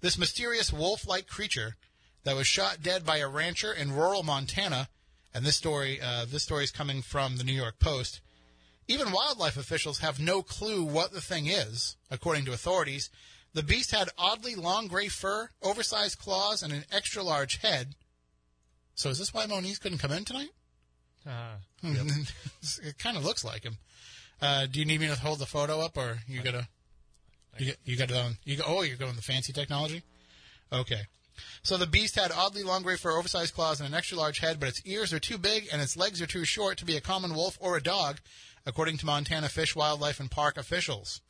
This 0.00 0.16
mysterious 0.16 0.72
wolf-like 0.72 1.26
creature 1.26 1.74
that 2.24 2.36
was 2.36 2.46
shot 2.46 2.82
dead 2.82 3.04
by 3.04 3.18
a 3.18 3.28
rancher 3.28 3.72
in 3.72 3.92
rural 3.92 4.22
Montana, 4.22 4.88
and 5.32 5.44
this 5.44 5.56
story 5.56 6.00
uh, 6.00 6.24
this 6.24 6.42
story 6.42 6.64
is 6.64 6.70
coming 6.70 7.02
from 7.02 7.36
the 7.36 7.44
New 7.44 7.52
York 7.52 7.78
Post, 7.78 8.20
Even 8.88 9.12
wildlife 9.12 9.56
officials 9.56 10.00
have 10.00 10.18
no 10.18 10.42
clue 10.42 10.84
what 10.84 11.12
the 11.12 11.20
thing 11.20 11.46
is, 11.46 11.96
according 12.10 12.44
to 12.46 12.52
authorities. 12.52 13.08
The 13.52 13.62
beast 13.62 13.90
had 13.90 14.08
oddly 14.18 14.54
long 14.54 14.86
gray 14.86 15.08
fur, 15.08 15.50
oversized 15.62 16.18
claws, 16.18 16.62
and 16.62 16.72
an 16.72 16.84
extra 16.92 17.22
large 17.22 17.58
head. 17.58 17.94
So 18.94 19.10
is 19.10 19.18
this 19.18 19.32
why 19.32 19.46
Moniz 19.46 19.78
couldn't 19.78 19.98
come 19.98 20.12
in 20.12 20.24
tonight? 20.24 20.50
Uh, 21.26 21.56
it 21.82 22.98
kind 22.98 23.16
of 23.16 23.24
looks 23.24 23.44
like 23.44 23.62
him. 23.62 23.76
Uh, 24.42 24.66
do 24.66 24.78
you 24.78 24.86
need 24.86 25.00
me 25.00 25.06
to 25.06 25.14
hold 25.18 25.38
the 25.38 25.46
photo 25.46 25.80
up, 25.80 25.96
or 25.96 26.18
you 26.26 26.42
gotta? 26.42 26.68
You 27.58 27.66
got 27.66 27.76
you 27.84 27.96
got 27.96 28.10
it 28.10 28.16
on. 28.16 28.36
You 28.44 28.56
go. 28.56 28.64
Oh, 28.66 28.82
you're 28.82 28.96
going 28.96 29.16
the 29.16 29.22
fancy 29.22 29.52
technology. 29.52 30.02
Okay. 30.72 31.02
So 31.62 31.76
the 31.76 31.86
beast 31.86 32.16
had 32.16 32.32
oddly 32.32 32.62
long 32.62 32.82
gray 32.82 32.96
fur, 32.96 33.10
oversized 33.10 33.54
claws, 33.54 33.80
and 33.80 33.88
an 33.88 33.94
extra 33.94 34.18
large 34.18 34.38
head, 34.38 34.58
but 34.58 34.68
its 34.68 34.82
ears 34.84 35.12
are 35.12 35.20
too 35.20 35.38
big 35.38 35.68
and 35.72 35.80
its 35.80 35.96
legs 35.96 36.20
are 36.20 36.26
too 36.26 36.44
short 36.44 36.78
to 36.78 36.84
be 36.84 36.96
a 36.96 37.00
common 37.00 37.34
wolf 37.34 37.58
or 37.60 37.76
a 37.76 37.82
dog, 37.82 38.20
according 38.66 38.98
to 38.98 39.06
Montana 39.06 39.48
Fish, 39.48 39.76
Wildlife, 39.76 40.20
and 40.20 40.30
Park 40.30 40.56
officials. 40.56 41.20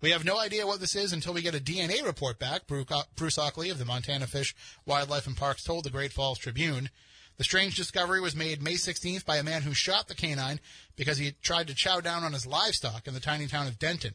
We 0.00 0.10
have 0.10 0.24
no 0.24 0.38
idea 0.38 0.66
what 0.66 0.80
this 0.80 0.96
is 0.96 1.12
until 1.12 1.32
we 1.32 1.42
get 1.42 1.54
a 1.54 1.60
DNA 1.60 2.04
report 2.04 2.38
back, 2.38 2.66
Bruce 2.66 3.38
Auchly 3.38 3.70
of 3.70 3.78
the 3.78 3.84
Montana 3.84 4.26
Fish, 4.26 4.54
Wildlife, 4.84 5.26
and 5.26 5.36
Parks 5.36 5.64
told 5.64 5.84
the 5.84 5.90
Great 5.90 6.12
Falls 6.12 6.38
Tribune. 6.38 6.90
The 7.38 7.44
strange 7.44 7.76
discovery 7.76 8.20
was 8.20 8.36
made 8.36 8.62
May 8.62 8.74
16th 8.74 9.24
by 9.24 9.36
a 9.36 9.42
man 9.42 9.62
who 9.62 9.74
shot 9.74 10.08
the 10.08 10.14
canine 10.14 10.60
because 10.96 11.18
he 11.18 11.32
tried 11.42 11.68
to 11.68 11.74
chow 11.74 12.00
down 12.00 12.24
on 12.24 12.32
his 12.34 12.46
livestock 12.46 13.06
in 13.06 13.14
the 13.14 13.20
tiny 13.20 13.46
town 13.46 13.66
of 13.66 13.78
Denton. 13.78 14.14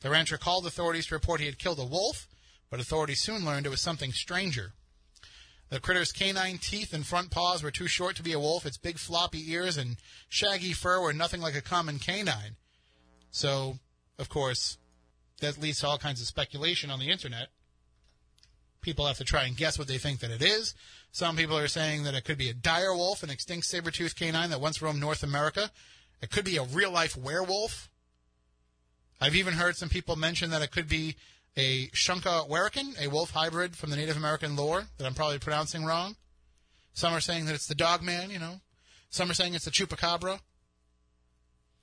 The 0.00 0.10
rancher 0.10 0.38
called 0.38 0.66
authorities 0.66 1.06
to 1.06 1.14
report 1.14 1.40
he 1.40 1.46
had 1.46 1.58
killed 1.58 1.78
a 1.78 1.84
wolf, 1.84 2.26
but 2.70 2.80
authorities 2.80 3.22
soon 3.22 3.44
learned 3.44 3.66
it 3.66 3.70
was 3.70 3.80
something 3.80 4.12
stranger. 4.12 4.72
The 5.70 5.80
critter's 5.80 6.12
canine 6.12 6.58
teeth 6.58 6.94
and 6.94 7.06
front 7.06 7.30
paws 7.30 7.62
were 7.62 7.70
too 7.70 7.88
short 7.88 8.16
to 8.16 8.22
be 8.22 8.32
a 8.32 8.38
wolf. 8.38 8.64
Its 8.64 8.78
big 8.78 8.98
floppy 8.98 9.52
ears 9.52 9.76
and 9.76 9.96
shaggy 10.28 10.72
fur 10.72 11.00
were 11.00 11.12
nothing 11.12 11.40
like 11.40 11.54
a 11.54 11.60
common 11.60 11.98
canine. 11.98 12.56
So, 13.30 13.78
of 14.18 14.28
course, 14.28 14.78
that 15.40 15.60
leads 15.60 15.80
to 15.80 15.86
all 15.86 15.98
kinds 15.98 16.20
of 16.20 16.26
speculation 16.26 16.90
on 16.90 16.98
the 16.98 17.10
internet. 17.10 17.48
People 18.80 19.06
have 19.06 19.18
to 19.18 19.24
try 19.24 19.44
and 19.44 19.56
guess 19.56 19.78
what 19.78 19.88
they 19.88 19.98
think 19.98 20.20
that 20.20 20.30
it 20.30 20.42
is. 20.42 20.74
Some 21.12 21.36
people 21.36 21.58
are 21.58 21.68
saying 21.68 22.04
that 22.04 22.14
it 22.14 22.24
could 22.24 22.38
be 22.38 22.48
a 22.48 22.54
dire 22.54 22.94
wolf, 22.94 23.22
an 23.22 23.30
extinct 23.30 23.66
saber-toothed 23.66 24.16
canine 24.16 24.50
that 24.50 24.60
once 24.60 24.80
roamed 24.80 25.00
North 25.00 25.22
America. 25.22 25.70
It 26.22 26.30
could 26.30 26.44
be 26.44 26.56
a 26.56 26.62
real-life 26.62 27.16
werewolf. 27.16 27.90
I've 29.20 29.36
even 29.36 29.54
heard 29.54 29.76
some 29.76 29.88
people 29.88 30.16
mention 30.16 30.50
that 30.50 30.62
it 30.62 30.70
could 30.70 30.88
be 30.88 31.16
a 31.58 31.88
Shunka 31.88 32.48
Warakin, 32.48 32.94
a 33.04 33.08
wolf 33.08 33.32
hybrid 33.32 33.76
from 33.76 33.90
the 33.90 33.96
Native 33.96 34.16
American 34.16 34.54
lore 34.54 34.84
that 34.96 35.06
I'm 35.06 35.14
probably 35.14 35.40
pronouncing 35.40 35.84
wrong. 35.84 36.14
Some 36.94 37.12
are 37.12 37.20
saying 37.20 37.46
that 37.46 37.54
it's 37.54 37.66
the 37.66 37.74
dog 37.74 38.00
man, 38.00 38.30
you 38.30 38.38
know. 38.38 38.60
Some 39.10 39.28
are 39.30 39.34
saying 39.34 39.54
it's 39.54 39.64
the 39.64 39.72
chupacabra. 39.72 40.38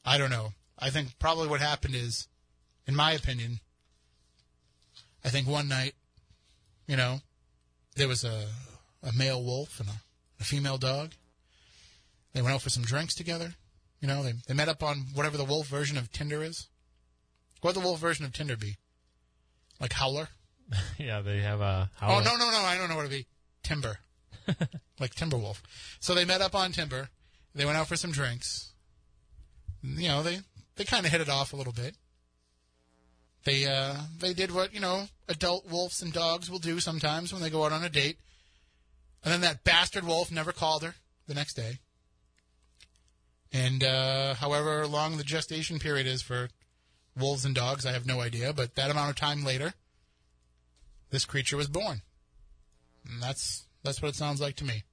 I 0.06 0.18
don't 0.18 0.30
know. 0.30 0.54
I 0.80 0.92
think 0.92 1.20
probably 1.20 1.48
what 1.50 1.60
happened 1.60 1.94
is, 1.94 2.28
in 2.88 2.96
my 2.96 3.12
opinion, 3.12 3.60
I 5.26 5.30
think 5.30 5.48
one 5.48 5.68
night, 5.68 5.94
you 6.88 6.96
know, 6.96 7.20
there 7.96 8.08
was 8.08 8.24
a, 8.24 8.48
a 9.04 9.12
male 9.14 9.44
wolf 9.44 9.80
and 9.80 9.90
a, 9.90 9.94
a 10.40 10.44
female 10.46 10.78
dog. 10.78 11.12
They 12.34 12.42
went 12.42 12.56
out 12.56 12.62
for 12.62 12.70
some 12.70 12.84
drinks 12.84 13.16
together. 13.16 13.56
You 14.00 14.08
know, 14.08 14.24
they, 14.24 14.34
they 14.48 14.54
met 14.54 14.70
up 14.70 14.84
on 14.84 15.08
whatever 15.14 15.36
the 15.36 15.44
wolf 15.44 15.68
version 15.68 15.98
of 15.98 16.12
Tinder 16.12 16.44
is. 16.44 16.70
What 17.60 17.76
would 17.76 17.84
the 17.84 17.88
wolf 17.88 18.00
version 18.00 18.24
of 18.24 18.32
Tinder 18.32 18.56
be? 18.56 18.78
Like 19.80 19.94
Howler? 19.94 20.30
yeah, 20.98 21.22
they 21.22 21.40
have 21.42 21.62
a. 21.62 21.90
Oh, 22.02 22.06
Howler. 22.06 22.22
Oh 22.22 22.24
no 22.24 22.38
no 22.38 22.52
no! 22.52 22.66
I 22.66 22.78
don't 22.78 22.90
know 22.90 22.96
what 22.96 23.06
it'd 23.06 23.18
be. 23.18 23.28
Timber, 23.64 23.98
like 25.00 25.16
Timberwolf. 25.16 25.62
So 26.00 26.14
they 26.14 26.26
met 26.26 26.42
up 26.42 26.56
on 26.56 26.72
Timber. 26.72 27.10
They 27.54 27.66
went 27.66 27.78
out 27.78 27.88
for 27.88 27.96
some 27.96 28.12
drinks. 28.12 28.74
You 29.84 30.08
know, 30.08 30.24
they 30.24 30.40
they 30.76 30.84
kind 30.84 31.06
of 31.06 31.12
hit 31.12 31.22
it 31.22 31.30
off 31.30 31.54
a 31.54 31.56
little 31.56 31.74
bit. 31.74 31.96
They 33.44 33.66
uh 33.66 33.96
they 34.20 34.34
did 34.34 34.54
what 34.54 34.74
you 34.74 34.80
know 34.80 35.08
adult 35.28 35.70
wolves 35.70 36.02
and 36.02 36.12
dogs 36.12 36.50
will 36.50 36.60
do 36.60 36.80
sometimes 36.80 37.32
when 37.32 37.42
they 37.42 37.50
go 37.50 37.66
out 37.66 37.72
on 37.72 37.84
a 37.84 37.90
date. 37.90 38.18
And 39.24 39.34
then 39.34 39.42
that 39.42 39.64
bastard 39.64 40.04
wolf 40.06 40.32
never 40.32 40.52
called 40.52 40.84
her 40.84 40.96
the 41.28 41.34
next 41.34 41.56
day. 41.56 41.80
And 43.52 43.84
uh, 43.84 44.36
however 44.36 44.86
long 44.86 45.18
the 45.18 45.24
gestation 45.24 45.80
period 45.80 46.06
is 46.06 46.22
for 46.22 46.50
wolves 47.18 47.46
and 47.46 47.56
dogs, 47.56 47.86
I 47.86 47.94
have 47.94 48.06
no 48.06 48.22
idea, 48.22 48.54
but 48.54 48.76
that 48.76 48.92
amount 48.92 49.10
of 49.10 49.16
time 49.16 49.44
later, 49.44 49.74
this 51.10 51.26
creature 51.26 51.58
was 51.58 51.68
born. 51.68 52.02
And 53.08 53.22
that's 53.22 53.66
that's 53.84 54.02
what 54.02 54.10
it 54.10 54.16
sounds 54.16 54.42
like 54.42 54.56
to 54.58 54.66
me. 54.66 54.84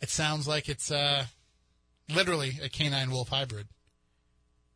It 0.00 0.08
sounds 0.08 0.46
like 0.46 0.68
it's 0.68 0.90
uh, 0.90 1.26
literally 2.08 2.58
a 2.62 2.68
canine 2.68 3.10
wolf 3.10 3.28
hybrid. 3.28 3.68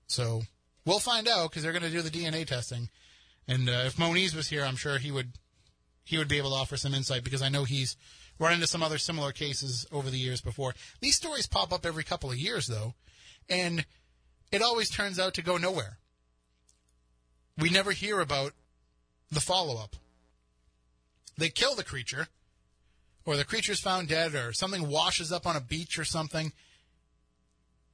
So 0.07 0.43
we'll 0.85 0.99
find 0.99 1.29
out 1.29 1.51
because 1.51 1.63
they're 1.63 1.73
going 1.73 1.83
to 1.83 1.91
do 1.91 2.03
the 2.03 2.11
DNA 2.11 2.47
testing. 2.47 2.89
And 3.47 3.69
uh, 3.69 3.85
if 3.87 3.99
Moniz 3.99 4.35
was 4.35 4.49
here, 4.49 4.65
I'm 4.65 4.77
sure 4.77 4.99
he 4.99 5.11
would 5.11 5.33
he 6.05 6.17
would 6.17 6.29
be 6.29 6.39
able 6.39 6.51
to 6.51 6.57
offer 6.57 6.77
some 6.77 6.95
insight 6.95 7.25
because 7.25 7.43
I 7.43 7.51
know 7.51 7.65
he's 7.65 7.97
run 8.39 8.55
into 8.55 8.67
some 8.67 8.83
other 8.83 8.99
similar 8.99 9.33
cases 9.33 9.87
over 9.93 10.11
the 10.11 10.19
years 10.19 10.41
before. 10.41 10.75
These 11.01 11.17
stories 11.17 11.47
pop 11.47 11.73
up 11.73 11.85
every 11.85 12.05
couple 12.05 12.31
of 12.31 12.39
years 12.39 12.67
though, 12.67 12.95
and 13.49 13.85
it 14.51 14.63
always 14.63 14.91
turns 14.91 15.19
out 15.19 15.35
to 15.35 15.43
go 15.43 15.57
nowhere. 15.57 15.99
We 17.57 17.71
never 17.71 17.93
hear 17.93 18.21
about 18.21 18.53
the 19.31 19.41
follow 19.41 19.83
up. 19.83 19.97
They 21.37 21.49
kill 21.49 21.75
the 21.75 21.85
creature, 21.85 22.29
or 23.25 23.37
the 23.37 23.45
creature's 23.45 23.81
found 23.81 24.09
dead, 24.09 24.35
or 24.35 24.53
something 24.53 24.89
washes 24.89 25.33
up 25.33 25.47
on 25.47 25.57
a 25.57 25.61
beach 25.61 25.99
or 25.99 26.05
something. 26.05 26.53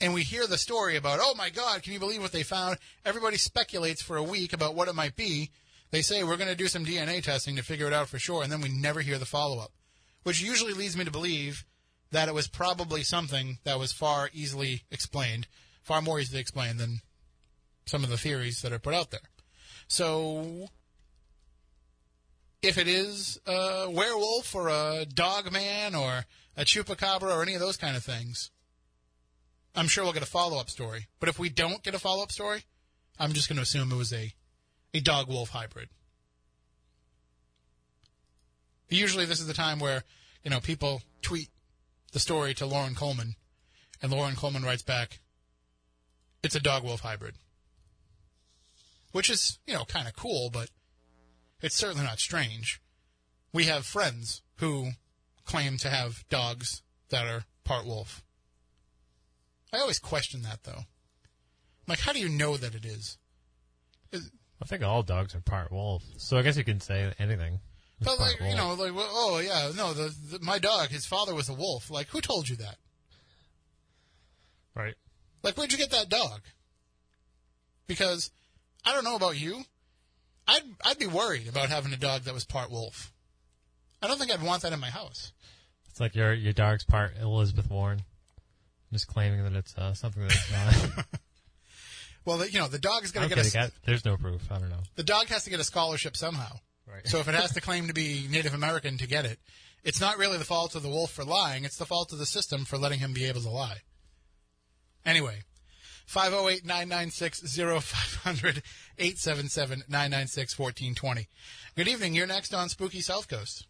And 0.00 0.14
we 0.14 0.22
hear 0.22 0.46
the 0.46 0.58
story 0.58 0.96
about, 0.96 1.20
oh 1.22 1.34
my 1.34 1.50
God, 1.50 1.82
can 1.82 1.92
you 1.92 1.98
believe 1.98 2.20
what 2.20 2.32
they 2.32 2.42
found? 2.42 2.78
Everybody 3.04 3.36
speculates 3.36 4.02
for 4.02 4.16
a 4.16 4.22
week 4.22 4.52
about 4.52 4.74
what 4.74 4.88
it 4.88 4.94
might 4.94 5.16
be. 5.16 5.50
They 5.90 6.02
say, 6.02 6.24
we're 6.24 6.36
going 6.36 6.50
to 6.50 6.56
do 6.56 6.66
some 6.68 6.84
DNA 6.84 7.22
testing 7.22 7.56
to 7.56 7.62
figure 7.62 7.86
it 7.86 7.92
out 7.92 8.08
for 8.08 8.18
sure, 8.18 8.42
and 8.42 8.50
then 8.50 8.60
we 8.60 8.68
never 8.68 9.00
hear 9.00 9.18
the 9.18 9.24
follow 9.24 9.60
up, 9.60 9.72
which 10.24 10.42
usually 10.42 10.72
leads 10.72 10.96
me 10.96 11.04
to 11.04 11.10
believe 11.10 11.64
that 12.10 12.28
it 12.28 12.34
was 12.34 12.48
probably 12.48 13.02
something 13.02 13.58
that 13.64 13.78
was 13.78 13.92
far 13.92 14.30
easily 14.32 14.82
explained 14.90 15.46
far 15.84 16.02
more 16.02 16.18
easy 16.18 16.34
to 16.34 16.40
explain 16.40 16.78
than 16.78 17.00
some 17.86 18.02
of 18.02 18.10
the 18.10 18.16
theories 18.18 18.62
that 18.62 18.72
are 18.72 18.78
put 18.78 18.94
out 18.94 19.10
there. 19.10 19.28
So, 19.86 20.68
if 22.62 22.78
it 22.78 22.88
is 22.88 23.38
a 23.46 23.88
werewolf 23.90 24.54
or 24.54 24.68
a 24.68 25.04
dog 25.04 25.52
man 25.52 25.94
or 25.94 26.24
a 26.56 26.64
chupacabra 26.64 27.36
or 27.36 27.42
any 27.42 27.54
of 27.54 27.60
those 27.60 27.76
kind 27.76 27.96
of 27.96 28.02
things, 28.02 28.50
I'm 29.74 29.88
sure 29.88 30.04
we'll 30.04 30.12
get 30.12 30.22
a 30.22 30.26
follow 30.26 30.58
up 30.58 30.70
story. 30.70 31.08
But 31.20 31.28
if 31.28 31.38
we 31.38 31.50
don't 31.50 31.82
get 31.82 31.94
a 31.94 31.98
follow 31.98 32.22
up 32.22 32.32
story, 32.32 32.64
I'm 33.18 33.32
just 33.32 33.48
going 33.48 33.56
to 33.56 33.62
assume 33.62 33.92
it 33.92 33.96
was 33.96 34.12
a, 34.12 34.32
a 34.94 35.00
dog 35.00 35.28
wolf 35.28 35.50
hybrid. 35.50 35.88
Usually, 38.88 39.26
this 39.26 39.40
is 39.40 39.46
the 39.46 39.54
time 39.54 39.78
where, 39.78 40.04
you 40.44 40.50
know, 40.50 40.60
people 40.60 41.02
tweet 41.20 41.48
the 42.12 42.20
story 42.20 42.54
to 42.54 42.66
Loren 42.66 42.94
Coleman, 42.94 43.34
and 44.00 44.12
Loren 44.12 44.36
Coleman 44.36 44.62
writes 44.62 44.82
back, 44.82 45.20
it's 46.44 46.54
a 46.54 46.60
dog 46.60 46.84
wolf 46.84 47.00
hybrid. 47.00 47.36
Which 49.12 49.30
is, 49.30 49.58
you 49.66 49.74
know, 49.74 49.84
kind 49.84 50.06
of 50.06 50.14
cool, 50.14 50.50
but 50.52 50.68
it's 51.60 51.76
certainly 51.76 52.04
not 52.04 52.18
strange. 52.18 52.80
We 53.52 53.64
have 53.64 53.86
friends 53.86 54.42
who 54.56 54.90
claim 55.44 55.76
to 55.78 55.88
have 55.88 56.28
dogs 56.28 56.82
that 57.10 57.26
are 57.26 57.44
part 57.64 57.86
wolf. 57.86 58.22
I 59.72 59.78
always 59.78 59.98
question 59.98 60.42
that, 60.42 60.64
though. 60.64 60.82
Like, 61.86 62.00
how 62.00 62.12
do 62.12 62.18
you 62.18 62.28
know 62.28 62.56
that 62.56 62.74
it 62.74 62.84
is? 62.84 63.18
is 64.12 64.30
I 64.62 64.66
think 64.66 64.82
all 64.82 65.02
dogs 65.02 65.34
are 65.34 65.40
part 65.40 65.70
wolf, 65.70 66.02
so 66.16 66.36
I 66.36 66.42
guess 66.42 66.56
you 66.56 66.64
can 66.64 66.80
say 66.80 67.12
anything. 67.18 67.60
But 68.00 68.18
like, 68.18 68.40
wolf. 68.40 68.50
you 68.50 68.56
know, 68.56 68.74
like, 68.74 68.94
well, 68.94 69.08
oh 69.10 69.38
yeah, 69.38 69.70
no, 69.76 69.92
the, 69.92 70.14
the, 70.30 70.38
my 70.40 70.58
dog, 70.58 70.88
his 70.88 71.06
father 71.06 71.34
was 71.34 71.48
a 71.48 71.54
wolf. 71.54 71.90
Like, 71.90 72.08
who 72.08 72.20
told 72.20 72.48
you 72.48 72.56
that? 72.56 72.76
Right. 74.74 74.94
Like, 75.44 75.56
where'd 75.56 75.70
you 75.70 75.78
get 75.78 75.90
that 75.90 76.08
dog? 76.08 76.40
Because 77.86 78.30
I 78.84 78.94
don't 78.94 79.04
know 79.04 79.14
about 79.14 79.38
you. 79.38 79.62
I'd 80.48 80.62
I'd 80.84 80.98
be 80.98 81.06
worried 81.06 81.48
about 81.48 81.68
having 81.68 81.92
a 81.92 81.96
dog 81.96 82.22
that 82.22 82.34
was 82.34 82.44
part 82.44 82.70
wolf. 82.70 83.12
I 84.02 84.08
don't 84.08 84.18
think 84.18 84.32
I'd 84.32 84.42
want 84.42 84.62
that 84.62 84.72
in 84.72 84.80
my 84.80 84.90
house. 84.90 85.32
It's 85.90 86.00
like 86.00 86.14
your 86.14 86.32
your 86.32 86.54
dog's 86.54 86.84
part 86.84 87.12
Elizabeth 87.20 87.70
Warren, 87.70 88.02
just 88.92 89.06
claiming 89.06 89.44
that 89.44 89.52
it's 89.52 89.76
uh, 89.76 89.94
something 89.94 90.22
that's 90.22 90.50
not. 90.50 91.06
well, 92.24 92.38
the, 92.38 92.50
you 92.50 92.58
know, 92.58 92.68
the 92.68 92.78
dog 92.78 93.04
is 93.04 93.12
going 93.12 93.28
to 93.28 93.34
get 93.34 93.54
a. 93.54 93.72
There's 93.84 94.04
no 94.04 94.16
proof. 94.16 94.50
I 94.50 94.58
don't 94.58 94.70
know. 94.70 94.82
The 94.96 95.04
dog 95.04 95.26
has 95.28 95.44
to 95.44 95.50
get 95.50 95.60
a 95.60 95.64
scholarship 95.64 96.16
somehow. 96.16 96.58
Right. 96.90 97.06
So 97.06 97.18
if 97.18 97.28
it 97.28 97.34
has 97.34 97.52
to 97.52 97.60
claim 97.62 97.88
to 97.88 97.94
be 97.94 98.26
Native 98.30 98.54
American 98.54 98.98
to 98.98 99.06
get 99.06 99.24
it, 99.24 99.38
it's 99.82 100.00
not 100.00 100.18
really 100.18 100.38
the 100.38 100.44
fault 100.44 100.74
of 100.74 100.82
the 100.82 100.88
wolf 100.88 101.12
for 101.12 101.24
lying. 101.24 101.64
It's 101.64 101.76
the 101.76 101.86
fault 101.86 102.12
of 102.12 102.18
the 102.18 102.26
system 102.26 102.64
for 102.64 102.78
letting 102.78 102.98
him 102.98 103.12
be 103.12 103.26
able 103.26 103.42
to 103.42 103.50
lie. 103.50 103.82
Anyway, 105.04 105.42
508 106.06 106.64
996 106.64 107.40
0500 107.56 108.62
877 108.98 109.84
996 109.88 110.58
1420. 110.58 111.28
Good 111.76 111.88
evening. 111.88 112.14
You're 112.14 112.26
next 112.26 112.54
on 112.54 112.68
Spooky 112.68 113.00
South 113.00 113.28
Coast. 113.28 113.66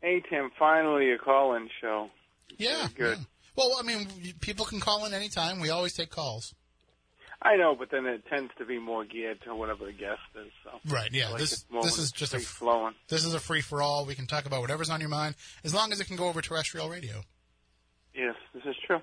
Hey, 0.00 0.22
Tim. 0.30 0.50
Finally, 0.58 1.12
a 1.12 1.18
call 1.18 1.54
in 1.54 1.68
show. 1.80 2.10
Yeah. 2.56 2.88
good. 2.96 3.18
Yeah. 3.18 3.24
Well, 3.56 3.76
I 3.78 3.82
mean, 3.82 4.06
people 4.40 4.64
can 4.64 4.78
call 4.80 5.04
in 5.06 5.12
anytime. 5.14 5.60
We 5.60 5.70
always 5.70 5.92
take 5.94 6.10
calls. 6.10 6.54
I 7.42 7.56
know, 7.56 7.76
but 7.76 7.90
then 7.92 8.04
it 8.06 8.24
tends 8.28 8.50
to 8.58 8.64
be 8.64 8.78
more 8.80 9.04
geared 9.04 9.40
to 9.42 9.54
whatever 9.54 9.84
the 9.86 9.92
guest 9.92 10.20
is. 10.34 10.50
So 10.64 10.70
Right. 10.92 11.08
Yeah. 11.12 11.28
like 11.30 11.38
this 11.38 11.64
this 11.82 11.98
is 11.98 12.10
just 12.10 12.34
a 12.34 12.40
flowing. 12.40 12.94
this 13.08 13.24
is 13.24 13.32
a 13.34 13.38
free 13.40 13.60
for 13.60 13.80
all. 13.80 14.06
We 14.06 14.16
can 14.16 14.26
talk 14.26 14.44
about 14.46 14.60
whatever's 14.60 14.90
on 14.90 14.98
your 15.00 15.08
mind 15.08 15.36
as 15.62 15.72
long 15.72 15.92
as 15.92 16.00
it 16.00 16.06
can 16.06 16.16
go 16.16 16.26
over 16.28 16.40
terrestrial 16.42 16.88
radio. 16.88 17.22
Yes, 18.12 18.34
this 18.54 18.64
is 18.64 18.74
true. 18.86 18.98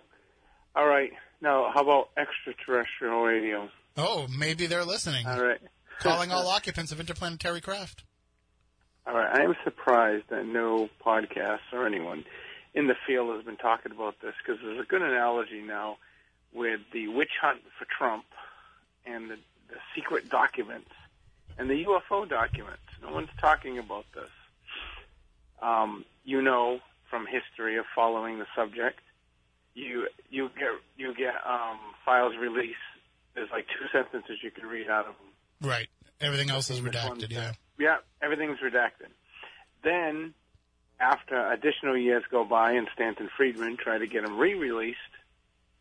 All 0.75 0.85
right. 0.85 1.11
Now, 1.45 1.71
how 1.71 1.81
about 1.81 2.09
extraterrestrial 2.17 3.21
radio? 3.21 3.69
Oh, 3.95 4.25
maybe 4.35 4.65
they're 4.65 4.83
listening. 4.83 5.27
All 5.27 5.39
right. 5.39 5.59
Calling 5.99 6.31
all 6.31 6.47
occupants 6.57 6.91
of 6.91 6.99
interplanetary 6.99 7.61
craft. 7.61 8.03
All 9.05 9.13
right. 9.13 9.29
I 9.31 9.43
am 9.43 9.55
surprised 9.63 10.23
that 10.29 10.47
no 10.47 10.89
podcasts 11.05 11.71
or 11.71 11.85
anyone 11.85 12.25
in 12.73 12.87
the 12.87 12.95
field 13.05 13.35
has 13.35 13.45
been 13.45 13.57
talking 13.57 13.91
about 13.91 14.15
this 14.23 14.33
because 14.43 14.59
there's 14.63 14.79
a 14.79 14.87
good 14.87 15.03
analogy 15.03 15.61
now 15.61 15.97
with 16.51 16.79
the 16.91 17.09
witch 17.09 17.37
hunt 17.39 17.61
for 17.77 17.85
Trump 17.95 18.25
and 19.05 19.29
the, 19.29 19.35
the 19.69 19.77
secret 19.93 20.31
documents 20.31 20.89
and 21.59 21.69
the 21.69 21.85
UFO 21.85 22.27
documents. 22.27 22.81
No 23.03 23.13
one's 23.13 23.29
talking 23.39 23.77
about 23.77 24.05
this. 24.15 24.31
Um, 25.61 26.05
you 26.23 26.41
know 26.41 26.79
from 27.11 27.27
history 27.27 27.77
of 27.77 27.85
following 27.93 28.39
the 28.39 28.47
subject, 28.55 28.99
you 29.75 30.07
you 30.29 30.49
get 30.57 30.69
you 30.97 31.13
get 31.13 31.35
um, 31.45 31.77
files 32.03 32.33
released. 32.39 32.77
There's 33.35 33.49
like 33.51 33.67
two 33.67 33.85
sentences 33.91 34.37
you 34.41 34.49
can 34.49 34.65
read 34.65 34.89
out 34.89 35.07
of 35.07 35.15
them. 35.15 35.69
Right. 35.69 35.87
Everything 36.21 36.49
else 36.49 36.69
is 36.69 36.79
redacted. 36.79 37.31
Yeah. 37.31 37.51
Yeah, 37.77 37.97
everything's 38.21 38.59
redacted. 38.59 39.11
Then, 39.83 40.33
after 40.99 41.51
additional 41.51 41.97
years 41.97 42.23
go 42.31 42.45
by 42.45 42.71
and 42.71 42.87
Stanton 42.93 43.29
Friedman 43.35 43.77
try 43.77 43.97
to 43.97 44.07
get 44.07 44.23
them 44.25 44.37
re-released, 44.37 44.97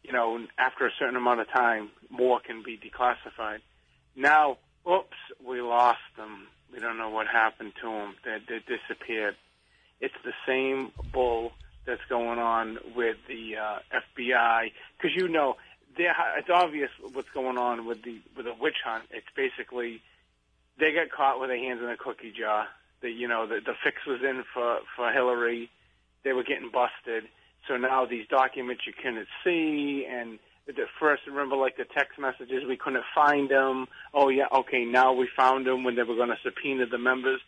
you 0.03 0.13
know, 0.13 0.39
after 0.59 0.87
a 0.87 0.91
certain 0.99 1.15
amount 1.15 1.41
of 1.41 1.49
time, 1.51 1.91
more 2.11 2.41
can 2.41 2.65
be 2.65 2.77
declassified. 2.77 3.59
Now, 4.17 4.59
oops, 4.91 5.17
we 5.47 5.61
lost 5.61 6.01
them. 6.17 6.49
We 6.73 6.81
don't 6.81 6.99
know 6.99 7.11
what 7.11 7.29
happened 7.29 7.73
to 7.81 7.89
them. 7.89 8.15
They, 8.25 8.39
they 8.49 8.59
disappeared. 8.59 9.37
It's 10.01 10.15
the 10.25 10.33
same 10.47 10.91
bull 11.13 11.53
that's 11.87 12.05
going 12.09 12.39
on 12.39 12.79
with 12.97 13.17
the 13.29 13.57
uh, 13.57 13.79
FBI 13.93 14.73
because 14.97 15.15
you 15.17 15.29
know 15.29 15.57
it's 15.97 16.51
obvious 16.53 16.91
what's 17.13 17.29
going 17.31 17.59
on 17.59 17.87
with 17.87 18.03
the 18.03 18.21
with 18.37 18.47
the 18.47 18.55
witch 18.59 18.79
hunt. 18.85 19.05
It's 19.11 19.27
basically 19.37 20.01
they 20.79 20.93
got 20.93 21.11
caught 21.11 21.41
with 21.41 21.51
their 21.51 21.59
hands 21.59 21.81
in 21.83 21.89
a 21.89 21.97
cookie 21.97 22.33
jar. 22.37 22.67
The 23.01 23.11
you 23.11 23.29
know 23.29 23.47
the 23.47 23.61
the 23.65 23.75
fix 23.85 23.99
was 24.07 24.21
in 24.23 24.45
for 24.53 24.79
for 24.97 25.13
Hillary. 25.13 25.71
They 26.25 26.33
were 26.33 26.45
getting 26.45 26.71
busted. 26.71 27.25
So 27.69 27.77
now 27.77 28.05
these 28.07 28.27
documents 28.29 28.83
you 28.87 28.93
couldn't 28.93 29.27
see, 29.43 30.07
and 30.11 30.39
at 30.69 30.75
first 30.99 31.23
remember 31.27 31.57
like 31.57 31.77
the 31.77 31.85
text 31.85 32.19
messages 32.19 32.65
we 32.67 32.77
couldn't 32.77 33.05
find 33.15 33.51
them. 33.51 33.87
Oh 34.13 34.29
yeah, 34.29 34.47
okay, 34.53 34.85
now 34.85 35.13
we 35.13 35.29
found 35.37 35.67
them 35.67 35.85
when 35.85 35.97
they 35.97 36.03
were 36.03 36.17
going 36.17 36.31
to 36.31 36.39
subpoena 36.43 36.87
the 36.87 36.99
members. 36.99 37.41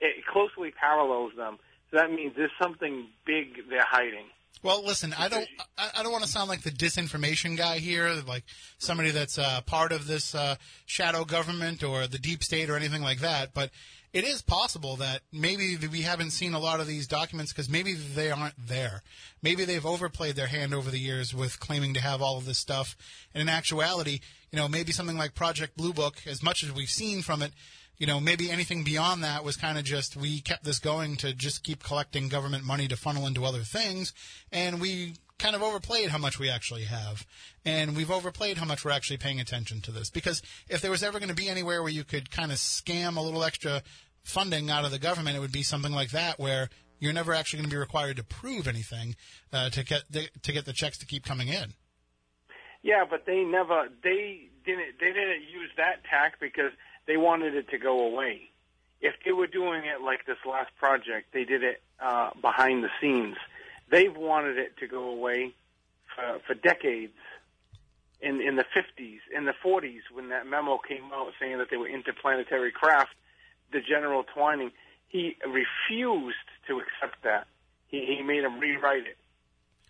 It 0.00 0.26
closely 0.26 0.72
parallels 0.72 1.32
them. 1.36 1.58
So 1.90 1.98
that 1.98 2.10
means 2.10 2.34
there's 2.36 2.50
something 2.60 3.08
big 3.24 3.68
they're 3.68 3.84
hiding. 3.88 4.26
Well, 4.62 4.82
listen, 4.82 5.14
I 5.18 5.28
don't, 5.28 5.46
I, 5.76 6.02
don't 6.02 6.10
want 6.10 6.24
to 6.24 6.30
sound 6.30 6.48
like 6.48 6.62
the 6.62 6.70
disinformation 6.70 7.54
guy 7.54 7.80
here, 7.80 8.10
like 8.26 8.44
somebody 8.78 9.10
that's 9.10 9.36
uh, 9.36 9.60
part 9.66 9.92
of 9.92 10.06
this 10.06 10.34
uh, 10.34 10.56
shadow 10.86 11.26
government 11.26 11.84
or 11.84 12.06
the 12.06 12.18
deep 12.18 12.42
state 12.42 12.70
or 12.70 12.76
anything 12.76 13.02
like 13.02 13.18
that. 13.18 13.52
But 13.52 13.70
it 14.14 14.24
is 14.24 14.40
possible 14.40 14.96
that 14.96 15.20
maybe 15.32 15.76
we 15.76 16.02
haven't 16.02 16.30
seen 16.30 16.54
a 16.54 16.58
lot 16.58 16.80
of 16.80 16.86
these 16.86 17.06
documents 17.06 17.52
because 17.52 17.68
maybe 17.68 17.92
they 17.92 18.30
aren't 18.30 18.54
there. 18.56 19.02
Maybe 19.42 19.66
they've 19.66 19.84
overplayed 19.84 20.36
their 20.36 20.46
hand 20.46 20.72
over 20.72 20.90
the 20.90 21.00
years 21.00 21.34
with 21.34 21.60
claiming 21.60 21.92
to 21.94 22.00
have 22.00 22.22
all 22.22 22.38
of 22.38 22.46
this 22.46 22.58
stuff. 22.58 22.96
And 23.34 23.42
in 23.42 23.48
actuality, 23.50 24.20
you 24.50 24.58
know, 24.58 24.68
maybe 24.68 24.92
something 24.92 25.18
like 25.18 25.34
Project 25.34 25.76
Blue 25.76 25.92
Book, 25.92 26.22
as 26.26 26.42
much 26.42 26.62
as 26.62 26.72
we've 26.72 26.88
seen 26.88 27.22
from 27.22 27.42
it, 27.42 27.52
you 27.98 28.06
know, 28.06 28.20
maybe 28.20 28.50
anything 28.50 28.84
beyond 28.84 29.22
that 29.24 29.44
was 29.44 29.56
kind 29.56 29.78
of 29.78 29.84
just 29.84 30.16
we 30.16 30.40
kept 30.40 30.64
this 30.64 30.78
going 30.78 31.16
to 31.16 31.32
just 31.32 31.62
keep 31.62 31.82
collecting 31.82 32.28
government 32.28 32.64
money 32.64 32.88
to 32.88 32.96
funnel 32.96 33.26
into 33.26 33.44
other 33.44 33.60
things, 33.60 34.12
and 34.52 34.80
we 34.80 35.14
kind 35.38 35.56
of 35.56 35.62
overplayed 35.62 36.08
how 36.08 36.18
much 36.18 36.38
we 36.38 36.48
actually 36.48 36.84
have, 36.84 37.26
and 37.64 37.96
we've 37.96 38.10
overplayed 38.10 38.58
how 38.58 38.64
much 38.64 38.84
we're 38.84 38.90
actually 38.90 39.16
paying 39.16 39.40
attention 39.40 39.80
to 39.82 39.90
this. 39.90 40.10
Because 40.10 40.42
if 40.68 40.80
there 40.80 40.90
was 40.90 41.02
ever 41.02 41.18
going 41.18 41.28
to 41.28 41.34
be 41.34 41.48
anywhere 41.48 41.82
where 41.82 41.92
you 41.92 42.04
could 42.04 42.30
kind 42.30 42.52
of 42.52 42.58
scam 42.58 43.16
a 43.16 43.20
little 43.20 43.44
extra 43.44 43.82
funding 44.22 44.70
out 44.70 44.84
of 44.84 44.90
the 44.90 44.98
government, 44.98 45.36
it 45.36 45.40
would 45.40 45.52
be 45.52 45.62
something 45.62 45.92
like 45.92 46.10
that 46.10 46.38
where 46.38 46.68
you're 46.98 47.12
never 47.12 47.34
actually 47.34 47.58
going 47.58 47.70
to 47.70 47.74
be 47.74 47.78
required 47.78 48.16
to 48.16 48.24
prove 48.24 48.66
anything 48.66 49.16
uh, 49.52 49.68
to 49.70 49.84
get 49.84 50.04
the, 50.10 50.28
to 50.42 50.52
get 50.52 50.64
the 50.64 50.72
checks 50.72 50.98
to 50.98 51.06
keep 51.06 51.24
coming 51.24 51.48
in. 51.48 51.74
Yeah, 52.82 53.04
but 53.08 53.24
they 53.26 53.44
never 53.44 53.88
they 54.02 54.50
didn't 54.64 54.98
they 55.00 55.06
didn't 55.06 55.42
use 55.50 55.70
that 55.78 56.04
tack 56.08 56.38
because 56.38 56.72
they 57.06 57.16
wanted 57.16 57.54
it 57.54 57.68
to 57.70 57.78
go 57.78 58.06
away. 58.06 58.50
If 59.00 59.14
they 59.24 59.32
were 59.32 59.46
doing 59.46 59.82
it 59.84 60.00
like 60.02 60.24
this 60.26 60.38
last 60.46 60.70
project, 60.78 61.32
they 61.32 61.44
did 61.44 61.62
it 61.62 61.82
uh, 62.00 62.30
behind 62.40 62.82
the 62.82 62.90
scenes. 63.00 63.36
They've 63.90 64.16
wanted 64.16 64.58
it 64.58 64.78
to 64.78 64.86
go 64.86 65.10
away 65.10 65.54
for, 66.14 66.40
for 66.46 66.54
decades. 66.54 67.12
In 68.20 68.40
in 68.40 68.56
the 68.56 68.64
50s, 68.64 69.18
in 69.36 69.44
the 69.44 69.52
40s, 69.62 70.00
when 70.10 70.30
that 70.30 70.46
memo 70.46 70.78
came 70.78 71.12
out 71.12 71.32
saying 71.38 71.58
that 71.58 71.68
they 71.70 71.76
were 71.76 71.88
interplanetary 71.88 72.72
craft, 72.72 73.14
the 73.70 73.80
General 73.80 74.24
Twining 74.24 74.70
he 75.14 75.36
refused 75.46 76.48
to 76.66 76.80
accept 76.80 77.22
that. 77.22 77.46
He 77.86 78.16
he 78.16 78.22
made 78.22 78.42
them 78.42 78.58
rewrite 78.58 79.06
it. 79.06 79.18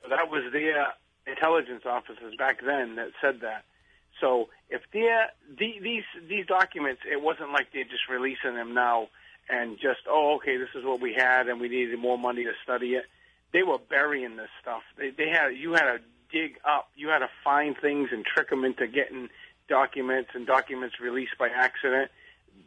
So 0.02 0.10
that 0.10 0.30
was 0.30 0.52
their 0.52 0.88
intelligence 1.26 1.84
officers 1.86 2.34
back 2.36 2.60
then 2.64 2.96
that 2.96 3.08
said 3.22 3.40
that. 3.40 3.64
So 4.20 4.48
if 4.70 4.82
they're, 4.92 5.30
the, 5.58 5.74
these 5.82 6.04
these 6.28 6.46
documents, 6.46 7.02
it 7.10 7.20
wasn't 7.20 7.52
like 7.52 7.68
they're 7.72 7.84
just 7.84 8.08
releasing 8.08 8.54
them 8.54 8.74
now 8.74 9.08
and 9.48 9.76
just 9.76 10.00
oh 10.08 10.36
okay 10.36 10.56
this 10.56 10.70
is 10.74 10.84
what 10.84 11.00
we 11.00 11.12
had 11.12 11.48
and 11.48 11.60
we 11.60 11.68
needed 11.68 11.98
more 11.98 12.18
money 12.18 12.44
to 12.44 12.52
study 12.62 12.94
it. 12.94 13.04
They 13.52 13.62
were 13.62 13.78
burying 13.78 14.36
this 14.36 14.48
stuff. 14.60 14.82
They, 14.96 15.10
they 15.10 15.28
had 15.28 15.50
you 15.56 15.72
had 15.72 15.84
to 15.84 15.98
dig 16.32 16.56
up, 16.64 16.88
you 16.96 17.08
had 17.08 17.20
to 17.20 17.28
find 17.42 17.76
things 17.80 18.08
and 18.12 18.24
trick 18.24 18.50
them 18.50 18.64
into 18.64 18.86
getting 18.86 19.28
documents 19.68 20.30
and 20.34 20.46
documents 20.46 20.96
released 21.00 21.38
by 21.38 21.48
accident. 21.48 22.10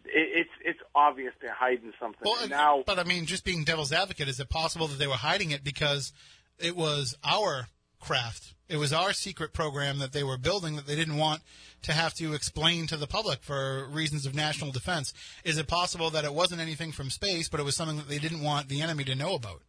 It, 0.05 0.45
it's 0.45 0.49
it's 0.63 0.79
obvious 0.95 1.33
they're 1.41 1.53
hiding 1.53 1.93
something. 1.99 2.21
Well, 2.23 2.37
And 2.41 2.51
now 2.51 2.83
but 2.85 2.99
I 2.99 3.03
mean, 3.03 3.25
just 3.25 3.43
being 3.43 3.63
devil's 3.63 3.91
advocate, 3.91 4.27
is 4.27 4.39
it 4.39 4.49
possible 4.49 4.87
that 4.87 4.99
they 4.99 5.07
were 5.07 5.13
hiding 5.13 5.51
it 5.51 5.63
because 5.63 6.13
it 6.59 6.75
was 6.75 7.15
our 7.23 7.67
craft? 8.07 8.53
It 8.69 8.77
was 8.77 8.93
our 8.93 9.11
secret 9.11 9.53
program 9.53 9.99
that 9.99 10.13
they 10.13 10.23
were 10.23 10.37
building 10.37 10.77
that 10.77 10.87
they 10.87 10.95
didn't 10.95 11.17
want 11.17 11.41
to 11.83 11.91
have 11.91 12.13
to 12.15 12.33
explain 12.33 12.87
to 12.87 12.97
the 12.97 13.05
public 13.05 13.43
for 13.43 13.85
reasons 13.87 14.25
of 14.25 14.33
national 14.33 14.71
defense. 14.71 15.13
Is 15.43 15.57
it 15.57 15.67
possible 15.67 16.09
that 16.11 16.23
it 16.23 16.33
wasn't 16.33 16.61
anything 16.61 16.91
from 16.93 17.09
space, 17.09 17.49
but 17.49 17.59
it 17.59 17.63
was 17.63 17.75
something 17.75 17.97
that 17.97 18.07
they 18.07 18.17
didn't 18.17 18.41
want 18.41 18.69
the 18.69 18.81
enemy 18.81 19.03
to 19.05 19.15
know 19.15 19.35
about? 19.35 19.61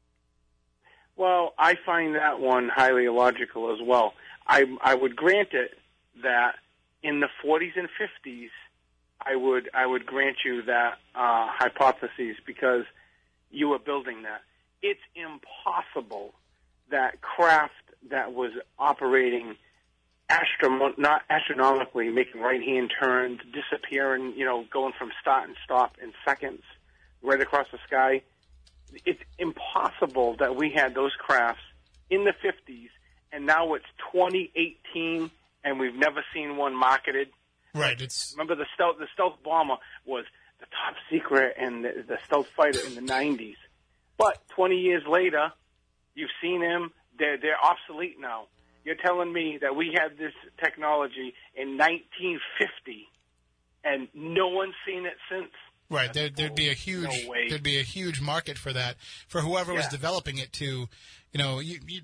Well, 1.17 1.53
I 1.59 1.75
find 1.85 2.15
that 2.15 2.39
one 2.39 2.69
highly 2.69 3.07
illogical 3.07 3.73
as 3.73 3.81
well. 3.83 4.15
I 4.47 4.65
I 4.83 4.95
would 4.95 5.17
grant 5.17 5.53
it 5.53 5.77
that 6.23 6.55
in 7.03 7.21
the 7.21 7.29
40s 7.45 7.77
and 7.77 7.89
50s, 7.89 8.51
I 9.21 9.35
would 9.35 9.69
I 9.75 9.85
would 9.85 10.07
grant 10.07 10.37
you 10.45 10.63
that 10.63 10.99
uh, 11.15 11.49
hypothesis 11.51 12.37
because 12.47 12.85
you 13.51 13.69
were 13.69 13.81
building 13.81 14.23
that. 14.23 14.43
It's 14.81 15.01
impossible 15.17 16.35
that 16.91 17.21
craft 17.21 17.75
that 18.11 18.33
was 18.33 18.53
operating 18.79 19.57
astrom- 20.31 20.99
not 20.99 21.23
astronomically, 21.31 22.09
making 22.09 22.41
right 22.41 22.63
hand 22.63 22.93
turns, 23.01 23.41
disappearing, 23.53 24.35
you 24.37 24.45
know, 24.45 24.65
going 24.71 24.93
from 24.99 25.11
start 25.21 25.49
and 25.49 25.57
stop 25.65 25.97
in 26.03 26.13
seconds, 26.25 26.63
right 27.23 27.41
across 27.41 27.67
the 27.73 27.79
sky 27.87 28.23
it's 29.05 29.21
impossible 29.39 30.37
that 30.39 30.57
we 30.57 30.71
had 30.71 30.95
those 30.95 31.13
crafts 31.19 31.63
in 32.11 32.25
the 32.25 32.33
50s 32.45 32.89
and 33.33 33.47
now 33.47 33.75
it's 33.75 33.85
2018 34.13 35.31
and 35.65 35.79
we've 35.79 35.95
never 35.95 36.25
seen 36.33 36.57
one 36.57 36.75
marketed. 36.75 37.29
Right. 37.75 38.01
It's 38.01 38.33
Remember 38.37 38.55
the 38.55 38.67
stealth 38.75 38.97
the 38.99 39.07
stealth 39.13 39.43
bomber 39.45 39.77
was 40.07 40.25
the 40.61 40.67
top 40.67 40.95
secret 41.11 41.55
and 41.59 41.85
the, 41.85 42.05
the 42.07 42.19
stealth 42.25 42.49
fighter 42.57 42.81
in 42.81 42.95
the 42.95 43.13
90s. 43.13 43.57
But 44.17 44.39
20 44.49 44.77
years 44.77 45.03
later, 45.09 45.53
you've 46.15 46.31
seen 46.43 46.63
him. 46.63 46.91
They're 47.19 47.39
they're 47.39 47.63
obsolete 47.63 48.17
now. 48.21 48.47
You're 48.85 48.97
telling 48.97 49.33
me 49.33 49.59
that 49.61 49.77
we 49.77 49.95
had 49.95 50.17
this 50.17 50.33
technology 50.63 51.35
in 51.55 51.77
1950 51.77 53.09
and 53.85 54.09
no 54.15 54.49
one's 54.49 54.75
seen 54.87 55.07
it 55.07 55.17
since. 55.31 55.51
right. 55.91 56.13
There, 56.13 56.29
there'd 56.29 56.55
be 56.55 56.69
a 56.71 56.75
huge 56.75 57.11
no 57.27 57.35
there'd 57.49 57.63
be 57.63 57.79
a 57.79 57.83
huge 57.83 58.21
market 58.21 58.59
for 58.59 58.73
that 58.73 58.97
for 59.29 59.41
whoever 59.41 59.75
was 59.75 59.89
developing 59.89 60.39
it 60.39 60.53
to, 60.55 60.89
you 61.33 61.39
know, 61.39 61.61
you, 61.61 61.81
you 61.87 62.01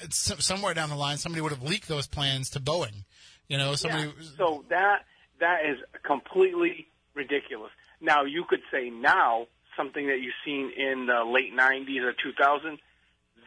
it's 0.00 0.32
somewhere 0.44 0.74
down 0.74 0.90
the 0.90 0.96
line 0.96 1.16
somebody 1.16 1.40
would 1.40 1.52
have 1.52 1.62
leaked 1.62 1.88
those 1.88 2.06
plans 2.06 2.50
to 2.50 2.60
Boeing. 2.60 3.04
You 3.48 3.58
know, 3.58 3.74
somebody. 3.74 4.04
Yeah. 4.04 4.28
So 4.36 4.64
that 4.70 5.04
that 5.40 5.60
is 5.64 5.78
completely 6.02 6.88
ridiculous. 7.14 7.70
Now 8.00 8.24
you 8.24 8.44
could 8.48 8.60
say 8.70 8.90
now 8.90 9.46
something 9.76 10.06
that 10.06 10.20
you've 10.20 10.34
seen 10.44 10.72
in 10.76 11.06
the 11.06 11.24
late 11.24 11.54
'90s 11.56 12.02
or 12.02 12.12
2000. 12.12 12.78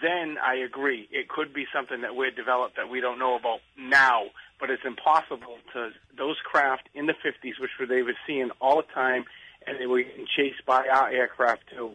Then 0.02 0.38
I 0.44 0.56
agree. 0.56 1.08
It 1.12 1.30
could 1.30 1.54
be 1.54 1.66
something 1.74 2.02
that 2.02 2.16
we're 2.16 2.32
developed 2.32 2.78
that 2.78 2.90
we 2.90 3.02
don't 3.02 3.20
know 3.20 3.36
about 3.36 3.60
now. 3.78 4.24
but 4.60 4.70
it's 4.70 4.86
impossible 4.86 5.58
to 5.74 5.90
those 6.16 6.38
craft 6.44 6.88
in 6.94 7.08
the 7.08 7.14
50s, 7.14 7.60
which 7.60 7.72
were 7.80 7.88
they 7.88 8.04
were 8.04 8.14
seeing 8.28 8.52
all 8.62 8.78
the 8.78 8.94
time, 8.94 9.26
and 9.66 9.80
they 9.80 9.88
were 9.88 10.04
getting 10.04 10.28
chased 10.38 10.64
by 10.68 10.88
our 10.88 11.10
aircraft 11.10 11.64
too. 11.76 11.92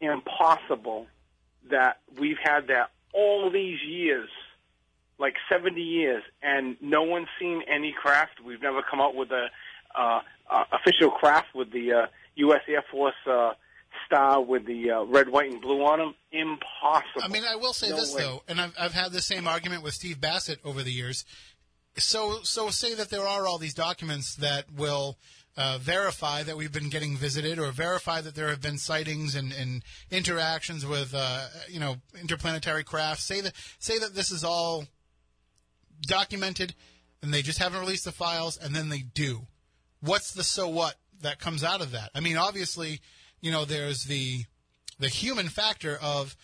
Impossible 0.00 1.08
that 1.70 1.98
we've 2.16 2.38
had 2.40 2.68
that 2.68 2.90
all 3.12 3.50
these 3.50 3.82
years, 3.82 4.28
like 5.18 5.34
70 5.50 5.80
years, 5.80 6.22
and 6.40 6.76
no 6.80 7.02
one's 7.02 7.26
seen 7.40 7.62
any 7.66 7.92
craft. 7.92 8.40
We've 8.44 8.62
never 8.62 8.80
come 8.88 9.00
out 9.00 9.16
with 9.16 9.32
a 9.32 9.48
uh, 9.98 10.20
uh, 10.48 10.64
official 10.72 11.10
craft 11.10 11.48
with 11.54 11.72
the 11.72 11.92
uh, 11.92 12.06
U.S. 12.36 12.62
Air 12.68 12.84
Force 12.92 13.14
uh, 13.26 13.54
star 14.08 14.42
with 14.42 14.66
the 14.66 14.90
uh, 14.90 15.02
red, 15.04 15.28
white, 15.28 15.50
and 15.50 15.60
blue 15.60 15.84
on 15.84 15.98
them. 15.98 16.14
Impossible. 16.32 17.22
I 17.22 17.28
mean, 17.28 17.44
I 17.48 17.56
will 17.56 17.72
say 17.72 17.90
No 17.90 17.96
this 17.96 18.14
way. 18.14 18.22
though, 18.22 18.42
and 18.48 18.60
I've 18.60 18.74
I've 18.78 18.94
had 18.94 19.12
the 19.12 19.20
same 19.20 19.46
argument 19.46 19.82
with 19.82 19.94
Steve 19.94 20.20
Bassett 20.20 20.58
over 20.64 20.82
the 20.82 20.92
years. 20.92 21.24
So 21.96 22.40
so 22.42 22.70
say 22.70 22.94
that 22.94 23.10
there 23.10 23.26
are 23.26 23.46
all 23.46 23.58
these 23.58 23.74
documents 23.74 24.34
that 24.36 24.64
will 24.72 25.18
uh, 25.56 25.78
verify 25.80 26.42
that 26.42 26.56
we've 26.56 26.72
been 26.72 26.88
getting 26.88 27.16
visited, 27.16 27.58
or 27.58 27.70
verify 27.72 28.20
that 28.20 28.34
there 28.34 28.48
have 28.48 28.60
been 28.60 28.78
sightings 28.78 29.34
and, 29.34 29.52
and 29.52 29.82
interactions 30.10 30.86
with 30.86 31.12
uh, 31.14 31.46
you 31.68 31.80
know 31.80 31.96
interplanetary 32.20 32.84
craft. 32.84 33.20
Say 33.20 33.40
that 33.40 33.52
say 33.78 33.98
that 33.98 34.14
this 34.14 34.30
is 34.30 34.44
all 34.44 34.84
documented, 36.02 36.74
and 37.22 37.32
they 37.32 37.42
just 37.42 37.58
haven't 37.58 37.80
released 37.80 38.04
the 38.04 38.12
files, 38.12 38.56
and 38.56 38.74
then 38.74 38.88
they 38.88 39.00
do. 39.00 39.46
What's 40.00 40.32
the 40.32 40.44
so 40.44 40.68
what 40.68 40.94
that 41.22 41.40
comes 41.40 41.64
out 41.64 41.80
of 41.80 41.90
that? 41.92 42.10
I 42.14 42.20
mean, 42.20 42.36
obviously, 42.36 43.00
you 43.40 43.52
know, 43.52 43.64
there's 43.64 44.04
the 44.04 44.44
the 44.98 45.08
human 45.08 45.48
factor 45.48 45.98
of 46.02 46.36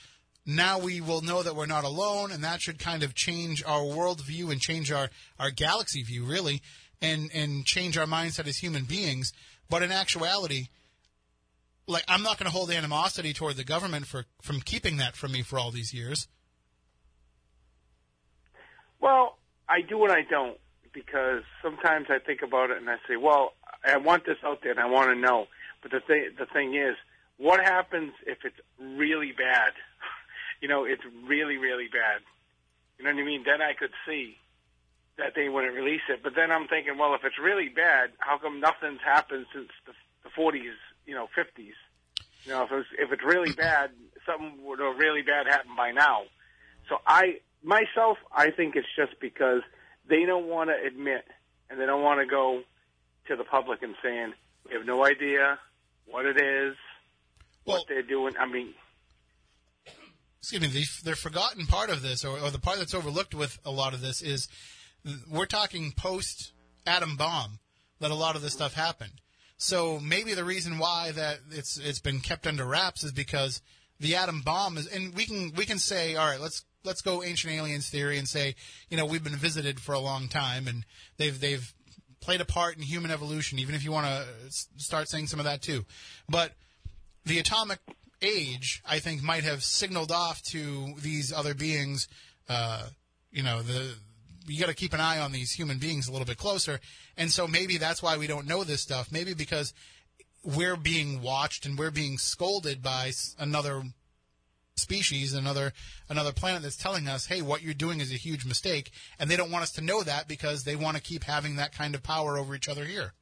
now 0.46 0.78
we 0.78 1.00
will 1.00 1.22
know 1.22 1.42
that 1.42 1.56
we're 1.56 1.66
not 1.66 1.84
alone, 1.84 2.30
and 2.30 2.44
that 2.44 2.60
should 2.60 2.78
kind 2.78 3.02
of 3.02 3.14
change 3.14 3.64
our 3.64 3.80
worldview 3.80 4.52
and 4.52 4.60
change 4.60 4.92
our, 4.92 5.08
our 5.38 5.50
galaxy 5.50 6.02
view, 6.02 6.24
really, 6.24 6.60
and, 7.00 7.30
and 7.34 7.64
change 7.64 7.96
our 7.96 8.06
mindset 8.06 8.46
as 8.46 8.58
human 8.58 8.84
beings. 8.84 9.32
But 9.70 9.82
in 9.82 9.90
actuality, 9.90 10.68
like 11.86 12.04
I'm 12.08 12.22
not 12.22 12.38
going 12.38 12.46
to 12.46 12.56
hold 12.56 12.70
animosity 12.70 13.32
toward 13.32 13.56
the 13.56 13.64
government 13.64 14.06
for 14.06 14.24
from 14.42 14.60
keeping 14.60 14.98
that 14.98 15.16
from 15.16 15.32
me 15.32 15.42
for 15.42 15.58
all 15.58 15.70
these 15.70 15.92
years. 15.92 16.28
Well, 19.00 19.38
I 19.68 19.80
do 19.82 20.02
and 20.04 20.12
I 20.12 20.22
don't 20.28 20.58
because 20.92 21.42
sometimes 21.62 22.06
I 22.08 22.18
think 22.18 22.42
about 22.42 22.70
it 22.70 22.78
and 22.78 22.88
I 22.88 22.96
say, 23.08 23.16
well, 23.16 23.54
I 23.84 23.96
want 23.96 24.24
this 24.24 24.36
out 24.44 24.60
there 24.62 24.70
and 24.70 24.80
I 24.80 24.86
want 24.86 25.10
to 25.10 25.16
know. 25.16 25.46
But 25.84 25.92
the 25.92 26.00
thing, 26.00 26.30
the 26.38 26.46
thing 26.46 26.74
is, 26.74 26.96
what 27.36 27.60
happens 27.60 28.14
if 28.26 28.38
it's 28.44 28.56
really 28.80 29.32
bad? 29.32 29.72
You 30.62 30.68
know, 30.68 30.84
it's 30.84 31.02
really, 31.26 31.58
really 31.58 31.88
bad. 31.88 32.22
You 32.96 33.04
know 33.04 33.12
what 33.12 33.20
I 33.20 33.26
mean? 33.26 33.42
Then 33.44 33.60
I 33.60 33.74
could 33.74 33.90
see 34.06 34.38
that 35.18 35.34
they 35.36 35.50
wouldn't 35.50 35.74
release 35.74 36.00
it. 36.08 36.22
But 36.22 36.34
then 36.34 36.50
I'm 36.50 36.68
thinking, 36.68 36.96
well, 36.96 37.12
if 37.12 37.20
it's 37.22 37.38
really 37.38 37.68
bad, 37.68 38.12
how 38.18 38.38
come 38.38 38.60
nothing's 38.60 39.00
happened 39.04 39.44
since 39.52 39.68
the, 39.84 39.92
the 40.22 40.30
40s, 40.30 40.72
you 41.04 41.14
know, 41.14 41.28
50s? 41.36 41.74
You 42.44 42.52
know, 42.52 42.62
if 42.62 42.72
it's, 42.72 42.88
if 42.98 43.12
it's 43.12 43.22
really 43.22 43.52
bad, 43.56 43.90
something 44.24 44.64
would 44.64 44.78
have 44.78 44.96
really 44.96 45.20
bad 45.20 45.46
happened 45.46 45.76
by 45.76 45.90
now. 45.90 46.22
So 46.88 46.96
I, 47.06 47.40
myself, 47.62 48.16
I 48.32 48.50
think 48.50 48.74
it's 48.74 48.88
just 48.96 49.20
because 49.20 49.60
they 50.08 50.24
don't 50.24 50.46
want 50.46 50.70
to 50.70 50.86
admit 50.86 51.26
and 51.68 51.78
they 51.78 51.84
don't 51.84 52.02
want 52.02 52.20
to 52.20 52.26
go 52.26 52.62
to 53.26 53.36
the 53.36 53.44
public 53.44 53.82
and 53.82 53.96
saying, 54.02 54.32
we 54.66 54.74
have 54.74 54.86
no 54.86 55.04
idea 55.04 55.58
what 56.06 56.26
it 56.26 56.40
is, 56.40 56.76
Well- 57.64 57.78
what 57.78 57.88
they're 57.88 58.02
doing. 58.02 58.34
I 58.38 58.46
mean, 58.46 58.74
excuse 60.40 60.60
me, 60.60 60.68
the, 60.68 61.10
the 61.10 61.16
forgotten 61.16 61.66
part 61.66 61.90
of 61.90 62.02
this, 62.02 62.24
or, 62.24 62.38
or 62.38 62.50
the 62.50 62.58
part 62.58 62.78
that's 62.78 62.94
overlooked 62.94 63.34
with 63.34 63.58
a 63.64 63.70
lot 63.70 63.94
of 63.94 64.00
this, 64.00 64.20
is 64.20 64.48
we're 65.30 65.46
talking 65.46 65.92
post 65.92 66.52
atom 66.86 67.16
bomb 67.16 67.58
that 68.00 68.10
a 68.10 68.14
lot 68.14 68.36
of 68.36 68.42
this 68.42 68.52
stuff 68.52 68.74
happened. 68.74 69.20
So 69.56 69.98
maybe 70.00 70.34
the 70.34 70.44
reason 70.44 70.78
why 70.78 71.12
that 71.12 71.38
it's 71.50 71.78
it's 71.78 72.00
been 72.00 72.20
kept 72.20 72.46
under 72.46 72.64
wraps 72.64 73.04
is 73.04 73.12
because 73.12 73.62
the 74.00 74.16
atom 74.16 74.42
bomb 74.42 74.76
is, 74.76 74.86
and 74.86 75.14
we 75.14 75.24
can 75.24 75.52
we 75.56 75.64
can 75.64 75.78
say, 75.78 76.16
all 76.16 76.26
right, 76.26 76.40
let's 76.40 76.64
let's 76.84 77.00
go 77.00 77.22
ancient 77.22 77.54
aliens 77.54 77.88
theory 77.88 78.18
and 78.18 78.28
say, 78.28 78.54
you 78.90 78.96
know, 78.96 79.06
we've 79.06 79.24
been 79.24 79.36
visited 79.36 79.80
for 79.80 79.94
a 79.94 80.00
long 80.00 80.28
time 80.28 80.66
and 80.68 80.84
they've 81.16 81.38
they've 81.40 81.72
played 82.24 82.40
a 82.40 82.44
part 82.44 82.76
in 82.76 82.82
human 82.82 83.10
evolution. 83.10 83.58
Even 83.58 83.74
if 83.74 83.84
you 83.84 83.92
want 83.92 84.06
to 84.06 84.50
start 84.76 85.08
saying 85.08 85.26
some 85.26 85.38
of 85.38 85.44
that 85.44 85.62
too, 85.62 85.84
but 86.28 86.52
the 87.24 87.38
atomic 87.38 87.78
age, 88.22 88.82
I 88.86 88.98
think, 88.98 89.22
might 89.22 89.44
have 89.44 89.62
signaled 89.62 90.10
off 90.10 90.42
to 90.44 90.94
these 90.98 91.32
other 91.32 91.54
beings. 91.54 92.08
Uh, 92.48 92.88
you 93.30 93.42
know, 93.42 93.62
the 93.62 93.94
you 94.46 94.60
got 94.60 94.66
to 94.66 94.74
keep 94.74 94.92
an 94.92 95.00
eye 95.00 95.18
on 95.18 95.32
these 95.32 95.52
human 95.52 95.78
beings 95.78 96.06
a 96.08 96.12
little 96.12 96.26
bit 96.26 96.38
closer, 96.38 96.80
and 97.16 97.30
so 97.30 97.46
maybe 97.46 97.78
that's 97.78 98.02
why 98.02 98.16
we 98.16 98.26
don't 98.26 98.46
know 98.46 98.64
this 98.64 98.80
stuff. 98.80 99.12
Maybe 99.12 99.34
because 99.34 99.72
we're 100.42 100.76
being 100.76 101.22
watched 101.22 101.64
and 101.64 101.78
we're 101.78 101.90
being 101.90 102.18
scolded 102.18 102.82
by 102.82 103.12
another 103.38 103.82
species, 104.84 105.34
another 105.34 105.72
another 106.08 106.32
planet 106.32 106.62
that's 106.62 106.76
telling 106.76 107.08
us, 107.08 107.26
"Hey, 107.26 107.42
what 107.42 107.62
you're 107.62 107.74
doing 107.74 108.00
is 108.00 108.12
a 108.12 108.16
huge 108.16 108.44
mistake," 108.44 108.90
and 109.18 109.30
they 109.30 109.36
don't 109.36 109.50
want 109.50 109.62
us 109.62 109.72
to 109.72 109.80
know 109.80 110.02
that 110.02 110.28
because 110.28 110.64
they 110.64 110.76
want 110.76 110.96
to 110.96 111.02
keep 111.02 111.24
having 111.24 111.56
that 111.56 111.72
kind 111.72 111.94
of 111.94 112.02
power 112.02 112.38
over 112.38 112.54
each 112.54 112.68
other 112.68 112.84
here. 112.84 113.14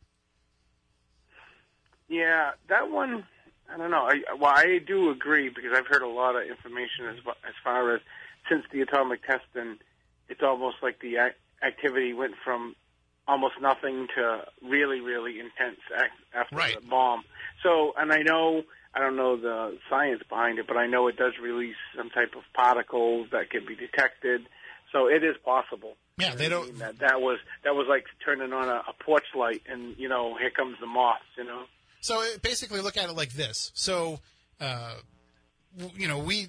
Yeah, 2.08 2.52
that 2.68 2.90
one. 2.90 3.26
I 3.72 3.78
don't 3.78 3.90
know. 3.90 4.06
I, 4.08 4.34
well, 4.38 4.52
I 4.54 4.78
do 4.86 5.10
agree 5.10 5.48
because 5.48 5.70
I've 5.74 5.86
heard 5.86 6.02
a 6.02 6.08
lot 6.08 6.36
of 6.36 6.42
information 6.48 7.06
as 7.08 7.16
as 7.46 7.54
far 7.64 7.94
as 7.94 8.00
since 8.50 8.64
the 8.72 8.80
atomic 8.82 9.24
testing, 9.24 9.78
it's 10.28 10.42
almost 10.42 10.76
like 10.82 11.00
the 11.00 11.16
ac- 11.16 11.36
activity 11.62 12.12
went 12.12 12.34
from 12.44 12.74
almost 13.28 13.54
nothing 13.60 14.08
to 14.16 14.44
really, 14.62 15.00
really 15.00 15.38
intense 15.38 15.78
ac- 15.96 16.10
after 16.34 16.56
Right. 16.56 16.74
the 16.80 16.86
bomb. 16.86 17.24
So, 17.62 17.94
and 17.96 18.12
I 18.12 18.18
know 18.22 18.64
I 18.94 19.00
don't 19.00 19.16
know 19.16 19.36
the 19.36 19.78
science 19.88 20.22
behind 20.28 20.58
it, 20.58 20.66
but 20.66 20.76
I 20.76 20.86
know 20.86 21.08
it 21.08 21.16
does 21.16 21.32
release 21.42 21.76
some 21.96 22.10
type 22.10 22.34
of 22.36 22.42
particles 22.54 23.28
that 23.32 23.50
can 23.50 23.64
be 23.66 23.74
detected. 23.74 24.42
So 24.92 25.06
it 25.08 25.24
is 25.24 25.36
possible. 25.44 25.94
Yeah, 26.18 26.34
they 26.34 26.50
don't. 26.50 26.78
that 26.78 26.98
that 26.98 27.20
was 27.22 27.38
that 27.64 27.74
was 27.74 27.86
like 27.88 28.04
turning 28.24 28.52
on 28.52 28.68
a, 28.68 28.82
a 28.88 28.92
porch 29.04 29.24
light, 29.34 29.62
and 29.68 29.96
you 29.96 30.08
know, 30.08 30.36
here 30.38 30.50
comes 30.50 30.76
the 30.80 30.86
moths. 30.86 31.24
You 31.38 31.44
know. 31.44 31.62
So 32.00 32.20
it- 32.22 32.42
basically, 32.42 32.80
look 32.82 32.96
at 32.98 33.08
it 33.08 33.14
like 33.16 33.32
this. 33.32 33.70
So, 33.74 34.20
uh, 34.60 34.96
w- 35.78 35.98
you 36.02 36.08
know, 36.08 36.18
we 36.18 36.48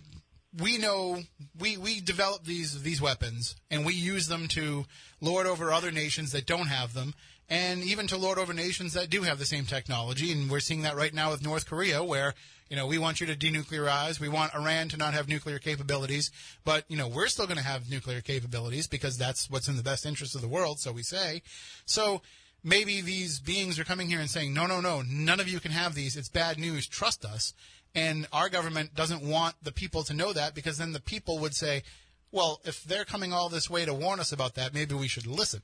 we 0.61 0.77
know 0.77 1.19
we 1.57 1.77
we 1.77 2.01
develop 2.01 2.43
these 2.43 2.83
these 2.83 3.01
weapons 3.01 3.55
and 3.71 3.85
we 3.85 3.93
use 3.93 4.27
them 4.27 4.47
to 4.49 4.85
lord 5.21 5.47
over 5.47 5.71
other 5.71 5.91
nations 5.91 6.31
that 6.33 6.45
don't 6.45 6.67
have 6.67 6.93
them, 6.93 7.13
and 7.49 7.83
even 7.83 8.07
to 8.07 8.17
lord 8.17 8.37
over 8.37 8.53
nations 8.53 8.93
that 8.93 9.09
do 9.09 9.23
have 9.23 9.39
the 9.39 9.45
same 9.45 9.65
technology. 9.65 10.31
And 10.31 10.49
we're 10.49 10.59
seeing 10.59 10.81
that 10.83 10.95
right 10.95 11.13
now 11.13 11.31
with 11.31 11.43
North 11.43 11.67
Korea, 11.67 12.03
where 12.03 12.33
you 12.69 12.75
know 12.75 12.87
we 12.87 12.97
want 12.97 13.21
you 13.21 13.27
to 13.27 13.35
denuclearize, 13.35 14.19
we 14.19 14.29
want 14.29 14.55
Iran 14.55 14.89
to 14.89 14.97
not 14.97 15.13
have 15.13 15.27
nuclear 15.27 15.59
capabilities, 15.59 16.31
but 16.63 16.85
you 16.87 16.97
know 16.97 17.07
we're 17.07 17.27
still 17.27 17.45
going 17.45 17.57
to 17.57 17.63
have 17.63 17.89
nuclear 17.89 18.21
capabilities 18.21 18.87
because 18.87 19.17
that's 19.17 19.49
what's 19.49 19.67
in 19.67 19.77
the 19.77 19.83
best 19.83 20.05
interest 20.05 20.35
of 20.35 20.41
the 20.41 20.47
world. 20.47 20.79
So 20.79 20.91
we 20.91 21.03
say. 21.03 21.41
So 21.85 22.21
maybe 22.63 23.01
these 23.01 23.39
beings 23.39 23.77
are 23.77 23.83
coming 23.83 24.07
here 24.07 24.19
and 24.19 24.29
saying, 24.29 24.53
no, 24.53 24.65
no, 24.65 24.79
no, 24.79 25.01
none 25.01 25.39
of 25.39 25.47
you 25.47 25.59
can 25.59 25.71
have 25.71 25.93
these. 25.93 26.15
It's 26.15 26.29
bad 26.29 26.57
news. 26.57 26.87
Trust 26.87 27.25
us. 27.25 27.53
And 27.93 28.27
our 28.31 28.49
government 28.49 28.95
doesn't 28.95 29.21
want 29.21 29.55
the 29.61 29.71
people 29.71 30.03
to 30.03 30.13
know 30.13 30.33
that 30.33 30.55
because 30.55 30.77
then 30.77 30.93
the 30.93 31.01
people 31.01 31.37
would 31.39 31.53
say, 31.53 31.83
well, 32.31 32.59
if 32.65 32.83
they're 32.83 33.05
coming 33.05 33.31
all 33.31 33.49
this 33.49 33.69
way 33.69 33.85
to 33.85 33.93
warn 33.93 34.19
us 34.19 34.31
about 34.31 34.55
that, 34.55 34.73
maybe 34.73 34.95
we 34.95 35.07
should 35.07 35.27
listen. 35.27 35.61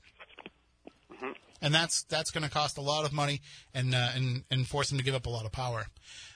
And 1.61 1.73
that's 1.73 2.03
that's 2.03 2.31
going 2.31 2.43
to 2.43 2.49
cost 2.49 2.77
a 2.77 2.81
lot 2.81 3.05
of 3.05 3.13
money 3.13 3.41
and 3.73 3.93
uh, 3.93 4.09
and 4.15 4.43
and 4.49 4.67
force 4.67 4.89
them 4.89 4.97
to 4.97 5.03
give 5.03 5.15
up 5.15 5.25
a 5.25 5.29
lot 5.29 5.45
of 5.45 5.51
power. 5.51 5.87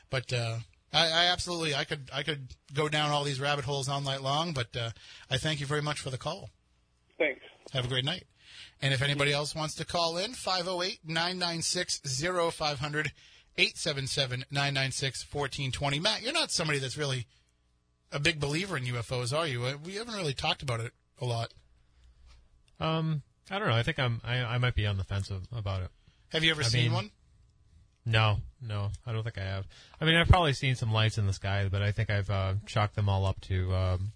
But 0.09 0.31
uh, 0.33 0.57
I, 0.91 1.07
I 1.07 1.25
absolutely 1.27 1.73
I 1.75 1.85
could 1.85 2.09
I 2.13 2.23
could 2.23 2.53
go 2.73 2.89
down 2.89 3.11
all 3.11 3.23
these 3.23 3.39
rabbit 3.39 3.65
holes 3.65 3.87
all 3.87 4.01
night 4.01 4.21
long. 4.21 4.53
But 4.53 4.75
uh, 4.75 4.91
I 5.29 5.37
thank 5.37 5.59
you 5.59 5.65
very 5.65 5.81
much 5.81 5.99
for 5.99 6.09
the 6.09 6.17
call. 6.17 6.49
Thanks. 7.17 7.41
Have 7.71 7.85
a 7.85 7.87
great 7.87 8.05
night. 8.05 8.25
And 8.81 8.93
if 8.93 9.01
anybody 9.01 9.31
else 9.31 9.55
wants 9.55 9.75
to 9.75 9.85
call 9.85 10.17
in, 10.17 10.33
508 10.33 10.99
996 11.05 12.01
0500 12.51 13.11
877 13.57 14.45
996 14.51 15.25
1420. 15.31 15.99
Matt, 15.99 16.21
you're 16.21 16.33
not 16.33 16.51
somebody 16.51 16.79
that's 16.79 16.97
really 16.97 17.27
a 18.11 18.19
big 18.19 18.39
believer 18.39 18.77
in 18.77 18.83
UFOs, 18.83 19.35
are 19.35 19.47
you? 19.47 19.63
Uh, 19.63 19.75
We 19.83 19.95
haven't 19.95 20.15
really 20.15 20.33
talked 20.33 20.61
about 20.61 20.79
it 20.79 20.91
a 21.19 21.25
lot. 21.25 21.53
Um, 22.79 23.23
I 23.51 23.59
don't 23.59 23.67
know. 23.67 23.75
I 23.75 23.83
think 23.83 23.99
I'm. 23.99 24.21
I, 24.23 24.37
I 24.37 24.57
might 24.57 24.75
be 24.75 24.85
on 24.85 24.97
the 24.97 25.03
fence 25.03 25.29
of, 25.29 25.43
about 25.55 25.83
it. 25.83 25.89
Have 26.29 26.43
you 26.43 26.51
ever 26.51 26.61
I 26.61 26.65
seen 26.65 26.83
mean- 26.85 26.93
one? 26.93 27.11
No, 28.05 28.39
no, 28.61 28.89
I 29.07 29.13
don't 29.13 29.23
think 29.23 29.37
I 29.37 29.43
have. 29.43 29.65
I 30.01 30.03
mean, 30.03 30.15
I've 30.15 30.27
probably 30.27 30.51
seen 30.51 30.75
some 30.75 30.91
lights 30.91 31.17
in 31.17 31.25
the 31.25 31.31
sky, 31.31 31.69
but 31.71 31.81
I 31.81 31.93
think 31.93 32.09
I've 32.09 32.29
uh, 32.29 32.55
chalked 32.65 32.95
them 32.95 33.07
all 33.07 33.25
up 33.25 33.39
to 33.41 33.73
um, 33.73 34.11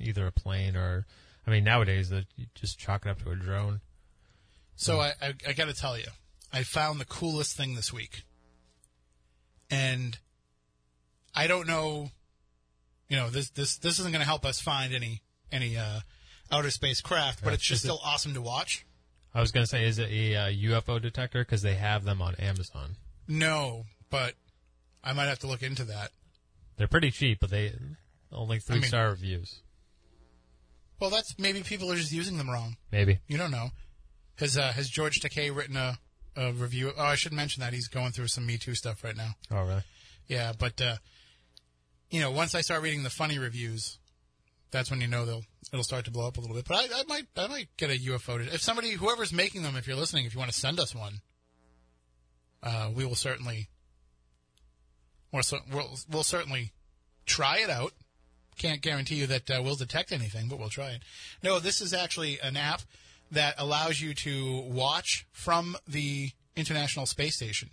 either 0.00 0.26
a 0.26 0.32
plane 0.32 0.76
or. 0.76 1.06
I 1.46 1.52
mean, 1.52 1.62
nowadays 1.62 2.08
that 2.10 2.26
you 2.34 2.46
just 2.56 2.76
chalk 2.76 3.06
it 3.06 3.08
up 3.08 3.22
to 3.22 3.30
a 3.30 3.36
drone. 3.36 3.80
So 4.74 4.98
I, 4.98 5.12
I, 5.22 5.34
I 5.46 5.52
got 5.52 5.68
to 5.68 5.74
tell 5.74 5.96
you, 5.96 6.06
I 6.52 6.64
found 6.64 6.98
the 6.98 7.04
coolest 7.04 7.56
thing 7.56 7.76
this 7.76 7.92
week, 7.92 8.24
and 9.70 10.18
I 11.34 11.46
don't 11.46 11.68
know. 11.68 12.10
You 13.08 13.16
know, 13.16 13.30
this 13.30 13.50
this 13.50 13.78
this 13.78 14.00
isn't 14.00 14.10
going 14.10 14.20
to 14.22 14.26
help 14.26 14.44
us 14.44 14.60
find 14.60 14.92
any 14.92 15.22
any 15.52 15.76
uh, 15.76 16.00
outer 16.50 16.70
space 16.70 17.00
craft, 17.00 17.40
but 17.42 17.48
Right. 17.50 17.54
it's 17.54 17.62
just 17.66 17.84
Is 17.84 17.90
it- 17.90 17.92
still 17.94 18.00
awesome 18.04 18.34
to 18.34 18.40
watch. 18.42 18.84
I 19.34 19.40
was 19.40 19.52
gonna 19.52 19.66
say, 19.66 19.86
is 19.86 19.98
it 19.98 20.08
a 20.10 20.34
uh, 20.36 20.46
UFO 20.48 20.98
detector? 21.00 21.44
Because 21.44 21.60
they 21.62 21.74
have 21.74 22.04
them 22.04 22.22
on 22.22 22.34
Amazon. 22.36 22.96
No, 23.28 23.84
but 24.08 24.34
I 25.04 25.12
might 25.12 25.26
have 25.26 25.40
to 25.40 25.46
look 25.46 25.62
into 25.62 25.84
that. 25.84 26.10
They're 26.76 26.88
pretty 26.88 27.10
cheap, 27.10 27.40
but 27.40 27.50
they 27.50 27.74
only 28.32 28.60
three 28.60 28.80
mean- 28.80 28.88
star 28.88 29.10
reviews. 29.10 29.60
Well, 30.98 31.10
that's 31.10 31.38
maybe 31.38 31.62
people 31.62 31.92
are 31.92 31.96
just 31.96 32.12
using 32.12 32.38
them 32.38 32.48
wrong. 32.48 32.76
Maybe. 32.90 33.18
You 33.28 33.36
don't 33.36 33.50
know. 33.50 33.70
Has 34.38 34.56
uh, 34.56 34.72
has 34.72 34.88
George 34.88 35.20
Takei 35.20 35.54
written 35.54 35.76
a, 35.76 35.98
a 36.36 36.52
review? 36.52 36.92
Oh, 36.96 37.02
I 37.04 37.16
should 37.16 37.32
mention 37.34 37.60
that 37.60 37.74
he's 37.74 37.88
going 37.88 38.12
through 38.12 38.28
some 38.28 38.46
Me 38.46 38.56
Too 38.56 38.74
stuff 38.74 39.04
right 39.04 39.16
now. 39.16 39.36
Oh, 39.50 39.62
really? 39.64 39.82
Yeah, 40.28 40.52
but 40.58 40.80
uh, 40.80 40.96
you 42.10 42.20
know, 42.20 42.30
once 42.30 42.54
I 42.54 42.62
start 42.62 42.82
reading 42.82 43.02
the 43.02 43.10
funny 43.10 43.38
reviews, 43.38 43.98
that's 44.76 44.90
when 44.90 45.00
you 45.00 45.06
know 45.06 45.24
they'll 45.24 45.44
it'll 45.72 45.84
start 45.84 46.04
to 46.04 46.10
blow 46.10 46.26
up 46.26 46.36
a 46.36 46.40
little 46.40 46.54
bit. 46.54 46.66
But 46.66 46.76
I, 46.76 47.00
I 47.00 47.02
might 47.08 47.26
I 47.36 47.46
might 47.46 47.68
get 47.76 47.90
a 47.90 47.94
UFO. 47.94 48.38
To, 48.38 48.54
if 48.54 48.60
somebody, 48.60 48.92
whoever's 48.92 49.32
making 49.32 49.62
them, 49.62 49.76
if 49.76 49.86
you're 49.86 49.96
listening, 49.96 50.26
if 50.26 50.34
you 50.34 50.38
want 50.38 50.52
to 50.52 50.58
send 50.58 50.78
us 50.78 50.94
one, 50.94 51.20
uh, 52.62 52.90
we 52.94 53.06
will 53.06 53.14
certainly, 53.14 53.68
or 55.32 55.42
so, 55.42 55.58
we'll 55.72 55.96
we'll 56.10 56.24
certainly 56.24 56.72
try 57.24 57.58
it 57.58 57.70
out. 57.70 57.92
Can't 58.58 58.80
guarantee 58.80 59.16
you 59.16 59.26
that 59.26 59.50
uh, 59.50 59.60
we'll 59.62 59.76
detect 59.76 60.12
anything, 60.12 60.48
but 60.48 60.58
we'll 60.58 60.68
try 60.68 60.90
it. 60.90 61.02
No, 61.42 61.58
this 61.58 61.80
is 61.80 61.92
actually 61.92 62.38
an 62.40 62.56
app 62.56 62.82
that 63.30 63.54
allows 63.58 64.00
you 64.00 64.14
to 64.14 64.60
watch 64.60 65.26
from 65.32 65.76
the 65.86 66.30
International 66.54 67.06
Space 67.06 67.36
Station. 67.36 67.70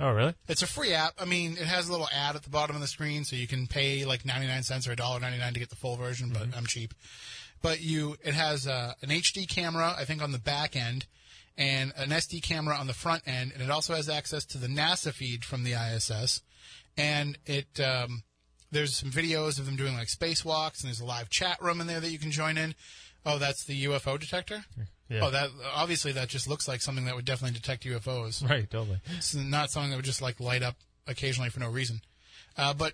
Oh, 0.00 0.12
really? 0.12 0.34
It's 0.46 0.62
a 0.62 0.66
free 0.66 0.92
app. 0.92 1.14
I 1.18 1.24
mean, 1.24 1.52
it 1.52 1.66
has 1.66 1.88
a 1.88 1.92
little 1.92 2.08
ad 2.12 2.36
at 2.36 2.42
the 2.42 2.50
bottom 2.50 2.76
of 2.76 2.82
the 2.82 2.88
screen, 2.88 3.24
so 3.24 3.34
you 3.34 3.48
can 3.48 3.66
pay 3.66 4.04
like 4.04 4.24
ninety 4.24 4.46
nine 4.46 4.62
cents 4.62 4.86
or 4.86 4.94
$1.99 4.94 5.52
to 5.52 5.58
get 5.58 5.70
the 5.70 5.76
full 5.76 5.96
version. 5.96 6.30
But 6.32 6.56
I'm 6.56 6.66
cheap. 6.66 6.94
But 7.62 7.80
you, 7.80 8.16
it 8.22 8.34
has 8.34 8.66
uh, 8.68 8.94
an 9.02 9.08
HD 9.08 9.48
camera, 9.48 9.94
I 9.98 10.04
think, 10.04 10.22
on 10.22 10.30
the 10.30 10.38
back 10.38 10.76
end, 10.76 11.06
and 11.56 11.92
an 11.96 12.10
SD 12.10 12.42
camera 12.42 12.76
on 12.76 12.86
the 12.86 12.94
front 12.94 13.24
end, 13.26 13.52
and 13.52 13.62
it 13.62 13.70
also 13.70 13.94
has 13.94 14.08
access 14.08 14.44
to 14.46 14.58
the 14.58 14.68
NASA 14.68 15.12
feed 15.12 15.44
from 15.44 15.64
the 15.64 15.72
ISS. 15.72 16.42
And 16.96 17.36
it, 17.46 17.80
um, 17.80 18.22
there's 18.70 18.94
some 18.94 19.10
videos 19.10 19.58
of 19.58 19.66
them 19.66 19.76
doing 19.76 19.94
like 19.94 20.06
spacewalks, 20.08 20.80
and 20.80 20.88
there's 20.88 21.00
a 21.00 21.04
live 21.04 21.30
chat 21.30 21.60
room 21.60 21.80
in 21.80 21.88
there 21.88 22.00
that 22.00 22.10
you 22.10 22.18
can 22.18 22.30
join 22.30 22.56
in. 22.56 22.76
Oh, 23.26 23.38
that's 23.38 23.64
the 23.64 23.84
UFO 23.86 24.18
detector. 24.18 24.64
Yeah. 25.08 25.20
Oh, 25.24 25.30
that 25.30 25.50
obviously 25.74 26.12
that 26.12 26.28
just 26.28 26.48
looks 26.48 26.68
like 26.68 26.80
something 26.82 27.06
that 27.06 27.14
would 27.14 27.24
definitely 27.24 27.58
detect 27.58 27.84
UFOs. 27.84 28.42
Right, 28.48 28.68
totally. 28.70 29.00
It's 29.16 29.34
not 29.34 29.70
something 29.70 29.90
that 29.90 29.96
would 29.96 30.04
just 30.04 30.20
like 30.22 30.38
light 30.38 30.62
up 30.62 30.76
occasionally 31.06 31.48
for 31.50 31.60
no 31.60 31.70
reason. 31.70 32.00
Uh, 32.56 32.74
but 32.74 32.92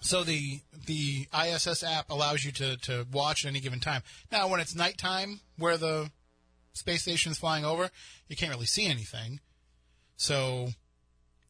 so 0.00 0.24
the 0.24 0.60
the 0.86 1.28
ISS 1.32 1.84
app 1.84 2.10
allows 2.10 2.42
you 2.44 2.50
to 2.52 2.76
to 2.78 3.06
watch 3.12 3.44
at 3.44 3.48
any 3.50 3.60
given 3.60 3.78
time. 3.78 4.02
Now, 4.32 4.48
when 4.48 4.58
it's 4.60 4.74
nighttime, 4.74 5.40
where 5.58 5.76
the 5.76 6.10
space 6.72 7.02
station 7.02 7.30
is 7.32 7.38
flying 7.38 7.64
over, 7.64 7.90
you 8.28 8.34
can't 8.36 8.52
really 8.52 8.66
see 8.66 8.86
anything. 8.86 9.40
So 10.16 10.70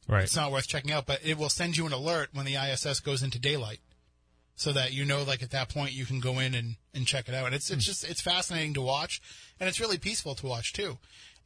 Right. 0.09 0.25
it's 0.25 0.35
not 0.37 0.51
worth 0.53 0.67
checking 0.67 0.91
out. 0.91 1.07
But 1.07 1.21
it 1.25 1.39
will 1.39 1.49
send 1.49 1.77
you 1.77 1.87
an 1.87 1.93
alert 1.93 2.31
when 2.33 2.45
the 2.45 2.57
ISS 2.57 3.01
goes 3.01 3.23
into 3.23 3.39
daylight, 3.39 3.81
so 4.55 4.73
that 4.73 4.93
you 4.93 5.05
know, 5.05 5.23
like 5.23 5.43
at 5.43 5.51
that 5.51 5.69
point, 5.69 5.93
you 5.93 6.05
can 6.05 6.21
go 6.21 6.39
in 6.39 6.55
and, 6.55 6.77
and 6.95 7.07
check 7.07 7.29
it 7.29 7.35
out. 7.35 7.47
And 7.47 7.55
it's 7.55 7.71
it's 7.71 7.85
hmm. 7.85 7.91
just 7.91 8.09
it's 8.09 8.21
fascinating 8.21 8.75
to 8.75 8.81
watch, 8.81 9.21
and 9.59 9.69
it's 9.69 9.81
really 9.81 9.99
peaceful 9.99 10.35
to 10.37 10.47
watch 10.47 10.73
too. 10.73 10.99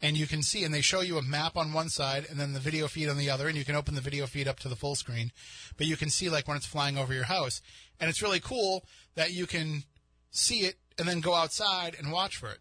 And 0.02 0.18
you 0.18 0.26
can 0.26 0.42
see, 0.42 0.62
and 0.62 0.74
they 0.74 0.82
show 0.82 1.00
you 1.00 1.16
a 1.16 1.22
map 1.22 1.56
on 1.56 1.72
one 1.72 1.88
side, 1.88 2.26
and 2.28 2.38
then 2.38 2.52
the 2.52 2.60
video 2.60 2.86
feed 2.86 3.08
on 3.08 3.16
the 3.16 3.30
other, 3.30 3.48
and 3.48 3.56
you 3.56 3.64
can 3.64 3.74
open 3.74 3.94
the 3.94 4.02
video 4.02 4.26
feed 4.26 4.46
up 4.46 4.58
to 4.60 4.68
the 4.68 4.76
full 4.76 4.94
screen. 4.94 5.32
But 5.78 5.86
you 5.86 5.96
can 5.96 6.10
see 6.10 6.28
like 6.28 6.46
when 6.46 6.56
it's 6.56 6.66
flying 6.66 6.98
over 6.98 7.14
your 7.14 7.24
house, 7.24 7.62
and 7.98 8.10
it's 8.10 8.22
really 8.22 8.40
cool 8.40 8.84
that 9.14 9.32
you 9.32 9.46
can 9.46 9.84
see 10.30 10.60
it 10.60 10.76
and 10.98 11.08
then 11.08 11.20
go 11.20 11.34
outside 11.34 11.96
and 11.98 12.12
watch 12.12 12.36
for 12.36 12.50
it. 12.50 12.58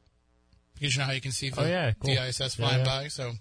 Because 0.76 0.96
you 0.96 1.00
know 1.00 1.08
how 1.08 1.14
you 1.14 1.22
can 1.22 1.32
see 1.32 1.52
oh, 1.52 1.56
the, 1.56 1.64
Oh, 1.64 1.68
yeah, 1.68 1.92
cool. 2.00 2.14
the 2.14 2.28
ISS 2.28 2.40
Yeah, 2.40 2.48
flying 2.48 2.86
yeah. 2.86 2.86
by, 2.86 3.08
so 3.08 3.34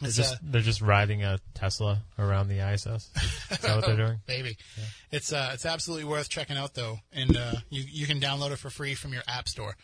They're 0.00 0.08
it's 0.08 0.16
just 0.16 0.34
uh, 0.34 0.38
they're 0.42 0.60
just 0.60 0.80
riding 0.80 1.22
a 1.22 1.38
Tesla 1.54 2.02
around 2.18 2.48
the 2.48 2.58
ISS. 2.72 2.86
Is 2.86 3.10
that 3.60 3.76
what 3.76 3.86
they're 3.86 3.96
doing? 4.06 4.18
Maybe. 4.26 4.56
It's 5.12 5.32
uh, 5.32 5.50
it's 5.54 5.66
absolutely 5.66 6.04
worth 6.04 6.28
checking 6.28 6.56
out 6.56 6.74
though, 6.74 6.98
and 7.12 7.36
uh, 7.36 7.52
you 7.70 7.84
you 7.88 8.06
can 8.06 8.20
download 8.20 8.50
it 8.50 8.58
for 8.58 8.70
free 8.70 8.94
from 8.94 9.12
your 9.12 9.22
app 9.28 9.48
store. 9.48 9.76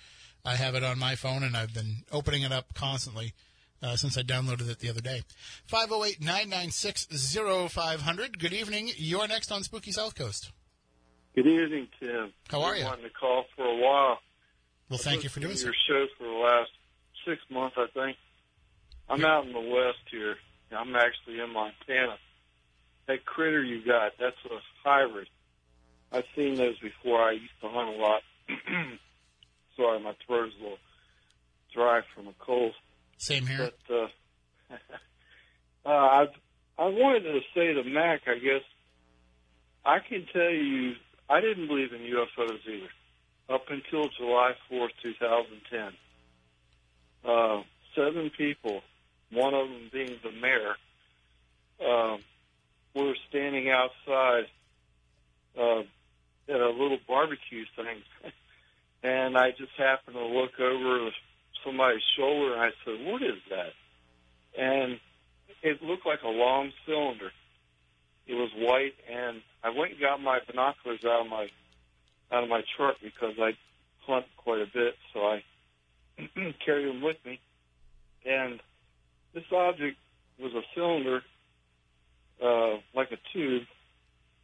I 0.45 0.57
have 0.57 0.75
it 0.75 0.83
on 0.83 0.99
my 0.99 1.15
phone, 1.15 1.45
and 1.45 1.57
I've 1.57 1.75
been 1.75 1.99
opening 2.11 2.43
it 2.43 2.51
up 2.51 2.75
constantly 2.75 3.35
uh, 3.83 3.97
since 3.97 4.17
I 4.17 4.23
downloaded 4.23 4.71
it 4.71 4.79
the 4.79 4.89
other 4.89 5.03
day. 5.03 5.23
508-996-0500. 5.71 8.39
Good 8.39 8.53
evening. 8.53 8.91
You're 8.97 9.27
next 9.29 9.53
on 9.53 9.63
Spooky 9.65 9.93
South 9.93 10.15
Coast. 10.15 10.51
Good 11.35 11.47
evening, 11.47 11.89
Tim. 12.01 12.33
How 12.49 12.63
are 12.63 12.73
Been 12.73 12.81
you? 12.81 12.87
Wanting 12.87 13.05
to 13.05 13.11
call 13.11 13.45
for 13.55 13.67
a 13.67 13.77
while. 13.77 14.19
Well, 14.89 14.99
thank 14.99 15.23
you 15.23 15.29
for 15.29 15.41
doing 15.41 15.53
Listened 15.53 15.75
so. 15.87 15.93
Your 15.95 16.07
show 16.07 16.13
for 16.19 16.25
the 16.25 16.31
last 16.31 16.71
six 17.27 17.41
months, 17.51 17.77
I 17.79 17.87
think. 17.95 18.17
I'm 19.11 19.25
out 19.25 19.45
in 19.45 19.53
the 19.53 19.61
west 19.61 19.99
here. 20.11 20.37
I'm 20.71 20.95
actually 20.95 21.41
in 21.41 21.53
Montana. 21.53 22.17
That 23.09 23.25
critter 23.25 23.63
you 23.63 23.85
got, 23.85 24.13
that's 24.21 24.37
a 24.47 24.59
hybrid. 24.85 25.27
I've 26.13 26.25
seen 26.37 26.55
those 26.55 26.79
before. 26.79 27.21
I 27.21 27.33
used 27.33 27.61
to 27.61 27.69
hunt 27.69 27.89
a 27.89 27.99
lot. 28.01 28.23
Sorry, 29.77 30.01
my 30.01 30.15
throat 30.27 30.49
is 30.49 30.55
a 30.61 30.63
little 30.63 30.79
dry 31.75 32.03
from 32.15 32.29
a 32.29 32.35
cold. 32.39 32.73
Same 33.19 33.47
here. 33.47 33.71
But 33.89 33.95
uh, 33.95 34.07
uh, 35.87 35.89
I 35.89 36.27
I 36.79 36.87
wanted 36.87 37.25
to 37.25 37.41
say 37.55 37.75
to 37.75 37.85
Mac, 37.85 38.23
I 38.27 38.39
guess 38.39 38.63
I 39.85 39.99
can 39.99 40.27
tell 40.33 40.51
you, 40.51 40.95
I 41.29 41.41
didn't 41.41 41.67
believe 41.67 41.93
in 41.93 42.01
UFOs 42.01 42.59
either 42.67 43.55
up 43.55 43.65
until 43.69 44.09
July 44.17 44.53
fourth, 44.69 44.93
two 45.03 45.15
thousand 45.19 45.61
ten. 45.69 45.93
Uh, 47.25 47.63
seven 47.95 48.31
people, 48.37 48.83
one 49.33 49.55
of 49.55 49.69
them 49.69 49.91
being 49.93 50.17
the 50.23 50.33
mayor, 50.33 50.75
um, 51.85 52.21
were 52.95 53.15
standing 53.29 53.71
outside 53.71 54.47
uh, 55.59 55.81
at 56.49 56.61
a 56.61 56.71
little 56.71 56.99
barbecue 57.07 57.65
thing, 57.77 58.03
and 59.03 59.37
I 59.37 59.51
just 59.51 59.73
happened 59.79 60.17
to 60.17 60.25
look 60.25 60.59
over 60.61 61.11
somebody's 61.65 62.03
shoulder, 62.17 62.55
and 62.55 62.63
I 62.63 62.71
said, 62.85 63.07
"What 63.07 63.23
is 63.23 63.39
that?" 63.51 63.73
And 64.59 64.99
it 65.63 65.83
looked 65.83 66.07
like 66.07 66.23
a 66.23 66.29
long 66.29 66.73
cylinder. 66.87 67.31
It 68.27 68.35
was 68.35 68.51
white, 68.57 68.95
and 69.11 69.43
I 69.63 69.71
went 69.71 69.93
and 69.93 70.01
got 70.01 70.21
my 70.21 70.41
binoculars 70.47 71.05
out 71.05 71.23
of 71.23 71.29
my 71.29 71.49
out 72.33 72.45
of 72.45 72.49
my 72.49 72.63
truck 72.77 72.97
because 73.03 73.35
I 73.41 73.57
hunt 74.07 74.27
quite 74.37 74.61
a 74.61 74.67
bit, 74.73 74.95
so 75.13 75.21
I 75.21 75.43
carry 76.65 76.87
them 76.87 77.03
with 77.03 77.17
me. 77.25 77.41
And 78.25 78.61
this 79.35 79.45
object 79.53 79.97
was 80.39 80.53
a 80.55 80.63
cylinder, 80.75 81.23
uh, 82.43 82.79
like 82.95 83.13
a 83.13 83.19
tube, 83.33 83.65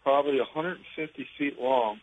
probably 0.02 0.38
150 0.38 1.26
feet 1.38 1.58
long. 1.60 2.00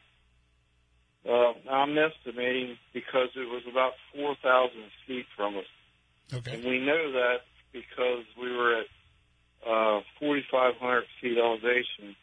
Uh, 1.28 1.54
I'm 1.72 1.98
estimating 1.98 2.78
because 2.94 3.30
it 3.36 3.48
was 3.48 3.64
about 3.70 3.94
4,000 4.16 4.72
feet 5.08 5.26
from 5.38 5.58
us. 5.58 5.64
Okay. 6.34 6.56
And 6.56 6.66
we 6.66 6.80
know 6.80 7.14
that 7.14 7.42
because 7.72 8.26
we 8.40 8.52
were 8.56 8.80
at 8.80 8.88
uh, 9.66 10.02
4,500 10.20 11.04
feet 11.22 11.38
elevation, 11.38 12.16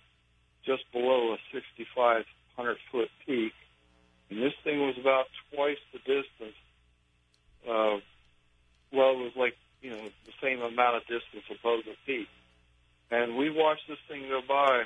just 0.66 0.82
below 0.92 1.32
a 1.32 1.38
6,500 1.52 2.76
foot 2.92 3.08
peak. 3.26 3.52
And 4.28 4.42
this 4.42 4.52
thing 4.62 4.80
was 4.80 4.96
about 5.00 5.26
twice 5.54 5.78
the 5.92 5.98
distance. 5.98 6.56
Uh, 7.66 7.98
well, 8.92 9.12
it 9.12 9.18
was 9.18 9.32
like, 9.36 9.54
you 9.82 9.90
know, 9.90 10.02
the 10.26 10.36
same 10.42 10.60
amount 10.60 10.96
of 10.96 11.02
distance 11.02 11.44
above 11.50 11.80
the 11.84 11.94
peak. 12.06 12.28
And 13.10 13.36
we 13.36 13.50
watched 13.50 13.88
this 13.88 13.98
thing 14.08 14.28
go 14.28 14.40
by, 14.46 14.84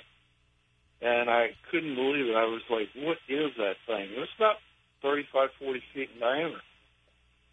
and 1.02 1.28
I 1.28 1.50
couldn't 1.70 1.94
believe 1.94 2.26
it. 2.26 2.36
I 2.36 2.44
was 2.44 2.62
like, 2.70 2.88
what 2.96 3.18
is 3.28 3.50
that 3.58 3.76
thing? 3.86 4.08
It 4.14 4.18
was 4.18 4.32
about 4.36 4.56
35, 5.02 5.50
40 5.58 5.82
feet 5.92 6.08
in 6.14 6.20
diameter. 6.20 6.62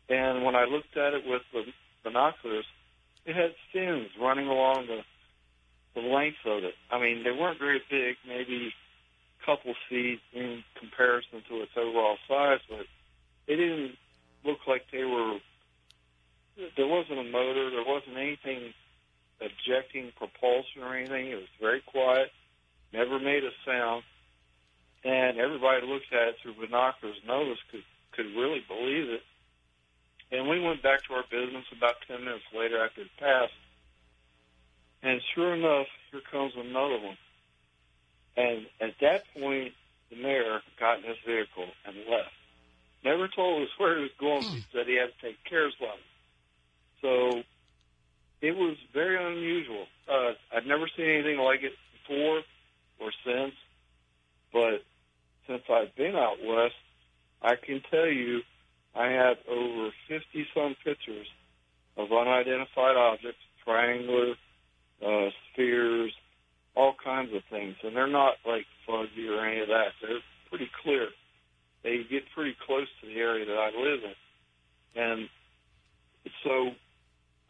And 0.09 0.43
when 0.43 0.55
I 0.55 0.65
looked 0.65 0.95
at 0.97 1.13
it 1.13 1.23
with 1.25 1.41
the 1.53 1.63
binoculars, 2.03 2.65
it 3.25 3.35
had 3.35 3.53
fins 3.73 4.09
running 4.19 4.47
along 4.47 4.87
the 4.87 5.01
the 5.95 6.01
length 6.01 6.37
of 6.45 6.63
it. 6.63 6.73
I 6.89 6.99
mean, 6.99 7.23
they 7.23 7.31
weren't 7.31 7.59
very 7.59 7.81
big, 7.89 8.15
maybe 8.27 8.71
a 8.71 9.45
couple 9.45 9.73
feet 9.89 10.19
in 10.33 10.63
comparison 10.79 11.43
to 11.49 11.61
its 11.61 11.71
overall 11.75 12.17
size, 12.27 12.59
but 12.69 12.85
they 13.47 13.55
didn't 13.55 13.95
look 14.45 14.59
like 14.67 14.83
they 14.91 15.03
were. 15.03 15.37
There 16.77 16.87
wasn't 16.87 17.19
a 17.19 17.23
motor. 17.23 17.69
There 17.69 17.85
wasn't 17.85 18.17
anything 18.17 18.73
ejecting 19.41 20.11
propulsion 20.17 20.83
or 20.83 20.95
anything. 20.95 21.27
It 21.27 21.35
was 21.35 21.51
very 21.59 21.81
quiet, 21.81 22.31
never 22.93 23.19
made 23.19 23.43
a 23.43 23.51
sound, 23.65 24.03
and 25.03 25.39
everybody 25.39 25.81
who 25.81 25.93
looked 25.93 26.13
at 26.13 26.29
it 26.29 26.35
through 26.41 26.53
binoculars, 26.61 27.17
none 27.25 27.41
of 27.41 27.47
us 27.49 27.63
could 27.71 27.83
could 28.11 28.27
really 28.35 28.61
believe 28.67 29.09
it. 29.09 29.23
And 30.31 30.47
we 30.47 30.59
went 30.59 30.83
back 30.83 31.03
to 31.07 31.13
our 31.13 31.23
business 31.29 31.65
about 31.75 31.95
10 32.07 32.23
minutes 32.23 32.43
later 32.55 32.83
after 32.83 33.01
it 33.01 33.07
passed. 33.17 33.53
And 35.03 35.21
sure 35.33 35.55
enough, 35.55 35.87
here 36.11 36.21
comes 36.29 36.53
another 36.55 36.99
one. 36.99 37.17
And 38.37 38.65
at 38.79 38.95
that 39.01 39.23
point, 39.33 39.73
the 40.09 40.17
mayor 40.17 40.61
got 40.79 40.99
in 40.99 41.03
his 41.05 41.17
vehicle 41.25 41.67
and 41.85 41.95
left. 42.09 42.35
Never 43.03 43.27
told 43.27 43.63
us 43.63 43.69
where 43.77 43.97
he 43.97 44.03
was 44.03 44.11
going. 44.19 44.43
He 44.43 44.59
hmm. 44.59 44.71
said 44.71 44.87
he 44.87 44.95
had 44.95 45.11
to 45.15 45.27
take 45.27 45.43
CARES 45.45 45.73
letter. 45.81 45.93
So 47.01 47.43
it 48.41 48.55
was 48.55 48.75
very 48.93 49.17
unusual. 49.17 49.85
Uh, 50.09 50.33
I've 50.55 50.65
never 50.65 50.89
seen 50.95 51.07
anything 51.09 51.39
like 51.39 51.61
it 51.63 51.73
before 52.07 52.41
or 52.99 53.11
since. 53.25 53.53
But 54.53 54.83
since 55.47 55.63
I've 55.69 55.95
been 55.95 56.15
out 56.15 56.37
west, 56.45 56.75
I 57.41 57.55
can 57.55 57.81
tell 57.89 58.07
you 58.07 58.41
I 58.95 59.07
have 59.07 59.37
over 59.49 59.89
50 60.07 60.47
some 60.53 60.75
pictures 60.83 61.27
of 61.97 62.11
unidentified 62.11 62.97
objects, 62.97 63.39
triangular, 63.63 64.33
uh, 65.05 65.29
spheres, 65.51 66.13
all 66.75 66.95
kinds 67.03 67.33
of 67.33 67.41
things. 67.49 67.75
And 67.83 67.95
they're 67.95 68.07
not 68.07 68.35
like 68.45 68.65
fuzzy 68.85 69.27
or 69.27 69.45
any 69.45 69.61
of 69.61 69.67
that. 69.67 69.93
They're 70.01 70.19
pretty 70.49 70.69
clear. 70.83 71.09
They 71.83 72.03
get 72.09 72.23
pretty 72.35 72.55
close 72.65 72.87
to 73.01 73.07
the 73.07 73.15
area 73.19 73.45
that 73.45 73.57
I 73.57 73.67
live 73.67 73.99
in. 74.03 75.01
And 75.01 75.29
so 76.43 76.71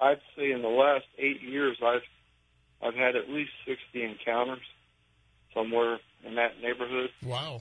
I'd 0.01 0.19
say 0.35 0.51
in 0.51 0.61
the 0.63 0.67
last 0.67 1.05
eight 1.19 1.41
years, 1.41 1.77
I've 1.85 2.01
I've 2.83 2.95
had 2.95 3.15
at 3.15 3.29
least 3.29 3.51
60 3.67 4.03
encounters 4.03 4.63
somewhere 5.53 5.99
in 6.25 6.35
that 6.35 6.59
neighborhood 6.61 7.11
Wow. 7.23 7.59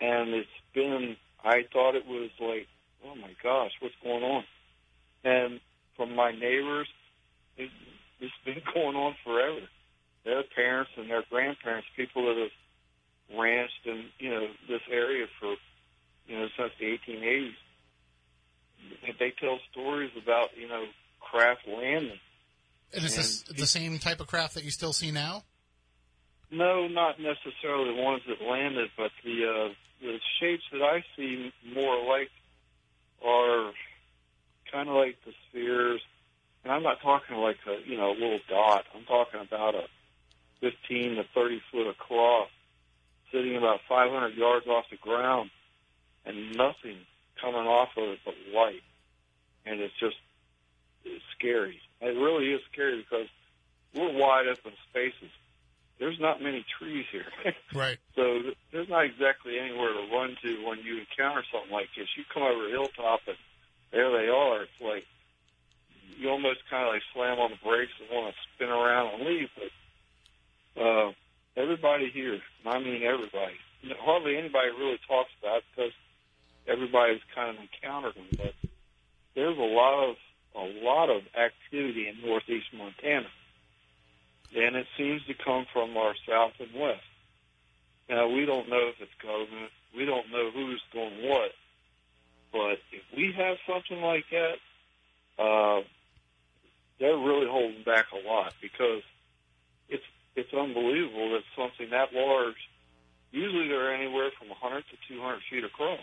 and 0.00 0.30
it's 0.30 0.48
been 0.74 1.16
I 1.44 1.64
thought 1.72 1.94
it 1.96 2.06
was 2.06 2.30
like, 2.40 2.66
oh 3.04 3.14
my 3.16 3.32
gosh, 3.42 3.72
what's 3.80 3.94
going 4.02 4.22
on? 4.22 4.44
And 5.24 5.60
from 5.96 6.14
my 6.14 6.30
neighbors, 6.32 6.88
it, 7.56 7.70
it's 8.20 8.32
been 8.44 8.62
going 8.74 8.96
on 8.96 9.14
forever. 9.24 9.60
Their 10.24 10.42
parents 10.54 10.90
and 10.96 11.10
their 11.10 11.24
grandparents, 11.30 11.88
people 11.96 12.26
that 12.26 12.36
have 12.36 13.38
ranched 13.38 13.84
in 13.86 14.04
you 14.18 14.30
know 14.30 14.46
this 14.68 14.82
area 14.90 15.26
for 15.40 15.56
you 16.26 16.38
know 16.38 16.46
since 16.56 16.72
the 16.78 16.86
1880s, 16.98 17.54
they 19.18 19.32
tell 19.40 19.58
stories 19.72 20.10
about 20.22 20.48
you 20.56 20.68
know 20.68 20.84
craft 21.30 21.66
landing. 21.66 22.18
And 22.92 23.04
is 23.04 23.16
this 23.16 23.42
And- 23.48 23.56
the 23.58 23.66
same 23.66 23.98
type 23.98 24.20
of 24.20 24.26
craft 24.26 24.54
that 24.54 24.64
you 24.64 24.70
still 24.70 24.92
see 24.92 25.10
now? 25.10 25.44
No, 26.50 26.88
not 26.88 27.20
necessarily 27.20 27.94
the 27.94 28.00
ones 28.02 28.22
that 28.26 28.40
landed, 28.40 28.90
but 28.96 29.10
the 29.22 29.44
uh, 29.46 29.74
the 30.00 30.18
shapes 30.40 30.64
that 30.72 30.82
I 30.82 31.04
see 31.16 31.52
more 31.64 32.02
like 32.06 32.30
are 33.22 33.72
kind 34.72 34.88
of 34.88 34.94
like 34.94 35.22
the 35.24 35.32
spheres. 35.48 36.00
And 36.64 36.72
I'm 36.72 36.82
not 36.82 37.00
talking 37.02 37.36
like 37.36 37.58
a 37.66 37.86
you 37.86 37.96
know 37.98 38.12
a 38.12 38.16
little 38.18 38.40
dot. 38.48 38.86
I'm 38.94 39.04
talking 39.04 39.40
about 39.40 39.74
a 39.74 39.88
15 40.60 41.16
to 41.16 41.24
30 41.34 41.60
foot 41.70 41.88
across, 41.88 42.48
sitting 43.30 43.56
about 43.56 43.80
500 43.88 44.34
yards 44.34 44.66
off 44.66 44.86
the 44.90 44.96
ground, 44.96 45.50
and 46.24 46.56
nothing 46.56 46.96
coming 47.40 47.66
off 47.66 47.90
of 47.96 48.04
it 48.08 48.18
but 48.24 48.34
light. 48.54 48.82
And 49.66 49.80
it's 49.80 49.94
just 50.00 50.16
it's 51.04 51.24
scary. 51.36 51.80
It 52.00 52.16
really 52.16 52.52
is 52.52 52.60
scary 52.72 52.98
because 52.98 53.28
we're 53.94 54.12
wide 54.12 54.46
open 54.46 54.72
spaces. 54.90 55.30
There's 55.98 56.20
not 56.20 56.40
many 56.42 56.64
trees 56.78 57.06
here. 57.10 57.26
Right. 57.74 57.98
So 58.16 58.40
there's 58.72 58.88
not 58.88 59.04
exactly 59.04 59.58
anywhere 59.58 59.92
to 59.92 60.08
run 60.12 60.36
to 60.42 60.66
when 60.66 60.78
you 60.80 60.98
encounter 60.98 61.44
something 61.52 61.70
like 61.70 61.88
this. 61.96 62.08
You 62.16 62.24
come 62.32 62.42
over 62.42 62.66
a 62.66 62.70
hilltop 62.70 63.20
and 63.26 63.36
there 63.92 64.10
they 64.10 64.28
are. 64.28 64.62
It's 64.62 64.80
like 64.80 65.04
you 66.16 66.28
almost 66.30 66.60
kind 66.70 66.86
of 66.86 66.94
like 66.94 67.02
slam 67.14 67.38
on 67.38 67.50
the 67.50 67.60
brakes 67.62 67.92
and 68.00 68.08
want 68.10 68.34
to 68.34 68.40
spin 68.54 68.68
around 68.68 69.14
and 69.14 69.28
leave. 69.28 69.48
But 69.54 70.82
uh, 70.82 71.12
everybody 71.56 72.10
here, 72.10 72.34
and 72.34 72.66
I 72.66 72.78
mean 72.78 73.02
everybody, 73.02 73.54
hardly 74.00 74.36
anybody 74.36 74.70
really 74.78 74.98
talks 75.06 75.30
about 75.40 75.58
it 75.58 75.64
because 75.74 75.92
everybody's 76.66 77.22
kind 77.34 77.56
of 77.56 77.62
encountered 77.62 78.14
them. 78.14 78.28
But 78.36 78.54
there's 79.34 79.58
a 79.58 79.60
lot 79.60 80.10
of 80.10 80.16
a 80.58 80.84
lot 80.84 81.08
of 81.08 81.22
activity 81.36 82.08
in 82.08 82.26
northeast 82.28 82.66
Montana, 82.76 83.28
and 84.54 84.76
it 84.76 84.86
seems 84.96 85.24
to 85.26 85.34
come 85.34 85.66
from 85.72 85.96
our 85.96 86.14
south 86.28 86.52
and 86.58 86.74
west. 86.74 87.02
Now, 88.08 88.28
we 88.28 88.46
don't 88.46 88.68
know 88.68 88.88
if 88.88 88.96
it's 89.00 89.12
government. 89.22 89.70
We 89.96 90.04
don't 90.04 90.30
know 90.30 90.50
who's 90.50 90.82
doing 90.92 91.28
what. 91.28 91.52
But 92.52 92.78
if 92.92 93.02
we 93.14 93.32
have 93.36 93.58
something 93.66 94.00
like 94.00 94.24
that, 94.30 95.42
uh, 95.42 95.82
they're 96.98 97.16
really 97.16 97.46
holding 97.46 97.82
back 97.84 98.06
a 98.12 98.26
lot 98.26 98.54
because 98.60 99.02
it's 99.88 100.04
it's 100.34 100.52
unbelievable 100.54 101.32
that 101.32 101.42
something 101.56 101.90
that 101.90 102.12
large. 102.12 102.56
Usually, 103.30 103.68
they're 103.68 103.94
anywhere 103.94 104.30
from 104.38 104.48
100 104.48 104.84
to 104.88 105.14
200 105.14 105.40
feet 105.50 105.64
across, 105.64 106.00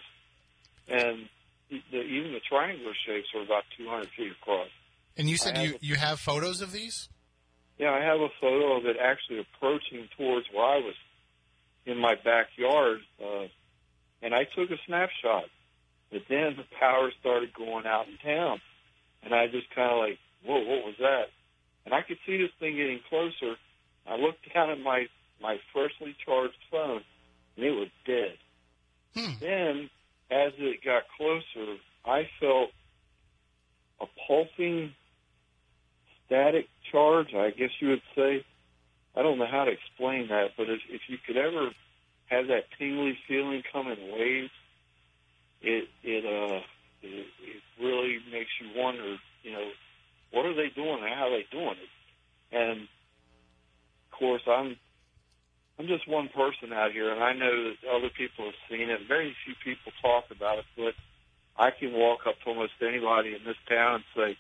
and 0.88 1.28
the, 1.70 2.02
even 2.02 2.34
the 2.34 2.42
triangular 2.48 2.94
shapes 3.06 3.28
are 3.36 3.42
about 3.42 3.64
200 3.78 4.08
feet 4.18 4.32
across. 4.42 4.70
And 5.18 5.30
you 5.30 5.38
said 5.38 5.58
you, 5.58 5.76
a- 5.76 5.78
you 5.82 5.96
have 5.96 6.20
photos 6.20 6.62
of 6.62 6.72
these? 6.72 7.10
Yeah, 7.78 7.92
I 7.92 8.00
have 8.02 8.22
a 8.22 8.30
photo 8.40 8.78
of 8.78 8.86
it 8.86 8.98
actually 9.02 9.40
approaching 9.40 10.08
towards 10.18 10.46
where 10.54 10.64
I 10.66 10.78
was 10.78 10.96
in 11.86 11.98
my 11.98 12.16
backyard, 12.16 13.00
uh, 13.22 13.48
and 14.22 14.34
I 14.34 14.46
took 14.56 14.72
a 14.72 14.78
snapshot. 14.86 15.46
But 16.12 16.22
then 16.30 16.56
the 16.56 16.64
power 16.80 17.12
started 17.20 17.54
going 17.54 17.86
out 17.86 18.08
in 18.08 18.18
town, 18.18 18.62
and 19.24 19.34
I 19.34 19.48
just 19.48 19.70
kind 19.76 19.92
of 19.92 19.98
like, 19.98 20.20
whoa, 20.46 20.60
what 20.60 20.86
was 20.86 20.96
that? 21.00 21.26
And 21.86 21.94
I 21.94 22.02
could 22.02 22.18
see 22.26 22.38
this 22.38 22.52
thing 22.60 22.76
getting 22.78 23.00
closer. 23.10 23.56
I 24.08 24.16
looked 24.16 24.52
down 24.54 24.70
at 24.70 24.80
my 24.80 25.08
my 25.42 25.58
freshly 25.74 26.16
charged 26.26 26.58
phone, 26.72 27.02
and 27.58 27.66
it 27.66 27.72
was 27.72 27.90
dead. 28.06 28.38
Hmm. 29.16 29.34
Then, 29.40 29.90
as 30.32 30.54
it 30.58 30.84
got 30.84 31.04
closer, 31.18 31.78
I 32.06 32.28
felt 32.40 32.70
a 34.02 34.06
pulsing 34.28 34.92
static 36.26 36.68
charge, 36.92 37.34
I 37.36 37.52
guess 37.52 37.70
you 37.80 37.90
would 37.90 38.02
say. 38.16 38.46
I 39.16 39.22
don't 39.22 39.38
know 39.38 39.48
how 39.50 39.66
to 39.66 39.72
explain 39.72 40.28
that, 40.30 40.50
but 40.58 40.70
if, 40.70 40.80
if 40.90 41.02
you 41.08 41.18
could 41.26 41.38
ever 41.38 41.70
have 42.30 42.48
that 42.48 42.66
tingly 42.78 43.18
feeling 43.28 43.62
come 43.72 43.88
in 43.88 43.98
waves, 44.12 44.52
it 45.62 45.88
it 46.04 46.26
uh 46.26 46.62
it, 47.02 47.26
it 47.42 47.84
really 47.84 48.18
makes 48.32 48.50
you 48.60 48.80
wonder, 48.80 49.16
you 49.44 49.52
know, 49.52 49.70
what 50.32 50.46
are 50.46 50.54
they 50.56 50.70
doing 50.76 51.00
and 51.02 51.14
how 51.14 51.28
are 51.28 51.30
they 51.30 51.46
doing 51.52 51.76
it? 51.78 52.56
And 52.56 52.82
of 52.82 54.20
course, 54.20 54.42
I'm 54.48 54.76
I'm 55.78 55.88
just 55.88 56.08
one 56.08 56.30
person 56.30 56.72
out 56.72 56.92
here, 56.94 57.12
and 57.12 57.22
I 57.22 57.34
know 57.34 57.52
that 57.70 57.76
other 57.90 58.10
people 58.10 58.46
have 58.46 58.56
seen 58.70 58.90
it. 58.90 59.02
Very 59.08 59.36
few 59.46 59.54
people 59.64 59.92
talk 60.02 60.26
about 60.32 60.60
it, 60.60 60.66
but 60.78 60.94
I 61.58 61.72
can 61.72 61.94
walk 61.94 62.22
up 62.28 62.36
to 62.44 62.50
almost 62.50 62.74
anybody 62.82 63.36
in 63.36 63.44
this 63.46 63.58
town 63.68 63.96
and 63.96 64.04
say, 64.16 64.38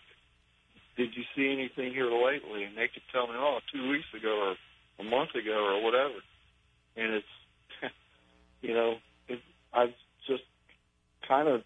did 0.95 1.09
you 1.15 1.23
see 1.35 1.51
anything 1.51 1.93
here 1.93 2.09
lately? 2.09 2.63
And 2.63 2.77
they 2.77 2.87
could 2.87 3.03
tell 3.11 3.27
me, 3.27 3.33
oh, 3.35 3.59
two 3.73 3.89
weeks 3.89 4.07
ago 4.15 4.55
or 4.99 5.05
a 5.05 5.09
month 5.09 5.35
ago 5.35 5.51
or 5.51 5.83
whatever. 5.83 6.15
And 6.95 7.15
it's, 7.15 7.27
you 8.61 8.73
know, 8.73 8.95
it, 9.27 9.39
I've 9.73 9.93
just 10.27 10.43
kind 11.27 11.49
of 11.49 11.63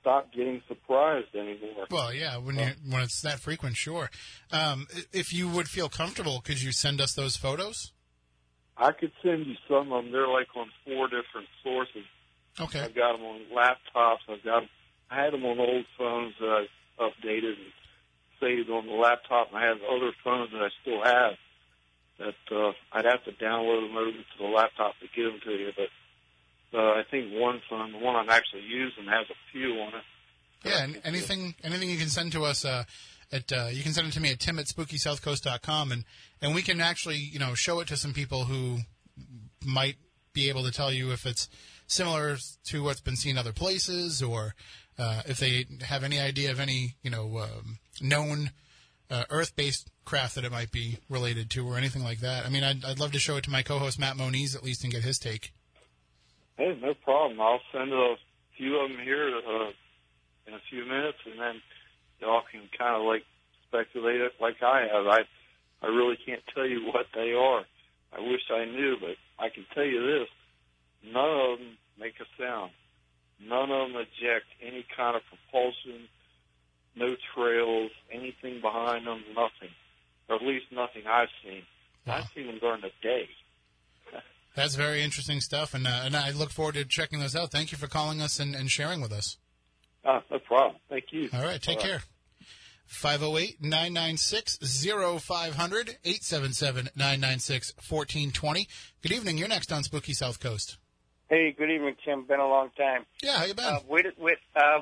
stopped 0.00 0.34
getting 0.34 0.62
surprised 0.68 1.34
anymore. 1.34 1.86
Well, 1.90 2.12
yeah, 2.12 2.36
when 2.36 2.56
you 2.56 2.70
when 2.88 3.02
it's 3.02 3.20
that 3.22 3.40
frequent, 3.40 3.76
sure. 3.76 4.10
Um, 4.52 4.86
if 5.12 5.32
you 5.32 5.48
would 5.48 5.68
feel 5.68 5.88
comfortable, 5.88 6.40
could 6.40 6.62
you 6.62 6.72
send 6.72 7.00
us 7.00 7.14
those 7.14 7.36
photos? 7.36 7.92
I 8.78 8.92
could 8.92 9.12
send 9.22 9.46
you 9.46 9.56
some 9.68 9.92
of 9.92 10.04
them. 10.04 10.12
They're 10.12 10.28
like 10.28 10.48
on 10.56 10.70
four 10.84 11.06
different 11.08 11.48
sources. 11.62 12.04
Okay. 12.60 12.80
I've 12.80 12.94
got 12.94 13.12
them 13.12 13.26
on 13.26 13.40
laptops. 13.54 14.22
I've 14.28 14.44
got 14.44 14.60
them. 14.60 14.68
I 15.10 15.24
had 15.24 15.32
them 15.32 15.44
on 15.44 15.58
old 15.58 15.84
phones 15.96 16.34
that 16.40 16.48
I 16.48 17.02
updated 17.02 17.56
and 17.56 17.72
saved 18.40 18.70
on 18.70 18.86
the 18.86 18.92
laptop. 18.92 19.48
And 19.48 19.58
I 19.58 19.66
have 19.66 19.78
other 19.82 20.12
phones 20.22 20.50
that 20.52 20.62
I 20.62 20.68
still 20.82 21.02
have 21.02 21.34
that 22.18 22.56
uh, 22.56 22.72
I'd 22.92 23.04
have 23.04 23.24
to 23.24 23.32
download 23.32 23.88
them 23.88 23.96
over 23.96 24.10
to 24.10 24.38
the 24.38 24.44
laptop 24.44 24.94
to 25.00 25.06
give 25.14 25.32
them 25.32 25.40
to 25.44 25.52
you. 25.52 25.72
But 25.76 26.78
uh, 26.78 26.92
I 26.92 27.02
think 27.10 27.32
one 27.32 27.60
phone, 27.68 27.92
the 27.92 27.98
one 27.98 28.16
I'm 28.16 28.28
actually 28.28 28.62
using, 28.62 29.04
has 29.04 29.26
a 29.30 29.38
few 29.52 29.80
on 29.80 29.94
it. 29.94 30.04
Yeah, 30.64 30.82
and 30.82 31.00
anything 31.04 31.54
anything 31.62 31.88
you 31.88 31.98
can 31.98 32.08
send 32.08 32.32
to 32.32 32.44
us 32.44 32.64
uh, 32.64 32.84
at 33.32 33.52
uh, 33.52 33.68
you 33.70 33.82
can 33.82 33.92
send 33.92 34.08
it 34.08 34.12
to 34.12 34.20
me 34.20 34.30
at 34.30 34.40
tim 34.40 34.58
at 34.58 34.66
spookysouthcoast.com 34.66 35.92
and 35.92 36.04
and 36.40 36.54
we 36.54 36.62
can 36.62 36.80
actually 36.80 37.16
you 37.16 37.38
know 37.38 37.54
show 37.54 37.80
it 37.80 37.88
to 37.88 37.96
some 37.96 38.12
people 38.12 38.44
who 38.44 38.78
might 39.64 39.96
be 40.32 40.48
able 40.48 40.62
to 40.62 40.70
tell 40.70 40.92
you 40.92 41.10
if 41.12 41.26
it's 41.26 41.48
similar 41.86 42.36
to 42.64 42.82
what's 42.82 43.00
been 43.00 43.16
seen 43.16 43.36
other 43.36 43.52
places 43.52 44.22
or 44.22 44.54
uh, 44.98 45.22
if 45.26 45.38
they 45.38 45.64
have 45.82 46.04
any 46.04 46.18
idea 46.18 46.50
of 46.50 46.60
any 46.60 46.94
you 47.02 47.10
know 47.10 47.38
um, 47.38 47.78
known 48.00 48.50
uh, 49.10 49.24
Earth-based 49.30 49.90
craft 50.04 50.34
that 50.34 50.44
it 50.44 50.52
might 50.52 50.70
be 50.70 50.98
related 51.08 51.50
to 51.50 51.66
or 51.66 51.76
anything 51.76 52.04
like 52.04 52.20
that. 52.20 52.44
I 52.44 52.50
mean, 52.50 52.64
I'd, 52.64 52.84
I'd 52.84 52.98
love 52.98 53.12
to 53.12 53.18
show 53.18 53.36
it 53.36 53.44
to 53.44 53.50
my 53.50 53.62
co-host 53.62 53.98
Matt 53.98 54.16
Moniz 54.16 54.54
at 54.54 54.62
least 54.62 54.84
and 54.84 54.92
get 54.92 55.02
his 55.02 55.18
take. 55.18 55.52
Hey, 56.56 56.78
no 56.80 56.94
problem. 56.94 57.40
I'll 57.40 57.60
send 57.72 57.92
a 57.92 58.16
few 58.56 58.78
of 58.78 58.90
them 58.90 58.98
here 59.02 59.28
uh, 59.36 59.70
in 60.46 60.54
a 60.54 60.60
few 60.68 60.84
minutes, 60.84 61.18
and 61.24 61.40
then 61.40 61.62
y'all 62.20 62.42
can 62.50 62.62
kind 62.76 62.96
of 62.96 63.02
like 63.02 63.24
speculate 63.68 64.20
it 64.20 64.32
like 64.40 64.62
I 64.62 64.86
have. 64.92 65.06
I 65.06 65.20
I 65.82 65.86
really 65.86 66.18
can't 66.24 66.42
tell 66.54 66.66
you 66.66 66.86
what 66.92 67.06
they 67.14 67.32
are. 67.32 67.64
I 68.12 68.20
wish 68.20 68.42
I 68.50 68.64
knew, 68.64 68.96
but 69.00 69.16
I 69.38 69.48
can 69.48 69.64
tell 69.74 69.84
you 69.84 70.00
this: 70.00 70.28
none 71.12 71.30
of 71.30 71.58
them 71.58 71.78
make 71.98 72.14
a 72.20 72.42
sound. 72.42 72.72
none 73.40 73.70
of 73.70 73.92
them 73.92 73.96
eject 73.96 74.46
any 74.62 74.84
kind 74.96 75.16
of 75.16 75.22
propulsion, 75.28 76.08
no 76.96 77.14
trails, 77.34 77.90
anything 78.12 78.60
behind 78.60 79.06
them, 79.06 79.22
nothing. 79.34 79.74
Or 80.28 80.36
at 80.36 80.42
least 80.42 80.66
nothing 80.72 81.02
I've 81.08 81.28
seen. 81.42 81.62
Wow. 82.06 82.16
I've 82.16 82.28
seen 82.34 82.46
them 82.46 82.58
during 82.58 82.82
the 82.82 82.90
day. 83.02 83.28
That's 84.54 84.74
very 84.74 85.02
interesting 85.02 85.40
stuff, 85.40 85.72
and 85.72 85.86
uh, 85.86 86.00
and 86.02 86.16
I 86.16 86.32
look 86.32 86.50
forward 86.50 86.74
to 86.74 86.84
checking 86.84 87.20
those 87.20 87.36
out. 87.36 87.52
Thank 87.52 87.70
you 87.70 87.78
for 87.78 87.86
calling 87.86 88.20
us 88.20 88.40
and, 88.40 88.56
and 88.56 88.68
sharing 88.68 89.00
with 89.00 89.12
us. 89.12 89.36
Uh, 90.04 90.20
no 90.30 90.38
problem. 90.38 90.76
Thank 90.88 91.04
you. 91.12 91.28
All 91.32 91.42
right, 91.42 91.60
take 91.60 91.78
All 91.78 91.84
care. 91.84 92.02
508 92.86 93.62
996 93.62 94.58
0500 95.22 95.88
877 96.04 96.88
996 96.96 97.74
1420. 97.76 98.66
Good 99.02 99.12
evening. 99.12 99.36
You're 99.38 99.48
next 99.48 99.70
on 99.72 99.82
Spooky 99.82 100.14
South 100.14 100.40
Coast. 100.40 100.78
Hey, 101.28 101.52
good 101.52 101.70
evening, 101.70 101.96
Tim. 102.04 102.24
Been 102.24 102.40
a 102.40 102.48
long 102.48 102.70
time. 102.76 103.04
Yeah, 103.22 103.36
how 103.38 103.44
you 103.44 103.52
been? 103.52 103.64
Uh, 103.66 103.80
wait, 103.86 104.06
wait, 104.18 104.38
uh, 104.56 104.80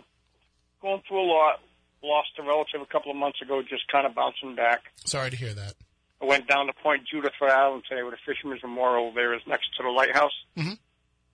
going 0.80 1.02
through 1.08 1.22
a 1.22 1.28
lot. 1.28 1.60
Lost 2.04 2.28
a 2.38 2.42
relative 2.42 2.80
a 2.80 2.86
couple 2.86 3.10
of 3.10 3.16
months 3.16 3.42
ago, 3.42 3.62
just 3.62 3.88
kind 3.90 4.06
of 4.06 4.14
bouncing 4.14 4.54
back. 4.54 4.82
Sorry 5.06 5.30
to 5.30 5.36
hear 5.36 5.54
that. 5.54 5.74
I 6.22 6.26
went 6.26 6.46
down 6.46 6.66
to 6.66 6.72
Point 6.74 7.02
Judith 7.10 7.32
Island 7.42 7.82
today 7.88 8.04
with 8.04 8.14
a 8.14 8.18
Fisherman's 8.24 8.62
Memorial. 8.62 9.12
There 9.12 9.34
is 9.34 9.40
next 9.48 9.66
to 9.78 9.82
the 9.82 9.88
lighthouse. 9.88 10.32
Mhm. 10.56 10.78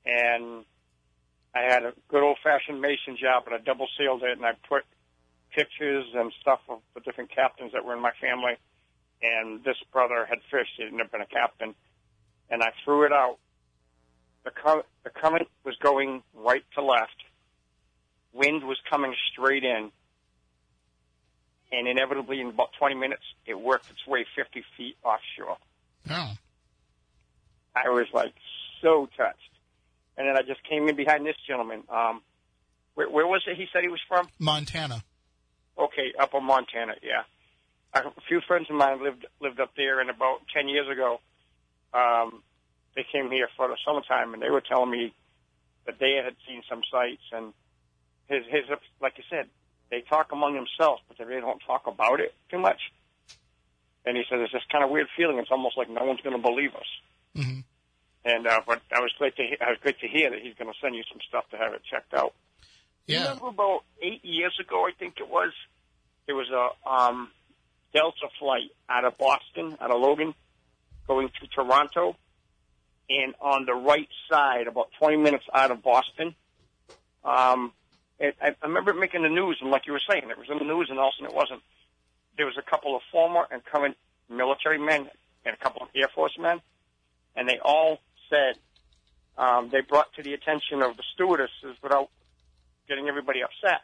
And 0.06 0.64
I 1.54 1.60
had 1.62 1.84
a 1.84 1.92
good 2.08 2.22
old 2.22 2.38
fashioned 2.42 2.80
mason 2.80 3.16
job, 3.20 3.44
but 3.44 3.52
I 3.52 3.58
double 3.58 3.86
sealed 3.98 4.22
it 4.22 4.36
and 4.36 4.44
I 4.44 4.52
put 4.68 4.84
pictures 5.54 6.06
and 6.14 6.32
stuff 6.40 6.60
of 6.68 6.80
the 6.94 7.00
different 7.00 7.30
captains 7.30 7.72
that 7.72 7.84
were 7.84 7.94
in 7.94 8.00
my 8.00 8.12
family. 8.20 8.54
And 9.22 9.62
this 9.62 9.76
brother 9.92 10.26
had 10.28 10.38
fished. 10.50 10.72
He 10.76 10.84
had 10.84 10.92
never 10.92 11.10
been 11.10 11.20
a 11.20 11.26
captain. 11.26 11.74
And 12.50 12.62
I 12.62 12.72
threw 12.84 13.04
it 13.04 13.12
out. 13.12 13.38
The, 14.44 14.50
cur- 14.50 14.84
the 15.04 15.10
current 15.10 15.48
was 15.64 15.76
going 15.76 16.22
right 16.34 16.64
to 16.74 16.82
left. 16.82 17.22
Wind 18.32 18.64
was 18.64 18.78
coming 18.90 19.14
straight 19.30 19.62
in. 19.62 19.90
And 21.70 21.86
inevitably, 21.86 22.40
in 22.40 22.48
about 22.48 22.70
20 22.78 22.96
minutes, 22.96 23.22
it 23.46 23.58
worked 23.58 23.90
its 23.90 24.06
way 24.06 24.26
50 24.36 24.64
feet 24.76 24.96
offshore. 25.04 25.56
Oh, 26.10 26.32
I 27.74 27.88
was 27.88 28.06
like 28.12 28.34
so 28.82 29.08
touched. 29.16 29.38
And 30.16 30.28
then 30.28 30.36
I 30.36 30.42
just 30.42 30.62
came 30.68 30.88
in 30.88 30.96
behind 30.96 31.26
this 31.26 31.36
gentleman. 31.46 31.84
Um, 31.88 32.22
where, 32.94 33.08
where 33.08 33.26
was 33.26 33.42
it 33.46 33.56
he 33.56 33.66
said 33.72 33.82
he 33.82 33.88
was 33.88 34.00
from? 34.06 34.28
Montana. 34.38 35.02
Okay, 35.78 36.12
up 36.18 36.34
in 36.34 36.44
Montana, 36.44 36.94
yeah. 37.02 37.22
A 37.94 38.10
few 38.28 38.40
friends 38.46 38.68
of 38.70 38.76
mine 38.76 39.02
lived 39.02 39.26
lived 39.40 39.60
up 39.60 39.72
there, 39.76 40.00
and 40.00 40.10
about 40.10 40.40
ten 40.54 40.68
years 40.68 40.88
ago, 40.88 41.20
um, 41.92 42.42
they 42.94 43.04
came 43.10 43.30
here 43.30 43.48
for 43.56 43.68
the 43.68 43.76
summertime, 43.84 44.32
and 44.32 44.42
they 44.42 44.50
were 44.50 44.62
telling 44.62 44.90
me 44.90 45.14
that 45.86 45.98
they 45.98 46.20
had 46.22 46.34
seen 46.46 46.62
some 46.68 46.82
sights, 46.90 47.22
and 47.32 47.52
his 48.28 48.44
his 48.50 48.64
like 49.00 49.14
you 49.18 49.24
said, 49.28 49.46
they 49.90 50.00
talk 50.00 50.32
among 50.32 50.54
themselves, 50.54 51.02
but 51.06 51.18
they 51.18 51.24
really 51.24 51.42
don't 51.42 51.62
talk 51.66 51.86
about 51.86 52.20
it 52.20 52.34
too 52.50 52.58
much. 52.58 52.80
And 54.06 54.16
he 54.16 54.24
said, 54.28 54.40
"It's 54.40 54.52
this 54.52 54.62
kind 54.70 54.84
of 54.84 54.90
weird 54.90 55.08
feeling. 55.16 55.38
It's 55.38 55.50
almost 55.50 55.76
like 55.76 55.90
no 55.90 56.04
one's 56.04 56.20
going 56.20 56.36
to 56.36 56.42
believe 56.42 56.74
us." 56.74 56.88
hmm 57.36 57.60
And 58.24 58.46
uh, 58.46 58.60
but 58.66 58.80
I 58.92 59.00
was 59.00 59.12
great 59.18 59.36
to 59.36 59.42
he- 59.42 59.60
I 59.60 59.70
was 59.70 59.78
great 59.80 59.98
to 60.00 60.08
hear 60.08 60.30
that 60.30 60.40
he's 60.40 60.54
going 60.54 60.72
to 60.72 60.78
send 60.80 60.94
you 60.94 61.02
some 61.10 61.20
stuff 61.28 61.44
to 61.50 61.56
have 61.56 61.74
it 61.74 61.82
checked 61.90 62.14
out. 62.14 62.34
Yeah. 63.06 63.24
remember 63.24 63.48
about 63.48 63.84
eight 64.00 64.24
years 64.24 64.56
ago, 64.60 64.86
I 64.86 64.92
think 64.96 65.14
it 65.18 65.28
was, 65.28 65.52
there 66.26 66.36
was 66.36 66.48
a 66.50 66.88
um, 66.88 67.30
Delta 67.92 68.28
flight 68.38 68.70
out 68.88 69.04
of 69.04 69.18
Boston, 69.18 69.76
out 69.80 69.90
of 69.90 70.00
Logan, 70.00 70.34
going 71.08 71.28
to 71.40 71.46
Toronto, 71.48 72.16
and 73.10 73.34
on 73.40 73.66
the 73.66 73.74
right 73.74 74.08
side, 74.30 74.68
about 74.68 74.90
20 74.98 75.16
minutes 75.16 75.44
out 75.52 75.72
of 75.72 75.82
Boston, 75.82 76.34
um, 77.24 77.72
it, 78.18 78.36
I, 78.40 78.54
I 78.62 78.66
remember 78.66 78.92
it 78.92 78.98
making 78.98 79.22
the 79.22 79.28
news, 79.28 79.58
and 79.60 79.70
like 79.70 79.86
you 79.86 79.92
were 79.92 80.00
saying, 80.08 80.30
it 80.30 80.38
was 80.38 80.48
in 80.48 80.58
the 80.58 80.64
news, 80.64 80.88
and 80.90 80.98
all 80.98 81.08
of 81.08 81.14
a 81.14 81.16
sudden 81.16 81.32
it 81.32 81.36
wasn't. 81.36 81.60
There 82.36 82.46
was 82.46 82.56
a 82.56 82.62
couple 82.62 82.94
of 82.96 83.02
former 83.10 83.46
and 83.50 83.64
current 83.64 83.96
military 84.30 84.78
men 84.78 85.10
and 85.44 85.54
a 85.54 85.62
couple 85.62 85.82
of 85.82 85.88
Air 85.94 86.08
Force 86.14 86.36
men, 86.38 86.60
and 87.36 87.48
they 87.48 87.58
all 87.58 87.98
said 88.32 88.56
um, 89.36 89.68
they 89.70 89.80
brought 89.80 90.12
to 90.14 90.22
the 90.22 90.32
attention 90.34 90.82
of 90.82 90.96
the 90.96 91.02
stewardesses 91.14 91.76
without 91.82 92.08
getting 92.88 93.08
everybody 93.08 93.40
upset. 93.42 93.82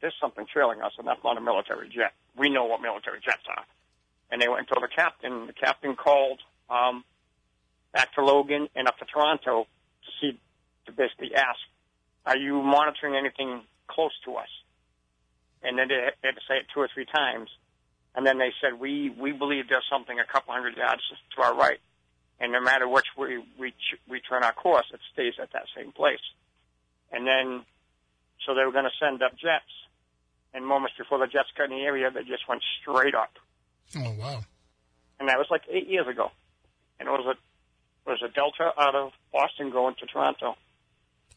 There's 0.00 0.14
something 0.20 0.46
trailing 0.52 0.80
us, 0.80 0.92
and 0.98 1.06
that's 1.06 1.22
not 1.24 1.36
a 1.36 1.40
military 1.40 1.88
jet. 1.88 2.12
We 2.36 2.50
know 2.50 2.64
what 2.64 2.80
military 2.80 3.20
jets 3.20 3.42
are. 3.48 3.64
And 4.30 4.40
they 4.40 4.48
went 4.48 4.60
and 4.60 4.68
told 4.68 4.82
the 4.84 4.94
captain. 4.94 5.46
The 5.46 5.52
captain 5.52 5.96
called 5.96 6.40
um, 6.70 7.04
back 7.92 8.14
to 8.14 8.24
Logan 8.24 8.68
and 8.76 8.86
up 8.86 8.98
to 8.98 9.06
Toronto 9.06 9.64
to 9.64 10.10
see, 10.20 10.38
to 10.86 10.92
basically 10.92 11.34
ask, 11.34 11.58
"Are 12.26 12.36
you 12.36 12.62
monitoring 12.62 13.16
anything 13.16 13.62
close 13.88 14.12
to 14.26 14.34
us?" 14.34 14.48
And 15.62 15.78
then 15.78 15.88
they 15.88 16.12
had 16.22 16.34
to 16.34 16.40
say 16.46 16.58
it 16.58 16.66
two 16.72 16.80
or 16.80 16.88
three 16.92 17.06
times. 17.06 17.48
And 18.14 18.26
then 18.26 18.38
they 18.38 18.52
said, 18.60 18.78
"We 18.78 19.10
we 19.10 19.32
believe 19.32 19.68
there's 19.68 19.88
something 19.90 20.18
a 20.20 20.24
couple 20.30 20.52
hundred 20.52 20.76
yards 20.76 21.02
to 21.36 21.42
our 21.42 21.54
right, 21.54 21.80
and 22.40 22.52
no 22.52 22.60
matter 22.60 22.88
which 22.88 23.06
way 23.16 23.38
we 23.58 23.74
we 24.08 24.20
turn 24.20 24.42
our 24.42 24.52
course, 24.52 24.86
it 24.92 25.00
stays 25.12 25.34
at 25.40 25.52
that 25.52 25.66
same 25.74 25.92
place." 25.92 26.24
And 27.10 27.26
then 27.26 27.64
so 28.44 28.54
they 28.54 28.64
were 28.64 28.72
going 28.72 28.84
to 28.84 28.96
send 28.98 29.22
up 29.22 29.32
jets. 29.32 29.70
And 30.54 30.66
moments 30.66 30.96
before 30.96 31.18
the 31.18 31.26
jets 31.26 31.48
got 31.56 31.64
in 31.64 31.76
the 31.76 31.84
area, 31.84 32.10
they 32.10 32.22
just 32.22 32.48
went 32.48 32.62
straight 32.80 33.14
up. 33.14 33.32
Oh, 33.96 34.14
wow. 34.18 34.40
And 35.20 35.28
that 35.28 35.36
was 35.36 35.48
like 35.50 35.62
eight 35.70 35.88
years 35.88 36.06
ago. 36.08 36.30
And 36.98 37.08
it 37.08 37.12
was 37.12 37.26
a 37.26 37.30
it 38.10 38.12
was 38.12 38.22
a 38.22 38.32
Delta 38.32 38.72
out 38.78 38.94
of 38.94 39.12
Boston 39.32 39.70
going 39.70 39.94
to 39.96 40.06
Toronto. 40.06 40.56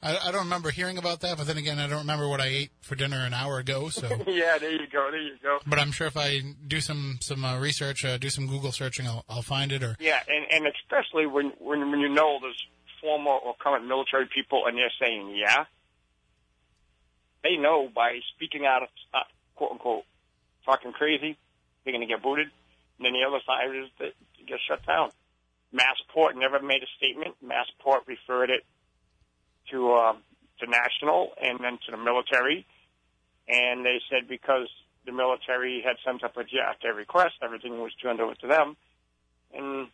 I, 0.03 0.17
I 0.17 0.31
don't 0.31 0.45
remember 0.45 0.71
hearing 0.71 0.97
about 0.97 1.19
that, 1.21 1.37
but 1.37 1.45
then 1.45 1.57
again, 1.57 1.77
I 1.77 1.87
don't 1.87 1.99
remember 1.99 2.27
what 2.27 2.41
I 2.41 2.47
ate 2.47 2.71
for 2.81 2.95
dinner 2.95 3.23
an 3.23 3.33
hour 3.33 3.59
ago. 3.59 3.89
So, 3.89 4.07
yeah, 4.27 4.57
there 4.57 4.71
you 4.71 4.87
go, 4.91 5.09
there 5.11 5.21
you 5.21 5.35
go. 5.41 5.59
but 5.67 5.77
I'm 5.77 5.91
sure 5.91 6.07
if 6.07 6.17
I 6.17 6.41
do 6.67 6.81
some 6.81 7.19
some 7.21 7.45
uh, 7.45 7.59
research, 7.59 8.03
uh, 8.03 8.17
do 8.17 8.29
some 8.29 8.47
Google 8.47 8.71
searching, 8.71 9.07
I'll, 9.07 9.23
I'll 9.29 9.41
find 9.43 9.71
it. 9.71 9.83
Or 9.83 9.95
Yeah, 9.99 10.19
and 10.27 10.45
and 10.51 10.73
especially 10.81 11.27
when 11.27 11.53
when 11.59 11.91
when 11.91 11.99
you 11.99 12.09
know 12.09 12.39
there's 12.41 12.65
former 12.99 13.31
or 13.31 13.55
current 13.59 13.87
military 13.87 14.27
people 14.33 14.63
and 14.65 14.77
they're 14.77 14.91
saying 14.99 15.35
yeah, 15.35 15.65
they 17.43 17.57
know 17.57 17.89
by 17.93 18.19
speaking 18.35 18.65
out 18.65 18.83
of 18.83 18.89
uh, 19.13 19.19
quote 19.55 19.71
unquote 19.71 20.03
talking 20.65 20.93
crazy, 20.93 21.37
they're 21.83 21.93
going 21.93 22.07
to 22.07 22.11
get 22.11 22.23
booted. 22.23 22.47
And 22.97 23.05
then 23.05 23.13
the 23.13 23.27
other 23.27 23.39
side 23.45 23.75
is 23.75 23.89
that 23.99 24.13
you 24.37 24.45
get 24.45 24.59
shut 24.67 24.85
down. 24.85 25.09
Massport 25.73 26.35
never 26.35 26.59
made 26.61 26.83
a 26.83 26.89
statement. 26.97 27.35
Massport 27.43 28.07
referred 28.07 28.49
it 28.49 28.63
to 29.71 29.93
um, 29.93 30.17
to 30.59 30.69
national 30.69 31.31
and 31.41 31.59
then 31.59 31.79
to 31.85 31.91
the 31.91 31.97
military, 31.97 32.65
and 33.47 33.85
they 33.85 33.99
said 34.09 34.27
because 34.27 34.67
the 35.05 35.11
military 35.11 35.83
had 35.85 35.97
sent 36.05 36.23
up 36.23 36.37
a 36.37 36.43
jet 36.43 36.77
at 36.83 36.95
request, 36.95 37.35
everything 37.43 37.79
was 37.79 37.91
turned 38.01 38.21
over 38.21 38.35
to 38.35 38.47
them, 38.47 38.77
and 39.53 39.87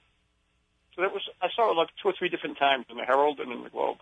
so 0.96 1.02
that 1.04 1.14
was 1.14 1.22
I 1.42 1.48
saw 1.56 1.72
it 1.72 1.76
like 1.76 1.90
two 2.02 2.10
or 2.10 2.14
three 2.18 2.30
different 2.30 2.58
times 2.58 2.86
in 2.90 2.98
the 2.98 3.04
Herald 3.04 3.40
and 3.40 3.52
in 3.52 3.64
the 3.64 3.70
Globe. 3.70 3.98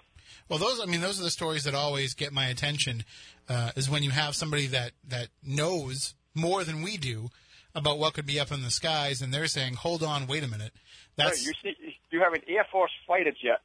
Well, 0.50 0.60
those 0.60 0.80
I 0.82 0.86
mean, 0.86 1.02
those 1.02 1.20
are 1.20 1.24
the 1.24 1.32
stories 1.32 1.64
that 1.66 1.76
always 1.76 2.14
get 2.14 2.34
my 2.34 2.48
attention. 2.48 3.04
Uh, 3.48 3.72
is 3.76 3.90
when 3.90 4.02
you 4.02 4.10
have 4.10 4.36
somebody 4.36 4.68
that 4.68 4.94
that 5.08 5.28
knows 5.44 6.16
more 6.34 6.64
than 6.64 6.82
we 6.82 6.98
do 6.98 7.30
about 7.76 8.00
what 8.00 8.14
could 8.14 8.26
be 8.26 8.40
up 8.40 8.52
in 8.52 8.64
the 8.64 8.72
skies, 8.72 9.22
and 9.22 9.34
they're 9.34 9.48
saying, 9.48 9.76
"Hold 9.76 10.02
on, 10.02 10.26
wait 10.26 10.44
a 10.44 10.48
minute." 10.48 10.74
That's 11.16 11.46
you 11.46 11.54
see, 11.62 11.76
you 12.12 12.22
have 12.22 12.34
an 12.34 12.42
Air 12.48 12.66
Force 12.72 12.92
fighter 13.08 13.32
jet. 13.32 13.62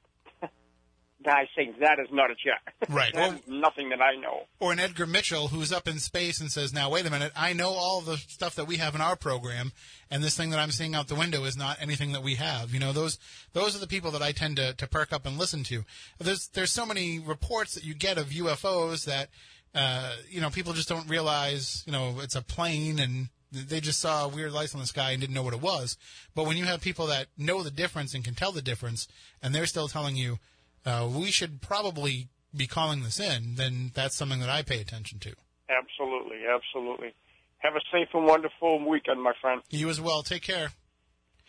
Guy 1.25 1.49
saying 1.55 1.75
that 1.81 1.99
is 1.99 2.09
not 2.11 2.31
a 2.31 2.35
jet. 2.35 2.61
Right. 2.89 3.15
Well- 3.15 3.39
nothing 3.47 3.91
that 3.91 4.01
I 4.01 4.17
know. 4.17 4.45
or 4.59 4.73
an 4.73 4.79
Edgar 4.81 5.07
Mitchell 5.07 5.49
who's 5.49 5.73
up 5.73 5.87
in 5.87 5.99
space 5.99 6.41
and 6.41 6.51
says, 6.51 6.73
"Now 6.73 6.89
wait 6.91 7.07
a 7.07 7.11
minute, 7.11 7.33
I 7.37 7.53
know 7.53 7.71
all 7.71 8.01
the 8.01 8.17
stuff 8.17 8.55
that 8.55 8.67
we 8.67 8.77
have 8.77 8.95
in 8.95 9.01
our 9.01 9.17
program, 9.17 9.73
and 10.11 10.23
this 10.25 10.37
thing 10.37 10.51
that 10.51 10.59
I'm 10.59 10.71
seeing 10.71 10.95
out 10.95 11.09
the 11.09 11.15
window 11.15 11.45
is 11.45 11.57
not 11.57 11.77
anything 11.81 12.13
that 12.13 12.23
we 12.23 12.37
have." 12.37 12.73
You 12.73 12.81
know, 12.81 12.93
those 12.93 13.19
those 13.53 13.77
are 13.77 13.81
the 13.81 13.87
people 13.87 14.11
that 14.13 14.23
I 14.23 14.33
tend 14.33 14.57
to, 14.57 14.73
to 14.75 14.87
perk 14.89 15.13
up 15.13 15.27
and 15.27 15.37
listen 15.39 15.63
to. 15.65 15.85
There's 16.19 16.49
there's 16.49 16.73
so 16.73 16.87
many 16.87 17.19
reports 17.19 17.75
that 17.75 17.85
you 17.85 17.95
get 17.95 18.17
of 18.19 18.29
UFOs 18.31 19.05
that 19.05 19.29
uh, 19.75 20.13
you 20.29 20.41
know 20.41 20.49
people 20.51 20.73
just 20.73 20.89
don't 20.89 21.09
realize. 21.09 21.83
You 21.87 21.93
know, 21.93 22.17
it's 22.21 22.35
a 22.37 22.43
plane 22.43 22.99
and 22.99 23.29
they 23.53 23.81
just 23.81 24.01
saw 24.01 24.29
weird 24.29 24.53
lights 24.53 24.75
on 24.75 24.81
the 24.81 24.87
sky 24.87 25.11
and 25.11 25.21
didn't 25.21 25.35
know 25.35 25.43
what 25.43 25.55
it 25.55 25.61
was. 25.61 25.99
But 26.37 26.47
when 26.47 26.57
you 26.57 26.65
have 26.67 26.81
people 26.81 27.07
that 27.09 27.27
know 27.37 27.63
the 27.65 27.71
difference 27.71 28.15
and 28.15 28.25
can 28.25 28.35
tell 28.35 28.53
the 28.53 28.63
difference, 28.63 29.09
and 29.43 29.53
they're 29.55 29.67
still 29.67 29.89
telling 29.89 30.15
you, 30.17 30.39
uh, 30.85 31.09
we 31.11 31.31
should 31.31 31.61
probably 31.61 32.29
be 32.55 32.67
calling 32.67 33.03
this 33.03 33.21
in, 33.21 33.55
then 33.57 33.93
that's 33.95 34.17
something 34.17 34.41
that 34.41 34.51
I 34.51 34.63
pay 34.63 34.81
attention 34.81 35.19
to. 35.21 35.35
Absolutely, 35.69 36.39
absolutely. 36.47 37.15
Have 37.59 37.77
a 37.77 37.81
safe 37.93 38.09
and 38.15 38.27
wonderful 38.27 38.89
weekend, 38.89 39.23
my 39.23 39.33
friend. 39.41 39.63
You 39.71 39.89
as 39.89 40.01
well. 40.01 40.23
Take 40.23 40.43
care. 40.43 40.71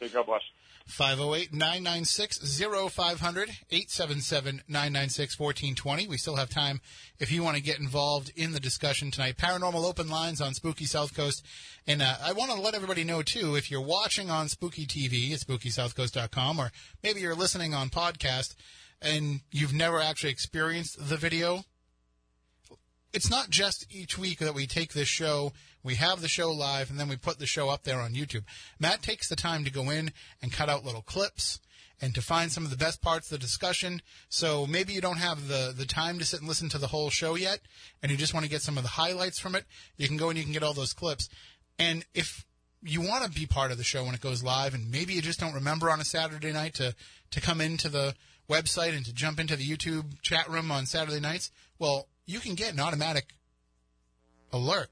Okay, 0.02 0.14
God 0.14 0.26
bless. 0.26 0.42
508 0.88 1.54
996 1.54 2.60
0500 2.60 3.50
877 3.70 4.62
996 4.68 5.40
1420. 5.40 6.08
We 6.08 6.18
still 6.18 6.36
have 6.36 6.50
time 6.50 6.82
if 7.20 7.32
you 7.32 7.44
want 7.44 7.56
to 7.56 7.64
get 7.64 7.80
involved 7.80 8.32
in 8.36 8.52
the 8.52 8.60
discussion 8.60 9.12
tonight. 9.12 9.38
Paranormal 9.38 9.88
Open 9.88 10.10
Lines 10.10 10.42
on 10.42 10.54
Spooky 10.54 10.86
South 10.86 11.16
Coast. 11.16 11.46
And 11.88 12.02
uh, 12.02 12.16
I 12.24 12.34
want 12.34 12.52
to 12.52 12.60
let 12.60 12.76
everybody 12.76 13.04
know, 13.04 13.22
too, 13.22 13.56
if 13.56 13.72
you're 13.72 13.82
watching 13.82 14.30
on 14.30 14.50
Spooky 14.50 14.86
TV 14.86 15.32
at 15.32 15.40
SpookySouthCoast.com 15.40 16.60
or 16.60 16.72
maybe 17.04 17.22
you're 17.22 17.36
listening 17.36 17.74
on 17.74 17.90
podcast 17.90 18.56
and 19.02 19.42
you've 19.52 19.74
never 19.74 20.00
actually 20.00 20.32
experienced 20.32 21.10
the 21.10 21.18
video, 21.18 21.64
it's 23.14 23.30
not 23.30 23.50
just 23.50 23.86
each 23.90 24.18
week 24.18 24.40
that 24.40 24.54
we 24.54 24.68
take 24.68 24.94
this 24.94 25.08
show, 25.08 25.52
we 25.84 25.96
have 25.96 26.22
the 26.22 26.28
show 26.28 26.52
live, 26.52 26.90
and 26.90 27.00
then 27.00 27.10
we 27.10 27.16
put 27.18 27.40
the 27.40 27.46
show 27.46 27.70
up 27.70 27.84
there 27.84 28.00
on 28.00 28.14
YouTube. 28.14 28.44
Matt 28.80 29.02
takes 29.02 29.28
the 29.28 29.36
time 29.36 29.66
to 29.66 29.72
go 29.72 29.90
in 29.90 30.12
and 30.42 30.54
cut 30.54 30.70
out 30.70 30.86
little 30.86 31.02
clips 31.02 31.60
and 32.00 32.16
to 32.16 32.22
find 32.22 32.52
some 32.52 32.64
of 32.64 32.72
the 32.72 32.78
best 32.78 33.02
parts 33.02 33.32
of 33.32 33.40
the 33.40 33.46
discussion. 33.46 34.02
So 34.30 34.66
maybe 34.66 34.94
you 34.94 35.02
don't 35.02 35.18
have 35.18 35.48
the, 35.48 35.74
the 35.76 35.86
time 35.86 36.18
to 36.20 36.26
sit 36.26 36.40
and 36.40 36.50
listen 36.50 36.70
to 36.70 36.78
the 36.78 36.88
whole 36.88 37.10
show 37.10 37.36
yet, 37.36 37.60
and 38.02 38.12
you 38.12 38.18
just 38.18 38.34
want 38.34 38.44
to 38.44 38.50
get 38.50 38.62
some 38.62 38.78
of 38.78 38.84
the 38.84 38.90
highlights 38.90 39.40
from 39.40 39.56
it. 39.56 39.66
You 39.98 40.08
can 40.08 40.18
go 40.18 40.30
and 40.30 40.38
you 40.38 40.44
can 40.44 40.54
get 40.54 40.64
all 40.64 40.74
those 40.74 40.94
clips. 40.94 41.30
And 41.78 42.06
if 42.14 42.46
you 42.82 43.02
want 43.02 43.24
to 43.26 43.30
be 43.30 43.46
part 43.46 43.72
of 43.72 43.78
the 43.78 43.84
show 43.84 44.04
when 44.04 44.16
it 44.16 44.22
goes 44.22 44.44
live, 44.44 44.74
and 44.74 44.90
maybe 44.90 45.14
you 45.14 45.22
just 45.22 45.40
don't 45.40 45.54
remember 45.54 45.90
on 45.90 46.00
a 46.00 46.06
Saturday 46.06 46.52
night 46.52 46.76
to, 46.76 46.96
to 47.32 47.42
come 47.42 47.62
into 47.62 47.90
the 47.90 48.16
website 48.50 48.96
and 48.96 49.06
to 49.06 49.14
jump 49.14 49.40
into 49.40 49.56
the 49.56 49.68
YouTube 49.68 50.22
chat 50.22 50.50
room 50.50 50.72
on 50.72 50.86
Saturday 50.86 51.20
nights, 51.20 51.52
well, 51.80 52.08
you 52.26 52.40
can 52.40 52.56
get 52.56 52.74
an 52.74 52.80
automatic 52.80 53.34
alert. 54.52 54.90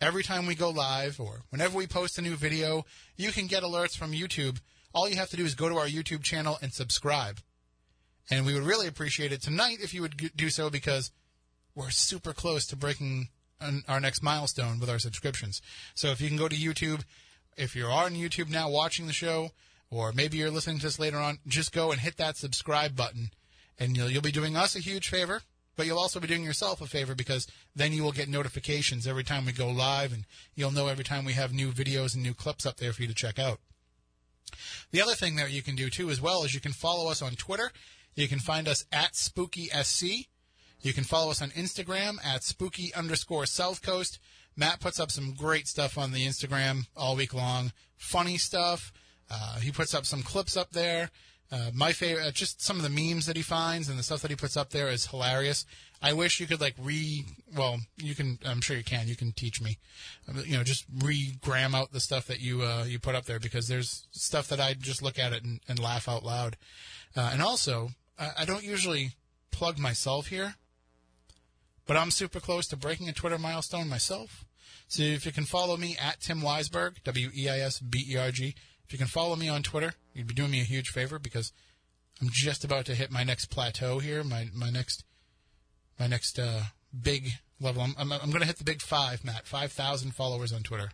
Every 0.00 0.22
time 0.22 0.46
we 0.46 0.54
go 0.54 0.70
live 0.70 1.20
or 1.20 1.42
whenever 1.50 1.76
we 1.76 1.86
post 1.86 2.18
a 2.18 2.22
new 2.22 2.34
video, 2.34 2.84
you 3.16 3.30
can 3.30 3.46
get 3.46 3.62
alerts 3.62 3.96
from 3.96 4.12
YouTube. 4.12 4.60
All 4.92 5.08
you 5.08 5.16
have 5.16 5.30
to 5.30 5.36
do 5.36 5.44
is 5.44 5.54
go 5.54 5.68
to 5.68 5.76
our 5.76 5.86
YouTube 5.86 6.22
channel 6.22 6.58
and 6.60 6.72
subscribe. 6.72 7.38
And 8.30 8.44
we 8.44 8.54
would 8.54 8.64
really 8.64 8.86
appreciate 8.86 9.32
it 9.32 9.42
tonight 9.42 9.78
if 9.80 9.94
you 9.94 10.02
would 10.02 10.32
do 10.36 10.50
so 10.50 10.70
because 10.70 11.12
we're 11.74 11.90
super 11.90 12.32
close 12.32 12.66
to 12.66 12.76
breaking 12.76 13.28
our 13.88 14.00
next 14.00 14.22
milestone 14.22 14.80
with 14.80 14.90
our 14.90 14.98
subscriptions. 14.98 15.62
So 15.94 16.08
if 16.08 16.20
you 16.20 16.28
can 16.28 16.36
go 16.36 16.48
to 16.48 16.56
YouTube, 16.56 17.04
if 17.56 17.76
you're 17.76 17.90
on 17.90 18.14
YouTube 18.14 18.50
now 18.50 18.70
watching 18.70 19.06
the 19.06 19.12
show, 19.12 19.50
or 19.92 20.10
maybe 20.12 20.38
you're 20.38 20.50
listening 20.50 20.78
to 20.78 20.86
this 20.86 20.98
later 20.98 21.18
on, 21.18 21.38
just 21.46 21.70
go 21.70 21.92
and 21.92 22.00
hit 22.00 22.16
that 22.16 22.38
subscribe 22.38 22.96
button, 22.96 23.30
and 23.78 23.94
you'll 23.94 24.10
you'll 24.10 24.22
be 24.22 24.32
doing 24.32 24.56
us 24.56 24.74
a 24.74 24.80
huge 24.80 25.08
favor, 25.10 25.42
but 25.76 25.84
you'll 25.84 25.98
also 25.98 26.18
be 26.18 26.26
doing 26.26 26.42
yourself 26.42 26.80
a 26.80 26.86
favor 26.86 27.14
because 27.14 27.46
then 27.76 27.92
you 27.92 28.02
will 28.02 28.12
get 28.12 28.28
notifications 28.28 29.06
every 29.06 29.22
time 29.22 29.44
we 29.44 29.52
go 29.52 29.68
live, 29.68 30.12
and 30.12 30.24
you'll 30.54 30.70
know 30.70 30.88
every 30.88 31.04
time 31.04 31.26
we 31.26 31.34
have 31.34 31.52
new 31.52 31.70
videos 31.70 32.14
and 32.14 32.22
new 32.22 32.32
clips 32.32 32.64
up 32.64 32.78
there 32.78 32.94
for 32.94 33.02
you 33.02 33.08
to 33.08 33.14
check 33.14 33.38
out. 33.38 33.60
The 34.90 35.02
other 35.02 35.14
thing 35.14 35.36
that 35.36 35.52
you 35.52 35.62
can 35.62 35.76
do 35.76 35.90
too, 35.90 36.08
as 36.08 36.20
well, 36.20 36.42
is 36.42 36.54
you 36.54 36.60
can 36.60 36.72
follow 36.72 37.10
us 37.10 37.20
on 37.20 37.32
Twitter. 37.32 37.70
You 38.14 38.28
can 38.28 38.38
find 38.38 38.68
us 38.68 38.86
at 38.90 39.12
SpookySC. 39.12 40.26
You 40.80 40.92
can 40.92 41.04
follow 41.04 41.30
us 41.30 41.42
on 41.42 41.50
Instagram 41.50 42.16
at 42.24 42.44
spooky 42.44 42.94
underscore 42.94 43.46
South 43.46 43.82
Coast. 43.82 44.18
Matt 44.56 44.80
puts 44.80 44.98
up 44.98 45.10
some 45.10 45.34
great 45.34 45.68
stuff 45.68 45.96
on 45.96 46.12
the 46.12 46.26
Instagram 46.26 46.86
all 46.96 47.14
week 47.14 47.32
long. 47.32 47.72
Funny 47.96 48.36
stuff. 48.36 48.92
Uh, 49.32 49.58
he 49.60 49.70
puts 49.70 49.94
up 49.94 50.04
some 50.04 50.22
clips 50.22 50.56
up 50.56 50.72
there. 50.72 51.10
Uh, 51.50 51.70
my 51.74 51.92
favorite, 51.92 52.26
uh, 52.26 52.30
just 52.30 52.62
some 52.62 52.76
of 52.76 52.82
the 52.82 52.88
memes 52.88 53.26
that 53.26 53.36
he 53.36 53.42
finds 53.42 53.88
and 53.88 53.98
the 53.98 54.02
stuff 54.02 54.22
that 54.22 54.30
he 54.30 54.36
puts 54.36 54.56
up 54.56 54.70
there 54.70 54.88
is 54.88 55.06
hilarious. 55.06 55.66
I 56.00 56.14
wish 56.14 56.40
you 56.40 56.46
could 56.46 56.60
like 56.60 56.74
re, 56.78 57.24
well, 57.54 57.78
you 57.96 58.14
can, 58.14 58.38
I'm 58.44 58.60
sure 58.60 58.76
you 58.76 58.82
can, 58.84 59.06
you 59.06 59.16
can 59.16 59.32
teach 59.32 59.60
me, 59.60 59.78
Um, 60.28 60.42
you 60.46 60.56
know, 60.56 60.64
just 60.64 60.84
re-gram 61.02 61.74
out 61.74 61.92
the 61.92 62.00
stuff 62.00 62.26
that 62.26 62.40
you, 62.40 62.62
uh, 62.62 62.84
you 62.88 62.98
put 62.98 63.14
up 63.14 63.26
there 63.26 63.38
because 63.38 63.68
there's 63.68 64.08
stuff 64.12 64.48
that 64.48 64.60
I 64.60 64.74
just 64.74 65.02
look 65.02 65.18
at 65.18 65.32
it 65.32 65.44
and, 65.44 65.60
and 65.68 65.78
laugh 65.78 66.08
out 66.08 66.24
loud. 66.24 66.56
Uh, 67.14 67.30
and 67.32 67.42
also, 67.42 67.90
I, 68.18 68.30
I 68.38 68.44
don't 68.44 68.64
usually 68.64 69.10
plug 69.50 69.78
myself 69.78 70.28
here, 70.28 70.54
but 71.86 71.96
I'm 71.96 72.10
super 72.10 72.40
close 72.40 72.66
to 72.68 72.76
breaking 72.76 73.08
a 73.08 73.12
Twitter 73.12 73.38
milestone 73.38 73.88
myself. 73.88 74.44
So 74.88 75.02
if 75.02 75.24
you 75.26 75.32
can 75.32 75.44
follow 75.44 75.76
me 75.76 75.96
at 76.00 76.20
Tim 76.20 76.40
Weisberg, 76.40 77.02
W 77.04 77.30
E 77.36 77.48
I 77.48 77.60
S 77.60 77.78
B 77.78 78.06
E 78.08 78.16
R 78.16 78.30
G, 78.30 78.54
if 78.92 78.98
you 78.98 78.98
can 78.98 79.08
follow 79.08 79.36
me 79.36 79.48
on 79.48 79.62
Twitter, 79.62 79.94
you'd 80.12 80.26
be 80.26 80.34
doing 80.34 80.50
me 80.50 80.60
a 80.60 80.64
huge 80.64 80.90
favor 80.90 81.18
because 81.18 81.50
I'm 82.20 82.28
just 82.30 82.62
about 82.62 82.84
to 82.86 82.94
hit 82.94 83.10
my 83.10 83.24
next 83.24 83.46
plateau 83.46 84.00
here, 84.00 84.22
my 84.22 84.48
my 84.54 84.68
next 84.68 85.02
my 85.98 86.06
next 86.06 86.38
uh, 86.38 86.64
big 87.00 87.30
level. 87.58 87.80
I'm 87.82 87.94
I'm, 87.96 88.12
I'm 88.12 88.28
going 88.28 88.40
to 88.42 88.46
hit 88.46 88.58
the 88.58 88.64
big 88.64 88.82
five, 88.82 89.24
Matt. 89.24 89.46
Five 89.46 89.72
thousand 89.72 90.14
followers 90.14 90.52
on 90.52 90.62
Twitter. 90.62 90.90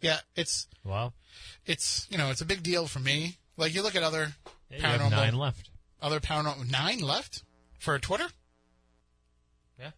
Yeah, 0.00 0.20
it's 0.34 0.66
Wow. 0.82 1.12
it's 1.66 2.06
you 2.10 2.16
know 2.16 2.30
it's 2.30 2.40
a 2.40 2.46
big 2.46 2.62
deal 2.62 2.86
for 2.86 3.00
me. 3.00 3.36
Like 3.58 3.74
you 3.74 3.82
look 3.82 3.94
at 3.94 4.02
other 4.02 4.32
Yeah, 4.70 4.76
you 4.78 4.82
have 4.82 5.00
paranormal 5.02 5.10
nine 5.10 5.34
left. 5.36 5.68
other 6.00 6.20
paranormal 6.20 6.70
nine 6.70 7.00
left 7.00 7.42
for 7.78 7.98
Twitter. 7.98 8.28
Yeah. 9.78 9.90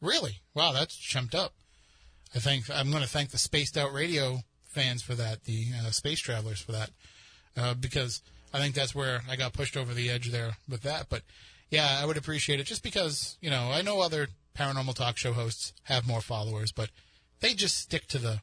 Really? 0.00 0.40
Wow, 0.54 0.70
that's 0.70 0.94
jumped 0.94 1.34
up. 1.34 1.52
I 2.32 2.38
think 2.38 2.70
I'm 2.70 2.92
going 2.92 3.02
to 3.02 3.08
thank 3.08 3.30
the 3.30 3.38
Spaced 3.38 3.76
Out 3.76 3.92
Radio 3.92 4.42
fans 4.74 5.02
for 5.02 5.14
that, 5.14 5.44
the 5.44 5.66
uh, 5.80 5.90
space 5.90 6.20
travelers 6.20 6.60
for 6.60 6.72
that, 6.72 6.90
uh, 7.56 7.74
because 7.74 8.22
I 8.52 8.58
think 8.58 8.74
that's 8.74 8.94
where 8.94 9.22
I 9.28 9.36
got 9.36 9.52
pushed 9.52 9.76
over 9.76 9.94
the 9.94 10.10
edge 10.10 10.30
there 10.30 10.56
with 10.68 10.82
that. 10.82 11.08
But 11.08 11.22
yeah, 11.70 11.98
I 12.00 12.06
would 12.06 12.16
appreciate 12.16 12.60
it 12.60 12.66
just 12.66 12.82
because 12.82 13.38
you 13.40 13.50
know 13.50 13.70
I 13.72 13.82
know 13.82 14.00
other 14.00 14.28
paranormal 14.56 14.94
talk 14.94 15.16
show 15.16 15.32
hosts 15.32 15.72
have 15.84 16.06
more 16.06 16.20
followers, 16.20 16.72
but 16.72 16.90
they 17.40 17.54
just 17.54 17.78
stick 17.78 18.06
to 18.08 18.18
the 18.18 18.40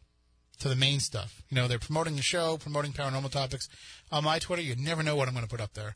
to 0.59 0.69
the 0.69 0.75
main 0.75 0.99
stuff. 0.99 1.41
You 1.49 1.55
know, 1.55 1.67
they're 1.67 1.79
promoting 1.79 2.15
the 2.15 2.21
show, 2.21 2.57
promoting 2.57 2.93
paranormal 2.93 3.31
topics. 3.31 3.67
On 4.11 4.23
my 4.23 4.39
Twitter, 4.39 4.61
you 4.61 4.75
never 4.75 5.03
know 5.03 5.15
what 5.15 5.27
I'm 5.27 5.33
going 5.33 5.45
to 5.45 5.49
put 5.49 5.61
up 5.61 5.73
there. 5.73 5.95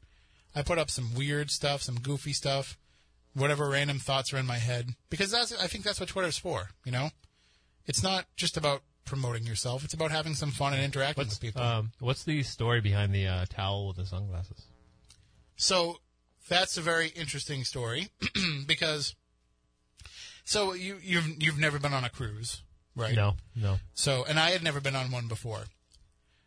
I 0.56 0.64
put 0.64 0.80
up 0.80 0.90
some 0.90 1.14
weird 1.14 1.52
stuff, 1.52 1.82
some 1.82 2.00
goofy 2.00 2.34
stuff, 2.34 2.78
whatever 3.34 3.70
random 3.70 4.00
thoughts 4.00 4.34
are 4.34 4.38
in 4.38 4.46
my 4.46 4.58
head, 4.58 4.96
because 5.10 5.32
that's 5.32 5.54
I 5.62 5.68
think 5.68 5.84
that's 5.84 6.00
what 6.00 6.10
Twitter's 6.10 6.38
for. 6.38 6.70
You 6.86 6.92
know, 6.92 7.10
it's 7.86 8.02
not 8.02 8.26
just 8.36 8.58
about 8.58 8.82
promoting 9.06 9.46
yourself; 9.46 9.84
it's 9.84 9.94
about 9.94 10.12
having 10.12 10.34
some 10.36 10.52
fun 10.52 10.74
and 10.74 10.84
interacting 10.84 11.22
What's 11.24 11.36
with 11.36 11.42
people. 11.42 11.62
um, 11.62 11.92
what's 12.00 12.24
the 12.24 12.44
story 12.44 12.82
behind 12.82 13.14
the 13.14 13.28
uh, 13.28 13.46
towel 13.50 13.88
with 13.88 13.98
the 13.98 14.06
sunglasses? 14.06 14.66
So 15.56 16.00
that's 16.50 16.78
a 16.78 16.82
very 16.82 17.10
interesting 17.10 17.64
story 17.64 18.10
because 18.68 19.16
so 20.44 20.74
you 20.74 20.98
you've 21.02 21.42
you've 21.42 21.60
never 21.60 21.80
been 21.80 21.94
on 21.94 22.04
a 22.04 22.10
cruise, 22.10 22.62
right? 22.96 23.16
No, 23.16 23.36
no. 23.56 23.78
So 23.94 24.26
and 24.28 24.40
I 24.40 24.52
had 24.52 24.64
never 24.64 24.80
been 24.82 24.96
on 24.96 25.12
one 25.12 25.28
before. 25.28 25.64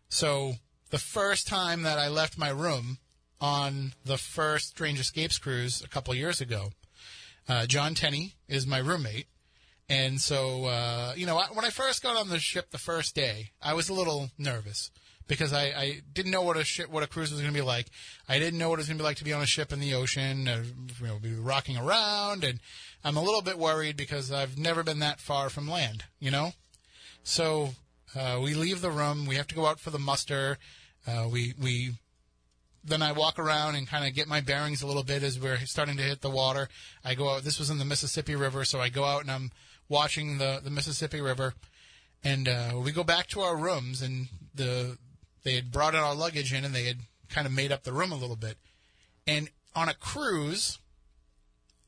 So 0.09 0.55
the 0.91 0.99
first 0.99 1.47
time 1.47 1.83
that 1.83 1.99
I 1.99 2.09
left 2.09 2.39
my 2.39 2.49
room 2.49 2.99
on 3.41 3.93
the 4.05 4.19
first 4.19 4.69
Strange 4.71 4.99
Escapes 5.01 5.39
cruise 5.39 5.83
a 5.83 5.89
couple 5.89 6.15
years 6.15 6.41
ago, 6.41 6.71
uh, 7.49 7.67
John 7.67 7.95
Tenney 7.95 8.35
is 8.49 8.67
my 8.67 8.79
roommate. 8.79 9.27
And 9.89 10.20
so, 10.20 10.66
uh, 10.66 11.15
you 11.16 11.24
know, 11.24 11.40
when 11.52 11.65
I 11.65 11.70
first 11.70 12.02
got 12.02 12.16
on 12.16 12.28
the 12.28 12.39
ship 12.39 12.70
the 12.70 12.78
first 12.78 13.15
day, 13.15 13.52
I 13.62 13.73
was 13.74 13.89
a 13.89 13.94
little 13.94 14.31
nervous 14.36 14.90
because 15.28 15.52
I, 15.52 15.65
I 15.65 16.01
didn't 16.12 16.32
know 16.32 16.43
what 16.43 16.56
a 16.56 16.65
ship, 16.65 16.90
what 16.90 17.02
a 17.02 17.06
cruise 17.06 17.31
was 17.31 17.40
going 17.40 17.52
to 17.52 17.59
be 17.59 17.65
like. 17.65 17.86
I 18.28 18.39
didn't 18.39 18.59
know 18.59 18.69
what 18.69 18.78
it 18.78 18.81
was 18.81 18.89
going 18.89 18.98
to 18.98 19.02
be 19.02 19.06
like 19.06 19.19
to 19.19 19.24
be 19.24 19.32
on 19.32 19.43
a 19.43 19.47
ship 19.47 19.73
in 19.73 19.81
the 19.81 19.94
ocean, 19.94 20.48
uh, 20.48 20.65
you 21.01 21.06
know, 21.06 21.19
be 21.19 21.35
rocking 21.35 21.77
around, 21.77 22.44
and 22.44 22.60
I'm 23.05 23.16
a 23.16 23.23
little 23.23 23.43
bit 23.43 23.59
worried 23.59 23.97
because 23.97 24.32
I've 24.32 24.59
never 24.59 24.82
been 24.82 24.98
that 24.98 25.20
far 25.20 25.48
from 25.51 25.69
land, 25.69 26.05
you 26.19 26.31
know. 26.31 26.52
So 27.23 27.70
uh, 28.16 28.40
we 28.43 28.55
leave 28.55 28.81
the 28.81 28.90
room. 28.90 29.27
We 29.27 29.36
have 29.36 29.47
to 29.48 29.55
go 29.55 29.66
out 29.66 29.81
for 29.81 29.90
the 29.90 29.98
muster. 29.98 30.59
Uh, 31.06 31.28
we 31.31 31.55
we 31.60 31.93
then 32.89 33.02
I 33.02 33.12
walk 33.12 33.39
around 33.39 33.74
and 33.74 33.86
kind 33.86 34.06
of 34.06 34.15
get 34.15 34.28
my 34.28 34.40
bearings 34.40 34.82
a 34.82 34.86
little 34.86 35.02
bit 35.02 35.23
as 35.23 35.39
we're 35.39 35.59
starting 35.59 35.97
to 35.97 36.02
hit 36.02 36.20
the 36.20 36.31
water. 36.31 36.69
I 37.05 37.15
go 37.15 37.31
out. 37.31 37.44
This 37.44 37.59
was 37.59 37.70
in 37.70 37.78
the 37.78 37.85
Mississippi 37.85 38.35
River, 38.35 38.65
so 38.65 38.81
I 38.81 38.89
go 38.89 39.05
out 39.05 39.23
and 39.23 39.31
I'm 39.31 39.51
watching 39.89 40.39
the 40.39 40.60
the 40.62 40.70
Mississippi 40.70 41.20
River, 41.20 41.55
and 42.23 42.48
uh, 42.48 42.73
we 42.82 42.93
go 42.93 43.05
back 43.05 43.27
to 43.28 43.40
our 43.40 43.56
rooms 43.56 44.02
and 44.02 44.28
the 44.55 44.98
they 45.44 45.55
had 45.55 45.70
brought 45.70 45.94
in 45.94 46.01
our 46.01 46.15
luggage 46.15 46.52
in 46.52 46.65
and 46.65 46.74
they 46.74 46.85
had 46.85 46.98
kind 47.28 47.47
of 47.47 47.52
made 47.52 47.73
up 47.73 47.85
the 47.85 47.93
room 47.93 48.12
a 48.12 48.16
little 48.16 48.36
bit. 48.36 48.59
And 49.27 49.51
on 49.74 49.89
a 49.89 49.94
cruise, 49.94 50.78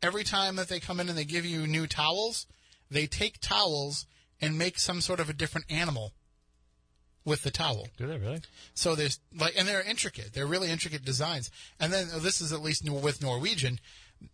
every 0.02 0.24
time 0.24 0.56
that 0.56 0.68
they 0.68 0.80
come 0.80 1.00
in 1.00 1.08
and 1.08 1.18
they 1.18 1.24
give 1.24 1.44
you 1.44 1.66
new 1.66 1.86
towels, 1.86 2.46
they 2.90 3.06
take 3.06 3.40
towels 3.40 4.06
and 4.40 4.56
make 4.56 4.78
some 4.78 5.00
sort 5.00 5.20
of 5.20 5.28
a 5.28 5.34
different 5.34 5.66
animal 5.70 6.12
with 7.24 7.42
the 7.42 7.50
towel. 7.50 7.88
Do 7.96 8.06
they 8.06 8.16
really? 8.16 8.40
So 8.74 8.94
there's 8.94 9.20
like, 9.36 9.54
and 9.56 9.68
they're 9.68 9.82
intricate. 9.82 10.32
They're 10.32 10.46
really 10.46 10.70
intricate 10.70 11.04
designs. 11.04 11.50
And 11.78 11.92
then 11.92 12.08
this 12.20 12.40
is 12.40 12.52
at 12.52 12.62
least 12.62 12.88
with 12.88 13.22
Norwegian. 13.22 13.78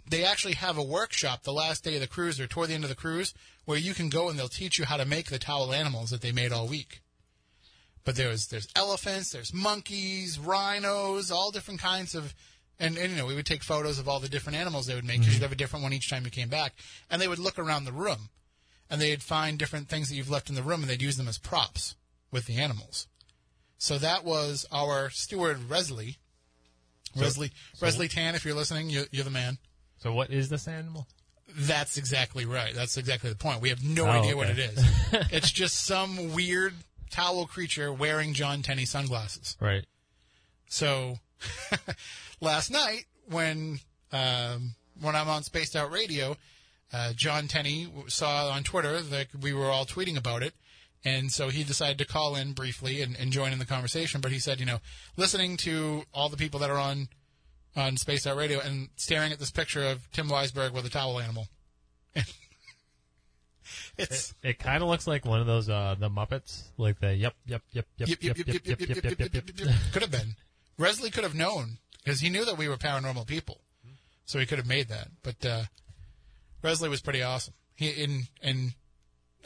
They 0.08 0.24
actually 0.24 0.54
have 0.54 0.78
a 0.78 0.82
workshop 0.82 1.42
the 1.42 1.52
last 1.52 1.84
day 1.84 1.94
of 1.94 2.00
the 2.00 2.08
cruise 2.08 2.40
or 2.40 2.46
toward 2.46 2.70
the 2.70 2.74
end 2.74 2.84
of 2.84 2.90
the 2.90 2.96
cruise 2.96 3.34
where 3.64 3.78
you 3.78 3.94
can 3.94 4.08
go 4.08 4.28
and 4.28 4.38
they'll 4.38 4.48
teach 4.48 4.78
you 4.78 4.84
how 4.84 4.96
to 4.96 5.04
make 5.04 5.30
the 5.30 5.38
towel 5.38 5.72
animals 5.72 6.10
that 6.10 6.20
they 6.20 6.32
made 6.32 6.52
all 6.52 6.66
week. 6.66 7.02
But 8.04 8.14
there's 8.14 8.46
there's 8.46 8.68
elephants, 8.76 9.30
there's 9.30 9.52
monkeys, 9.52 10.38
rhinos, 10.38 11.32
all 11.32 11.50
different 11.50 11.80
kinds 11.80 12.14
of, 12.14 12.34
and, 12.78 12.96
and 12.96 13.10
you 13.10 13.18
know 13.18 13.26
we 13.26 13.34
would 13.34 13.46
take 13.46 13.64
photos 13.64 13.98
of 13.98 14.08
all 14.08 14.20
the 14.20 14.28
different 14.28 14.58
animals 14.58 14.86
they 14.86 14.94
would 14.94 15.04
make 15.04 15.18
because 15.18 15.34
you'd 15.34 15.38
mm-hmm. 15.38 15.42
have 15.44 15.52
a 15.52 15.56
different 15.56 15.82
one 15.82 15.92
each 15.92 16.08
time 16.08 16.24
you 16.24 16.30
came 16.30 16.48
back, 16.48 16.74
and 17.10 17.20
they 17.20 17.26
would 17.26 17.40
look 17.40 17.58
around 17.58 17.84
the 17.84 17.92
room, 17.92 18.28
and 18.88 19.00
they'd 19.00 19.24
find 19.24 19.58
different 19.58 19.88
things 19.88 20.08
that 20.08 20.14
you've 20.14 20.30
left 20.30 20.48
in 20.48 20.54
the 20.54 20.62
room 20.62 20.82
and 20.82 20.90
they'd 20.90 21.02
use 21.02 21.16
them 21.16 21.26
as 21.26 21.36
props 21.36 21.96
with 22.30 22.46
the 22.46 22.56
animals. 22.56 23.06
So 23.78 23.98
that 23.98 24.24
was 24.24 24.66
our 24.72 25.10
steward 25.10 25.58
Resley. 25.68 26.16
Resley, 27.16 27.50
Resley 27.80 28.10
Tan, 28.10 28.34
if 28.34 28.44
you're 28.44 28.54
listening, 28.54 28.90
you're, 28.90 29.06
you're 29.10 29.24
the 29.24 29.30
man. 29.30 29.58
So 29.98 30.12
what 30.12 30.30
is 30.30 30.48
this 30.48 30.68
animal? 30.68 31.06
That's 31.56 31.96
exactly 31.96 32.44
right. 32.44 32.74
That's 32.74 32.96
exactly 32.98 33.30
the 33.30 33.36
point. 33.36 33.62
We 33.62 33.70
have 33.70 33.82
no 33.82 34.04
Oh, 34.06 34.10
idea 34.10 34.36
what 34.36 34.50
it 34.50 34.58
is. 34.58 34.84
it's 35.30 35.50
just 35.50 35.86
some 35.86 36.34
weird 36.34 36.74
towel 37.10 37.46
creature 37.46 37.92
wearing 37.92 38.34
John 38.34 38.60
Tenney 38.62 38.84
sunglasses. 38.84 39.56
Right. 39.60 39.84
So 40.68 41.18
last 42.40 42.70
night 42.70 43.04
when 43.30 43.80
um, 44.12 44.74
when 45.00 45.14
I'm 45.16 45.28
on 45.28 45.42
Spaced 45.42 45.76
Out 45.76 45.90
Radio, 45.90 46.36
uh, 46.92 47.12
John 47.14 47.48
Tenney 47.48 47.88
saw 48.08 48.48
on 48.50 48.62
Twitter 48.62 49.00
that 49.00 49.28
we 49.40 49.52
were 49.54 49.70
all 49.70 49.84
tweeting 49.86 50.16
about 50.18 50.42
it. 50.42 50.54
And 51.04 51.30
so 51.30 51.48
he 51.50 51.62
decided 51.62 51.98
to 51.98 52.04
call 52.04 52.34
in 52.34 52.52
briefly 52.52 53.00
and, 53.00 53.16
and 53.16 53.30
join 53.30 53.52
in 53.52 53.58
the 53.58 53.64
conversation. 53.66 54.20
But 54.20 54.32
he 54.32 54.38
said, 54.38 54.58
you 54.58 54.66
know, 54.66 54.80
listening 55.16 55.56
to 55.58 56.04
all 56.12 56.28
the 56.28 56.36
people 56.36 56.60
that 56.60 56.70
are 56.70 56.78
on 56.78 57.08
on 57.76 57.96
Spaced 57.96 58.26
Out 58.26 58.36
Radio 58.36 58.58
and 58.58 58.88
staring 58.96 59.32
at 59.32 59.38
this 59.38 59.50
picture 59.50 59.84
of 59.84 60.10
Tim 60.10 60.28
Weisberg 60.28 60.72
with 60.72 60.86
a 60.86 60.90
towel 60.90 61.20
animal. 61.20 61.46
it's 63.98 64.34
It, 64.42 64.50
it 64.50 64.58
kind 64.58 64.82
of 64.82 64.88
looks 64.88 65.06
like 65.06 65.24
one 65.24 65.40
of 65.40 65.46
those 65.46 65.68
uh, 65.68 65.94
the 65.98 66.08
Muppets, 66.08 66.68
like 66.78 66.98
the 67.00 67.14
yep, 67.14 67.34
yep, 67.46 67.62
yep, 67.72 67.86
yep, 67.98 68.08
yep, 68.08 68.22
yep, 68.22 68.36
yep, 68.38 68.46
yep, 68.46 68.66
yep, 68.66 68.80
yep, 68.80 69.04
yep, 69.04 69.34
yep, 69.34 69.44
yep. 69.58 69.74
could 69.92 70.02
have 70.02 70.10
been. 70.10 70.36
Resley 70.78 71.12
could 71.12 71.24
have 71.24 71.34
known 71.34 71.78
because 72.02 72.20
he 72.20 72.30
knew 72.30 72.44
that 72.44 72.58
we 72.58 72.68
were 72.68 72.76
paranormal 72.76 73.26
people, 73.26 73.60
so 74.24 74.38
he 74.38 74.46
could 74.46 74.58
have 74.58 74.66
made 74.66 74.88
that. 74.88 75.08
But 75.22 75.44
uh, 75.44 75.62
Resley 76.62 76.88
was 76.88 77.02
pretty 77.02 77.22
awesome. 77.22 77.54
He 77.74 77.90
in 77.90 78.24
and 78.42 78.72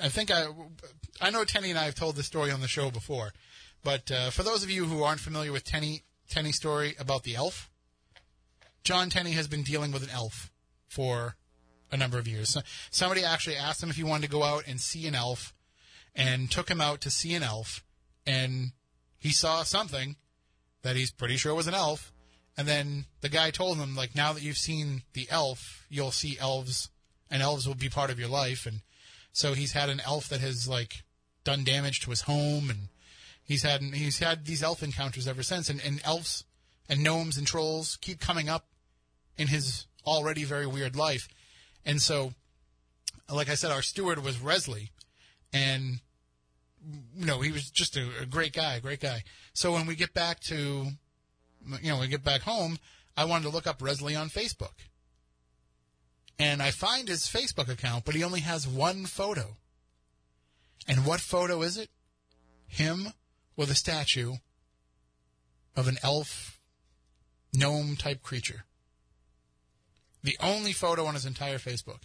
I 0.02 0.08
think 0.08 0.30
I 0.30 0.46
I 1.20 1.30
know 1.30 1.44
Tenney 1.44 1.70
and 1.70 1.78
I 1.78 1.84
have 1.84 1.94
told 1.94 2.16
this 2.16 2.26
story 2.26 2.50
on 2.50 2.60
the 2.60 2.68
show 2.68 2.90
before, 2.90 3.32
but 3.84 4.10
uh, 4.10 4.30
for 4.30 4.42
those 4.42 4.62
of 4.62 4.70
you 4.70 4.84
who 4.86 5.02
aren't 5.02 5.20
familiar 5.20 5.52
with 5.52 5.64
Tenney 5.64 6.02
Tenney's 6.28 6.56
story 6.56 6.94
about 6.98 7.24
the 7.24 7.36
elf, 7.36 7.70
John 8.84 9.10
Tenney 9.10 9.32
has 9.32 9.48
been 9.48 9.62
dealing 9.62 9.92
with 9.92 10.02
an 10.02 10.10
elf 10.10 10.50
for 10.88 11.36
a 11.92 11.96
number 11.96 12.18
of 12.18 12.26
years. 12.28 12.50
So- 12.50 12.62
Somebody 12.90 13.24
actually 13.24 13.56
asked 13.56 13.82
him 13.82 13.90
if 13.90 13.96
he 13.96 14.04
wanted 14.04 14.26
to 14.26 14.32
go 14.32 14.42
out 14.42 14.64
and 14.66 14.80
see 14.80 15.06
an 15.06 15.14
elf, 15.14 15.54
and 16.14 16.50
took 16.50 16.70
him 16.70 16.80
out 16.80 17.00
to 17.02 17.10
see 17.10 17.34
an 17.34 17.42
elf, 17.42 17.84
and 18.26 18.72
he 19.18 19.30
saw 19.30 19.62
something 19.64 20.16
that 20.82 20.96
he's 20.96 21.10
pretty 21.10 21.36
sure 21.36 21.54
was 21.54 21.66
an 21.66 21.74
elf. 21.74 22.12
And 22.56 22.66
then 22.66 23.06
the 23.20 23.28
guy 23.28 23.50
told 23.50 23.78
him, 23.78 23.94
like, 23.96 24.14
now 24.14 24.32
that 24.32 24.42
you've 24.42 24.56
seen 24.56 25.02
the 25.14 25.26
elf, 25.30 25.86
you'll 25.88 26.10
see 26.10 26.38
elves, 26.38 26.90
and 27.30 27.42
elves 27.42 27.66
will 27.66 27.74
be 27.74 27.88
part 27.88 28.10
of 28.10 28.18
your 28.18 28.28
life. 28.28 28.66
And 28.66 28.80
so 29.32 29.54
he's 29.54 29.72
had 29.72 29.88
an 29.88 30.00
elf 30.04 30.28
that 30.28 30.40
has 30.40 30.68
like 30.68 31.02
done 31.44 31.64
damage 31.64 32.00
to 32.00 32.10
his 32.10 32.22
home, 32.22 32.70
and 32.70 32.88
he's 33.42 33.62
had 33.62 33.82
he's 33.82 34.18
had 34.18 34.44
these 34.44 34.62
elf 34.62 34.82
encounters 34.82 35.28
ever 35.28 35.42
since. 35.42 35.70
And, 35.70 35.80
and 35.84 36.00
elves 36.04 36.44
and 36.88 37.02
gnomes 37.02 37.36
and 37.36 37.46
trolls 37.46 37.96
keep 38.00 38.20
coming 38.20 38.48
up 38.48 38.66
in 39.36 39.48
his 39.48 39.86
already 40.06 40.44
very 40.44 40.66
weird 40.66 40.96
life. 40.96 41.28
And 41.84 42.00
so, 42.02 42.32
like 43.32 43.48
I 43.48 43.54
said, 43.54 43.70
our 43.70 43.82
steward 43.82 44.22
was 44.22 44.36
Resley, 44.36 44.90
and 45.52 46.00
you 47.16 47.26
know 47.26 47.40
he 47.40 47.52
was 47.52 47.70
just 47.70 47.96
a, 47.96 48.06
a 48.22 48.26
great 48.26 48.52
guy, 48.52 48.74
a 48.74 48.80
great 48.80 49.00
guy. 49.00 49.22
So 49.52 49.72
when 49.72 49.86
we 49.86 49.94
get 49.94 50.12
back 50.12 50.40
to, 50.40 50.86
you 51.82 51.90
know, 51.90 52.00
we 52.00 52.08
get 52.08 52.24
back 52.24 52.42
home, 52.42 52.78
I 53.16 53.24
wanted 53.24 53.44
to 53.44 53.50
look 53.50 53.66
up 53.66 53.80
Resley 53.80 54.20
on 54.20 54.28
Facebook, 54.28 54.74
and 56.40 56.62
I 56.62 56.70
find 56.70 57.06
his 57.06 57.26
Facebook 57.26 57.68
account, 57.68 58.06
but 58.06 58.14
he 58.14 58.24
only 58.24 58.40
has 58.40 58.66
one 58.66 59.04
photo. 59.04 59.58
And 60.88 61.04
what 61.04 61.20
photo 61.20 61.60
is 61.60 61.76
it? 61.76 61.90
Him 62.66 63.08
with 63.56 63.70
a 63.70 63.74
statue 63.74 64.36
of 65.76 65.86
an 65.86 65.98
elf 66.02 66.58
gnome 67.52 67.94
type 67.94 68.22
creature. 68.22 68.64
The 70.22 70.38
only 70.40 70.72
photo 70.72 71.04
on 71.04 71.12
his 71.12 71.26
entire 71.26 71.58
Facebook. 71.58 72.04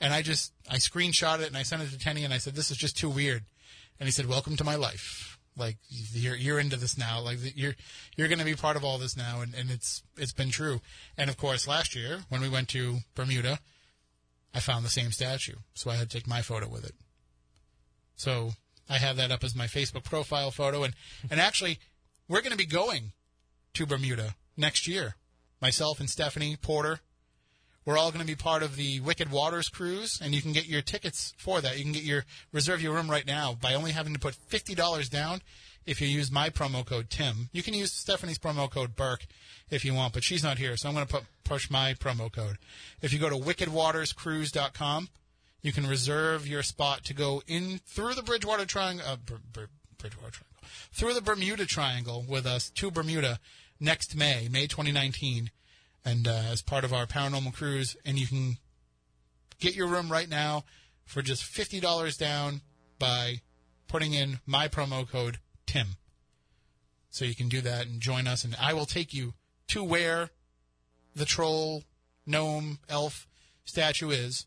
And 0.00 0.12
I 0.12 0.22
just 0.22 0.52
I 0.68 0.76
screenshot 0.76 1.40
it 1.40 1.46
and 1.46 1.56
I 1.56 1.62
sent 1.62 1.82
it 1.82 1.90
to 1.90 1.98
Tenney 1.98 2.24
and 2.24 2.34
I 2.34 2.38
said, 2.38 2.56
This 2.56 2.72
is 2.72 2.76
just 2.76 2.96
too 2.96 3.10
weird. 3.10 3.44
And 4.00 4.08
he 4.08 4.12
said, 4.12 4.26
Welcome 4.26 4.56
to 4.56 4.64
my 4.64 4.74
life. 4.74 5.31
Like 5.56 5.76
you're 5.88 6.36
you're 6.36 6.58
into 6.58 6.76
this 6.76 6.96
now. 6.96 7.20
Like 7.20 7.38
you're 7.56 7.74
you're 8.16 8.28
gonna 8.28 8.44
be 8.44 8.54
part 8.54 8.76
of 8.76 8.84
all 8.84 8.98
this 8.98 9.16
now 9.16 9.40
and, 9.40 9.54
and 9.54 9.70
it's 9.70 10.02
it's 10.16 10.32
been 10.32 10.50
true. 10.50 10.80
And 11.16 11.28
of 11.28 11.36
course 11.36 11.68
last 11.68 11.94
year 11.94 12.20
when 12.28 12.40
we 12.40 12.48
went 12.48 12.68
to 12.68 12.98
Bermuda, 13.14 13.58
I 14.54 14.60
found 14.60 14.84
the 14.84 14.90
same 14.90 15.12
statue. 15.12 15.56
So 15.74 15.90
I 15.90 15.96
had 15.96 16.10
to 16.10 16.16
take 16.16 16.26
my 16.26 16.42
photo 16.42 16.68
with 16.68 16.84
it. 16.84 16.94
So 18.16 18.52
I 18.88 18.98
have 18.98 19.16
that 19.16 19.30
up 19.30 19.44
as 19.44 19.54
my 19.54 19.66
Facebook 19.66 20.04
profile 20.04 20.50
photo 20.50 20.84
and, 20.84 20.94
and 21.30 21.40
actually 21.40 21.78
we're 22.28 22.42
gonna 22.42 22.56
be 22.56 22.66
going 22.66 23.12
to 23.74 23.86
Bermuda 23.86 24.36
next 24.56 24.86
year. 24.86 25.16
Myself 25.60 26.00
and 26.00 26.10
Stephanie 26.10 26.56
Porter, 26.56 27.00
we're 27.84 27.98
all 27.98 28.10
going 28.10 28.20
to 28.20 28.26
be 28.26 28.36
part 28.36 28.62
of 28.62 28.76
the 28.76 29.00
Wicked 29.00 29.30
Waters 29.30 29.68
cruise, 29.68 30.20
and 30.22 30.34
you 30.34 30.42
can 30.42 30.52
get 30.52 30.66
your 30.66 30.82
tickets 30.82 31.34
for 31.36 31.60
that. 31.60 31.78
You 31.78 31.84
can 31.84 31.92
get 31.92 32.04
your 32.04 32.24
reserve 32.52 32.80
your 32.82 32.94
room 32.94 33.10
right 33.10 33.26
now 33.26 33.54
by 33.60 33.74
only 33.74 33.92
having 33.92 34.12
to 34.14 34.20
put 34.20 34.34
fifty 34.34 34.74
dollars 34.74 35.08
down 35.08 35.42
if 35.84 36.00
you 36.00 36.06
use 36.06 36.30
my 36.30 36.48
promo 36.50 36.84
code 36.84 37.10
Tim. 37.10 37.48
You 37.52 37.62
can 37.62 37.74
use 37.74 37.92
Stephanie's 37.92 38.38
promo 38.38 38.70
code 38.70 38.94
Burke 38.94 39.26
if 39.70 39.84
you 39.84 39.94
want, 39.94 40.12
but 40.12 40.22
she's 40.22 40.42
not 40.44 40.58
here, 40.58 40.76
so 40.76 40.88
I'm 40.88 40.94
going 40.94 41.06
to 41.06 41.12
put 41.12 41.24
push 41.44 41.70
my 41.70 41.94
promo 41.94 42.30
code. 42.30 42.58
If 43.00 43.12
you 43.12 43.18
go 43.18 43.28
to 43.28 43.36
wickedwaterscruise.com, 43.36 45.08
you 45.62 45.72
can 45.72 45.86
reserve 45.86 46.46
your 46.46 46.62
spot 46.62 47.04
to 47.04 47.14
go 47.14 47.42
in 47.46 47.80
through 47.86 48.14
the 48.14 48.22
Bridgewater 48.22 48.66
Triangle, 48.66 49.06
uh, 49.06 49.16
Br- 49.16 49.34
Br- 49.52 49.60
Bridgewater 49.98 50.30
Triangle, 50.32 50.68
through 50.92 51.14
the 51.14 51.22
Bermuda 51.22 51.66
Triangle 51.66 52.24
with 52.28 52.46
us 52.46 52.70
to 52.70 52.90
Bermuda 52.90 53.38
next 53.80 54.16
May, 54.16 54.48
May 54.50 54.66
2019 54.66 55.50
and 56.04 56.26
uh, 56.26 56.42
as 56.50 56.62
part 56.62 56.84
of 56.84 56.92
our 56.92 57.06
paranormal 57.06 57.54
cruise. 57.54 57.96
And 58.04 58.18
you 58.18 58.26
can 58.26 58.56
get 59.58 59.74
your 59.74 59.86
room 59.86 60.10
right 60.10 60.28
now 60.28 60.64
for 61.04 61.22
just 61.22 61.44
fifty 61.44 61.80
dollars 61.80 62.16
down 62.16 62.62
by 62.98 63.40
putting 63.88 64.14
in 64.14 64.40
my 64.46 64.68
promo 64.68 65.08
code 65.08 65.38
Tim. 65.66 65.96
So 67.10 67.24
you 67.24 67.34
can 67.34 67.48
do 67.48 67.60
that 67.60 67.86
and 67.86 68.00
join 68.00 68.26
us, 68.26 68.44
and 68.44 68.56
I 68.60 68.72
will 68.72 68.86
take 68.86 69.12
you 69.12 69.34
to 69.68 69.84
where 69.84 70.30
the 71.14 71.26
troll, 71.26 71.84
gnome, 72.26 72.78
elf 72.88 73.28
statue 73.64 74.10
is, 74.10 74.46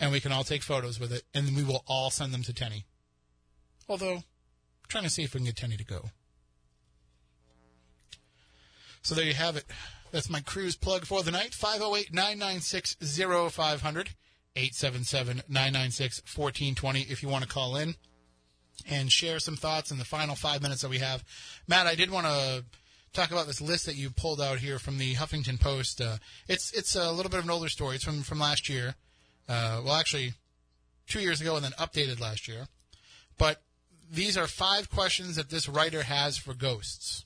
and 0.00 0.10
we 0.10 0.20
can 0.20 0.32
all 0.32 0.44
take 0.44 0.62
photos 0.62 0.98
with 0.98 1.12
it, 1.12 1.24
and 1.34 1.54
we 1.54 1.62
will 1.62 1.84
all 1.86 2.10
send 2.10 2.32
them 2.32 2.42
to 2.44 2.54
Tenney. 2.54 2.86
Although, 3.88 4.16
I'm 4.16 4.22
trying 4.88 5.04
to 5.04 5.10
see 5.10 5.22
if 5.22 5.34
we 5.34 5.40
can 5.40 5.46
get 5.46 5.56
Tenney 5.56 5.76
to 5.76 5.84
go. 5.84 6.10
So 9.02 9.14
there 9.14 9.24
you 9.24 9.34
have 9.34 9.56
it. 9.56 9.64
That's 10.12 10.30
my 10.30 10.40
cruise 10.40 10.76
plug 10.76 11.06
for 11.06 11.22
the 11.22 11.30
night. 11.30 11.54
508 11.54 12.12
996 12.12 12.96
0500 13.00 14.10
877 14.54 15.42
996 15.48 16.22
1420 16.36 17.00
if 17.10 17.22
you 17.22 17.28
want 17.30 17.42
to 17.42 17.48
call 17.48 17.76
in 17.76 17.94
and 18.88 19.10
share 19.10 19.38
some 19.38 19.56
thoughts 19.56 19.90
in 19.90 19.98
the 19.98 20.04
final 20.04 20.34
five 20.34 20.62
minutes 20.62 20.82
that 20.82 20.90
we 20.90 20.98
have. 20.98 21.24
Matt, 21.66 21.86
I 21.86 21.94
did 21.94 22.10
want 22.10 22.26
to 22.26 22.64
talk 23.12 23.30
about 23.30 23.46
this 23.46 23.60
list 23.60 23.86
that 23.86 23.96
you 23.96 24.10
pulled 24.10 24.40
out 24.40 24.58
here 24.58 24.78
from 24.78 24.98
the 24.98 25.14
Huffington 25.14 25.58
Post. 25.58 26.00
Uh, 26.00 26.16
it's 26.48 26.72
it's 26.72 26.94
a 26.94 27.10
little 27.10 27.30
bit 27.30 27.38
of 27.38 27.44
an 27.44 27.50
older 27.50 27.68
story. 27.68 27.96
It's 27.96 28.04
from 28.04 28.22
from 28.22 28.38
last 28.38 28.68
year. 28.68 28.94
Uh, 29.48 29.80
well, 29.84 29.94
actually, 29.94 30.34
two 31.06 31.20
years 31.20 31.40
ago, 31.40 31.56
and 31.56 31.64
then 31.64 31.72
updated 31.72 32.20
last 32.20 32.48
year. 32.48 32.66
But 33.38 33.62
these 34.10 34.36
are 34.36 34.46
five 34.46 34.90
questions 34.90 35.36
that 35.36 35.50
this 35.50 35.68
writer 35.68 36.02
has 36.02 36.36
for 36.36 36.54
ghosts. 36.54 37.24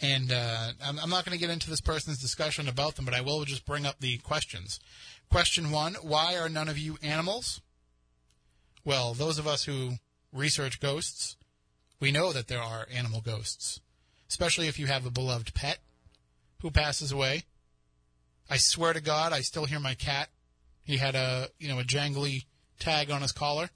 And 0.00 0.30
uh, 0.30 0.72
I'm, 0.84 0.98
I'm 0.98 1.08
not 1.10 1.24
going 1.24 1.36
to 1.36 1.40
get 1.40 1.52
into 1.52 1.70
this 1.70 1.80
person's 1.80 2.18
discussion 2.20 2.68
about 2.68 2.96
them, 2.96 3.04
but 3.06 3.14
I 3.14 3.22
will 3.22 3.44
just 3.44 3.64
bring 3.64 3.86
up 3.86 3.98
the 4.00 4.18
questions. 4.18 4.78
Question 5.30 5.70
one 5.70 5.94
Why 6.02 6.36
are 6.36 6.48
none 6.48 6.68
of 6.68 6.76
you 6.78 6.98
animals? 7.02 7.60
Well, 8.84 9.14
those 9.14 9.38
of 9.38 9.46
us 9.46 9.64
who 9.64 9.94
research 10.32 10.80
ghosts, 10.80 11.36
we 11.98 12.12
know 12.12 12.32
that 12.32 12.46
there 12.48 12.60
are 12.62 12.86
animal 12.92 13.20
ghosts, 13.20 13.80
especially 14.28 14.68
if 14.68 14.78
you 14.78 14.86
have 14.86 15.06
a 15.06 15.10
beloved 15.10 15.54
pet 15.54 15.78
who 16.60 16.70
passes 16.70 17.10
away. 17.10 17.44
I 18.48 18.58
swear 18.58 18.92
to 18.92 19.00
God, 19.00 19.32
I 19.32 19.40
still 19.40 19.64
hear 19.64 19.80
my 19.80 19.94
cat. 19.94 20.28
He 20.84 20.98
had 20.98 21.14
a 21.16 21.48
you 21.58 21.68
know 21.68 21.80
a 21.80 21.84
jangly 21.84 22.44
tag 22.78 23.10
on 23.10 23.22
his 23.22 23.32
collar. 23.32 23.70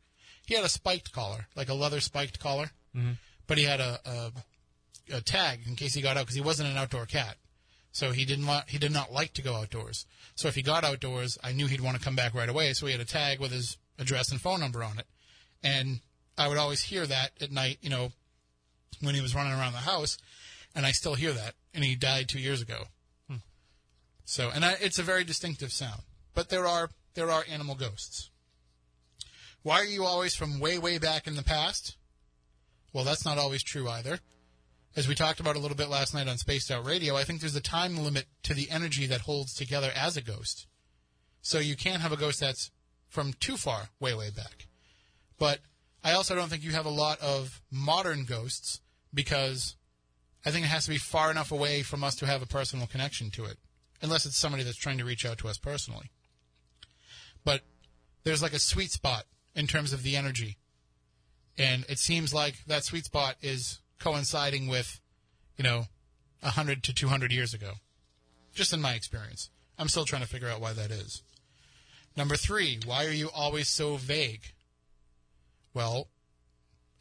He 0.47 0.55
had 0.55 0.65
a 0.65 0.69
spiked 0.69 1.13
collar, 1.13 1.47
like 1.57 1.69
a 1.69 1.75
leather 1.75 2.01
spiked 2.01 2.39
collar, 2.39 2.71
Mhm. 2.95 3.19
but 3.47 3.59
he 3.59 3.65
had 3.65 3.81
a, 3.81 4.01
a, 4.05 4.33
a 5.13 5.21
tag 5.21 5.61
in 5.67 5.77
case 5.77 5.95
he 5.95 6.03
got 6.03 6.17
out 6.17 6.25
because 6.25 6.37
he 6.37 6.41
wasn't 6.41 6.69
an 6.71 6.77
outdoor 6.77 7.07
cat. 7.07 7.37
So 7.93 8.13
he 8.13 8.25
didn't 8.25 8.47
want 8.47 8.71
he 8.71 8.79
did 8.79 8.93
not 8.93 9.13
like 9.13 9.33
to 9.35 9.43
go 9.43 9.55
outdoors. 9.55 10.07
So 10.37 10.49
if 10.49 10.55
he 10.55 10.63
got 10.63 10.85
outdoors, 10.85 11.39
I 11.43 11.53
knew 11.53 11.67
he'd 11.67 11.81
want 11.81 11.97
to 11.97 12.03
come 12.03 12.17
back 12.17 12.35
right 12.35 12.49
away. 12.49 12.73
So 12.73 12.87
he 12.87 12.93
had 12.93 13.01
a 13.01 13.05
tag 13.05 13.41
with 13.41 13.51
his 13.51 13.79
address 13.99 14.31
and 14.31 14.41
phone 14.41 14.61
number 14.61 14.83
on 14.85 14.99
it, 14.99 15.07
and 15.63 16.01
I 16.39 16.49
would 16.49 16.59
always 16.59 16.83
hear 16.83 17.07
that 17.07 17.33
at 17.41 17.51
night. 17.51 17.79
You 17.83 17.91
know, 17.91 18.13
when 19.01 19.15
he 19.15 19.21
was 19.21 19.35
running 19.35 19.53
around 19.53 19.73
the 19.73 19.79
house, 19.79 20.19
and 20.75 20.87
I 20.87 20.93
still 20.93 21.15
hear 21.15 21.33
that. 21.33 21.55
And 21.75 21.85
he 21.85 21.95
died 21.95 22.29
two 22.29 22.41
years 22.41 22.63
ago. 22.63 22.85
Hmm. 23.29 23.37
So, 24.25 24.51
and 24.53 24.65
I, 24.65 24.77
it's 24.81 24.99
a 24.99 25.05
very 25.05 25.25
distinctive 25.25 25.73
sound. 25.73 26.03
But 26.35 26.49
there 26.49 26.67
are 26.67 26.91
there 27.15 27.31
are 27.31 27.45
animal 27.51 27.75
ghosts. 27.75 28.31
Why 29.63 29.81
are 29.81 29.85
you 29.85 30.05
always 30.05 30.35
from 30.35 30.61
way 30.61 30.79
way 30.79 30.99
back 30.99 31.27
in 31.27 31.37
the 31.37 31.43
past? 31.43 31.97
Well, 32.93 33.05
that's 33.05 33.25
not 33.25 33.39
always 33.39 33.63
true 33.63 33.89
either. 33.89 34.21
As 34.97 35.07
we 35.07 35.15
talked 35.15 35.39
about 35.39 35.55
a 35.55 35.61
little 35.61 35.77
bit 35.77 35.89
last 35.89 36.15
night 36.15 36.27
on 36.27 36.37
Spaced 36.37 36.71
Out 36.71 36.85
Radio, 36.85 37.17
I 37.17 37.23
think 37.23 37.41
there's 37.41 37.55
a 37.55 37.61
time 37.61 37.97
limit 37.97 38.27
to 38.43 38.55
the 38.55 38.69
energy 38.71 39.07
that 39.07 39.21
holds 39.21 39.55
together 39.55 39.93
as 39.95 40.17
a 40.17 40.23
ghost. 40.23 40.67
So 41.43 41.59
you 41.59 41.77
can't 41.77 42.03
have 42.03 42.13
a 42.13 42.17
ghost 42.17 42.41
that's 42.41 42.71
from 43.09 43.33
too 43.35 43.57
far 43.57 43.91
way 44.01 44.15
way 44.15 44.31
back. 44.31 44.67
But 45.39 45.61
I 46.03 46.13
also 46.13 46.35
don't 46.35 46.49
think 46.49 46.65
you 46.65 46.73
have 46.73 46.87
a 46.87 46.91
lot 46.91 47.21
of 47.21 47.63
modern 47.71 48.25
ghosts 48.25 48.81
because 49.15 49.77
I 50.45 50.51
think 50.51 50.65
it 50.65 50.69
has 50.69 50.85
to 50.85 50.91
be 50.91 50.99
far 50.99 51.31
enough 51.31 51.53
away 51.53 51.83
from 51.83 52.03
us 52.03 52.17
to 52.17 52.27
have 52.27 52.43
a 52.43 52.47
personal 52.47 52.87
connection 52.87 53.31
to 53.33 53.45
it, 53.45 53.59
unless 54.03 54.27
it's 54.27 54.37
somebody 54.37 54.65
that's 54.65 54.77
trying 54.77 54.99
to 54.99 55.05
reach 55.05 55.25
out 55.25 55.39
to 55.39 55.49
us 55.49 55.59
personally. 55.59 56.11
but 57.45 57.63
there's 58.25 58.43
like 58.43 58.53
a 58.53 58.59
sweet 58.59 58.91
spot 58.91 59.25
in 59.55 59.67
terms 59.67 59.93
of 59.93 60.03
the 60.03 60.17
energy. 60.17 60.59
And 61.57 61.87
it 61.89 61.99
seems 61.99 62.35
like 62.35 62.57
that 62.67 62.85
sweet 62.85 63.07
spot 63.07 63.37
is 63.41 63.81
coinciding 64.01 64.67
with, 64.67 65.01
you 65.57 65.63
know, 65.63 65.85
100 66.41 66.83
to 66.85 66.95
200 66.95 67.33
years 67.33 67.55
ago. 67.55 67.75
Just 68.55 68.73
in 68.73 68.81
my 68.81 68.95
experience. 68.95 69.51
I'm 69.79 69.89
still 69.89 70.05
trying 70.05 70.23
to 70.23 70.29
figure 70.29 70.49
out 70.49 70.61
why 70.61 70.73
that 70.73 70.91
is. 70.91 71.23
Number 72.17 72.37
three, 72.37 72.81
why 72.85 73.07
are 73.07 73.13
you 73.13 73.31
always 73.33 73.69
so 73.69 73.97
vague? 73.97 74.53
Well, 75.73 76.09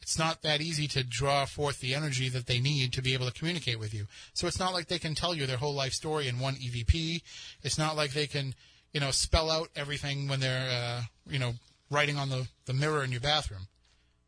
it's 0.00 0.18
not 0.18 0.42
that 0.42 0.60
easy 0.60 0.86
to 0.88 1.04
draw 1.04 1.44
forth 1.44 1.80
the 1.80 1.94
energy 1.94 2.28
that 2.28 2.46
they 2.46 2.60
need 2.60 2.92
to 2.92 3.02
be 3.02 3.12
able 3.14 3.26
to 3.26 3.32
communicate 3.32 3.78
with 3.78 3.92
you. 3.92 4.06
So 4.32 4.46
it's 4.46 4.58
not 4.58 4.72
like 4.72 4.86
they 4.86 4.98
can 4.98 5.14
tell 5.14 5.34
you 5.34 5.46
their 5.46 5.56
whole 5.56 5.74
life 5.74 5.92
story 5.92 6.28
in 6.28 6.38
one 6.38 6.54
EVP. 6.54 7.22
It's 7.62 7.78
not 7.78 7.96
like 7.96 8.12
they 8.12 8.26
can, 8.26 8.54
you 8.92 9.00
know, 9.00 9.10
spell 9.10 9.50
out 9.50 9.68
everything 9.76 10.28
when 10.28 10.40
they're, 10.40 10.70
uh, 10.70 11.02
you 11.28 11.38
know, 11.38 11.54
writing 11.90 12.16
on 12.16 12.30
the, 12.30 12.48
the 12.66 12.72
mirror 12.72 13.04
in 13.04 13.10
your 13.10 13.20
bathroom. 13.20 13.68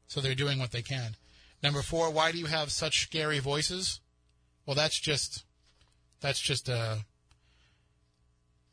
So 0.09 0.21
they're 0.21 0.35
doing 0.35 0.59
what 0.59 0.73
they 0.73 0.83
can. 0.83 1.17
Number 1.63 1.83
four, 1.83 2.11
why 2.11 2.33
do 2.33 2.39
you 2.39 2.47
have 2.47 2.71
such 2.73 3.03
scary 3.03 3.39
voices? 3.39 4.01
Well, 4.67 4.75
that's 4.75 4.99
just, 4.99 5.45
that's 6.21 6.41
just, 6.41 6.69
uh, 6.69 6.97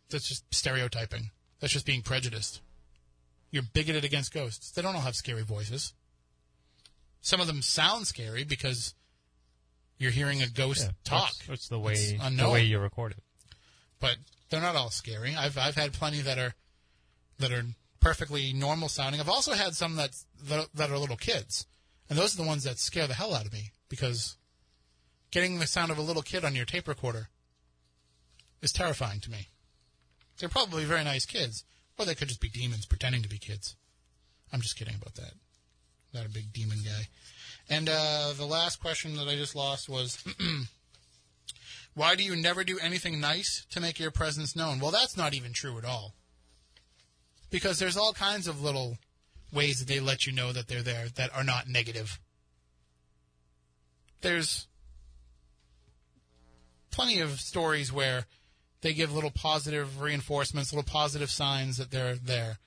that's 0.09 0.27
just 0.27 0.43
stereotyping. 0.53 1.29
That's 1.59 1.73
just 1.73 1.85
being 1.85 2.01
prejudiced. 2.01 2.61
You're 3.51 3.63
bigoted 3.73 4.03
against 4.05 4.33
ghosts. 4.33 4.71
They 4.71 4.81
don't 4.81 4.95
all 4.95 5.01
have 5.01 5.15
scary 5.15 5.43
voices. 5.43 5.93
Some 7.21 7.41
of 7.41 7.47
them 7.47 7.61
sound 7.61 8.07
scary 8.07 8.43
because 8.43 8.93
you're 9.97 10.11
hearing 10.11 10.41
a 10.41 10.47
ghost 10.47 10.83
Yeah, 10.85 10.91
talk. 11.03 11.31
It's, 11.41 11.49
it's 11.49 11.67
the 11.67 11.79
way 11.79 11.93
It's 11.93 12.37
the 12.37 12.49
way 12.49 12.63
you 12.63 12.79
record 12.79 13.11
it. 13.11 13.23
but 13.99 14.17
they're 14.49 14.61
not 14.61 14.75
all 14.75 14.89
scary. 14.89 15.35
I've 15.35 15.57
I've 15.57 15.75
had 15.75 15.93
plenty 15.93 16.21
that 16.21 16.37
are 16.39 16.53
that 17.39 17.51
are 17.51 17.63
perfectly 17.99 18.53
normal 18.53 18.87
sounding. 18.87 19.19
I've 19.19 19.29
also 19.29 19.53
had 19.53 19.75
some 19.75 19.95
that, 19.97 20.11
that 20.73 20.89
are 20.89 20.97
little 20.97 21.17
kids, 21.17 21.67
and 22.09 22.17
those 22.17 22.33
are 22.33 22.41
the 22.41 22.47
ones 22.47 22.63
that 22.63 22.79
scare 22.79 23.07
the 23.07 23.13
hell 23.13 23.33
out 23.33 23.45
of 23.45 23.53
me 23.53 23.71
because 23.87 24.35
getting 25.31 25.59
the 25.59 25.67
sound 25.67 25.91
of 25.91 25.97
a 25.97 26.03
little 26.03 26.21
kid 26.21 26.43
on 26.43 26.55
your 26.55 26.65
tape 26.65 26.87
recorder 26.87 27.29
is 28.61 28.71
terrifying 28.71 29.19
to 29.21 29.31
me. 29.31 29.47
They're 30.37 30.49
probably 30.49 30.85
very 30.85 31.03
nice 31.03 31.25
kids, 31.25 31.65
or 31.97 32.05
they 32.05 32.15
could 32.15 32.29
just 32.29 32.41
be 32.41 32.49
demons 32.49 32.85
pretending 32.85 33.21
to 33.23 33.29
be 33.29 33.37
kids. 33.37 33.75
I'm 34.51 34.61
just 34.61 34.77
kidding 34.77 34.95
about 34.95 35.15
that. 35.15 35.33
Not 36.13 36.25
a 36.25 36.29
big 36.29 36.51
demon 36.51 36.79
guy. 36.83 37.07
And 37.69 37.87
uh, 37.87 38.33
the 38.35 38.45
last 38.45 38.81
question 38.81 39.15
that 39.17 39.27
I 39.27 39.35
just 39.35 39.55
lost 39.55 39.87
was 39.87 40.23
Why 41.93 42.15
do 42.15 42.23
you 42.23 42.35
never 42.35 42.63
do 42.63 42.79
anything 42.79 43.19
nice 43.19 43.65
to 43.71 43.79
make 43.79 43.99
your 43.99 44.11
presence 44.11 44.55
known? 44.55 44.79
Well, 44.79 44.91
that's 44.91 45.17
not 45.17 45.33
even 45.33 45.53
true 45.53 45.77
at 45.77 45.85
all. 45.85 46.13
Because 47.49 47.79
there's 47.79 47.97
all 47.97 48.13
kinds 48.13 48.47
of 48.47 48.61
little 48.61 48.97
ways 49.51 49.79
that 49.79 49.87
they 49.87 49.99
let 49.99 50.25
you 50.25 50.33
know 50.33 50.51
that 50.51 50.67
they're 50.67 50.83
there 50.83 51.07
that 51.15 51.35
are 51.35 51.43
not 51.43 51.67
negative. 51.67 52.19
There's 54.21 54.67
plenty 56.91 57.19
of 57.19 57.39
stories 57.39 57.91
where 57.91 58.25
they 58.81 58.93
give 58.93 59.13
little 59.13 59.31
positive 59.31 60.01
reinforcements, 60.01 60.73
little 60.73 60.89
positive 60.89 61.29
signs 61.29 61.77
that 61.77 61.91
they're 61.91 62.15
there. 62.15 62.57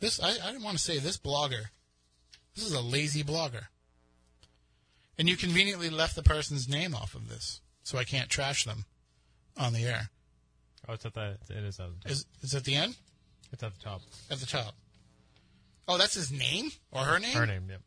This 0.00 0.20
I, 0.20 0.30
I 0.30 0.50
didn't 0.50 0.62
want 0.62 0.78
to 0.78 0.82
say 0.82 0.98
this 0.98 1.18
blogger. 1.18 1.66
This 2.54 2.64
is 2.64 2.72
a 2.72 2.80
lazy 2.80 3.22
blogger. 3.22 3.64
And 5.18 5.28
you 5.28 5.36
conveniently 5.36 5.90
left 5.90 6.16
the 6.16 6.22
person's 6.22 6.68
name 6.68 6.94
off 6.94 7.14
of 7.14 7.28
this, 7.28 7.60
so 7.82 7.98
I 7.98 8.04
can't 8.04 8.30
trash 8.30 8.64
them 8.64 8.86
on 9.56 9.74
the 9.74 9.84
air. 9.84 10.08
Oh, 10.88 10.94
it's 10.94 11.04
at 11.04 11.14
the 11.14 11.36
it 11.50 11.64
is 11.64 11.78
at 11.78 11.88
the 11.88 12.00
top. 12.02 12.10
Is 12.10 12.26
is 12.42 12.54
at 12.54 12.64
the 12.64 12.74
end? 12.74 12.96
It's 13.52 13.62
at 13.62 13.74
the 13.74 13.84
top. 13.84 14.00
At 14.30 14.38
the 14.38 14.46
top. 14.46 14.74
Oh, 15.88 15.98
that's 15.98 16.14
his 16.14 16.30
name 16.30 16.70
or 16.92 17.02
her 17.04 17.18
name? 17.18 17.34
Her 17.36 17.46
name, 17.46 17.64
yep. 17.68 17.80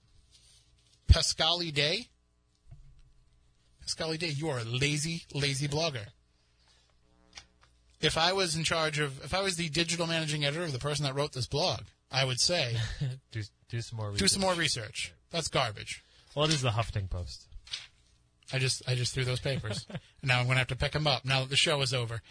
Pascali 1.12 1.74
Day. 1.74 2.08
Pascali 3.86 4.18
Day, 4.18 4.28
you 4.30 4.50
are 4.50 4.60
a 4.60 4.64
lazy, 4.64 5.24
lazy 5.34 5.68
blogger. 5.68 6.08
If 8.02 8.18
I 8.18 8.34
was 8.34 8.56
in 8.56 8.64
charge 8.64 9.00
of, 9.00 9.24
if 9.24 9.34
I 9.34 9.42
was 9.42 9.56
the 9.56 9.70
digital 9.70 10.08
managing 10.08 10.44
editor 10.44 10.64
of 10.64 10.74
the 10.74 10.80
person 10.80 11.06
that 11.06 11.16
wrote 11.16 11.32
this 11.34 11.48
blog, 11.48 11.82
I 12.12 12.26
would 12.26 12.40
say, 12.40 12.76
Do 13.32 13.42
do 13.70 13.82
some 13.82 13.98
more. 13.98 14.12
do 14.12 14.28
some 14.28 14.42
more 14.42 14.54
research. 14.54 14.86
research. 14.86 15.14
That's 15.32 15.48
garbage. 15.48 16.04
Well, 16.36 16.46
it 16.46 16.54
is 16.54 16.62
the 16.62 16.70
Huffington 16.72 17.10
Post. 17.10 17.48
I 18.52 18.60
just 18.60 18.84
I 18.88 18.96
just 18.96 19.14
threw 19.14 19.24
those 19.24 19.40
papers. 19.40 19.86
and 19.90 20.00
now 20.24 20.40
I'm 20.40 20.46
going 20.46 20.56
to 20.56 20.60
have 20.60 20.68
to 20.68 20.76
pick 20.76 20.92
them 20.92 21.08
up 21.08 21.24
now 21.26 21.40
that 21.42 21.50
the 21.50 21.56
show 21.56 21.82
is 21.82 21.94
over. 21.94 22.22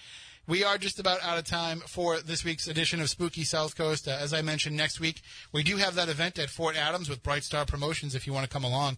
We 0.49 0.65
are 0.65 0.77
just 0.77 0.99
about 0.99 1.23
out 1.23 1.39
of 1.39 1.45
time 1.45 1.79
for 1.87 2.19
this 2.19 2.45
week's 2.45 2.67
edition 2.67 3.01
of 3.01 3.09
Spooky 3.09 3.45
South 3.45 3.77
Coast. 3.77 4.09
Uh, 4.09 4.19
as 4.21 4.35
I 4.35 4.43
mentioned, 4.43 4.77
next 4.77 4.99
week 4.99 5.23
we 5.53 5.63
do 5.63 5.77
have 5.77 5.95
that 5.95 6.09
event 6.09 6.37
at 6.37 6.51
Fort 6.51 6.77
Adams 6.77 7.09
with 7.09 7.23
Bright 7.23 7.45
Star 7.45 7.65
Promotions. 7.65 8.17
If 8.17 8.27
you 8.27 8.33
want 8.33 8.45
to 8.45 8.53
come 8.53 8.65
along, 8.65 8.97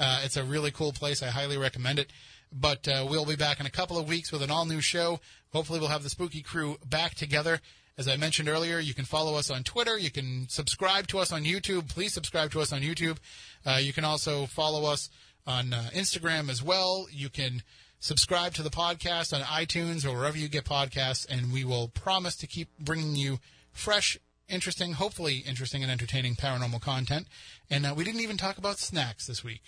uh, 0.00 0.22
it's 0.24 0.38
a 0.38 0.42
really 0.44 0.70
cool 0.70 0.92
place. 0.92 1.22
I 1.22 1.26
highly 1.26 1.58
recommend 1.58 1.98
it. 1.98 2.10
But 2.50 2.88
uh, 2.88 3.06
we'll 3.10 3.26
be 3.26 3.36
back 3.36 3.60
in 3.60 3.66
a 3.66 3.70
couple 3.70 3.98
of 3.98 4.08
weeks 4.08 4.32
with 4.32 4.40
an 4.40 4.50
all 4.50 4.64
new 4.64 4.80
show. 4.80 5.20
Hopefully, 5.52 5.80
we'll 5.80 5.90
have 5.90 6.02
the 6.02 6.08
Spooky 6.08 6.40
crew 6.40 6.78
back 6.88 7.14
together. 7.14 7.60
As 7.98 8.08
I 8.08 8.16
mentioned 8.16 8.48
earlier, 8.48 8.78
you 8.78 8.94
can 8.94 9.04
follow 9.04 9.34
us 9.34 9.50
on 9.50 9.64
Twitter. 9.64 9.98
You 9.98 10.10
can 10.10 10.48
subscribe 10.48 11.08
to 11.08 11.18
us 11.18 11.30
on 11.30 11.44
YouTube. 11.44 11.90
Please 11.90 12.14
subscribe 12.14 12.52
to 12.52 12.60
us 12.60 12.72
on 12.72 12.80
YouTube. 12.80 13.18
Uh, 13.66 13.78
you 13.82 13.92
can 13.92 14.04
also 14.04 14.46
follow 14.46 14.90
us 14.90 15.10
on 15.46 15.74
uh, 15.74 15.90
Instagram 15.92 16.48
as 16.48 16.62
well. 16.62 17.06
You 17.10 17.28
can 17.28 17.62
subscribe 17.98 18.54
to 18.54 18.62
the 18.62 18.70
podcast 18.70 19.32
on 19.32 19.42
iTunes 19.42 20.04
or 20.04 20.16
wherever 20.16 20.36
you 20.36 20.48
get 20.48 20.64
podcasts, 20.64 21.26
and 21.28 21.52
we 21.52 21.64
will 21.64 21.88
promise 21.88 22.36
to 22.36 22.46
keep 22.46 22.68
bringing 22.78 23.16
you 23.16 23.38
fresh, 23.72 24.18
interesting, 24.48 24.94
hopefully 24.94 25.38
interesting 25.46 25.82
and 25.82 25.90
entertaining 25.90 26.34
paranormal 26.34 26.80
content. 26.80 27.26
And 27.70 27.86
uh, 27.86 27.94
we 27.96 28.04
didn't 28.04 28.20
even 28.20 28.36
talk 28.36 28.58
about 28.58 28.78
snacks 28.78 29.26
this 29.26 29.42
week. 29.44 29.62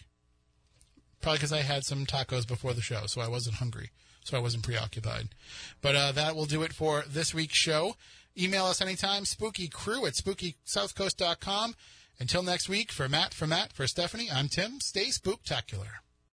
Probably 1.21 1.39
because 1.39 1.53
I 1.53 1.63
had 1.63 1.85
some 1.85 2.07
tacos 2.07 2.47
before 2.47 2.75
the 2.75 2.81
show, 2.81 3.07
so 3.07 3.21
I 3.21 3.29
wasn't 3.29 3.57
hungry, 3.57 3.91
so 4.23 4.37
I 4.37 4.41
wasn't 4.41 4.63
preoccupied. 4.63 5.31
But 5.83 5.97
uh, 5.97 6.13
that 6.13 6.37
will 6.37 6.47
do 6.47 6.63
it 6.63 6.73
for 6.73 7.05
this 7.09 7.35
week's 7.35 7.59
show. 7.59 7.97
Email 8.39 8.67
us 8.67 8.81
anytime, 8.81 9.25
spookycrew 9.25 10.07
at 10.07 10.15
spookysouthcoast.com. 10.15 11.75
Until 12.21 12.43
next 12.43 12.69
week, 12.69 12.91
for 12.91 13.09
Matt, 13.09 13.33
for 13.33 13.47
Matt, 13.47 13.73
for 13.73 13.87
Stephanie, 13.87 14.29
I'm 14.33 14.49
Tim. 14.49 14.81
Stay 14.81 15.07
spooktacular. 15.07 16.08